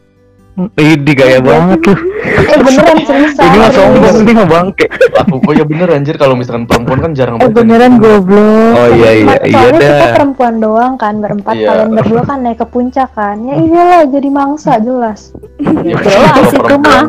Ini 0.74 1.12
gaya 1.14 1.38
banget 1.38 1.86
tuh. 1.86 1.98
Eh 2.34 2.58
beneran 2.58 2.98
seriusan. 3.06 3.46
Ini 3.46 3.56
mah 3.56 3.70
sombong, 3.70 4.16
ini 4.26 4.32
mah 4.34 4.48
bangke. 4.50 4.86
Aku 5.22 5.38
oh 5.38 5.52
ya 5.54 5.62
bener 5.62 5.86
anjir 5.86 6.18
kalau 6.18 6.34
misalkan 6.34 6.66
perempuan 6.66 6.98
kan 6.98 7.10
jarang 7.14 7.38
Eh 7.38 7.46
beneran 7.46 8.02
goblok. 8.02 8.74
Oh 8.74 8.88
iya 8.90 9.10
iya 9.22 9.36
iya 9.46 9.54
Soalnya 9.54 9.78
kita 9.78 10.06
perempuan 10.18 10.54
doang 10.58 10.98
kan 10.98 11.22
berempat 11.22 11.54
Iya. 11.54 11.66
kalian 11.70 11.90
berdua 11.94 12.22
kan 12.26 12.38
naik 12.42 12.58
ke 12.58 12.66
puncak 12.66 13.06
kan. 13.14 13.38
Ya 13.46 13.54
iyalah 13.54 14.02
jadi 14.10 14.28
mangsa 14.28 14.82
jelas. 14.82 15.30
Ya, 15.62 15.94
Jelas 15.94 16.26
kalau 16.26 16.50
itu 16.50 16.58
perempuan 16.58 17.06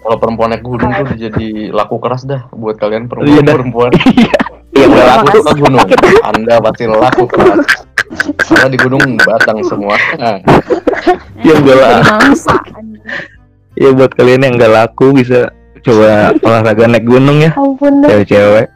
kalau 0.00 0.16
perempuan 0.16 0.48
naik 0.50 0.62
gunung 0.62 0.90
tuh 0.94 1.14
jadi 1.14 1.48
laku 1.70 1.96
keras 1.98 2.24
dah 2.24 2.48
buat 2.52 2.76
kalian 2.76 3.04
Iya 3.04 3.10
perempuan 3.10 3.42
dah. 3.42 3.54
perempuan 3.54 3.90
Iya 4.70 4.84
udah 4.86 5.04
laku 5.04 5.20
laku. 5.20 5.30
tuh 5.30 5.42
ke 5.42 5.52
gunung 5.58 5.86
anda 6.24 6.54
pasti 6.60 6.84
laku 6.86 7.24
keras 7.26 7.66
karena 8.42 8.68
di 8.68 8.78
gunung 8.78 9.02
batang 9.20 9.58
semua 9.62 9.94
Nah, 10.16 10.38
laku. 11.40 12.10
Mangsa. 12.10 12.54
Ya 13.74 13.88
buat 13.90 14.12
kalian 14.12 14.42
yang 14.42 14.54
gak 14.56 14.72
laku 14.72 15.14
bisa 15.14 15.48
coba 15.80 16.36
olahraga 16.36 16.84
naik 16.84 17.06
gunung 17.06 17.40
ya, 17.40 17.54
cewek-cewek. 17.56 18.66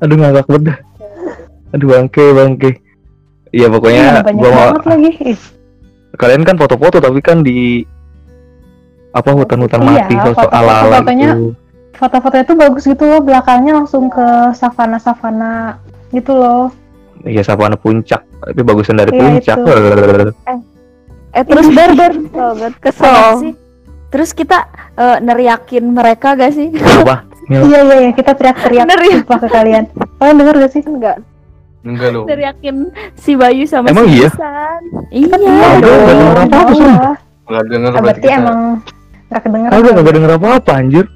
Aduh 0.00 0.16
ngakak 0.16 0.46
banget 0.46 0.62
dah. 0.64 0.78
Aduh 1.72 1.86
bangke 1.88 2.24
bangke. 2.30 2.70
Iya 3.50 3.66
Iya, 3.66 3.66
pokoknya 3.66 4.06
banyak 4.22 4.38
gua 4.38 4.50
mau 4.50 4.62
banget 4.70 4.84
lagi. 4.86 5.10
Kalian 6.14 6.42
kan 6.44 6.54
foto-foto 6.54 7.02
tapi 7.02 7.18
kan 7.18 7.42
di 7.42 7.82
apa 9.10 9.30
hutan-hutan 9.34 9.80
Iya, 9.82 10.06
mati 10.06 10.14
sosok 10.22 10.46
foto-foto 10.46 10.54
ala-ala 10.54 10.96
fotonya 11.02 11.30
gitu. 11.34 11.48
Foto-foto 11.90 12.36
itu 12.40 12.52
bagus 12.56 12.84
gitu 12.86 13.04
loh, 13.04 13.20
belakangnya 13.20 13.72
langsung 13.76 14.08
ke 14.08 14.54
savana-savana 14.56 15.76
gitu 16.14 16.32
loh. 16.32 16.72
Iya 17.26 17.44
savana 17.44 17.76
puncak, 17.76 18.24
tapi 18.24 18.60
bagusan 18.64 18.96
dari 18.96 19.12
Iya, 19.12 19.20
puncak. 19.20 19.56
Eh 21.30 21.46
terus 21.46 21.70
ber 21.70 21.90
ber 22.58 22.72
kesel. 22.82 23.06
Apa 23.06 23.38
sih? 23.38 23.52
Terus 24.10 24.30
kita 24.34 24.66
eh, 24.98 25.18
neriakin 25.22 25.94
mereka 25.94 26.34
gak 26.34 26.50
sih? 26.50 26.74
Apa? 26.74 27.22
Iya 27.50 27.82
iya 27.82 27.96
iya, 28.06 28.10
kita 28.14 28.34
teriak-teriak 28.34 28.86
sumpah 28.86 29.38
ke 29.42 29.48
kalian. 29.50 29.84
Kalian 30.18 30.36
denger 30.38 30.54
gak 30.66 30.72
sih? 30.74 30.82
Enggak. 30.86 31.18
enggak 31.80 32.12
loh 32.12 32.28
Teriakin 32.28 32.92
si 33.16 33.32
Bayu 33.40 33.64
sama 33.64 33.88
Emang 33.88 34.04
si 34.04 34.20
iya? 34.20 34.28
Iya. 35.08 35.36
Iya. 35.40 37.16
nggak 37.50 37.64
denger 37.66 37.90
berarti 37.90 38.04
berarti 38.04 38.28
emang 38.30 38.58
gak 39.30 39.40
kedengeran. 39.40 39.72
Aku 39.72 39.86
gak 39.96 40.12
denger 40.12 40.32
apa-apa 40.34 40.72
anjir. 40.74 41.06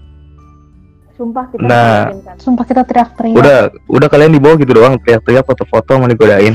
Sumpah 1.14 1.46
kita 1.46 1.62
Nah. 1.62 2.10
kan. 2.10 2.36
Sumpah 2.36 2.64
kita 2.64 2.82
teriak-teriak. 2.82 3.36
Udah, 3.36 3.58
udah 3.86 4.08
kalian 4.08 4.32
di 4.32 4.40
bawah 4.40 4.56
gitu 4.56 4.72
doang, 4.72 4.98
teriak-teriak 4.98 5.44
foto-foto 5.44 5.90
mau 5.96 6.06
digodain. 6.06 6.54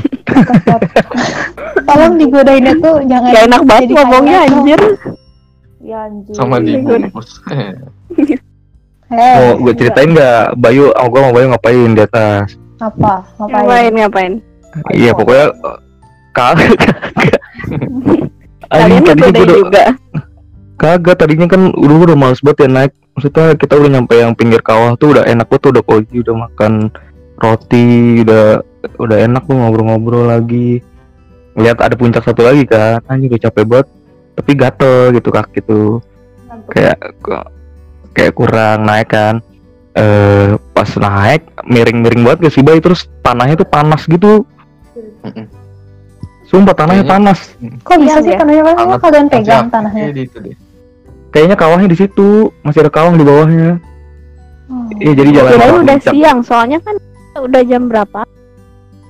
Tolong 1.87 2.13
digodainnya 2.15 2.75
tuh 2.77 3.01
jangan 3.03 3.29
Gak 3.29 3.43
enak 3.45 3.61
banget 3.63 3.89
ngomongnya 3.93 4.37
dong. 4.37 4.51
anjir. 4.53 4.81
Ya 5.79 5.97
anjir. 6.05 6.35
sama 6.35 6.59
di 6.59 6.75
Iya, 6.75 6.83
bungkus 6.83 7.29
Eh, 9.09 9.33
Mau 9.33 9.57
gue 9.59 9.73
ceritain 9.73 10.05
nggak, 10.07 10.53
Bayu, 10.53 10.93
oh, 10.93 11.07
gue 11.07 11.19
mau 11.19 11.33
Bayu 11.33 11.49
ngapain 11.49 11.89
di 11.91 12.01
atas? 12.03 12.53
apa? 12.77 13.25
Ngapain? 13.35 13.65
Ngapain 13.65 13.93
ngapain? 13.97 14.33
Iya 14.93 15.11
pokoknya 15.11 15.45
kagak. 16.37 16.77
Kalian 18.69 19.01
ngegodain 19.01 19.33
gua 19.33 19.41
udah, 19.41 19.57
juga. 19.57 19.85
Kagak 20.79 21.19
tadinya 21.19 21.45
kan 21.45 21.75
udah 21.75 21.97
udah 22.07 22.15
males 22.15 22.39
banget 22.39 22.65
ya 22.65 22.69
naik. 22.71 22.93
Maksudnya 23.13 23.45
kita 23.59 23.75
udah 23.75 23.89
nyampe 23.91 24.15
yang 24.15 24.31
pinggir 24.31 24.63
kawah 24.63 24.95
tuh 24.95 25.11
udah 25.11 25.27
enak 25.27 25.51
banget 25.51 25.61
tuh 25.67 25.71
udah 25.75 25.83
koji, 25.83 26.15
udah 26.23 26.35
makan 26.47 26.73
roti, 27.35 28.23
udah 28.23 28.63
udah 28.95 29.17
enak 29.19 29.43
tuh 29.43 29.55
ngobrol-ngobrol 29.59 30.31
lagi. 30.31 30.79
Lihat 31.59 31.83
ada 31.83 31.99
puncak 31.99 32.23
satu 32.23 32.47
lagi 32.47 32.63
kan, 32.63 33.03
anjing 33.11 33.27
udah 33.27 33.43
capek 33.43 33.63
banget. 33.67 33.87
Tapi 34.39 34.51
gatel 34.55 34.95
gitu 35.19 35.29
kaki 35.29 35.59
tuh. 35.67 35.99
Kayak 36.71 36.97
kayak 38.15 38.33
kurang 38.33 38.87
naik 38.87 39.11
kan. 39.11 39.43
Eh 39.99 40.55
pas 40.71 40.87
naik 40.95 41.43
miring-miring 41.67 42.23
banget 42.23 42.47
ke 42.47 42.55
sih 42.55 42.63
Bay 42.63 42.79
terus 42.79 43.11
tanahnya 43.19 43.59
tuh 43.59 43.67
panas 43.67 44.07
gitu. 44.07 44.47
Sumpah 46.47 46.71
tanahnya 46.71 47.03
Kayaknya- 47.03 47.35
panas. 47.35 47.39
Kok 47.83 47.97
bisa 47.99 48.17
Iya, 48.17 48.23
sih 48.23 48.31
ya. 48.31 48.37
tanahnya 48.39 48.63
kan 48.63 48.75
Hangat. 48.79 48.99
kalian 49.03 49.25
pegang 49.27 49.59
aktif 49.59 49.73
tanahnya? 49.75 50.05
di 50.09 50.23
itu 50.23 50.37
deh 50.39 50.55
Kayaknya 51.29 51.55
kawahnya 51.55 51.87
di 51.87 51.97
situ, 51.97 52.29
masih 52.61 52.79
ada 52.81 52.89
kawah 52.89 53.13
di 53.13 53.21
bawahnya. 53.21 53.77
Oh. 54.67 54.85
Iya, 54.95 55.13
jadi 55.13 55.29
jalan 55.31 55.51
Kirain 55.51 55.69
ke 55.69 55.77
udah 55.79 55.95
puncak. 55.95 56.13
siang, 56.13 56.39
soalnya 56.41 56.77
kan 56.79 56.95
udah 57.39 57.61
jam 57.63 57.81
berapa? 57.85 58.21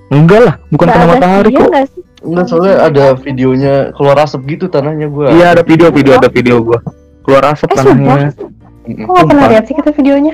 Enggak 0.09 0.39
lah, 0.41 0.55
bukan 0.67 0.85
Nggak 0.85 0.97
kena 0.97 1.07
matahari 1.09 1.49
kok. 1.51 1.67
nggak 1.69 1.85
sih? 1.89 2.03
enggak 2.19 2.45
soalnya 2.45 2.75
ada 2.83 3.05
videonya 3.15 3.73
keluar 3.95 4.17
asap 4.19 4.41
gitu 4.49 4.67
tanahnya 4.67 5.07
gua 5.07 5.31
Iya, 5.31 5.55
ada 5.55 5.63
video, 5.63 5.87
video, 5.87 6.13
ada 6.13 6.27
video 6.27 6.59
gua. 6.59 6.79
Keluar 7.21 7.43
asap 7.53 7.69
Eh, 7.69 7.75
tanahnya. 7.77 8.35
Mm-mm. 8.83 9.05
Kok 9.05 9.13
gak 9.13 9.23
pernah 9.23 9.29
Sumpah. 9.39 9.49
lihat 9.49 9.63
sih 9.63 9.75
kita 9.77 9.91
videonya? 9.93 10.33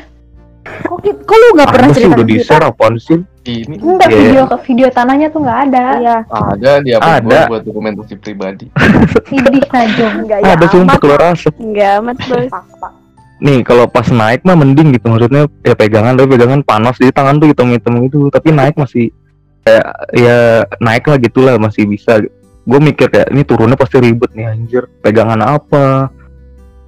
Kok, 0.66 0.98
kok 0.98 1.36
lu 1.36 1.48
gak 1.54 1.70
pernah 1.70 1.90
cerita 1.94 2.16
udah 2.16 2.26
di 2.26 2.38
share 2.42 2.66
apaan 2.66 2.98
sih? 2.98 3.22
ini 3.46 3.78
Enggak 3.78 4.10
Iya. 4.10 4.18
video 4.18 4.44
video 4.60 4.88
tanahnya 4.90 5.30
tuh 5.30 5.46
nggak 5.46 5.60
ada. 5.70 5.86
Iya. 5.96 6.18
ada 6.26 6.72
di 6.82 6.90
upload 6.92 7.22
Ada. 7.22 7.40
buat 7.46 7.62
dokumentasi 7.62 8.14
pribadi 8.18 8.66
Idih 9.38 9.62
najong. 9.64 10.14
Enggak 10.26 10.38
ya. 10.42 10.58
ada 10.58 10.66
sumpah 10.66 10.98
keluar 10.98 11.22
asap. 11.30 11.54
Enggak 11.56 11.90
amat 12.02 12.18
bos. 12.28 12.50
Pak, 12.50 12.64
Pak. 12.82 12.92
Nih, 13.38 13.60
kalau 13.62 13.86
pas 13.86 14.08
naik 14.10 14.42
mah 14.42 14.58
mending 14.58 14.90
gitu. 14.92 15.06
Maksudnya 15.06 15.46
ya 15.62 15.76
pegangan, 15.76 16.18
tapi 16.18 16.28
pegangan 16.32 16.62
panas 16.64 16.98
di 16.98 17.14
tangan 17.14 17.38
tuh 17.38 17.48
hitam-hitam 17.48 17.94
gitu. 18.02 18.20
Tapi 18.28 18.50
naik 18.50 18.74
masih 18.74 19.14
kayak 19.62 19.86
ya 20.12 20.38
naik 20.80 21.06
lah 21.06 21.18
gitulah 21.20 21.54
masih 21.56 21.86
bisa. 21.86 22.26
Gue 22.66 22.80
mikir 22.82 23.14
kayak 23.14 23.30
ini 23.30 23.46
turunnya 23.46 23.78
pasti 23.78 24.02
ribet 24.02 24.34
nih 24.34 24.50
anjir. 24.50 24.90
Pegangan 25.00 25.38
apa? 25.38 26.10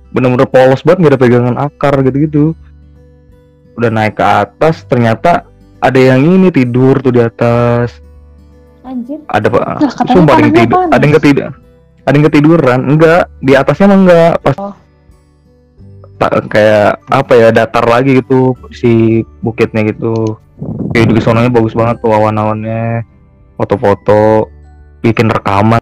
Bener-bener 0.10 0.50
polos 0.50 0.82
banget 0.82 1.06
gak 1.06 1.12
ada 1.14 1.20
pegangan 1.20 1.56
akar 1.60 1.94
gitu-gitu. 2.02 2.58
Udah 3.78 3.94
naik 3.94 4.18
ke 4.18 4.26
atas 4.26 4.82
ternyata 4.90 5.46
ada 5.78 6.00
yang 6.02 6.26
ini 6.26 6.50
tidur 6.50 6.98
tuh 6.98 7.14
di 7.14 7.22
atas. 7.22 8.02
Anjir. 8.82 9.22
Ada 9.30 9.48
pak. 9.52 9.66
Katanya 9.86 10.14
Sumpah 10.18 10.34
ada 10.34 10.42
yang 10.42 10.56
tidur. 10.56 10.80
Ada 10.90 11.04
yang 11.04 11.16
ketidur. 11.22 11.52
Ada 12.08 12.16
yang 12.16 12.26
ketiduran. 12.32 12.80
Enggak, 12.90 13.24
di 13.44 13.54
atasnya 13.54 13.86
mah 13.92 14.00
enggak. 14.02 14.34
Pas 14.42 14.58
Oh. 14.58 14.74
tak 16.18 16.50
kayak 16.50 16.98
apa 17.14 17.34
ya 17.38 17.54
datar 17.54 17.86
lagi 17.86 18.18
gitu 18.18 18.58
si 18.74 19.22
bukitnya 19.46 19.86
gitu. 19.86 20.42
Kayak 20.90 21.14
di 21.14 21.22
sononya 21.22 21.54
bagus 21.54 21.78
banget 21.78 22.02
tuh 22.02 22.10
awan-awannya. 22.10 23.06
Foto-foto 23.54 24.50
bikin 25.06 25.30
rekaman. 25.30 25.78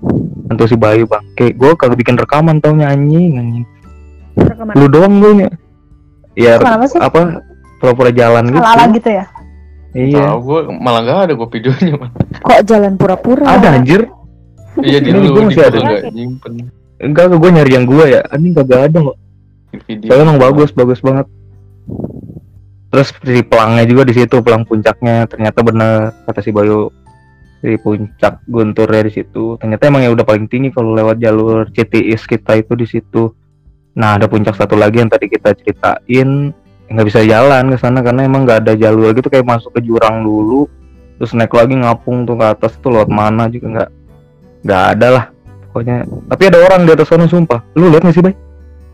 Tentu 0.51 0.67
si 0.67 0.75
Bayu 0.75 1.07
bangke. 1.07 1.55
Gue 1.55 1.71
kagak 1.79 2.03
bikin 2.03 2.19
rekaman 2.19 2.59
taunya 2.59 2.91
anjing 2.91 3.39
anjing. 3.39 3.65
Rekaman. 4.35 4.75
Lu 4.75 4.91
doang 4.91 5.23
gue 5.23 5.31
nya. 5.39 5.49
Ya 6.35 6.59
apa 6.59 7.39
pura-pura 7.81 8.11
jalan 8.11 8.49
gitu. 8.51 8.61
Ala-ala 8.61 8.85
gitu 8.93 9.09
ya? 9.09 9.25
Iya. 9.95 10.23
Tahu 10.27 10.37
gua 10.43 10.59
malah 10.75 11.01
nggak 11.03 11.19
ada 11.29 11.33
gua 11.33 11.47
videonya. 11.47 11.95
Kok 12.43 12.61
jalan 12.67 12.93
pura-pura? 12.99 13.45
Ada 13.47 13.79
anjir. 13.79 14.07
iya 14.83 14.99
di 14.99 15.07
Ini 15.07 15.31
lu 15.31 15.47
masih 15.47 15.63
ada. 15.63 15.79
nggak 15.79 16.11
nyimpen 16.11 16.53
Enggak, 16.95 17.27
gue 17.27 17.51
nyari 17.51 17.71
yang 17.75 17.85
gue 17.87 18.05
ya. 18.07 18.21
Ini 18.31 18.55
kagak 18.55 18.81
ada 18.91 18.99
kok. 19.11 19.17
video 19.83 20.07
Soalnya 20.07 20.23
emang 20.31 20.39
bagus, 20.39 20.71
bagus 20.71 21.03
banget. 21.03 21.27
Terus 22.87 23.11
di 23.19 23.43
pelangnya 23.43 23.83
juga 23.83 24.07
di 24.07 24.15
situ, 24.15 24.39
pelang 24.39 24.63
puncaknya 24.63 25.27
ternyata 25.27 25.59
bener 25.59 26.15
kata 26.23 26.39
si 26.39 26.55
Bayu 26.55 26.87
di 27.59 27.75
puncak 27.75 28.47
guntur 28.47 28.87
di 28.87 29.11
situ. 29.11 29.59
Ternyata 29.59 29.91
emang 29.91 30.07
yang 30.07 30.15
udah 30.15 30.23
paling 30.23 30.47
tinggi 30.47 30.71
kalau 30.71 30.95
lewat 30.95 31.19
jalur 31.19 31.67
CTIS 31.75 32.23
kita 32.23 32.63
itu 32.63 32.73
di 32.79 32.87
situ. 32.87 33.35
Nah 33.99 34.15
ada 34.15 34.31
puncak 34.31 34.55
satu 34.55 34.79
lagi 34.79 35.03
yang 35.03 35.11
tadi 35.11 35.27
kita 35.27 35.51
ceritain 35.59 36.55
nggak 36.85 37.05
bisa 37.09 37.19
jalan 37.25 37.73
ke 37.73 37.77
sana 37.81 37.99
karena 38.05 38.29
emang 38.29 38.45
nggak 38.45 38.65
ada 38.65 38.73
jalur 38.77 39.09
gitu 39.17 39.27
kayak 39.29 39.45
masuk 39.45 39.73
ke 39.73 39.81
jurang 39.81 40.21
dulu 40.21 40.69
terus 41.17 41.33
naik 41.33 41.53
lagi 41.55 41.73
ngapung 41.73 42.27
tuh 42.27 42.37
ke 42.37 42.45
atas 42.45 42.77
tuh 42.77 42.93
lewat 42.93 43.09
mana 43.09 43.49
juga 43.49 43.65
nggak 43.71 43.89
nggak 44.65 44.83
ada 44.97 45.07
lah 45.09 45.25
pokoknya. 45.75 46.07
Tapi 46.07 46.43
ada 46.47 46.57
orang 46.63 46.81
di 46.87 46.91
atas 46.95 47.07
sana 47.11 47.27
sumpah. 47.27 47.59
Lu 47.75 47.91
lihat 47.91 48.07
nggak 48.07 48.15
sih 48.15 48.23
bay? 48.23 48.35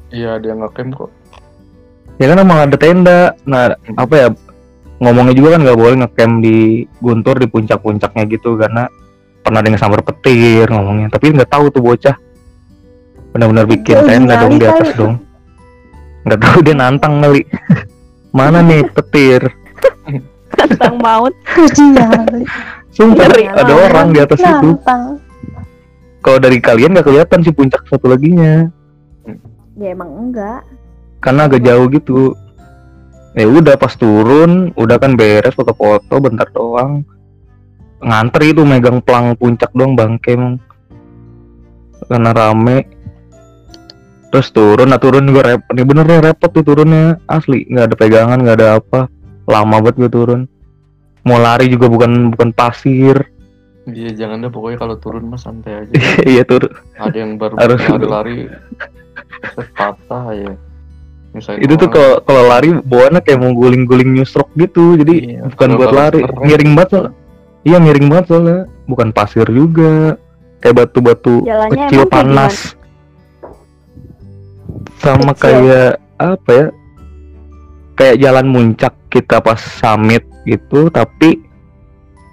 Iya 0.09 0.41
ada 0.41 0.45
yang 0.49 0.65
ngecamp 0.65 0.97
kok. 0.97 1.11
Ya 2.17 2.25
kan 2.33 2.37
emang 2.41 2.59
ada 2.65 2.75
tenda. 2.81 3.19
Nah 3.45 3.77
apa 4.01 4.13
ya 4.17 4.27
ngomongnya 4.97 5.37
juga 5.37 5.57
kan 5.57 5.61
nggak 5.61 5.77
boleh 5.77 5.95
ngecamp 6.01 6.33
di 6.41 6.57
Guntur 6.97 7.37
di 7.37 7.47
puncak-puncaknya 7.49 8.23
gitu 8.33 8.57
karena 8.57 8.89
pernah 9.45 9.61
yang 9.61 9.77
sambar 9.77 10.01
petir 10.01 10.65
ngomongnya. 10.73 11.13
Tapi 11.13 11.37
nggak 11.37 11.49
tahu 11.53 11.69
tuh 11.69 11.85
bocah. 11.85 12.17
Benar-benar 13.31 13.65
bikin 13.69 14.01
tenda 14.03 14.35
dong 14.41 14.59
di 14.59 14.65
atas 14.67 14.91
dong 14.97 15.30
nggak 16.25 16.39
tahu 16.39 16.57
dia 16.61 16.75
nantang 16.75 17.21
kali. 17.21 17.41
Mana 18.31 18.63
nih 18.63 18.85
petir? 18.95 19.41
Tentang 20.55 20.95
maut. 20.99 21.35
Nyali. 21.77 22.43
sumpah 22.91 23.23
Ngeri 23.23 23.47
ada 23.47 23.63
banget. 23.63 23.85
orang 23.87 24.07
di 24.11 24.19
atas 24.19 24.39
itu. 24.43 24.69
Nantang. 24.75 25.03
kalau 26.21 26.37
dari 26.37 26.61
kalian 26.61 26.93
nggak 26.93 27.07
kelihatan 27.07 27.39
sih 27.41 27.55
puncak 27.55 27.81
satu 27.89 28.11
laginya. 28.11 28.69
Ya 29.79 29.95
emang 29.95 30.11
enggak. 30.29 30.61
Karena 31.17 31.49
agak 31.49 31.65
jauh 31.65 31.87
gitu. 31.89 32.37
Ya 33.33 33.47
udah 33.47 33.79
pas 33.79 33.95
turun 33.95 34.75
udah 34.75 34.99
kan 34.99 35.15
beres 35.15 35.55
foto-foto 35.55 36.19
bentar 36.21 36.45
doang. 36.53 37.01
Ngantri 38.03 38.53
itu 38.53 38.61
megang 38.67 39.01
pelang 39.01 39.33
puncak 39.39 39.71
doang 39.73 39.97
bangke 39.97 40.35
emang 40.35 40.59
karena 42.11 42.31
rame 42.35 42.83
terus 44.31 44.47
turun 44.55 44.87
nah 44.87 44.97
turun 44.97 45.27
juga 45.27 45.53
repot 45.53 45.75
nih 45.75 45.83
bener 45.83 46.05
repot 46.07 46.49
tuh 46.49 46.63
turunnya 46.63 47.19
asli. 47.27 47.67
Nggak 47.67 47.85
ada 47.91 47.95
pegangan 47.99 48.37
nggak 48.39 48.57
ada 48.57 48.67
apa. 48.79 48.99
Lama 49.45 49.83
banget 49.83 50.07
gue 50.07 50.09
turun. 50.09 50.41
Mau 51.27 51.37
lari 51.37 51.67
juga 51.67 51.91
bukan 51.91 52.31
bukan 52.33 52.49
pasir. 52.55 53.27
Iya 53.85 54.13
jangan 54.13 54.45
deh 54.45 54.51
pokoknya 54.53 54.77
kalau 54.79 54.95
turun 54.97 55.27
mah 55.27 55.37
santai 55.37 55.85
aja. 55.85 55.93
iya 56.31 56.47
tur 56.47 56.63
Ada 56.95 57.17
yang 57.17 57.35
baru 57.35 57.59
Harus 57.59 57.79
lari-lari 57.83 58.47
set 59.51 59.67
patah 59.75 60.25
ya. 60.31 60.53
Misalnya 61.31 61.59
itu 61.63 61.73
tuh 61.79 61.89
kalau 61.91 62.13
kalau 62.23 62.43
lari 62.47 62.69
bawaannya 62.75 63.21
kayak 63.23 63.39
mau 63.39 63.51
guling-guling 63.51 64.15
nyusrok 64.15 64.47
gitu. 64.55 64.95
Jadi 64.95 65.35
Iya, 65.35 65.47
bukan 65.51 65.69
buat 65.75 65.91
lari 65.91 66.19
keren. 66.23 66.43
miring 66.47 66.71
banget 66.77 66.89
soalnya. 66.95 67.13
Iya 67.67 67.77
miring 67.83 68.07
banget 68.07 68.25
soalnya. 68.31 68.59
Bukan 68.87 69.07
pasir 69.11 69.47
juga. 69.51 70.15
Kayak 70.61 70.75
batu-batu 70.87 71.41
Jalannya 71.41 71.89
kecil 71.89 72.05
panas 72.05 72.77
sama 75.01 75.33
Kecil. 75.33 75.41
kayak 75.41 75.91
apa 76.21 76.49
ya 76.53 76.67
kayak 77.97 78.19
jalan 78.21 78.47
muncak 78.53 78.93
kita 79.09 79.41
pas 79.41 79.57
summit 79.57 80.23
gitu 80.45 80.87
tapi 80.93 81.41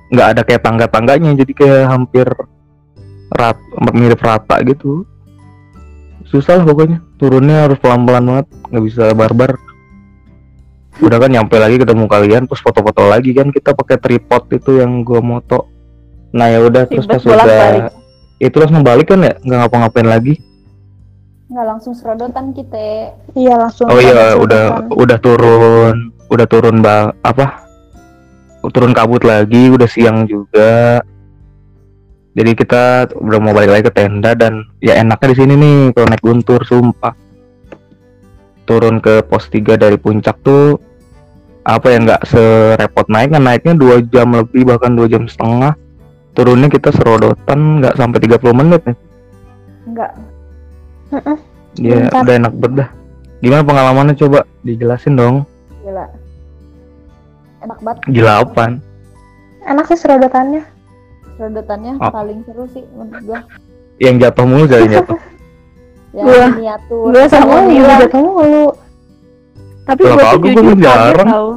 nggak 0.09 0.28
ada 0.36 0.43
kayak 0.45 0.65
tangga-tangganya 0.65 1.36
jadi 1.36 1.53
kayak 1.53 1.85
hampir 1.89 2.28
rat 3.32 3.61
mirip 3.93 4.20
rata 4.24 4.61
gitu. 4.65 5.05
Susah 6.28 6.61
lah 6.61 6.65
pokoknya 6.65 7.01
turunnya 7.20 7.69
harus 7.69 7.77
pelan-pelan 7.81 8.24
banget 8.24 8.47
nggak 8.73 8.85
bisa 8.85 9.05
barbar. 9.12 9.57
Udah 10.99 11.20
kan 11.20 11.31
nyampe 11.31 11.57
lagi 11.61 11.77
ketemu 11.77 12.05
kalian 12.09 12.49
terus 12.49 12.65
foto-foto 12.65 13.05
lagi 13.07 13.36
kan 13.36 13.53
kita 13.53 13.77
pakai 13.77 14.01
tripod 14.01 14.49
itu 14.53 14.81
yang 14.81 15.05
gua 15.05 15.20
moto. 15.20 15.69
Nah 16.32 16.49
ya 16.49 16.65
udah 16.65 16.89
terus 16.89 17.05
pas 17.05 17.20
udah 17.20 17.93
itu 18.40 18.57
langsung 18.57 18.81
balik 18.81 19.12
kan 19.12 19.20
ya 19.20 19.36
nggak 19.45 19.59
ngapa-ngapain 19.66 20.09
lagi 20.09 20.40
nggak 21.48 21.66
langsung 21.66 21.96
serodotan 21.96 22.52
kita. 22.52 23.16
Iya 23.32 23.54
langsung. 23.56 23.88
oh 23.88 24.00
iya 24.00 24.36
langsung 24.36 24.44
udah 24.44 24.64
udah 24.92 25.18
turun 25.18 26.12
udah 26.28 26.46
turun 26.46 26.76
bang 26.84 27.12
apa? 27.24 27.64
Turun 28.68 28.92
kabut 28.92 29.24
lagi 29.24 29.72
udah 29.72 29.88
siang 29.88 30.28
juga. 30.28 31.00
Jadi 32.36 32.52
kita 32.54 33.08
udah 33.16 33.38
mau 33.40 33.56
balik 33.56 33.72
lagi 33.72 33.84
ke 33.88 33.92
tenda 33.96 34.36
dan 34.36 34.62
ya 34.78 35.00
enaknya 35.00 35.32
di 35.32 35.36
sini 35.40 35.52
nih 35.56 35.76
kalau 35.96 36.06
naik 36.12 36.22
guntur 36.22 36.60
sumpah. 36.68 37.16
Turun 38.68 39.00
ke 39.00 39.24
pos 39.24 39.48
3 39.48 39.80
dari 39.80 39.96
puncak 39.96 40.36
tuh 40.44 40.76
apa 41.64 41.88
ya 41.88 41.98
nggak 42.04 42.22
serepot 42.28 43.08
naik 43.08 43.32
kan 43.32 43.44
naiknya 43.44 43.72
dua 43.76 44.04
jam 44.12 44.36
lebih 44.36 44.68
bahkan 44.68 44.92
dua 44.92 45.08
jam 45.08 45.24
setengah. 45.24 45.72
Turunnya 46.36 46.68
kita 46.68 46.92
serodotan 46.92 47.80
nggak 47.80 47.96
sampai 47.96 48.18
30 48.20 48.60
menit 48.60 48.80
nih. 48.84 48.96
Enggak 49.88 50.12
Bentar. 51.10 52.20
udah 52.20 52.35
enak 52.36 52.52
banget 52.55 52.74
dah. 52.76 52.89
Gimana 53.39 53.62
pengalamannya? 53.62 54.14
Coba 54.14 54.39
dijelasin 54.60 55.14
dong. 55.14 55.36
Gila. 55.80 56.05
Enak 57.60 57.78
banget. 57.80 57.98
Gila 58.09 58.32
apaan? 58.43 58.72
Enak 59.62 59.85
sih 59.86 59.97
serodotannya. 59.97 60.62
serodotannya 61.35 61.93
Oh. 61.97 62.10
paling 62.10 62.43
seru 62.43 62.66
sih 62.68 62.82
menurut 62.90 63.22
gua. 63.24 63.40
Yang 63.97 64.14
jatuh 64.20 64.44
mulu 64.44 64.64
dari 64.66 64.86
jatuh? 64.89 65.18
Ya 66.09 66.24
Gua- 66.24 66.51
miniatur. 66.51 67.12
Gua 67.12 67.24
sama 67.28 67.44
Sama 67.55 67.68
Mila. 67.68 67.94
jatuh 68.01 68.20
mulu. 68.20 68.66
tapi 69.85 70.01
gue 70.02 70.10
tuh 70.10 70.20
aku, 70.20 70.36
gua 70.39 70.51
jujur 70.51 70.76
kaget 70.78 71.26
tau 71.26 71.48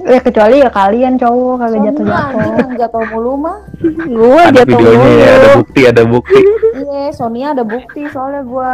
Ya 0.00 0.18
kecuali 0.18 0.56
ya 0.58 0.70
kalian 0.70 1.14
cowok 1.14 1.54
kagak 1.56 1.70
Soalnya 1.70 1.90
jatuh-jatuh. 1.92 2.38
anjing 2.40 2.56
yang 2.56 2.72
jatuh 2.78 3.02
mulu 3.06 3.32
mah. 3.36 3.58
Gue 4.00 4.40
ada 4.40 4.52
jatuh 4.54 4.68
videonya 4.70 4.98
mulu. 5.04 5.20
ya 5.20 5.28
ada 5.30 5.48
bukti 5.52 5.80
ada 5.84 6.02
bukti. 6.04 6.40
Iya 6.74 7.02
Sonia 7.12 7.46
ada 7.52 7.64
bukti 7.64 8.00
soalnya 8.08 8.42
gua. 8.42 8.72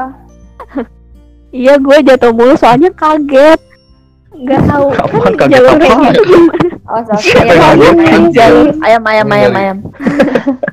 Iya 1.51 1.75
gue 1.77 1.97
jatuh 2.05 2.31
mulu 2.31 2.55
soalnya 2.55 2.91
kaget. 2.93 3.61
Nggak 4.33 4.61
tahu. 4.69 4.87
Apaan 4.93 5.21
kan 5.23 5.35
kaget 5.37 5.53
jalur 5.57 5.75
kayak 5.77 5.99
gitu 6.05 6.23
gimana 6.23 6.69
oh 6.87 7.03
ayam 7.03 8.23
Jalur. 8.31 8.67
ayam 8.79 9.03
ayam 9.03 9.29
ayam 9.33 9.53
ayam. 9.53 9.79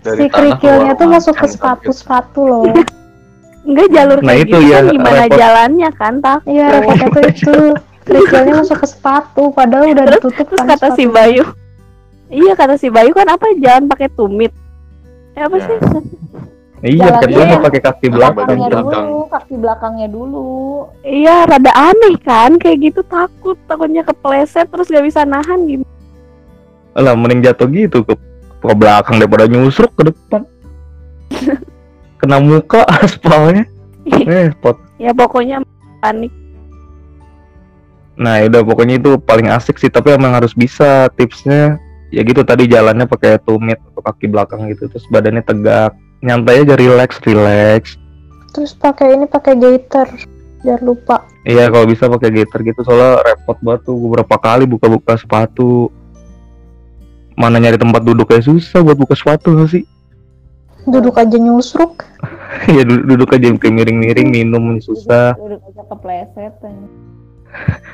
Si 0.04 0.26
kerikilnya 0.28 0.94
tuh 0.94 1.08
masuk 1.10 1.34
ke 1.34 1.48
macan, 1.48 1.54
sepatu-sepatu 1.56 2.42
loh. 2.44 2.66
Enggak 3.64 3.88
jalur 3.90 4.20
Nah, 4.20 4.28
kayak 4.30 4.42
itu 4.44 4.48
gitu 4.52 4.60
ya, 4.68 4.78
kan 4.78 4.92
gimana 4.92 5.22
repot. 5.24 5.40
jalannya 5.40 5.90
kan 5.96 6.14
tak 6.20 6.40
Iya 6.46 6.66
repotnya 6.70 7.08
tuh 7.10 7.24
itu. 7.26 7.56
Kerikilnya 8.04 8.54
masuk 8.58 8.78
ke 8.78 8.88
sepatu 8.88 9.44
padahal 9.50 9.88
udah 9.90 10.06
Terus- 10.06 10.22
ditutup 10.22 10.46
terus 10.46 10.60
kan 10.60 10.68
kata 10.70 10.88
si 10.92 11.04
sepatunya. 11.04 11.14
Bayu. 11.14 11.44
Iya 12.28 12.54
kata 12.54 12.76
si 12.76 12.88
Bayu 12.88 13.12
kan 13.12 13.28
apa 13.28 13.46
jangan 13.58 13.84
pakai 13.88 14.10
tumit. 14.12 14.52
Ya 15.34 15.48
apa 15.48 15.56
Ya. 15.56 15.66
sih? 15.66 15.78
Iya 16.84 17.06
katanya 17.16 17.40
ya. 17.40 17.48
mau 17.50 17.64
pakai 17.64 17.82
kaki 17.82 18.06
belakang. 18.08 18.36
Belakangnya 18.44 18.68
belakang. 18.70 19.06
dulu 19.06 19.20
kaki 19.26 19.54
belakangnya 19.56 20.08
dulu. 20.08 20.48
Iya 21.02 21.36
rada 21.46 21.72
aneh 21.74 22.16
kan 22.20 22.52
kayak 22.56 22.78
gitu 22.84 23.02
takut 23.04 23.56
takutnya 23.66 24.04
kepleset 24.04 24.68
terus 24.68 24.88
gak 24.88 25.02
bisa 25.02 25.24
nahan 25.24 25.64
gitu 25.64 25.86
lah 26.94 27.18
mending 27.18 27.42
jatuh 27.42 27.66
gitu 27.68 28.04
ke 28.04 28.14
ke 28.60 28.74
belakang 28.74 29.18
daripada 29.18 29.48
nyusruk 29.48 29.90
ke 29.96 30.12
depan. 30.12 30.44
Kena 32.20 32.38
muka 32.38 32.84
aspalnya. 33.00 33.64
Eh 34.06 34.52
pot 34.54 34.76
ya 34.98 35.10
pokoknya 35.10 35.64
panik 35.98 36.30
nah 38.14 38.42
udah 38.46 38.62
pokoknya 38.62 39.02
itu 39.02 39.18
paling 39.18 39.50
asik 39.50 39.82
sih 39.82 39.90
tapi 39.90 40.14
emang 40.14 40.38
harus 40.38 40.54
bisa 40.54 41.10
tipsnya 41.18 41.82
ya 42.14 42.22
gitu 42.22 42.46
tadi 42.46 42.70
jalannya 42.70 43.10
pakai 43.10 43.42
tumit 43.42 43.82
atau 43.82 44.02
kaki 44.06 44.30
belakang 44.30 44.70
gitu 44.70 44.86
terus 44.86 45.06
badannya 45.10 45.42
tegak 45.42 45.98
nyantai 46.22 46.62
aja 46.62 46.78
relax 46.78 47.18
relax 47.26 47.98
Terus 48.54 48.78
pakai 48.78 49.18
ini 49.18 49.26
pakai 49.26 49.58
gaiter 49.58 50.08
biar 50.64 50.80
lupa. 50.80 51.26
Iya 51.44 51.68
kalau 51.74 51.90
bisa 51.90 52.08
pakai 52.08 52.30
gaiter 52.32 52.62
gitu 52.64 52.86
soalnya 52.86 53.20
repot 53.26 53.58
banget 53.60 53.82
tuh 53.90 53.98
beberapa 53.98 54.38
kali 54.38 54.70
buka-buka 54.70 55.18
sepatu. 55.18 55.90
Mana 57.34 57.58
nyari 57.58 57.82
tempat 57.82 58.06
duduk 58.06 58.30
kayak 58.30 58.46
susah 58.46 58.86
buat 58.86 58.96
buka 58.96 59.18
sepatu 59.18 59.58
gak 59.58 59.74
sih? 59.74 59.84
Duduk 60.86 61.18
aja 61.18 61.34
nyusruk. 61.34 62.06
ya 62.78 62.86
duduk, 62.86 63.04
duduk 63.10 63.30
aja 63.34 63.50
kayak 63.58 63.74
miring-miring 63.74 64.30
minum 64.30 64.78
susah. 64.78 65.34
udah 65.42 65.58
aja 65.58 65.82
kepleset. 65.90 66.54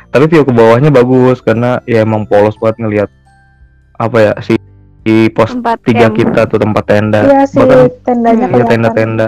Tapi 0.10 0.26
view 0.26 0.42
ke 0.42 0.50
bawahnya 0.50 0.90
bagus 0.90 1.40
karena 1.40 1.78
ya 1.84 2.02
emang 2.02 2.26
polos 2.26 2.58
banget 2.58 2.78
ngelihat 2.80 3.10
apa 3.94 4.18
ya 4.18 4.34
si 4.40 4.58
di 5.00 5.28
pos 5.28 5.52
tempat 5.52 5.80
tiga 5.82 6.08
camp. 6.08 6.16
kita 6.16 6.42
tuh 6.46 6.58
tempat 6.58 6.84
tenda. 6.84 7.20
Iya 7.24 7.42
sih 7.46 7.58
Bahkan 7.58 7.80
tendanya 8.02 8.36
Hmm, 8.42 8.52
ya 8.52 8.56
kelihatan. 8.58 8.70
tenda-tenda 8.70 9.28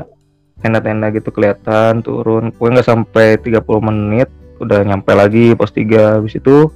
tenda-tenda 0.58 1.08
gitu 1.10 1.30
kelihatan 1.30 1.94
turun. 2.00 2.50
Pokoknya 2.52 2.74
nggak 2.76 2.88
sampai 2.88 3.28
30 3.38 3.62
menit 3.82 4.30
udah 4.58 4.80
nyampe 4.82 5.12
lagi 5.12 5.54
pos 5.54 5.70
3 5.70 6.18
habis 6.18 6.34
itu 6.34 6.70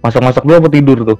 masak-masak 0.00 0.40
dulu 0.40 0.56
apa 0.58 0.68
tidur 0.68 0.98
tuh? 1.06 1.18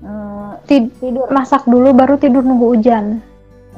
Eh, 0.00 0.52
Tid- 0.64 0.94
tidur 0.96 1.26
masak 1.28 1.62
dulu 1.64 1.90
baru 1.90 2.14
tidur 2.16 2.40
nunggu 2.40 2.66
hujan. 2.70 3.18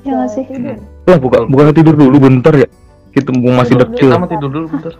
Ya 0.02 0.12
nggak 0.14 0.30
sih? 0.30 0.44
tidur 0.44 0.76
Lah 1.02 1.18
bukan 1.18 1.40
bukan 1.46 1.72
tidur 1.72 1.94
dulu 1.94 2.16
bentar 2.20 2.54
ya. 2.54 2.68
Kita 3.10 3.28
masih 3.30 3.76
Tidur 3.76 3.88
dekil. 3.90 4.08
Kita 4.08 4.16
mau 4.16 4.28
tidur 4.28 4.50
dulu 4.50 4.66
bentar. 4.70 4.92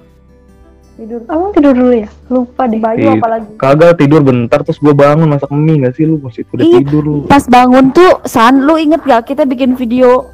Tidur 0.93 1.21
Kamu 1.23 1.45
tidur 1.53 1.73
dulu 1.73 1.93
ya? 1.95 2.09
Lupa 2.29 2.63
deh. 2.65 2.79
Bayu 2.79 2.99
Iya. 2.99 3.13
apalagi 3.17 3.51
Kagak 3.57 3.93
tidur 3.97 4.21
bentar 4.21 4.61
terus 4.61 4.77
gua 4.77 4.93
bangun 4.93 5.27
masak 5.27 5.51
mie 5.51 5.81
gak 5.81 5.95
sih 5.95 6.05
lu 6.05 6.17
masih 6.19 6.45
udah 6.47 6.63
Ih. 6.63 6.75
tidur 6.81 7.03
lu. 7.03 7.17
pas 7.25 7.45
bangun 7.45 7.91
tuh 7.91 8.21
San 8.25 8.63
lu 8.63 8.77
inget 8.77 9.01
gak 9.03 9.27
kita 9.27 9.43
bikin 9.43 9.73
video 9.73 10.29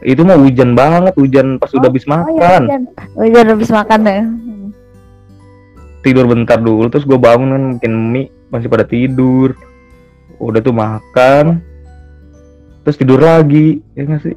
Itu 0.00 0.22
mah 0.22 0.34
hujan 0.34 0.74
banget, 0.74 1.14
hujan 1.14 1.56
pas 1.56 1.70
udah 1.70 1.86
habis 1.86 2.02
oh 2.02 2.10
iya 2.10 2.58
makan. 2.58 2.62
hujan. 2.66 2.82
udah 3.38 3.52
habis 3.54 3.70
makan 3.70 3.98
deh 4.02 4.22
Tidur 6.02 6.26
bentar 6.26 6.58
dulu 6.58 6.90
terus 6.90 7.04
gua 7.04 7.14
bangun 7.16 7.48
kan 7.48 7.62
bikin 7.76 7.94
mie 8.10 8.26
masih 8.48 8.66
pada 8.66 8.82
tidur. 8.82 9.54
Udah 10.36 10.58
tuh 10.58 10.74
makan. 10.74 11.62
Terus 12.82 12.98
tidur 12.98 13.16
lagi, 13.16 13.78
ya 13.94 14.02
gak 14.04 14.20
sih? 14.20 14.34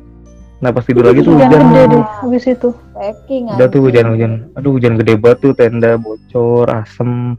Nah 0.55 0.69
pas 0.69 0.85
tidur 0.85 1.01
lagi 1.01 1.19
tuh 1.19 1.33
Hujan 1.33 1.49
hujan. 1.49 1.61
gede 1.65 1.83
deh 1.89 2.03
habis 2.21 2.45
itu. 2.45 2.69
Packing 2.95 3.51
Udah 3.51 3.67
tuh 3.67 3.83
hujan-hujan. 3.83 4.49
Aduh 4.55 4.79
hujan 4.79 4.95
gede 4.95 5.19
banget 5.19 5.37
tuh 5.43 5.51
tenda 5.53 5.99
bocor, 5.99 6.71
asem. 6.71 7.35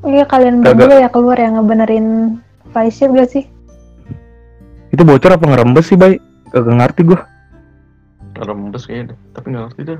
Iya 0.00 0.24
kalian 0.24 0.64
berdua 0.64 0.96
ya 0.96 1.08
keluar 1.12 1.36
ya 1.36 1.52
ngebenerin 1.52 2.40
flysheet 2.72 3.12
gak 3.12 3.28
sih? 3.28 3.44
Itu 4.90 5.04
bocor 5.04 5.36
apa 5.36 5.44
ngerembes 5.44 5.86
sih, 5.86 6.00
Bay? 6.00 6.16
Kagak 6.50 6.74
ngerti 6.80 7.02
gua. 7.06 7.20
rembes 8.40 8.88
kayaknya 8.88 9.12
deh. 9.12 9.18
tapi 9.36 9.46
nggak 9.52 9.64
ngerti 9.68 9.80
dah 9.84 9.98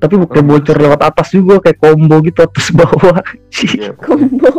Tapi 0.00 0.14
kayak 0.24 0.46
bocor 0.48 0.76
lewat 0.80 1.00
atas 1.04 1.28
juga 1.36 1.60
kayak 1.60 1.76
combo 1.84 2.16
gitu 2.24 2.40
atas 2.40 2.72
bawah. 2.78 3.20
Iya, 3.60 3.92
Combo. 3.98 4.52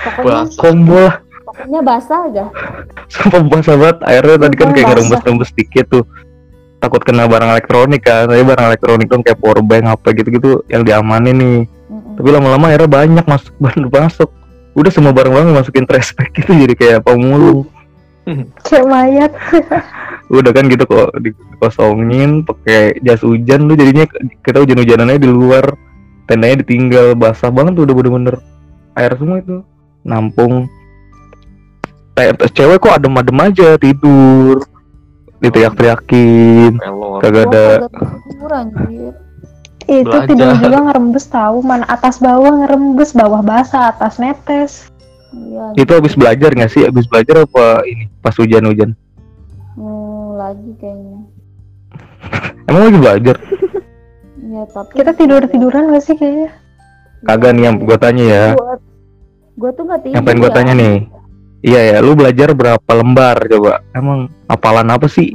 Pokoknya 0.00 0.24
bahasa 0.24 0.56
combo 0.56 0.96
lah. 0.96 1.14
pokoknya 1.44 1.80
basah 1.84 2.20
aja. 2.32 2.44
Sumpah 3.12 3.42
basah 3.44 3.76
banget 3.76 3.98
airnya 4.08 4.36
tadi 4.40 4.54
kan 4.56 4.68
kayak 4.72 4.86
ngerembes-rembes 4.88 5.50
dikit 5.52 5.86
tuh 5.92 6.04
takut 6.84 7.00
kena 7.00 7.24
barang 7.24 7.50
elektronik 7.56 8.04
kan. 8.04 8.28
Tapi 8.28 8.44
barang 8.44 8.66
elektronik 8.68 9.08
kan 9.08 9.20
kayak 9.24 9.40
power 9.40 9.64
bank 9.64 9.84
apa 9.88 10.08
gitu-gitu 10.12 10.60
yang 10.68 10.84
diamanin 10.84 11.36
nih. 11.36 11.60
Mm-mm. 11.84 12.16
tapi 12.16 12.28
lama-lama 12.32 12.72
airnya 12.72 12.88
banyak 12.88 13.24
masuk 13.24 13.54
baru 13.64 13.88
masuk. 13.88 14.28
Udah 14.74 14.90
semua 14.90 15.14
barang-barang 15.14 15.54
masukin 15.54 15.86
trash 15.86 16.12
bag 16.18 16.34
gitu 16.34 16.50
jadi 16.50 16.74
kayak 16.74 17.00
pemulung 17.06 17.70
Kayak 18.66 18.86
mayat. 18.88 19.32
udah 20.32 20.50
kan 20.56 20.64
gitu 20.72 20.88
kok 20.88 21.12
dikosongin 21.20 22.42
pakai 22.48 22.96
jas 23.04 23.20
hujan 23.20 23.68
tuh 23.68 23.76
jadinya 23.76 24.08
kita 24.42 24.60
hujan-hujanannya 24.64 25.20
di 25.20 25.28
luar. 25.30 25.76
Tendanya 26.24 26.64
ditinggal 26.64 27.12
basah 27.12 27.52
banget 27.52 27.76
tuh 27.76 27.84
udah 27.84 27.94
bener-bener. 27.94 28.36
Air 28.96 29.12
semua 29.20 29.44
itu 29.44 29.60
nampung. 30.08 30.64
Kayak 32.16 32.48
cewek 32.56 32.80
kok 32.80 32.96
adem-adem 32.96 33.38
aja 33.44 33.76
tidur 33.76 34.64
diteriak-teriakin 35.44 36.72
kagak 37.20 37.44
ada 37.46 37.64
tidur. 38.24 38.52
Itu 39.84 40.00
Belajar. 40.02 40.24
tidur 40.26 40.48
juga 40.58 40.78
ngerembes 40.82 41.26
tahu 41.26 41.60
mana 41.60 41.84
atas 41.86 42.16
bawah 42.16 42.56
ngerembes, 42.58 43.12
bawah 43.12 43.40
basah, 43.40 43.90
atas 43.90 44.16
netes. 44.16 44.72
Iya. 45.34 45.74
itu 45.76 45.90
habis 45.90 46.14
belajar 46.14 46.46
nggak 46.48 46.70
sih 46.70 46.82
habis 46.82 47.04
belajar 47.04 47.42
apa 47.42 47.82
ini 47.84 48.06
pas 48.18 48.30
hujan-hujan 48.32 48.94
Hmm, 49.74 50.38
lagi 50.38 50.70
kayaknya. 50.78 51.26
emang 52.70 52.82
lagi 52.86 52.98
belajar 53.00 53.36
Iya, 54.36 54.62
tapi 54.70 54.90
Kita 54.94 55.10
tidur-tiduran 55.10 55.90
gak 55.90 56.00
sih 56.00 56.14
kayaknya? 56.14 56.54
kagak 57.24 57.50
nih 57.50 57.64
yang 57.64 57.76
gue 57.78 57.98
tanya 57.98 58.24
ya 58.24 58.44
Gua, 58.54 58.78
gua 59.58 59.70
tuh 59.72 59.84
gak 59.84 60.00
tidur. 60.00 60.14
yang 60.14 60.22
pengen 60.22 60.38
gue 60.38 60.46
ya. 60.46 60.54
tanya 60.54 60.72
nih 60.72 60.94
iya 61.64 61.96
ya 61.96 61.98
lu 62.04 62.12
belajar 62.12 62.52
berapa 62.52 62.90
lembar 62.92 63.40
coba? 63.48 63.80
Emang 63.96 64.28
hafalan 64.52 64.92
apa 64.92 65.08
sih? 65.08 65.32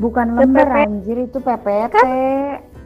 Bukan 0.00 0.32
lembar 0.40 0.88
anjir. 0.88 1.28
Itu 1.28 1.38
PPT. 1.44 1.96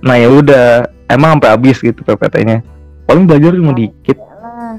nah 0.02 0.18
ya 0.18 0.26
udah. 0.26 0.90
Emang 1.08 1.38
sampai 1.38 1.50
habis 1.56 1.80
gitu 1.80 2.04
PPT-nya 2.04 2.60
paling 3.08 3.24
belajar 3.24 3.56
cuma 3.56 3.72
dikit. 3.72 4.18
Lah. 4.20 4.76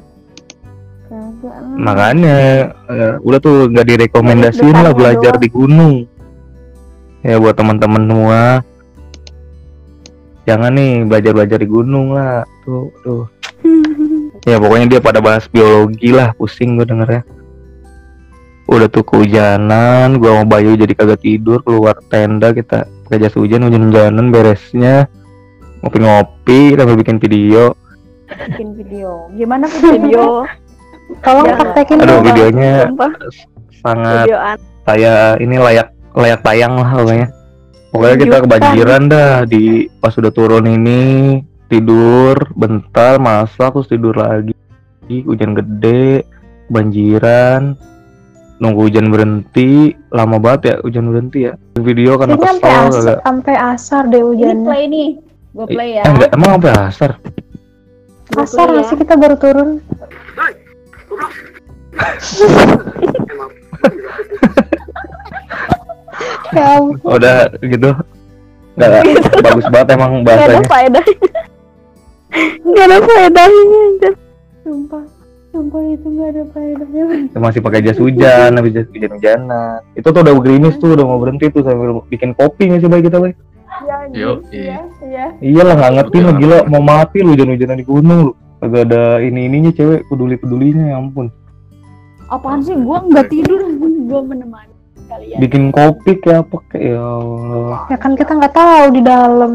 Kagak 1.09 1.55
lah. 1.57 1.73
makanya 1.81 2.37
eh, 2.85 3.13
udah 3.25 3.39
tuh 3.41 3.65
nggak 3.73 3.87
direkomendasiin 3.97 4.77
lah 4.77 4.93
belajar 4.93 5.33
doang. 5.39 5.41
di 5.41 5.49
gunung. 5.49 5.95
Ya 7.25 7.41
buat 7.41 7.57
teman-teman 7.57 8.03
semua. 8.05 8.41
Jangan 10.45 10.71
nih 10.77 11.09
belajar 11.09 11.31
belajar 11.33 11.57
di 11.57 11.67
gunung 11.67 12.13
lah. 12.13 12.43
Tuh 12.67 12.91
tuh. 13.01 13.23
Ya 14.47 14.55
pokoknya 14.55 14.87
dia 14.97 15.01
pada 15.03 15.19
bahas 15.19 15.51
biologi 15.51 16.15
lah. 16.15 16.31
Pusing 16.31 16.79
gue 16.79 16.87
denger 16.87 17.09
ya 17.11 17.21
udah 18.69 18.87
tuh 18.87 19.01
kehujanan 19.01 20.21
gua 20.21 20.37
sama 20.37 20.45
Bayu 20.45 20.77
jadi 20.77 20.93
kagak 20.93 21.25
tidur 21.25 21.65
keluar 21.65 21.97
tenda 22.07 22.53
kita 22.53 22.85
pakai 23.05 23.17
jas 23.19 23.33
hujan 23.33 23.65
hujan-hujanan 23.65 24.29
beresnya. 24.29 25.09
Ngopi-ngopi 25.81 26.75
sambil 26.77 26.99
bikin 26.99 27.17
video. 27.17 27.73
Bikin 28.29 28.77
video. 28.77 29.31
Gimana 29.33 29.65
video? 29.65 30.45
Tolong 31.25 31.49
Ya. 31.49 31.57
praktekin 31.57 31.97
aduh 32.05 32.21
videonya 32.21 32.85
Sumpah, 32.85 33.11
sangat 33.81 34.29
video 34.29 34.37
an- 34.37 34.61
saya 34.85 35.33
ini 35.41 35.57
layak 35.57 35.89
layak 36.13 36.45
tayang 36.45 36.77
lah 36.77 36.93
pokoknya. 36.93 37.27
Pokoknya 37.89 38.15
kita 38.21 38.37
kebanjiran 38.45 39.01
dah 39.09 39.33
di 39.49 39.89
pas 39.97 40.13
udah 40.13 40.29
turun 40.29 40.69
ini 40.69 41.01
tidur 41.65 42.37
bentar 42.53 43.17
masak 43.17 43.73
terus 43.73 43.89
tidur 43.89 44.13
lagi. 44.13 44.53
Hujan 45.09 45.57
gede 45.57 46.21
banjiran 46.69 47.73
nunggu 48.59 48.81
hujan 48.85 49.07
berhenti 49.07 49.69
lama 50.09 50.35
banget 50.37 50.61
ya 50.61 50.75
hujan 50.83 51.07
berhenti 51.07 51.47
ya 51.47 51.53
video 51.75 52.15
karena 52.15 52.35
Kayaknya 52.35 52.51
sampai 52.51 52.69
kesel 52.69 52.99
asar, 52.99 53.17
sampai 53.23 53.55
asar 53.55 54.03
deh 54.05 54.17
Ini 54.17 54.27
hujannya. 54.27 54.65
play 54.65 54.83
nih. 54.85 55.09
Gue 55.49 55.65
play 55.65 55.89
ya. 55.95 56.03
eh, 56.03 56.11
enggak, 56.11 56.29
emang 56.31 56.49
sampai 56.53 56.71
asar 56.77 57.11
Asar 58.35 58.67
play 58.67 58.75
nggak 58.77 58.91
ya. 58.91 58.97
kita 58.99 59.13
baru 59.15 59.35
turun? 59.35 59.69
ya 66.49 66.65
ampun. 66.77 66.97
udah 67.05 67.35
gitu 67.61 67.89
nggak 68.75 68.89
bagus 69.45 69.65
banget 69.67 69.87
emang 69.93 70.11
Gak 70.23 70.35
ada 70.35 70.39
bahasanya 70.39 70.69
faedahnya. 70.71 71.15
Gak 72.63 72.85
ada 72.85 72.97
faedahnya. 73.03 74.11
Sumpah. 74.63 75.03
Sumpah 75.49 75.81
itu 75.83 76.07
gak 76.13 76.29
ada 76.29 76.43
faedahnya. 76.47 77.05
masih 77.35 77.59
pakai 77.59 77.81
jas 77.81 77.97
hujan 77.97 78.53
habis 78.53 78.69
jas 78.71 78.85
hujan 78.87 79.11
hujanan 79.11 79.81
itu 79.93 80.05
tuh 80.05 80.21
udah 80.21 80.33
gerimis 80.37 80.77
tuh 80.77 80.93
udah 80.93 81.01
mau 81.03 81.17
berhenti 81.17 81.49
tuh 81.49 81.61
sambil 81.61 82.05
bikin 82.05 82.31
kopi 82.31 82.69
nggak 82.69 82.79
sih 82.79 82.87
baik 82.87 83.05
kita 83.05 83.17
baik 83.17 83.35
Ya 83.79 83.95
anjir. 83.97 84.19
Yo, 84.19 84.31
Iya, 84.51 84.77
iya. 85.01 85.25
iyalah 85.41 85.73
nggak 85.73 85.93
ngerti 85.95 86.17
lah 86.19 86.33
gila 86.35 86.57
mau 86.67 86.83
mati 86.83 87.17
lu 87.19 87.33
hujan 87.33 87.49
hujanan 87.49 87.75
di 87.75 87.85
gunung 87.87 88.19
lu 88.21 88.31
kagak 88.59 88.83
ada 88.85 89.03
ini 89.19 89.47
ininya 89.47 89.71
cewek 89.71 90.05
peduli 90.05 90.35
pedulinya 90.35 90.85
ya 90.85 90.97
ampun 90.97 91.27
Apaan 92.27 92.61
sih? 92.61 92.75
Gua 92.75 93.01
nggak 93.01 93.25
tidur. 93.27 93.57
Gua 94.05 94.21
menemani 94.21 94.69
kalian. 95.07 95.37
bikin 95.39 95.63
kopi 95.69 96.11
kayak 96.19 96.45
apa 96.45 96.57
kayak 96.69 96.93
ya 96.93 97.01
Allah 97.01 97.77
Ya 97.89 97.97
kan 97.97 98.13
kita 98.13 98.31
nggak 98.31 98.53
tahu 98.53 98.85
di 98.91 99.01
dalam. 99.01 99.51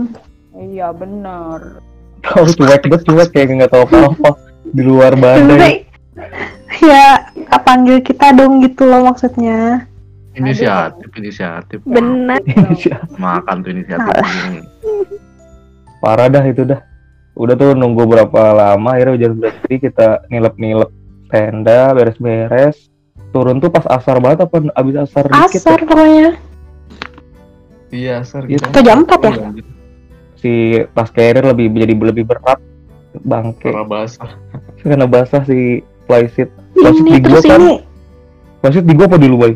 Iya 0.52 0.90
benar. 0.90 1.78
tahu 2.20 2.44
cuek 2.50 2.82
banget 2.82 3.02
cuek 3.04 3.28
kayak 3.30 3.46
nggak 3.52 3.70
tahu 3.70 3.82
apa 3.84 3.98
apa 4.10 4.30
di 4.74 4.82
luar 4.82 5.14
badai 5.14 5.86
ya 6.82 7.30
panggil 7.62 8.02
kita 8.02 8.34
dong 8.34 8.58
gitu 8.60 8.84
loh 8.84 9.06
maksudnya. 9.06 9.86
inisiatif 10.34 11.06
inisiatif. 11.14 11.78
Benar. 11.86 12.42
makan 13.14 13.62
tuh 13.62 13.70
inisiatif. 13.70 14.10
Ini 14.18 14.58
parah 16.02 16.26
dah 16.26 16.42
itu 16.42 16.66
dah. 16.66 16.82
Udah 17.38 17.54
tuh 17.54 17.78
nunggu 17.78 18.02
berapa 18.02 18.42
lama 18.50 18.98
akhirnya 18.98 19.14
hujan 19.14 19.32
berhenti 19.38 19.74
kita 19.78 20.26
nilep-nilep 20.26 20.90
tenda 21.30 21.94
beres-beres. 21.94 22.90
Turun 23.30 23.62
tuh 23.62 23.70
pas 23.70 23.86
asar 23.86 24.18
banget 24.18 24.42
apa 24.46 24.58
abis 24.74 24.94
asar 25.06 25.26
dikit 25.26 25.58
Asar 25.62 25.78
ya? 25.78 25.86
pokoknya. 25.86 26.28
iya 27.94 28.16
sar 28.26 28.42
Itu 28.50 28.58
Itu 28.66 28.80
jam 28.82 29.06
4 29.06 29.22
ya? 29.22 29.34
si 30.34 30.52
tas 30.92 31.08
carrier 31.14 31.46
lebih 31.46 31.70
jadi 31.72 31.94
lebih 31.94 32.26
berat 32.26 32.58
bangke 33.20 33.70
karena 33.70 33.84
basah 33.84 34.30
karena 34.80 35.06
basah 35.06 35.42
si 35.44 35.80
Flysheet 36.04 36.50
Ini 36.74 37.00
di 37.06 37.20
gua 37.22 37.40
kan 37.40 37.62
flysheet 38.60 38.84
di 38.84 38.94
gua 38.94 39.06
apa 39.06 39.16
di 39.16 39.28
lu 39.28 39.38
Bay? 39.38 39.54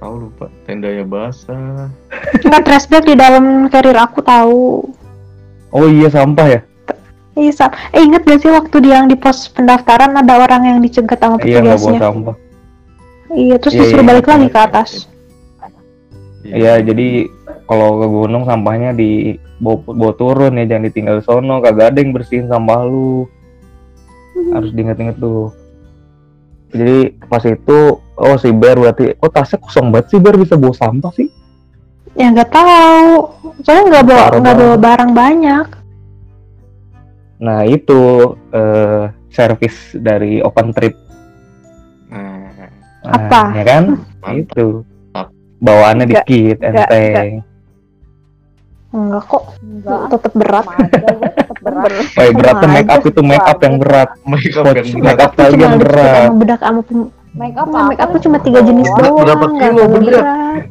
tahu 0.00 0.14
lupa 0.26 0.48
tendanya 0.64 1.04
basah 1.04 1.92
nggak 2.40 2.62
trash 2.64 2.88
bag 2.88 3.04
di 3.04 3.12
dalam 3.12 3.68
carrier 3.68 4.00
aku 4.00 4.24
tahu. 4.24 4.88
oh 5.70 5.86
iya 5.86 6.08
sampah 6.08 6.48
ya 6.48 6.60
Iya, 7.30 7.54
Sam. 7.54 7.70
eh 7.94 8.02
inget 8.02 8.26
gak 8.26 8.42
sih 8.42 8.50
waktu 8.50 8.76
dia 8.82 9.00
yang 9.00 9.06
di 9.06 9.14
pos 9.14 9.46
pendaftaran 9.48 10.12
ada 10.12 10.34
orang 10.40 10.66
yang 10.66 10.78
dicegat 10.82 11.22
sama 11.22 11.38
iya 11.40 11.62
nggak 11.62 11.78
bawa 11.78 11.88
petugasnya? 11.94 12.00
sampah 12.02 12.36
Iya, 13.30 13.54
terus 13.62 13.72
Iya, 13.72 13.80
disuruh 13.86 14.02
iya, 14.02 14.08
balik 14.10 14.24
iya. 14.26 14.32
lagi 14.34 14.48
ke 14.50 14.58
atas. 14.60 14.90
iya 16.42 16.72
jadi 16.82 17.08
kalau 17.70 18.02
ke 18.02 18.06
gunung 18.10 18.42
sampahnya 18.42 18.90
di 18.90 19.38
bawa, 19.62 19.78
bawa 19.86 20.12
turun 20.18 20.58
ya 20.58 20.66
jangan 20.66 20.90
ditinggal 20.90 21.14
di 21.22 21.24
sono. 21.24 21.62
Kagak 21.62 21.94
ada 21.94 22.02
yang 22.02 22.10
bersihin 22.10 22.50
sampah 22.50 22.82
lu. 22.82 23.30
Harus 24.50 24.74
diinget-inget 24.74 25.22
tuh. 25.22 25.54
Jadi 26.74 27.14
pas 27.30 27.42
itu 27.46 27.78
oh 28.02 28.36
si 28.42 28.50
Bear 28.50 28.74
berarti 28.74 29.14
oh 29.22 29.30
tasnya 29.30 29.62
kosong 29.62 29.94
banget 29.94 30.10
sih 30.10 30.18
Bear 30.18 30.34
bisa 30.34 30.58
bawa 30.58 30.74
sampah 30.74 31.14
sih? 31.14 31.30
Ya 32.18 32.34
nggak 32.34 32.50
tahu. 32.50 33.30
Soalnya 33.62 33.82
nggak 33.86 34.06
bawa 34.10 34.24
nggak 34.34 34.56
bawa 34.58 34.76
barang 34.76 35.12
banyak. 35.14 35.66
nah 37.40 37.64
itu 37.64 38.36
eh 38.52 39.08
servis 39.32 39.94
dari 39.96 40.42
open 40.42 40.74
trip. 40.74 40.92
Nah 42.10 42.40
Nah, 43.00 43.16
Apa? 43.16 43.42
ya 43.56 43.64
kan? 43.64 43.84
Mantap. 44.22 44.36
Itu. 44.36 44.66
Bawaannya 45.60 46.04
Enggak, 46.08 46.24
dikit 46.28 46.58
enteng 46.64 47.44
Enggak 48.90 49.22
kok. 49.26 49.42
Enggak. 49.60 50.00
Tetap 50.10 50.32
berat. 50.34 50.66
Gua 50.66 51.28
tetep 51.30 51.56
berat. 51.62 52.04
Yang 52.16 52.32
berat 52.34 52.54
tuh 52.58 52.68
make 52.68 52.90
up 52.90 53.02
itu 53.04 53.20
make 53.22 53.46
up 53.46 53.58
yang 53.60 53.74
berat. 53.78 54.08
make 54.24 54.50
up 54.50 54.66
yang 54.66 54.76
make 54.76 54.98
berat 54.98 55.18
up 55.20 55.32
kalian 55.32 55.58
cuma 55.60 55.70
lipstick 55.70 55.86
berat. 55.86 56.14
sama 56.20 56.34
bedak 56.36 56.60
sama 56.60 56.80
Make 57.30 57.56
up 57.56 57.68
make 57.70 58.00
up 58.02 58.08
tuh 58.10 58.22
cuma 58.26 58.36
tiga 58.42 58.60
jenis 58.60 58.88
doang. 58.92 59.22
berapa 59.22 59.44
nggak 59.46 59.70
kilo, 59.70 59.82
bener? 59.88 60.12
berat. 60.12 60.62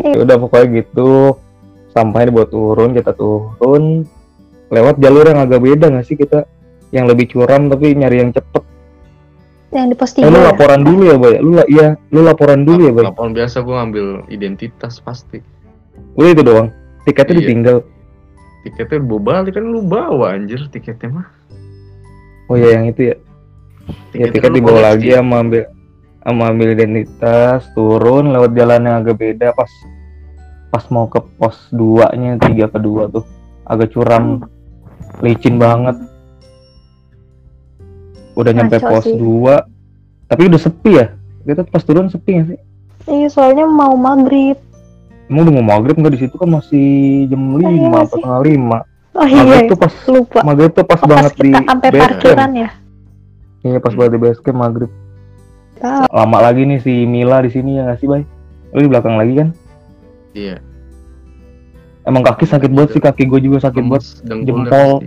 Ya 0.00 0.16
udah 0.18 0.36
pokoknya 0.38 0.66
gitu. 0.76 1.10
Sampahnya 1.90 2.26
dibawa 2.28 2.46
turun, 2.46 2.90
kita 2.94 3.12
turun. 3.12 3.84
Lewat 4.68 4.94
jalur 4.98 5.24
yang 5.24 5.40
agak 5.40 5.60
beda 5.60 5.86
nggak 5.88 6.06
sih 6.06 6.14
kita? 6.14 6.46
yang 6.90 7.06
lebih 7.06 7.30
curam 7.30 7.70
tapi 7.70 7.94
nyari 7.94 8.18
yang 8.18 8.34
cepet 8.34 8.62
Yang 9.70 9.86
di 9.86 9.94
pos 9.94 10.10
eh, 10.10 10.26
lu 10.26 10.34
3 10.34 10.34
ya? 10.34 10.42
laporan 10.50 10.80
dulu 10.82 11.02
ya 11.06 11.14
boy 11.14 11.34
lu 11.38 11.50
iya 11.70 11.86
lu 12.10 12.20
laporan 12.26 12.66
dulu 12.66 12.80
ya 12.82 12.90
boy 12.90 13.04
Laporan 13.06 13.30
biasa 13.30 13.62
gue 13.62 13.70
ngambil 13.70 14.06
identitas 14.26 14.98
pasti. 14.98 15.38
lu 16.18 16.24
itu 16.26 16.42
doang 16.42 16.74
tiketnya 17.02 17.34
Iya. 17.34 17.42
ditinggal 17.42 17.78
Tiketnya 18.60 19.00
bawa 19.00 19.20
balik 19.24 19.56
kan 19.56 19.64
lu 19.64 19.80
bawa 19.80 20.36
anjir 20.36 20.60
tiketnya 20.68 21.08
mah. 21.10 21.28
oh 22.46 22.56
ya 22.56 22.76
yang 22.76 22.88
itu 22.88 23.08
ya 23.08 23.16
ya 24.12 24.28
Tiketnya 24.28 24.32
tiket 24.36 24.50
lu 24.50 24.56
dibawa 24.60 24.80
lagi 24.92 25.08
sama 25.10 25.34
ambil 25.40 25.64
sama 26.20 26.42
ambil 26.52 26.68
identitas 26.74 27.64
turun 27.72 28.28
lewat 28.28 28.52
jalan 28.52 28.84
yang 28.84 28.96
agak 29.00 29.16
beda 29.16 29.56
pas 29.56 29.70
pas 30.68 30.84
mau 30.92 31.08
ke 31.08 31.18
pos 31.36 31.56
2 31.72 32.04
nya 32.14 32.36
tiga 32.38 32.68
ke 32.68 32.78
dua 32.78 33.08
tuh 33.08 33.24
agak 33.64 33.90
curam 33.90 34.44
licin 35.18 35.56
banget 35.56 35.96
udah 38.34 38.52
nyampe 38.52 38.76
Ngaco 38.76 38.88
pos 38.92 39.04
sih. 39.04 39.16
2 39.16 40.28
tapi 40.30 40.42
udah 40.46 40.60
sepi 40.60 40.92
ya 40.94 41.06
kita 41.42 41.62
pas 41.64 41.82
turun 41.82 42.06
sepi 42.06 42.30
nggak 42.36 42.48
sih 42.50 42.60
Iya, 43.08 43.32
soalnya 43.32 43.64
mau 43.64 43.96
maghrib. 43.96 44.60
Emang 45.30 45.40
udah 45.40 45.54
mau 45.54 45.66
maghrib 45.70 45.94
nggak 45.94 46.12
di 46.12 46.20
situ 46.20 46.34
kan 46.34 46.50
masih 46.50 46.88
jam 47.26 47.38
iya 47.54 47.70
lima 47.70 47.98
atau 48.02 48.16
setengah 48.16 48.42
lima 48.42 48.78
Oh 49.10 49.26
iya, 49.26 49.42
maghrib 49.42 49.62
tuh 49.66 49.76
pas 49.76 49.94
lupa. 50.06 50.38
maghrib 50.42 50.70
tuh 50.70 50.84
pas 50.84 50.94
Oh, 50.96 51.00
pas 51.00 51.10
banget 51.12 51.32
di 51.34 51.48
kita 51.48 51.60
sampai 51.64 51.88
base 51.88 52.00
parkiran 52.00 52.50
ya? 52.52 52.68
iya 53.60 53.78
pas 53.78 53.92
banget 53.92 54.12
di 54.12 54.20
base 54.20 54.40
camp 54.40 54.58
maghrib 54.58 54.90
Tahu. 55.76 56.04
lama 56.10 56.38
lagi 56.40 56.62
nih 56.62 56.78
si 56.78 56.92
Mila 57.04 57.40
di 57.40 57.48
sini 57.48 57.70
ya 57.72 57.86
nggak 57.86 57.98
sih 57.98 58.06
bay 58.06 58.22
lu 58.70 58.80
di 58.80 58.88
belakang 58.88 59.14
lagi 59.14 59.32
kan 59.34 59.48
Iya. 60.30 60.56
emang 62.02 62.22
kaki 62.22 62.44
sakit 62.44 62.70
banget 62.70 62.90
sih 62.92 63.00
kaki 63.00 63.22
gue 63.24 63.40
juga 63.40 63.58
sakit 63.60 63.82
banget 63.82 64.04
jempol. 64.40 65.02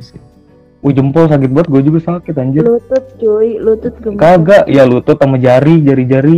Wih 0.80 0.92
jempol 0.92 1.26
sakit 1.26 1.48
banget 1.48 1.68
gue 1.70 1.82
juga 1.82 2.00
sakit 2.04 2.36
anjir 2.36 2.60
Lutut 2.62 3.04
cuy, 3.16 3.56
lutut 3.56 3.96
gemes. 3.98 4.20
kagak 4.20 4.68
ya 4.68 4.84
lutut 4.84 5.16
sama 5.16 5.36
jari 5.38 5.80
jari 5.80 6.04
jari 6.04 6.38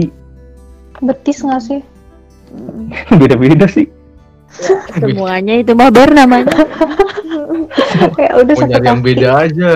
Betis 0.97 1.41
nggak 1.41 1.59
sih? 1.59 1.81
Mm, 2.76 3.19
beda 3.22 3.36
beda. 3.36 3.68
sih 3.68 3.88
Semuanya 4.95 5.60
itu 5.60 5.76
mah 5.76 5.91
ber 5.91 6.07
namanya. 6.15 6.48
Kayak 8.15 8.34
udah 8.40 8.56
Mau 8.56 8.61
satu 8.64 8.72
nyari 8.72 8.88
yang 8.88 9.02
beda 9.03 9.30
aja. 9.44 9.69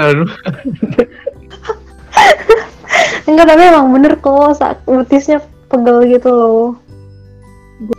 Enggak, 3.28 3.46
tapi 3.52 3.62
emang 3.68 3.88
bener 3.92 4.14
kok 4.24 4.56
saat 4.56 4.80
betisnya 4.88 5.44
pegel 5.68 6.08
gitu 6.08 6.30
loh. 6.32 6.68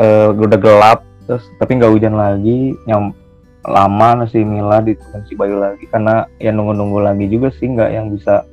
Eh, 0.00 0.28
udah 0.32 0.56
gelap 0.56 1.04
terus 1.28 1.44
tapi 1.60 1.76
nggak 1.76 1.92
hujan 1.92 2.16
lagi. 2.16 2.72
Nyam 2.88 3.12
lama 3.60 4.24
si 4.24 4.40
Mila 4.40 4.80
di 4.80 4.96
si 5.28 5.36
Bayu 5.36 5.60
lagi. 5.60 5.84
Karena 5.92 6.24
ya 6.40 6.48
nunggu 6.48 6.72
nunggu 6.72 7.04
lagi 7.04 7.28
juga 7.28 7.52
sih 7.52 7.68
nggak 7.68 7.90
yang 7.92 8.08
bisa 8.08 8.48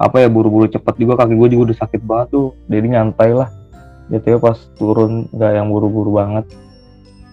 apa 0.00 0.24
ya 0.24 0.32
buru-buru 0.32 0.64
cepet 0.72 0.96
juga. 0.96 1.20
Kaki 1.20 1.36
gue 1.36 1.48
juga 1.52 1.62
udah 1.72 1.78
sakit 1.84 2.00
banget 2.00 2.28
tuh. 2.32 2.56
Jadi 2.72 2.86
nyantai 2.96 3.36
lah 3.36 3.52
jadi 4.06 4.38
pas 4.38 4.58
turun 4.78 5.26
nggak 5.34 5.52
yang 5.56 5.68
buru-buru 5.70 6.22
banget. 6.22 6.46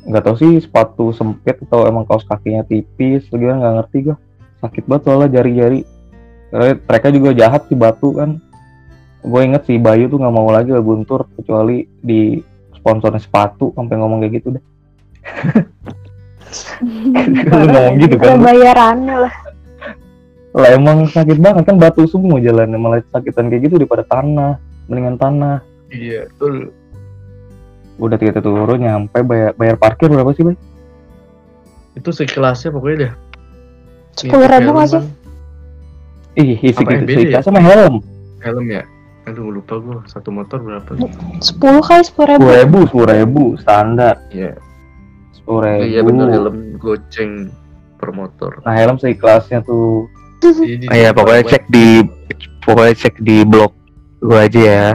Nggak 0.04 0.24
tahu 0.26 0.36
sih 0.42 0.52
sepatu 0.60 1.14
sempit 1.14 1.62
atau 1.70 1.86
emang 1.86 2.04
kaos 2.04 2.26
kakinya 2.26 2.66
tipis 2.66 3.30
lagi 3.30 3.46
nggak 3.46 3.74
ngerti 3.80 3.98
gue 4.12 4.18
sakit 4.64 4.84
banget 4.90 5.04
soalnya 5.06 5.30
jari-jari. 5.40 5.86
Karena 6.50 6.78
mereka 6.78 7.08
juga 7.14 7.30
jahat 7.34 7.62
sih 7.70 7.78
batu 7.78 8.18
kan. 8.18 8.42
Gue 9.24 9.42
inget 9.48 9.64
si 9.70 9.80
Bayu 9.80 10.12
tuh 10.12 10.20
nggak 10.20 10.36
mau 10.36 10.52
lagi 10.52 10.76
lah 10.76 10.84
guntur 10.84 11.30
kecuali 11.40 11.88
di 12.04 12.44
sponsornya 12.76 13.22
sepatu 13.24 13.72
sampai 13.72 13.96
ngomong 13.96 14.20
kayak 14.20 14.44
gitu 14.44 14.60
deh 14.60 14.64
lu 17.48 17.66
ngomong 17.72 17.96
gitu 17.96 18.20
kan 18.20 18.44
bayarannya 18.44 19.24
lah. 19.24 19.34
lah 20.54 20.70
emang 20.76 21.08
sakit 21.08 21.40
banget 21.40 21.64
kan 21.66 21.80
batu 21.80 22.06
semua 22.06 22.38
jalannya. 22.38 22.78
Malah 22.78 23.02
sakitan 23.10 23.50
kayak 23.50 23.72
gitu 23.72 23.82
daripada 23.82 24.06
tanah 24.06 24.62
mendingan 24.86 25.18
tanah 25.18 25.73
Iya, 25.94 26.26
betul. 26.28 26.74
udah 27.96 28.18
kita 28.18 28.42
turun 28.42 28.82
nyampe 28.82 29.22
bayar, 29.22 29.54
bayar 29.54 29.78
parkir 29.78 30.10
berapa 30.10 30.34
sih 30.34 30.42
bay? 30.44 30.58
Itu 31.94 32.10
sekelasnya 32.10 32.74
pokoknya 32.74 32.98
deh. 32.98 33.12
Sepuluh 34.18 34.50
ribu 34.50 34.70
nggak 34.74 34.90
sih? 34.90 35.04
ih 36.34 36.58
isi 36.58 36.82
gitu 36.82 37.30
ya? 37.30 37.46
sama 37.46 37.62
helm 37.62 38.02
Helm 38.42 38.66
ya? 38.66 38.82
Aduh 39.30 39.54
lupa 39.54 39.78
gua 39.78 40.02
satu 40.10 40.34
motor 40.34 40.58
berapa? 40.60 40.98
Sepuluh 41.40 41.80
kali 41.80 42.02
sepuluh 42.02 42.28
ribu. 42.34 42.42
sepuluh 42.42 42.58
ribu 42.58 42.78
sepuluh 42.90 43.08
ribu 43.14 43.44
standar 43.62 44.18
Iya. 44.34 44.58
sepuluh 45.32 45.62
ribu 45.62 45.82
Iya 45.86 46.02
bener 46.02 46.28
helm 46.34 46.56
goceng 46.82 47.32
per 48.02 48.10
motor. 48.12 48.58
nah 48.66 48.74
helm 48.74 48.98
seikhlasnya 48.98 49.62
tuh 49.62 50.10
Oh 50.44 50.92
iya 50.98 51.14
pokoknya 51.14 51.46
cek 51.48 51.64
di 51.70 52.04
pokoknya 52.60 52.94
cek 52.98 53.16
di 53.22 53.46
blog 53.46 53.72
gua 54.20 54.50
aja 54.50 54.60
ya 54.60 54.88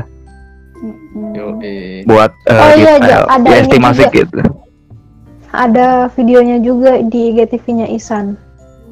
Yo, 1.10 1.56
eh. 1.60 2.04
buat 2.04 2.30
eh, 2.44 2.52
Oh 2.54 2.70
iya, 2.74 2.92
detail 2.96 3.22
ada 3.26 3.46
ya, 3.46 3.54
ini 3.54 3.62
estimasi 3.62 4.02
juga. 4.02 4.12
gitu 4.14 4.38
Ada 5.48 5.86
videonya 6.12 6.56
juga 6.58 7.00
di 7.00 7.32
IGTV-nya 7.32 7.88
Isan. 7.88 8.36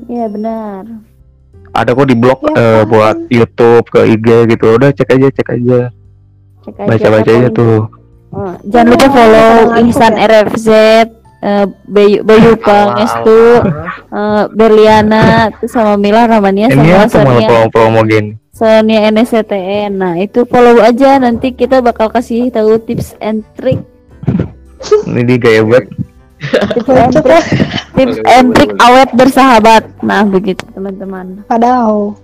Iya 0.05 0.27
benar. 0.27 0.83
ada 1.71 1.93
kok 1.93 2.09
di 2.09 2.17
blog 2.17 2.41
Ya 2.43 2.57
kan? 2.81 2.89
buat 2.89 3.17
YouTube 3.29 3.85
ke 3.87 4.01
IG 4.11 4.27
gitu 4.49 4.67
udah 4.73 4.91
cek 4.91 5.11
aja 5.11 5.29
cek 5.29 5.49
aja 5.53 5.81
Cek 6.65 7.13
aja 7.15 7.49
tuh 7.51 7.85
Oh, 8.29 8.53
jangan 8.65 8.87
lupa 8.91 9.07
Oh, 9.07 9.13
follow 9.13 9.51
Ihsan 9.83 10.13
aku 10.13 10.19
ya. 10.19 10.27
RFZ, 10.43 10.69
eh, 11.39 11.65
Bayu 11.87 12.21
Bayu 12.21 12.53
Pangestu, 12.65 13.43
eh, 14.11 14.45
Berliana, 14.51 15.25
terus 15.53 15.71
sama 15.71 15.97
Mila 15.97 16.25
Ramania 16.27 16.67
ini 16.67 16.77
sama 16.77 16.85
apa 16.99 17.17
malah 17.23 17.33
Sonia 17.39 17.47
promo-promo 17.47 18.01
gini 18.03 18.33
Sonia 18.57 19.13
NSCTN. 19.13 20.01
Nah 20.01 20.17
itu 20.17 20.49
follow 20.49 20.81
aja 20.81 21.21
nanti 21.21 21.53
kita 21.53 21.85
bakal 21.85 22.09
kasih 22.09 22.49
tahu 22.49 22.81
tips 22.81 23.13
and 23.21 23.45
trick, 23.53 23.85
ini 25.13 25.29
dia 25.29 25.37
gaya 25.37 25.61
banget 25.61 25.93
tips 26.41 26.89
and 26.93 27.15
trick, 27.25 27.45
tips 27.97 28.17
and 28.29 28.47
trick 28.53 28.73
awet 28.81 29.11
bersahabat. 29.17 29.85
Nah 30.05 30.25
begitu 30.25 30.65
teman-teman. 30.73 31.45
Padahal. 31.49 32.17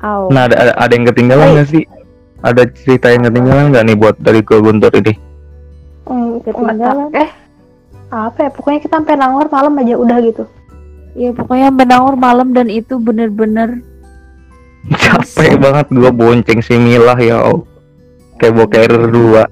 Aw. 0.00 0.32
Nah, 0.32 0.48
ada, 0.48 0.56
ada, 0.56 0.72
ada 0.80 0.92
yang 0.96 1.06
ketinggalan 1.12 1.46
nggak 1.56 1.68
sih? 1.68 1.84
Ada 2.40 2.68
cerita 2.72 3.12
yang 3.12 3.28
ketinggalan 3.28 3.72
nggak 3.72 3.84
nih 3.84 3.96
buat 3.96 4.16
dari 4.20 4.40
ke 4.40 4.56
Guntur 4.60 4.92
ini? 4.96 5.12
Hmm, 6.04 6.40
Ketinggalan. 6.44 7.08
Eh, 7.16 7.30
apa 8.12 8.38
ya? 8.48 8.50
Pokoknya 8.52 8.80
kita 8.84 9.00
sampai 9.00 9.16
nangor 9.16 9.48
malam 9.48 9.76
aja 9.80 9.94
udah 9.96 10.18
gitu. 10.24 10.44
Ya 11.14 11.30
pokoknya 11.30 11.70
menangor 11.70 12.18
malam 12.18 12.50
dan 12.52 12.66
itu 12.66 12.98
bener-bener 12.98 13.80
Capek 14.90 15.56
banget 15.56 15.86
gua 15.90 16.12
bonceng 16.12 16.60
si 16.60 16.76
Milah 16.76 17.16
ya 17.16 17.40
bawa 18.44 18.68
carrier 18.68 19.08
dua. 19.08 19.44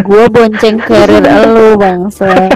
gue 0.00 0.24
bonceng 0.32 0.80
karir 0.80 1.20
elu 1.20 1.76
bangsa. 1.82 2.48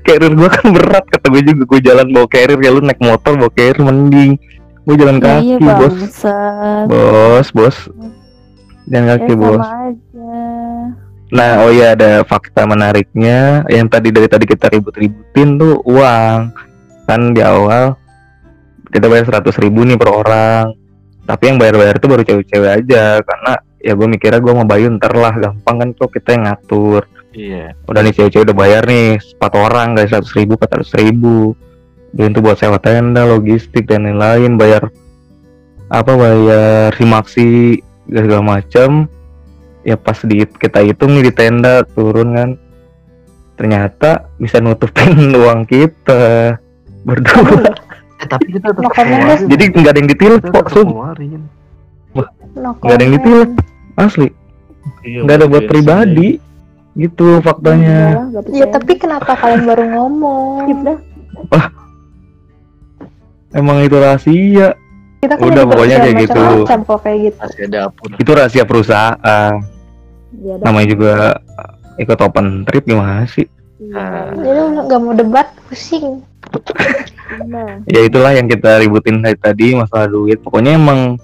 Carrier 0.00 0.32
gua 0.32 0.48
kan 0.48 0.66
berat 0.72 1.04
kata 1.04 1.26
gue 1.28 1.42
juga 1.44 1.62
gue 1.68 1.80
jalan 1.84 2.06
bawa 2.10 2.26
carrier 2.26 2.56
ya 2.56 2.70
lu 2.72 2.80
naik 2.80 2.96
motor 2.98 3.36
bawa 3.36 3.52
carrier 3.52 3.76
mending. 3.76 4.40
Gue 4.88 4.96
jalan 4.96 5.20
Ya, 5.20 5.36
kaki 5.36 5.44
iya 5.44 5.56
bos. 5.60 5.96
Bos, 6.88 7.46
bos. 7.52 7.76
Jalan 8.88 9.04
Ya 9.04 9.10
kaki 9.14 9.32
bos. 9.36 9.60
sama 9.60 9.92
aja. 9.92 10.32
Nah, 11.30 11.50
oh 11.62 11.70
iya 11.70 11.94
ada 11.94 12.24
fakta 12.24 12.66
menariknya 12.66 13.62
yang 13.70 13.86
tadi 13.86 14.10
dari 14.10 14.26
tadi 14.26 14.48
kita 14.48 14.66
ribut-ributin 14.66 15.60
tuh 15.60 15.78
uang. 15.84 16.50
Kan 17.10 17.34
di 17.34 17.42
awal 17.42 17.98
kita 18.94 19.10
bayar 19.10 19.26
seratus 19.26 19.58
ribu 19.58 19.82
nih 19.82 19.98
per 19.98 20.14
orang. 20.14 20.70
Tapi 21.26 21.42
yang 21.50 21.58
bayar-bayar 21.58 21.98
itu 21.98 22.06
baru 22.06 22.22
cewek-cewek 22.22 22.70
aja 22.70 23.18
karena 23.18 23.52
ya 23.82 23.98
gue 23.98 24.06
mikirnya 24.06 24.38
gue 24.38 24.54
mau 24.54 24.66
bayar 24.66 24.94
ntar 24.94 25.14
lah 25.18 25.34
gampang 25.34 25.76
kan 25.82 25.88
kok 25.98 26.10
kita 26.14 26.38
yang 26.38 26.42
ngatur. 26.46 27.02
Iya. 27.34 27.74
Udah 27.90 28.00
nih 28.06 28.14
cewek-cewek 28.14 28.46
udah 28.46 28.56
bayar 28.62 28.82
nih 28.86 29.18
empat 29.18 29.52
orang 29.58 29.98
guys 29.98 30.14
seratus 30.14 30.38
ribu, 30.38 30.54
empat 30.54 30.70
ratus 30.78 30.94
ribu. 30.94 31.58
Dan 32.14 32.30
itu 32.30 32.38
buat 32.42 32.58
sewa 32.58 32.78
tenda, 32.78 33.26
logistik 33.26 33.90
dan 33.90 34.06
lain-lain. 34.06 34.54
Bayar 34.54 34.86
apa 35.90 36.14
bayar 36.14 36.94
simaksi 36.94 37.82
segala 38.06 38.58
macam 38.58 39.10
ya 39.82 39.98
pas 39.98 40.18
di 40.22 40.46
kita 40.46 40.86
hitung 40.86 41.18
nih 41.18 41.30
di 41.30 41.32
tenda 41.34 41.82
turun 41.82 42.38
kan 42.38 42.50
ternyata 43.58 44.30
bisa 44.38 44.62
nutupin 44.62 45.32
uang 45.40 45.66
kita 45.66 46.56
berdua 47.02 47.72
Eh, 48.20 48.28
tapi 48.28 48.52
kita 48.52 48.68
tetap 48.70 48.84
No 48.84 48.92
keluarin. 48.92 49.48
jadi 49.48 49.64
nggak 49.66 49.88
ada 49.88 49.98
yang 49.98 50.10
ditilik 50.10 50.40
kok 50.42 50.48
tetap 50.52 50.66
sum 50.70 50.86
keluarin. 50.86 51.42
No 52.52 52.70
Nggak 52.76 52.92
ada 52.92 53.02
yang 53.02 53.14
ditilik. 53.16 53.50
asli 53.96 54.28
Iya, 55.00 55.18
nggak 55.24 55.36
ada 55.36 55.46
buat 55.46 55.62
bensin 55.62 55.72
pribadi 55.72 56.28
gitu 56.94 57.26
faktanya 57.40 58.28
Ya 58.28 58.40
percaya. 58.42 58.64
tapi 58.70 58.92
kenapa 58.94 59.32
kalian 59.34 59.62
baru 59.64 59.84
ngomong? 59.88 60.64
Dah. 60.82 60.98
emang 63.52 63.80
itu 63.80 63.96
rahasia 63.96 64.76
Kita 65.18 65.36
kan 65.36 65.44
Udah, 65.46 65.64
pokoknya 65.66 65.96
kayak 65.98 66.16
gitu. 66.18 66.40
macam-macam 66.40 66.78
kok 66.82 66.98
kayak 67.02 67.18
gitu. 67.22 67.36
deh. 67.36 67.44
Rahasia 67.46 67.66
dapur. 67.68 68.08
itu 68.14 68.30
rahasia 68.30 68.64
perusahaan 68.64 69.52
Ya 70.34 70.54
namanya 70.58 70.88
juga 70.88 71.12
ikut 71.96 72.18
open 72.18 72.46
trip 72.64 72.84
gimana 72.84 73.24
sih 73.26 73.44
Iya, 73.78 73.96
iya. 73.96 74.44
Jadi 74.44 74.60
nggak 74.82 75.00
mau 75.00 75.14
debat, 75.14 75.48
pusing. 75.64 76.20
Nah, 77.46 77.82
ya 77.86 78.00
itulah 78.04 78.34
yang 78.34 78.50
kita 78.50 78.82
ributin 78.82 79.22
dari 79.22 79.38
tadi 79.38 79.74
masalah 79.74 80.10
duit. 80.10 80.42
Pokoknya 80.42 80.76
emang 80.76 81.16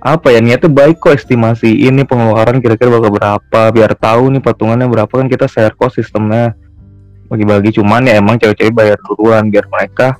apa 0.00 0.32
ya 0.32 0.40
niatnya 0.40 0.72
baik 0.72 0.96
kok 0.96 1.12
estimasi 1.12 1.68
ini 1.84 2.08
pengeluaran 2.08 2.64
kira-kira 2.64 2.88
bakal 2.88 3.12
berapa 3.12 3.60
biar 3.68 3.92
tahu 4.00 4.32
nih 4.32 4.40
patungannya 4.40 4.88
berapa 4.88 5.12
kan 5.12 5.28
kita 5.28 5.44
share 5.44 5.76
kok 5.76 5.92
sistemnya 5.92 6.56
bagi-bagi. 7.28 7.76
Cuman 7.76 8.08
ya 8.08 8.16
emang 8.16 8.40
cewek-cewek 8.40 8.72
bayar 8.72 8.98
duluan 9.04 9.52
biar 9.52 9.68
mereka 9.68 10.16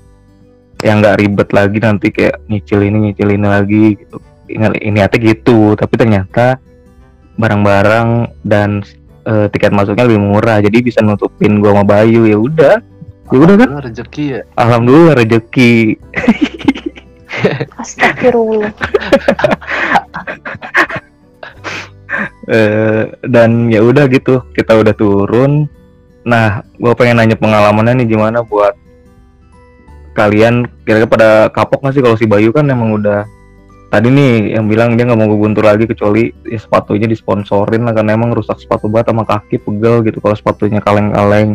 yang 0.85 1.01
nggak 1.01 1.17
ribet 1.21 1.49
lagi 1.53 1.79
nanti 1.81 2.09
kayak 2.13 2.41
nyicil 2.49 2.81
ini 2.85 3.11
nyicil 3.11 3.29
ini 3.33 3.47
lagi 3.49 3.85
gitu. 3.97 4.17
Ingat- 4.51 4.83
niatnya 4.83 5.19
gitu 5.23 5.79
tapi 5.79 5.95
ternyata 5.95 6.59
barang-barang 7.39 8.09
dan 8.45 8.85
eh, 9.25 9.47
tiket 9.49 9.73
masuknya 9.73 10.05
lebih 10.05 10.21
murah 10.21 10.59
jadi 10.61 10.79
bisa 10.85 11.01
nutupin 11.01 11.61
gua 11.61 11.77
sama 11.81 11.85
Bayu. 11.89 12.29
Ya 12.29 12.37
udah 12.37 12.75
ya 13.31 13.39
udah 13.39 13.57
kan? 13.57 13.69
Alhamdulillah 13.71 13.87
rezeki 13.87 14.25
ya. 14.27 14.41
alhamdulillah 14.59 15.15
rezeki. 15.19 15.73
Astagfirullah. 17.83 18.73
Eh, 22.51 23.07
dan 23.31 23.71
ya 23.71 23.79
udah 23.87 24.11
gitu 24.11 24.43
kita 24.51 24.75
udah 24.75 24.91
turun. 24.91 25.71
Nah 26.27 26.67
gue 26.77 26.93
pengen 26.99 27.23
nanya 27.23 27.39
pengalamannya 27.39 28.03
nih 28.03 28.19
gimana 28.19 28.43
buat 28.43 28.75
kalian? 30.19 30.67
Kira-kira 30.83 31.07
pada 31.07 31.31
kapok 31.55 31.87
nggak 31.87 31.95
sih 31.95 32.03
kalau 32.03 32.19
si 32.19 32.27
Bayu 32.27 32.51
kan 32.51 32.67
emang 32.67 32.99
udah 32.99 33.23
tadi 33.95 34.11
nih 34.11 34.59
yang 34.59 34.67
bilang 34.67 34.99
dia 34.99 35.07
nggak 35.07 35.19
mau 35.19 35.31
Guntur 35.31 35.63
lagi 35.67 35.87
kecuali 35.87 36.35
ya 36.47 36.59
sepatunya 36.59 37.07
disponsorin 37.07 37.87
lah 37.87 37.95
karena 37.95 38.19
emang 38.19 38.35
rusak 38.35 38.59
sepatu 38.59 38.91
banget 38.91 39.15
sama 39.15 39.23
kaki 39.23 39.63
pegel 39.63 40.03
gitu 40.03 40.19
kalau 40.19 40.35
sepatunya 40.35 40.83
kaleng-kaleng 40.83 41.55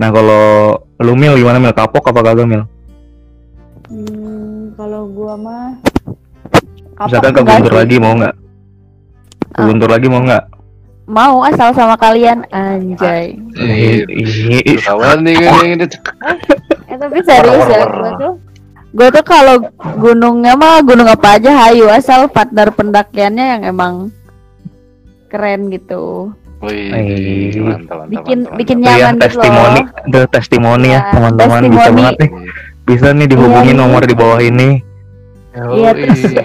nah 0.00 0.08
kalau 0.08 0.78
lu 1.00 1.12
mil 1.16 1.36
gimana 1.36 1.58
mil 1.60 1.74
kapok 1.74 2.08
apa 2.12 2.20
kagak 2.22 2.48
mil 2.48 2.62
hmm, 3.90 4.76
kalau 4.76 5.08
gua 5.10 5.34
mah 5.36 5.68
misalkan 7.06 7.32
ke 7.34 7.42
Guntur 7.42 7.74
lagi 7.74 7.96
mau 7.98 8.14
nggak 8.16 8.34
ke 8.34 9.60
Ah. 9.60 9.68
Guntur 9.68 9.90
lagi 9.92 10.06
mau 10.08 10.24
nggak 10.24 10.44
Mau 11.02 11.42
asal 11.42 11.74
sama 11.74 11.98
kalian 11.98 12.46
anjay. 12.54 13.34
Ih, 13.58 14.06
Ih, 14.06 14.78
Kawan 14.86 15.26
nih 15.26 15.34
ini 15.34 15.74
ini. 15.74 15.86
Eh 16.86 16.96
tapi 16.96 17.18
serius 17.26 17.66
ya 17.66 17.84
gue 17.90 18.12
tuh 18.22 18.32
Gue 18.94 19.08
tuh 19.10 19.24
kalau 19.26 19.66
gunungnya 19.98 20.54
mah 20.54 20.78
gunung 20.86 21.10
apa 21.10 21.42
aja 21.42 21.50
hayu 21.66 21.90
asal 21.90 22.30
partner 22.30 22.70
pendakiannya 22.70 23.44
yang 23.58 23.62
emang 23.66 23.94
keren 25.26 25.72
gitu. 25.74 26.30
Wih, 26.62 26.94
Ih. 26.94 27.58
mantap, 27.58 27.96
mantap, 27.98 28.08
Bikin 28.08 28.38
mantap, 28.40 28.56
bikin 28.56 28.76
ya 28.78 28.86
nyaman 28.88 29.14
gitu 29.14 29.22
testimoni, 29.26 29.80
loh. 29.82 30.04
the 30.08 30.20
testimoni 30.28 30.88
ya 30.88 30.94
Ya, 30.94 31.00
teman-teman 31.10 31.62
bisa 31.66 31.90
banget 31.90 32.14
nih, 32.16 32.30
bisa 32.84 33.06
nih 33.10 33.26
dihubungi 33.26 33.62
Iya, 33.64 33.74
iya. 33.74 33.80
nomor 33.82 34.02
di 34.02 34.14
bawah 34.14 34.40
ini. 34.40 34.68
Iya, 35.52 35.90
terus- 35.92 36.38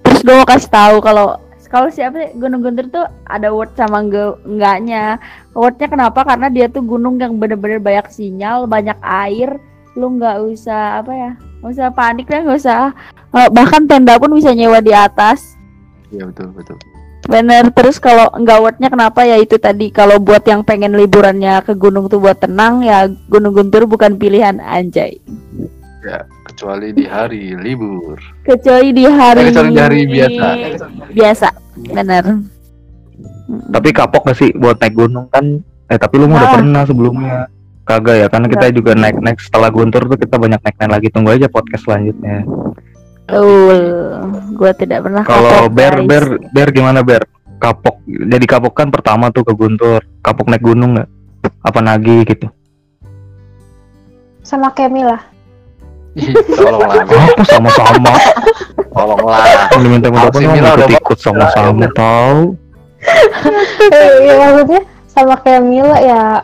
Terus 0.00 0.20
gue 0.20 0.34
mau 0.34 0.44
kasih 0.44 0.68
tahu 0.68 0.96
kalau 0.98 1.26
kalau 1.68 1.88
siapa 1.88 2.16
sih 2.18 2.30
Gunung 2.34 2.60
Guntur 2.60 2.88
tuh 2.88 3.04
ada 3.24 3.52
word 3.52 3.70
sama 3.72 4.00
enggak 4.00 4.40
enggaknya. 4.42 5.20
Wordnya 5.52 5.86
kenapa? 5.86 6.24
Karena 6.24 6.48
dia 6.48 6.66
tuh 6.66 6.80
gunung 6.80 7.14
yang 7.16 7.36
bener-bener 7.36 7.76
banyak 7.76 8.08
sinyal, 8.08 8.64
banyak 8.64 8.96
air. 8.98 9.60
Lu 9.92 10.10
nggak 10.10 10.40
usah 10.44 10.98
apa 10.98 11.12
ya? 11.12 11.30
Nggak 11.60 11.70
usah 11.70 11.86
panik 11.92 12.26
lah, 12.26 12.40
nggak 12.42 12.58
usah. 12.58 12.80
eh, 13.28 13.48
bahkan 13.50 13.84
tenda 13.84 14.16
pun 14.16 14.32
bisa 14.32 14.50
nyewa 14.50 14.80
di 14.80 14.90
atas. 14.90 15.54
Iya 16.08 16.24
betul 16.26 16.48
betul. 16.50 16.80
Bener. 17.28 17.68
Terus 17.70 18.00
kalau 18.00 18.32
enggak 18.32 18.58
wordnya 18.58 18.88
kenapa 18.88 19.20
ya 19.22 19.36
itu 19.36 19.60
tadi 19.60 19.92
kalau 19.92 20.16
buat 20.16 20.40
yang 20.42 20.64
pengen 20.64 20.96
liburannya 20.96 21.60
ke 21.60 21.76
gunung 21.76 22.08
tuh 22.08 22.18
buat 22.18 22.40
tenang 22.40 22.80
ya 22.80 23.04
Gunung 23.28 23.52
Guntur 23.52 23.84
bukan 23.84 24.16
pilihan 24.16 24.56
anjay. 24.58 25.20
Ya, 26.00 26.24
kecuali 26.48 26.96
di 26.96 27.04
hari 27.04 27.52
libur. 27.52 28.16
Kecuali 28.40 28.96
di 28.96 29.04
hari 29.04 29.44
Eh, 29.44 29.46
kecuali 29.52 29.70
di 29.70 29.78
hari 29.78 30.00
biasa. 30.08 30.46
Biasa. 31.12 31.48
Bener. 31.92 32.24
Tapi 33.68 33.88
kapok 33.92 34.32
gak 34.32 34.38
sih 34.38 34.50
buat 34.56 34.80
naik 34.80 34.96
gunung 34.96 35.28
kan? 35.28 35.60
Eh 35.88 35.96
tapi 35.96 36.16
lu 36.16 36.28
mah 36.28 36.36
udah 36.38 36.48
Ah. 36.48 36.54
pernah 36.56 36.82
sebelumnya. 36.84 37.38
Kagak 37.82 38.16
ya, 38.20 38.26
karena 38.28 38.52
kita 38.52 38.68
juga 38.68 38.92
naik-naik 38.92 39.40
setelah 39.40 39.72
Guntur 39.72 40.04
tuh 40.04 40.20
kita 40.20 40.36
banyak 40.36 40.60
naik-naik 40.60 40.92
lagi. 40.92 41.08
Tunggu 41.08 41.32
aja 41.32 41.48
podcast 41.48 41.88
selanjutnya. 41.88 42.44
Betul. 43.28 43.78
Gua 44.56 44.72
tidak 44.72 45.04
pernah 45.04 45.22
Kalau 45.28 45.50
kapok, 45.52 45.70
Ber, 45.76 45.94
guys. 46.00 46.08
Ber, 46.08 46.24
Ber 46.48 46.68
gimana 46.72 47.00
Ber? 47.04 47.22
Kapok. 47.60 48.00
Jadi 48.08 48.44
kapok 48.48 48.72
kan 48.72 48.88
pertama 48.88 49.28
tuh 49.28 49.44
ke 49.44 49.52
Guntur. 49.52 50.00
Kapok 50.24 50.48
naik 50.48 50.64
gunung 50.64 50.96
nggak? 50.96 51.08
Apa 51.60 51.78
nagih 51.84 52.24
gitu? 52.24 52.48
Sama 54.40 54.72
Kemi 54.72 55.04
lah. 55.04 55.20
Tolonglah, 56.56 57.04
Apa 57.04 57.44
sama-sama? 57.44 58.12
tolonglah. 58.90 59.38
Minta 59.78 60.08
Si 60.10 60.16
apa 60.18 60.38
Mila 60.40 60.70
udah 60.74 60.88
ikut 60.90 61.18
sama-sama 61.20 61.86
tahu. 61.94 62.40
Eh, 63.94 64.26
ya 64.26 64.34
maksudnya 64.34 64.82
sama 65.06 65.38
kayak 65.38 65.62
Mila 65.62 65.96
ya 66.02 66.42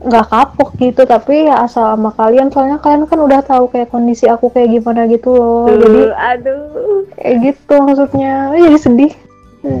nggak 0.00 0.26
kapok 0.26 0.70
gitu 0.76 1.02
tapi 1.02 1.44
ya 1.44 1.62
asal 1.62 1.84
sama 1.88 2.10
kalian 2.10 2.48
soalnya 2.48 2.76
kalian 2.76 3.04
kan 3.04 3.18
udah 3.18 3.40
tahu 3.40 3.68
kayak 3.68 3.88
kondisi 3.88 4.24
aku 4.24 4.48
kayak 4.48 4.72
gimana 4.72 5.04
gitu 5.06 5.30
loh 5.30 5.66
Tuh, 5.66 5.76
jadi 5.78 6.00
aduh. 6.14 7.04
kayak 7.14 7.36
gitu 7.44 7.74
maksudnya 7.78 8.32
Eh, 8.50 8.60
jadi 8.62 8.78
sedih 8.78 9.12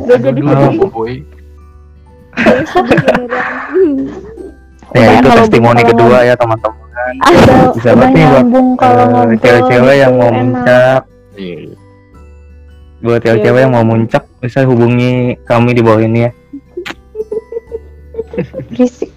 jadi 0.06 0.20
sedih. 0.38 0.78
boy. 0.88 1.14
Ya 4.92 5.08
itu 5.10 5.24
kalau 5.24 5.42
testimoni 5.42 5.82
kedua 5.82 6.18
ya 6.22 6.34
teman-teman. 6.34 6.78
Bisa 7.72 7.90
banget 7.92 8.08
nih 8.12 8.24
buat, 8.24 8.36
nyambung 8.38 8.68
kalau 8.76 9.04
Eh, 9.24 9.38
cewek-cewek 9.38 9.96
yang 9.98 10.12
mau 10.14 10.30
muncak 10.30 11.00
Iya. 11.32 11.56
buat 13.00 13.20
cewek-cewek 13.20 13.60
yang 13.60 13.72
mau 13.72 13.82
muncak 13.82 14.22
bisa 14.38 14.62
hubungi 14.62 15.12
kami 15.42 15.72
di 15.72 15.82
bawah 15.82 15.98
ini 15.98 16.20
ya 16.22 16.30
berisik 18.68 19.10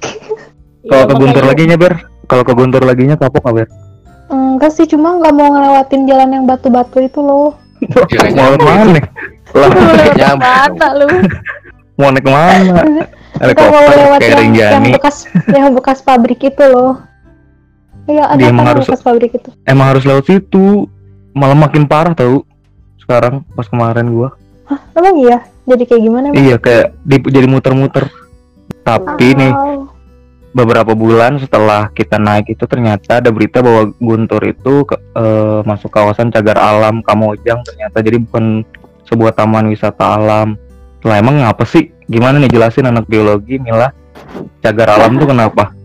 kalau 0.86 1.04
Iya, 1.04 1.10
ke 1.10 1.16
Guntur 1.16 1.44
lagi 1.44 1.64
nya 1.66 1.78
ber 1.78 1.94
kalau 2.26 2.44
ke 2.44 2.54
Guntur 2.54 2.82
lagi 2.82 3.04
nya 3.04 3.16
kapok 3.16 3.42
nggak 3.42 3.56
ber? 3.56 3.68
Enggak 4.28 4.72
sih 4.72 4.86
cuma 4.86 5.16
nggak 5.16 5.34
mau 5.34 5.50
ngelewatin 5.52 6.02
jalan 6.06 6.30
yang 6.32 6.44
batu-batu 6.44 6.98
itu 7.00 7.20
loh. 7.20 7.54
Mau 8.34 8.56
mana 8.58 8.94
lah. 8.94 9.06
Mata 10.36 10.88
lu. 10.96 11.08
mau 11.96 12.10
naik 12.10 12.24
ke 12.24 12.32
mana? 12.32 12.82
Kita 13.36 13.64
mau 13.68 13.84
lewat 13.84 14.20
yang, 14.22 14.52
yang 14.52 14.84
bekas 14.92 15.18
yang 15.48 15.70
bekas 15.72 16.00
pabrik 16.02 16.42
itu 16.42 16.64
loh. 16.64 17.00
Iya 18.06 18.30
ada 18.30 18.38
Dia 18.38 18.50
emang 18.50 18.64
yang 18.64 18.72
harus- 18.78 18.88
bekas 18.88 19.02
pabrik 19.02 19.32
itu? 19.32 19.50
Emang 19.64 19.88
harus 19.90 20.04
lewat 20.04 20.24
situ. 20.26 20.86
Malah 21.32 21.58
makin 21.58 21.84
parah 21.84 22.14
tau 22.14 22.48
sekarang 22.98 23.44
pas 23.54 23.68
kemarin 23.68 24.08
gua. 24.08 24.30
Emang 24.94 25.16
iya? 25.20 25.38
Jadi 25.66 25.84
kayak 25.84 26.02
gimana 26.02 26.26
Bang? 26.30 26.38
iya 26.38 26.56
kayak 26.56 26.94
di, 27.02 27.18
jadi 27.22 27.46
muter-muter. 27.46 28.06
Tapi 28.82 29.28
nih 29.34 29.52
Oh. 29.52 29.75
Beberapa 30.56 30.96
bulan 30.96 31.36
setelah 31.36 31.92
kita 31.92 32.16
naik 32.16 32.48
itu 32.50 32.64
ternyata 32.64 33.20
ada 33.20 33.28
berita 33.28 33.60
bahwa 33.60 33.92
Guntur 34.00 34.40
itu 34.42 34.88
ke- 34.88 34.96
eh, 35.12 35.60
masuk 35.62 35.92
kawasan 35.92 36.32
cagar 36.32 36.56
alam 36.56 37.04
Kamojang 37.04 37.60
ternyata 37.62 38.00
jadi 38.00 38.24
bukan 38.24 38.64
sebuah 39.04 39.36
taman 39.36 39.68
wisata 39.68 40.16
alam. 40.16 40.56
Lah 41.04 41.20
emang 41.20 41.38
ngapa 41.38 41.68
sih? 41.68 41.92
Gimana 42.08 42.40
nih 42.40 42.50
jelasin 42.50 42.88
anak 42.88 43.06
biologi 43.06 43.60
Mila? 43.60 43.92
Cagar 44.58 44.96
alam 44.96 45.20
tuh 45.20 45.28
kenapa? 45.28 45.76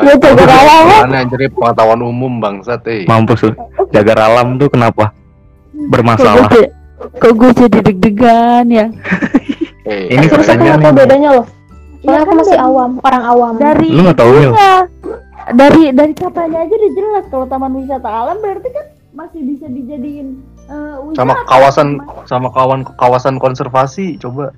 Ya, 0.00 0.14
cagar 0.16 0.48
alam. 0.48 0.84
Mana 1.04 1.26
jadi 1.26 1.50
pengetahuan 1.50 2.00
umum 2.00 2.38
bangsat 2.38 2.80
eh. 2.86 3.02
Mampus 3.04 3.44
lu. 3.44 3.52
Cagar 3.90 4.18
alam 4.22 4.56
tuh 4.56 4.70
kenapa? 4.70 5.10
Bermasalah. 5.74 6.48
kok 7.18 7.32
gue 7.32 7.50
jadi 7.56 7.78
deg-degan 7.82 8.64
ya? 8.68 8.86
Eh, 9.84 10.12
Ini 10.12 10.24
Terus 10.28 10.46
tahu 10.46 10.60
nih. 10.62 10.92
bedanya 10.94 11.30
loh 11.34 11.46
soalnya 12.00 12.10
Iya 12.10 12.18
aku 12.18 12.26
kan, 12.26 12.36
masih 12.38 12.50
dari- 12.52 12.64
awam 12.64 12.90
orang 13.00 13.24
awam 13.24 13.52
Dari 13.54 13.88
Lu 13.88 14.00
nggak 14.02 14.18
tahu 14.18 14.30
Mil? 14.32 14.52
Iya. 14.52 14.74
Dari 15.50 15.82
dari 15.90 16.12
katanya 16.12 16.58
aja 16.60 16.72
udah 16.72 16.92
jelas 16.94 17.24
kalau 17.26 17.44
taman 17.44 17.72
wisata 17.74 18.08
alam 18.08 18.36
berarti 18.38 18.68
kan 18.68 18.86
masih 19.10 19.40
bisa 19.42 19.66
dijadiin 19.66 20.28
eh, 20.64 20.94
sama 21.12 21.34
kawasan 21.44 21.98
sama 22.24 22.48
kawan 22.48 22.86
kawasan 22.94 23.36
konservasi 23.36 24.14
coba. 24.16 24.54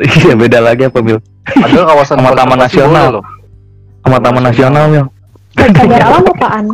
Iya 0.00 0.32
beda 0.32 0.58
lagi 0.58 0.86
apa 0.86 0.98
Mil? 0.98 1.20
Ada 1.44 1.84
kawasan 1.84 2.16
Sama 2.16 2.32
taman 2.32 2.58
nasional. 2.58 3.06
loh. 3.14 3.24
Sama 4.00 4.18
taman 4.18 4.42
nasional 4.42 4.84
Mil. 4.88 5.06
cagar 5.52 6.00
alam 6.00 6.24
apaan 6.24 6.64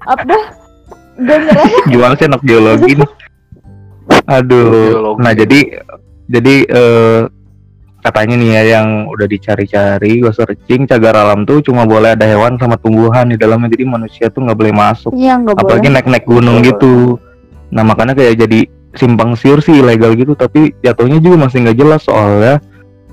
Apa. 0.00 0.36
Gimana 1.84 2.14
sih 2.14 2.24
anak 2.24 2.40
biologi 2.40 2.96
nih? 2.96 3.10
Aduh. 4.38 5.18
Nah 5.18 5.34
jadi 5.34 5.82
jadi 6.24 6.54
eh, 6.64 7.20
katanya 7.98 8.34
nih 8.38 8.50
ya 8.54 8.62
yang 8.78 8.88
udah 9.10 9.26
dicari-cari, 9.26 10.22
gue 10.22 10.32
searching 10.32 10.86
cagar 10.86 11.18
alam 11.18 11.42
tuh 11.42 11.58
cuma 11.60 11.82
boleh 11.82 12.14
ada 12.14 12.24
hewan 12.24 12.54
sama 12.56 12.78
tumbuhan 12.78 13.26
di 13.28 13.36
dalamnya. 13.36 13.74
Jadi 13.74 13.84
manusia 13.84 14.26
tuh 14.30 14.46
nggak 14.46 14.58
boleh 14.58 14.74
masuk. 14.74 15.10
Iya 15.14 15.34
nggak 15.42 15.54
boleh. 15.58 15.66
Apalagi 15.66 15.88
naik-naik 15.90 16.26
gunung 16.26 16.62
Betul. 16.62 16.68
gitu. 16.72 16.94
Nah 17.74 17.82
makanya 17.84 18.14
kayak 18.14 18.38
jadi 18.38 18.60
simpang 18.94 19.34
siur 19.34 19.60
sih 19.60 19.82
ilegal 19.82 20.14
gitu. 20.14 20.38
Tapi 20.38 20.72
jatuhnya 20.80 21.18
juga 21.18 21.48
masih 21.48 21.66
nggak 21.66 21.78
jelas 21.78 22.02
soalnya 22.06 22.62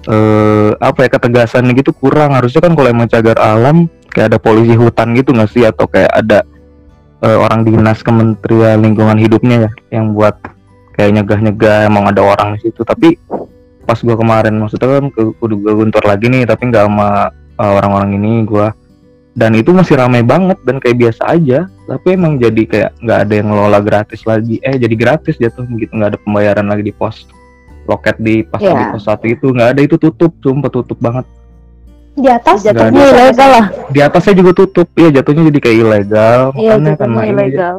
eh 0.05 0.69
apa 0.77 0.99
ya 1.05 1.09
ketegasannya 1.17 1.73
gitu 1.81 1.91
kurang. 1.97 2.37
Harusnya 2.37 2.61
kan 2.61 2.77
kalau 2.77 2.89
emang 2.93 3.09
cagar 3.09 3.41
alam 3.41 3.89
kayak 4.13 4.31
ada 4.31 4.39
polisi 4.39 4.77
hutan 4.77 5.11
gitu 5.17 5.35
nggak 5.35 5.49
sih 5.51 5.65
atau 5.67 5.89
kayak 5.89 6.13
ada 6.13 6.45
eh, 7.25 7.37
orang 7.37 7.65
dinas 7.67 7.99
kementerian 7.99 8.79
lingkungan 8.79 9.17
hidupnya 9.19 9.67
ya 9.67 9.99
yang 9.99 10.15
buat 10.15 10.39
kayak 10.95 11.19
nyegah-nyegah 11.19 11.91
emang 11.91 12.07
ada 12.07 12.23
orang 12.23 12.55
di 12.55 12.69
situ 12.69 12.85
tapi 12.87 13.19
pas 13.85 14.01
gua 14.01 14.17
kemarin 14.17 14.57
maksudnya 14.57 14.99
kan 14.99 15.07
ke 15.13 15.21
kudu 15.37 15.55
gua 15.61 15.73
guntur 15.77 16.03
lagi 16.03 16.25
nih 16.27 16.43
tapi 16.43 16.67
nggak 16.67 16.85
sama 16.89 17.29
eh, 17.55 17.71
orang-orang 17.77 18.17
ini 18.17 18.43
gua. 18.43 18.73
Dan 19.35 19.51
itu 19.51 19.75
masih 19.75 19.99
ramai 19.99 20.23
banget 20.23 20.55
dan 20.63 20.79
kayak 20.79 20.95
biasa 20.95 21.27
aja. 21.27 21.67
Tapi 21.85 22.15
emang 22.15 22.39
jadi 22.39 22.63
kayak 22.63 22.91
nggak 23.03 23.19
ada 23.27 23.33
yang 23.35 23.47
ngelola 23.51 23.79
gratis 23.83 24.23
lagi. 24.23 24.63
Eh 24.63 24.79
jadi 24.79 24.95
gratis 24.95 25.35
jatuh 25.35 25.67
gitu. 25.75 25.91
Nggak 25.91 26.15
ada 26.15 26.19
pembayaran 26.23 26.63
lagi 26.65 26.87
di 26.87 26.95
pos 26.95 27.27
loket 27.83 28.15
di 28.17 28.47
pas 28.47 28.63
Iya. 28.63 28.71
di 28.71 28.85
pos 28.95 29.03
satu 29.03 29.27
itu. 29.27 29.51
Nggak 29.51 29.69
ada 29.75 29.81
itu 29.83 29.95
tutup 29.99 30.31
sumpah 30.39 30.71
tutup 30.71 30.95
banget. 31.03 31.27
Di 32.15 32.31
atas? 32.31 32.63
Jatuhnya 32.63 32.95
ada. 32.95 33.11
ilegal 33.11 33.49
lah. 33.51 33.65
di 33.91 33.99
atasnya 33.99 34.33
juga 34.39 34.51
tutup. 34.55 34.87
Iya 34.95 35.19
jatuhnya 35.19 35.51
jadi 35.51 35.59
kayak 35.59 35.77
ilegal. 35.83 36.39
Makanya 36.55 36.71
karena 36.71 36.87
jatuhnya 36.95 37.23
ini 37.27 37.35
ilegal. 37.35 37.75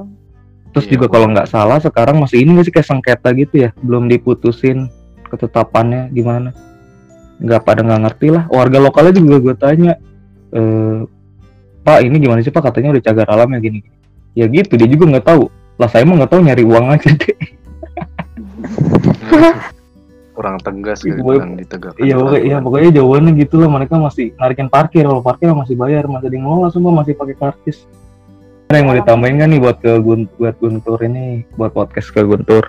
terus 0.77 0.87
Iya, 0.87 0.93
juga 0.93 1.07
kalau 1.09 1.27
nggak 1.33 1.49
salah 1.49 1.79
sekarang 1.81 2.17
masih 2.21 2.45
ini 2.45 2.53
nggak 2.53 2.67
sih 2.69 2.75
kayak 2.77 2.85
sengketa 2.85 3.33
gitu 3.33 3.55
ya? 3.65 3.71
Belum 3.81 4.13
diputusin 4.13 4.93
ketetapannya 5.37 6.09
gimana? 6.11 6.51
Nggak 7.37 7.61
pada 7.69 7.81
nggak 7.85 8.01
ngerti 8.09 8.27
lah. 8.33 8.45
Warga 8.49 8.79
lokalnya 8.81 9.13
juga 9.21 9.37
gue 9.45 9.55
tanya 9.61 9.93
eh 10.57 11.05
pak 11.85 12.03
ini 12.03 12.17
gimana 12.19 12.41
sih 12.41 12.51
pak? 12.51 12.65
Katanya 12.65 12.97
udah 12.97 13.03
cagar 13.05 13.29
alam 13.29 13.53
ya 13.53 13.61
gini 13.61 13.81
ya 14.37 14.49
gitu 14.49 14.75
dia 14.81 14.89
juga 14.89 15.05
nggak 15.13 15.27
tahu. 15.29 15.49
Lah 15.77 15.89
saya 15.93 16.09
mah 16.09 16.25
nggak 16.25 16.33
tahu 16.33 16.41
nyari 16.45 16.65
uang 16.65 16.87
aja 16.97 17.11
deh 17.13 17.37
kurang 20.37 20.61
tegas 20.61 21.01
gitu 21.01 21.17
Pokoknya- 21.17 21.41
kurang 21.41 21.53
ditegakkan 21.57 22.05
iya 22.05 22.15
pokoknya 22.21 22.43
iya 22.45 22.57
pokoknya 22.61 22.91
jawabannya 23.01 23.33
gitu 23.41 23.55
lah. 23.57 23.69
Mereka 23.73 23.95
masih 23.97 24.27
narikin 24.37 24.69
parkir. 24.69 25.05
Kalau 25.09 25.25
parkir 25.25 25.49
masih 25.57 25.77
bayar 25.81 26.05
masih 26.13 26.29
di 26.29 26.37
ngelola 26.37 26.69
semua 26.69 26.93
masih 26.93 27.17
pakai 27.17 27.37
kartis 27.41 27.89
ada 28.67 28.83
yang 28.83 28.91
mau 28.91 28.99
ditambahin 28.99 29.39
kan 29.39 29.49
nih 29.55 29.61
buat 29.63 29.77
ke 29.79 29.93
Gun- 30.03 30.33
buat 30.43 30.59
Guntur 30.59 30.99
ini? 31.07 31.47
Buat 31.55 31.71
podcast 31.73 32.11
ke 32.11 32.21
Guntur 32.27 32.67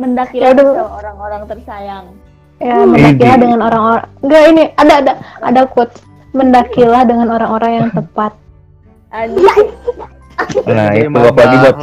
Mendakilah 0.00 0.50
Ya 0.56 0.84
orang-orang 0.84 1.42
tersayang. 1.46 2.06
ya 2.62 2.78
Hmm. 2.78 2.94
mendakilah 2.94 3.36
dengan 3.36 3.60
orang-orang. 3.60 4.06
Enggak 4.22 4.42
ini 4.48 4.62
ada 4.78 4.94
ada 5.02 5.12
ada 5.42 5.60
quote 5.66 5.94
mendakilah 6.30 7.02
dengan 7.02 7.28
orang-orang 7.34 7.70
yang 7.74 7.88
tepat. 7.90 8.32
Nah 10.64 10.88
itu 10.94 11.18
apalagi 11.18 11.56
buat 11.60 11.76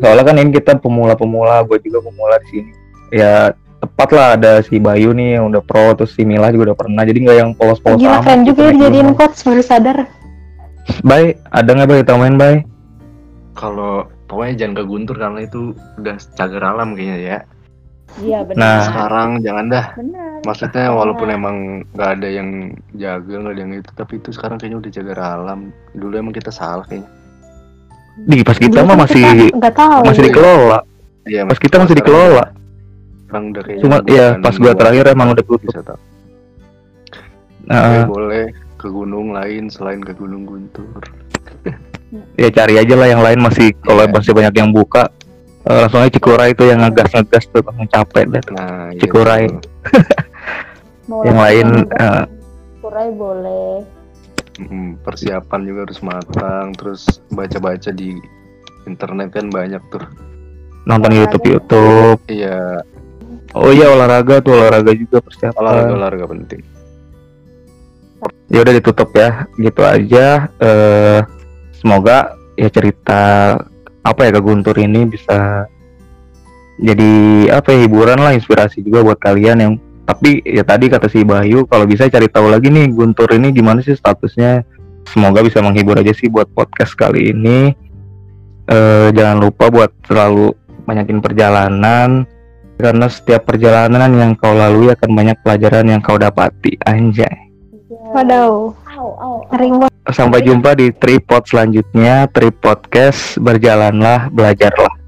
soalnya 0.00 0.24
kan 0.24 0.36
ini 0.36 0.50
kita 0.54 0.72
pemula-pemula 0.80 1.60
gue 1.64 1.76
juga 1.80 1.98
pemula 2.04 2.36
di 2.44 2.48
sini. 2.48 2.70
Ya 3.10 3.52
tepat 3.80 4.08
lah 4.12 4.28
ada 4.36 4.52
si 4.60 4.76
Bayu 4.76 5.16
nih 5.16 5.40
yang 5.40 5.48
udah 5.48 5.64
pro 5.64 5.96
terus 5.96 6.12
si 6.12 6.28
Mila 6.28 6.52
juga 6.52 6.72
udah 6.72 6.78
pernah. 6.78 7.02
Jadi 7.02 7.18
nggak 7.24 7.36
yang 7.36 7.50
polos-polos 7.56 7.98
gila 7.98 8.20
amat 8.20 8.24
keren 8.24 8.40
gitu 8.44 8.52
juga 8.54 8.64
ya 8.64 8.72
dijadiin 8.76 9.10
quotes 9.16 9.40
baru 9.42 9.62
sadar. 9.64 9.98
Bay 11.00 11.24
ada 11.48 11.70
nggak 11.72 11.88
Bay? 11.88 12.00
Tambahin 12.04 12.36
Bay? 12.36 12.54
Kalau 13.56 14.08
pokoknya 14.30 14.54
jangan 14.54 14.74
ke 14.78 14.84
Guntur 14.86 15.16
karena 15.18 15.40
itu 15.42 15.74
udah 15.98 16.16
cagar 16.38 16.62
alam 16.62 16.94
kayaknya 16.94 17.18
ya. 17.18 17.38
Iya 18.18 18.42
benar. 18.42 18.58
Nah. 18.62 18.82
sekarang 18.86 19.30
jangan 19.42 19.64
dah. 19.70 19.86
Benar. 19.98 20.28
maksudnya 20.40 20.88
walaupun 20.88 21.28
emang 21.28 21.56
nggak 21.92 22.10
ada 22.16 22.28
yang 22.32 22.48
jaga 22.96 23.34
nggak 23.44 23.54
ada 23.54 23.60
yang 23.60 23.72
itu 23.76 23.90
tapi 23.92 24.16
itu 24.16 24.30
sekarang 24.32 24.56
kayaknya 24.56 24.78
udah 24.86 24.90
cagar 24.94 25.18
alam. 25.18 25.60
Dulu 25.98 26.14
emang 26.14 26.34
kita 26.34 26.54
salah 26.54 26.86
kayaknya. 26.86 27.10
Di 28.26 28.42
pas 28.46 28.58
kita 28.58 28.80
Dulu 28.82 28.88
mah 28.88 28.96
masih 29.04 29.22
kita 29.26 29.56
nggak 29.58 29.74
tahu. 29.74 30.00
masih 30.06 30.22
dikelola. 30.30 30.78
Iya 31.26 31.42
pas 31.44 31.58
kita 31.58 31.76
masih 31.82 31.96
dikelola. 31.98 32.44
sekarang 33.30 33.44
udah 33.54 33.62
kayaknya 33.62 33.82
Cuma, 33.86 33.96
kan 34.02 34.42
pas 34.42 34.54
gua 34.58 34.72
terakhir 34.74 35.04
emang 35.14 35.28
udah 35.30 35.44
tutup. 35.46 35.60
bisa 35.62 35.80
tahu. 35.86 36.00
Nah, 37.70 37.86
Boleh, 37.86 38.04
boleh 38.10 38.44
ke 38.74 38.88
gunung 38.90 39.30
lain 39.30 39.70
selain 39.70 40.02
ke 40.02 40.10
Gunung 40.16 40.42
Guntur 40.48 40.98
ya 42.34 42.48
cari 42.50 42.74
aja 42.76 42.94
lah 42.94 43.06
yang 43.06 43.22
lain 43.22 43.38
masih 43.38 43.70
kalau 43.80 44.02
Iya. 44.02 44.10
masih 44.10 44.32
banyak 44.34 44.54
yang 44.56 44.70
buka 44.70 45.06
eh, 45.62 45.78
langsung 45.86 46.00
aja 46.02 46.10
Cikuray 46.10 46.50
itu 46.50 46.64
yang 46.66 46.80
ngegas 46.82 47.10
ngegas 47.12 47.44
tuh 47.46 47.62
langsung 47.62 47.86
capek 47.86 48.24
deh 48.28 48.42
tuh. 48.42 48.54
nah 48.54 48.90
iya, 48.90 49.00
Cikuray. 49.00 49.42
betul. 49.46 49.62
Mau 51.06 51.22
yang 51.26 51.38
lain 51.38 51.68
eh, 51.90 52.22
Kurai 52.80 53.08
boleh. 53.12 53.84
Mm, 54.60 55.00
persiapan 55.00 55.60
juga 55.64 55.80
harus 55.88 56.00
matang 56.00 56.66
terus 56.76 57.02
baca-baca 57.28 57.88
di 57.90 58.12
internet 58.84 59.32
kan 59.32 59.48
banyak 59.48 59.80
tuh 59.88 60.04
nonton 60.84 61.12
YouTube 61.12 61.44
YouTube 61.46 62.20
iya 62.26 62.80
oh 63.52 63.72
iya 63.72 63.88
olahraga 63.88 64.40
tuh 64.40 64.56
olahraga 64.56 64.92
juga 64.92 65.24
persiapan 65.24 65.56
olahraga 65.56 65.92
olahraga 65.96 66.26
penting 66.28 66.60
ya 68.48 68.60
udah 68.60 68.74
ditutup 68.74 69.08
ya 69.14 69.48
gitu 69.56 69.80
aja 69.80 70.26
eh 70.60 71.20
semoga 71.80 72.36
ya 72.54 72.68
cerita 72.68 73.56
apa 74.04 74.20
ya 74.28 74.30
ke 74.36 74.40
Guntur 74.40 74.76
ini 74.76 75.08
bisa 75.08 75.64
jadi 76.80 77.12
apa 77.52 77.76
ya 77.76 77.84
hiburan 77.84 78.20
lah 78.20 78.32
inspirasi 78.32 78.80
juga 78.80 79.04
buat 79.04 79.20
kalian 79.20 79.58
yang 79.60 79.72
tapi 80.08 80.42
ya 80.42 80.64
tadi 80.66 80.90
kata 80.90 81.06
si 81.06 81.22
Bayu 81.22 81.68
kalau 81.68 81.84
bisa 81.86 82.08
cari 82.10 82.26
tahu 82.26 82.50
lagi 82.50 82.72
nih 82.72 82.90
Guntur 82.90 83.30
ini 83.30 83.54
gimana 83.54 83.78
sih 83.78 83.94
statusnya? 83.94 84.66
Semoga 85.06 85.42
bisa 85.42 85.62
menghibur 85.62 85.98
aja 85.98 86.10
sih 86.10 86.26
buat 86.26 86.50
podcast 86.50 86.98
kali 86.98 87.30
ini. 87.30 87.70
Eh 88.66 89.08
jangan 89.14 89.38
lupa 89.38 89.70
buat 89.70 89.90
selalu 90.06 90.50
banyakin 90.86 91.22
perjalanan 91.22 92.26
karena 92.80 93.06
setiap 93.06 93.46
perjalanan 93.46 94.10
yang 94.16 94.32
kau 94.34 94.50
lalui 94.56 94.90
akan 94.90 95.10
banyak 95.14 95.36
pelajaran 95.46 95.86
yang 95.86 96.02
kau 96.02 96.18
dapati. 96.18 96.74
Anjay. 96.88 97.50
Waduh, 98.10 98.74
Sampai 100.10 100.44
jumpa 100.44 100.76
di 100.76 100.92
tripod 100.92 101.48
selanjutnya, 101.48 102.28
tripodcast 102.28 103.40
berjalanlah, 103.40 104.28
belajarlah. 104.28 104.99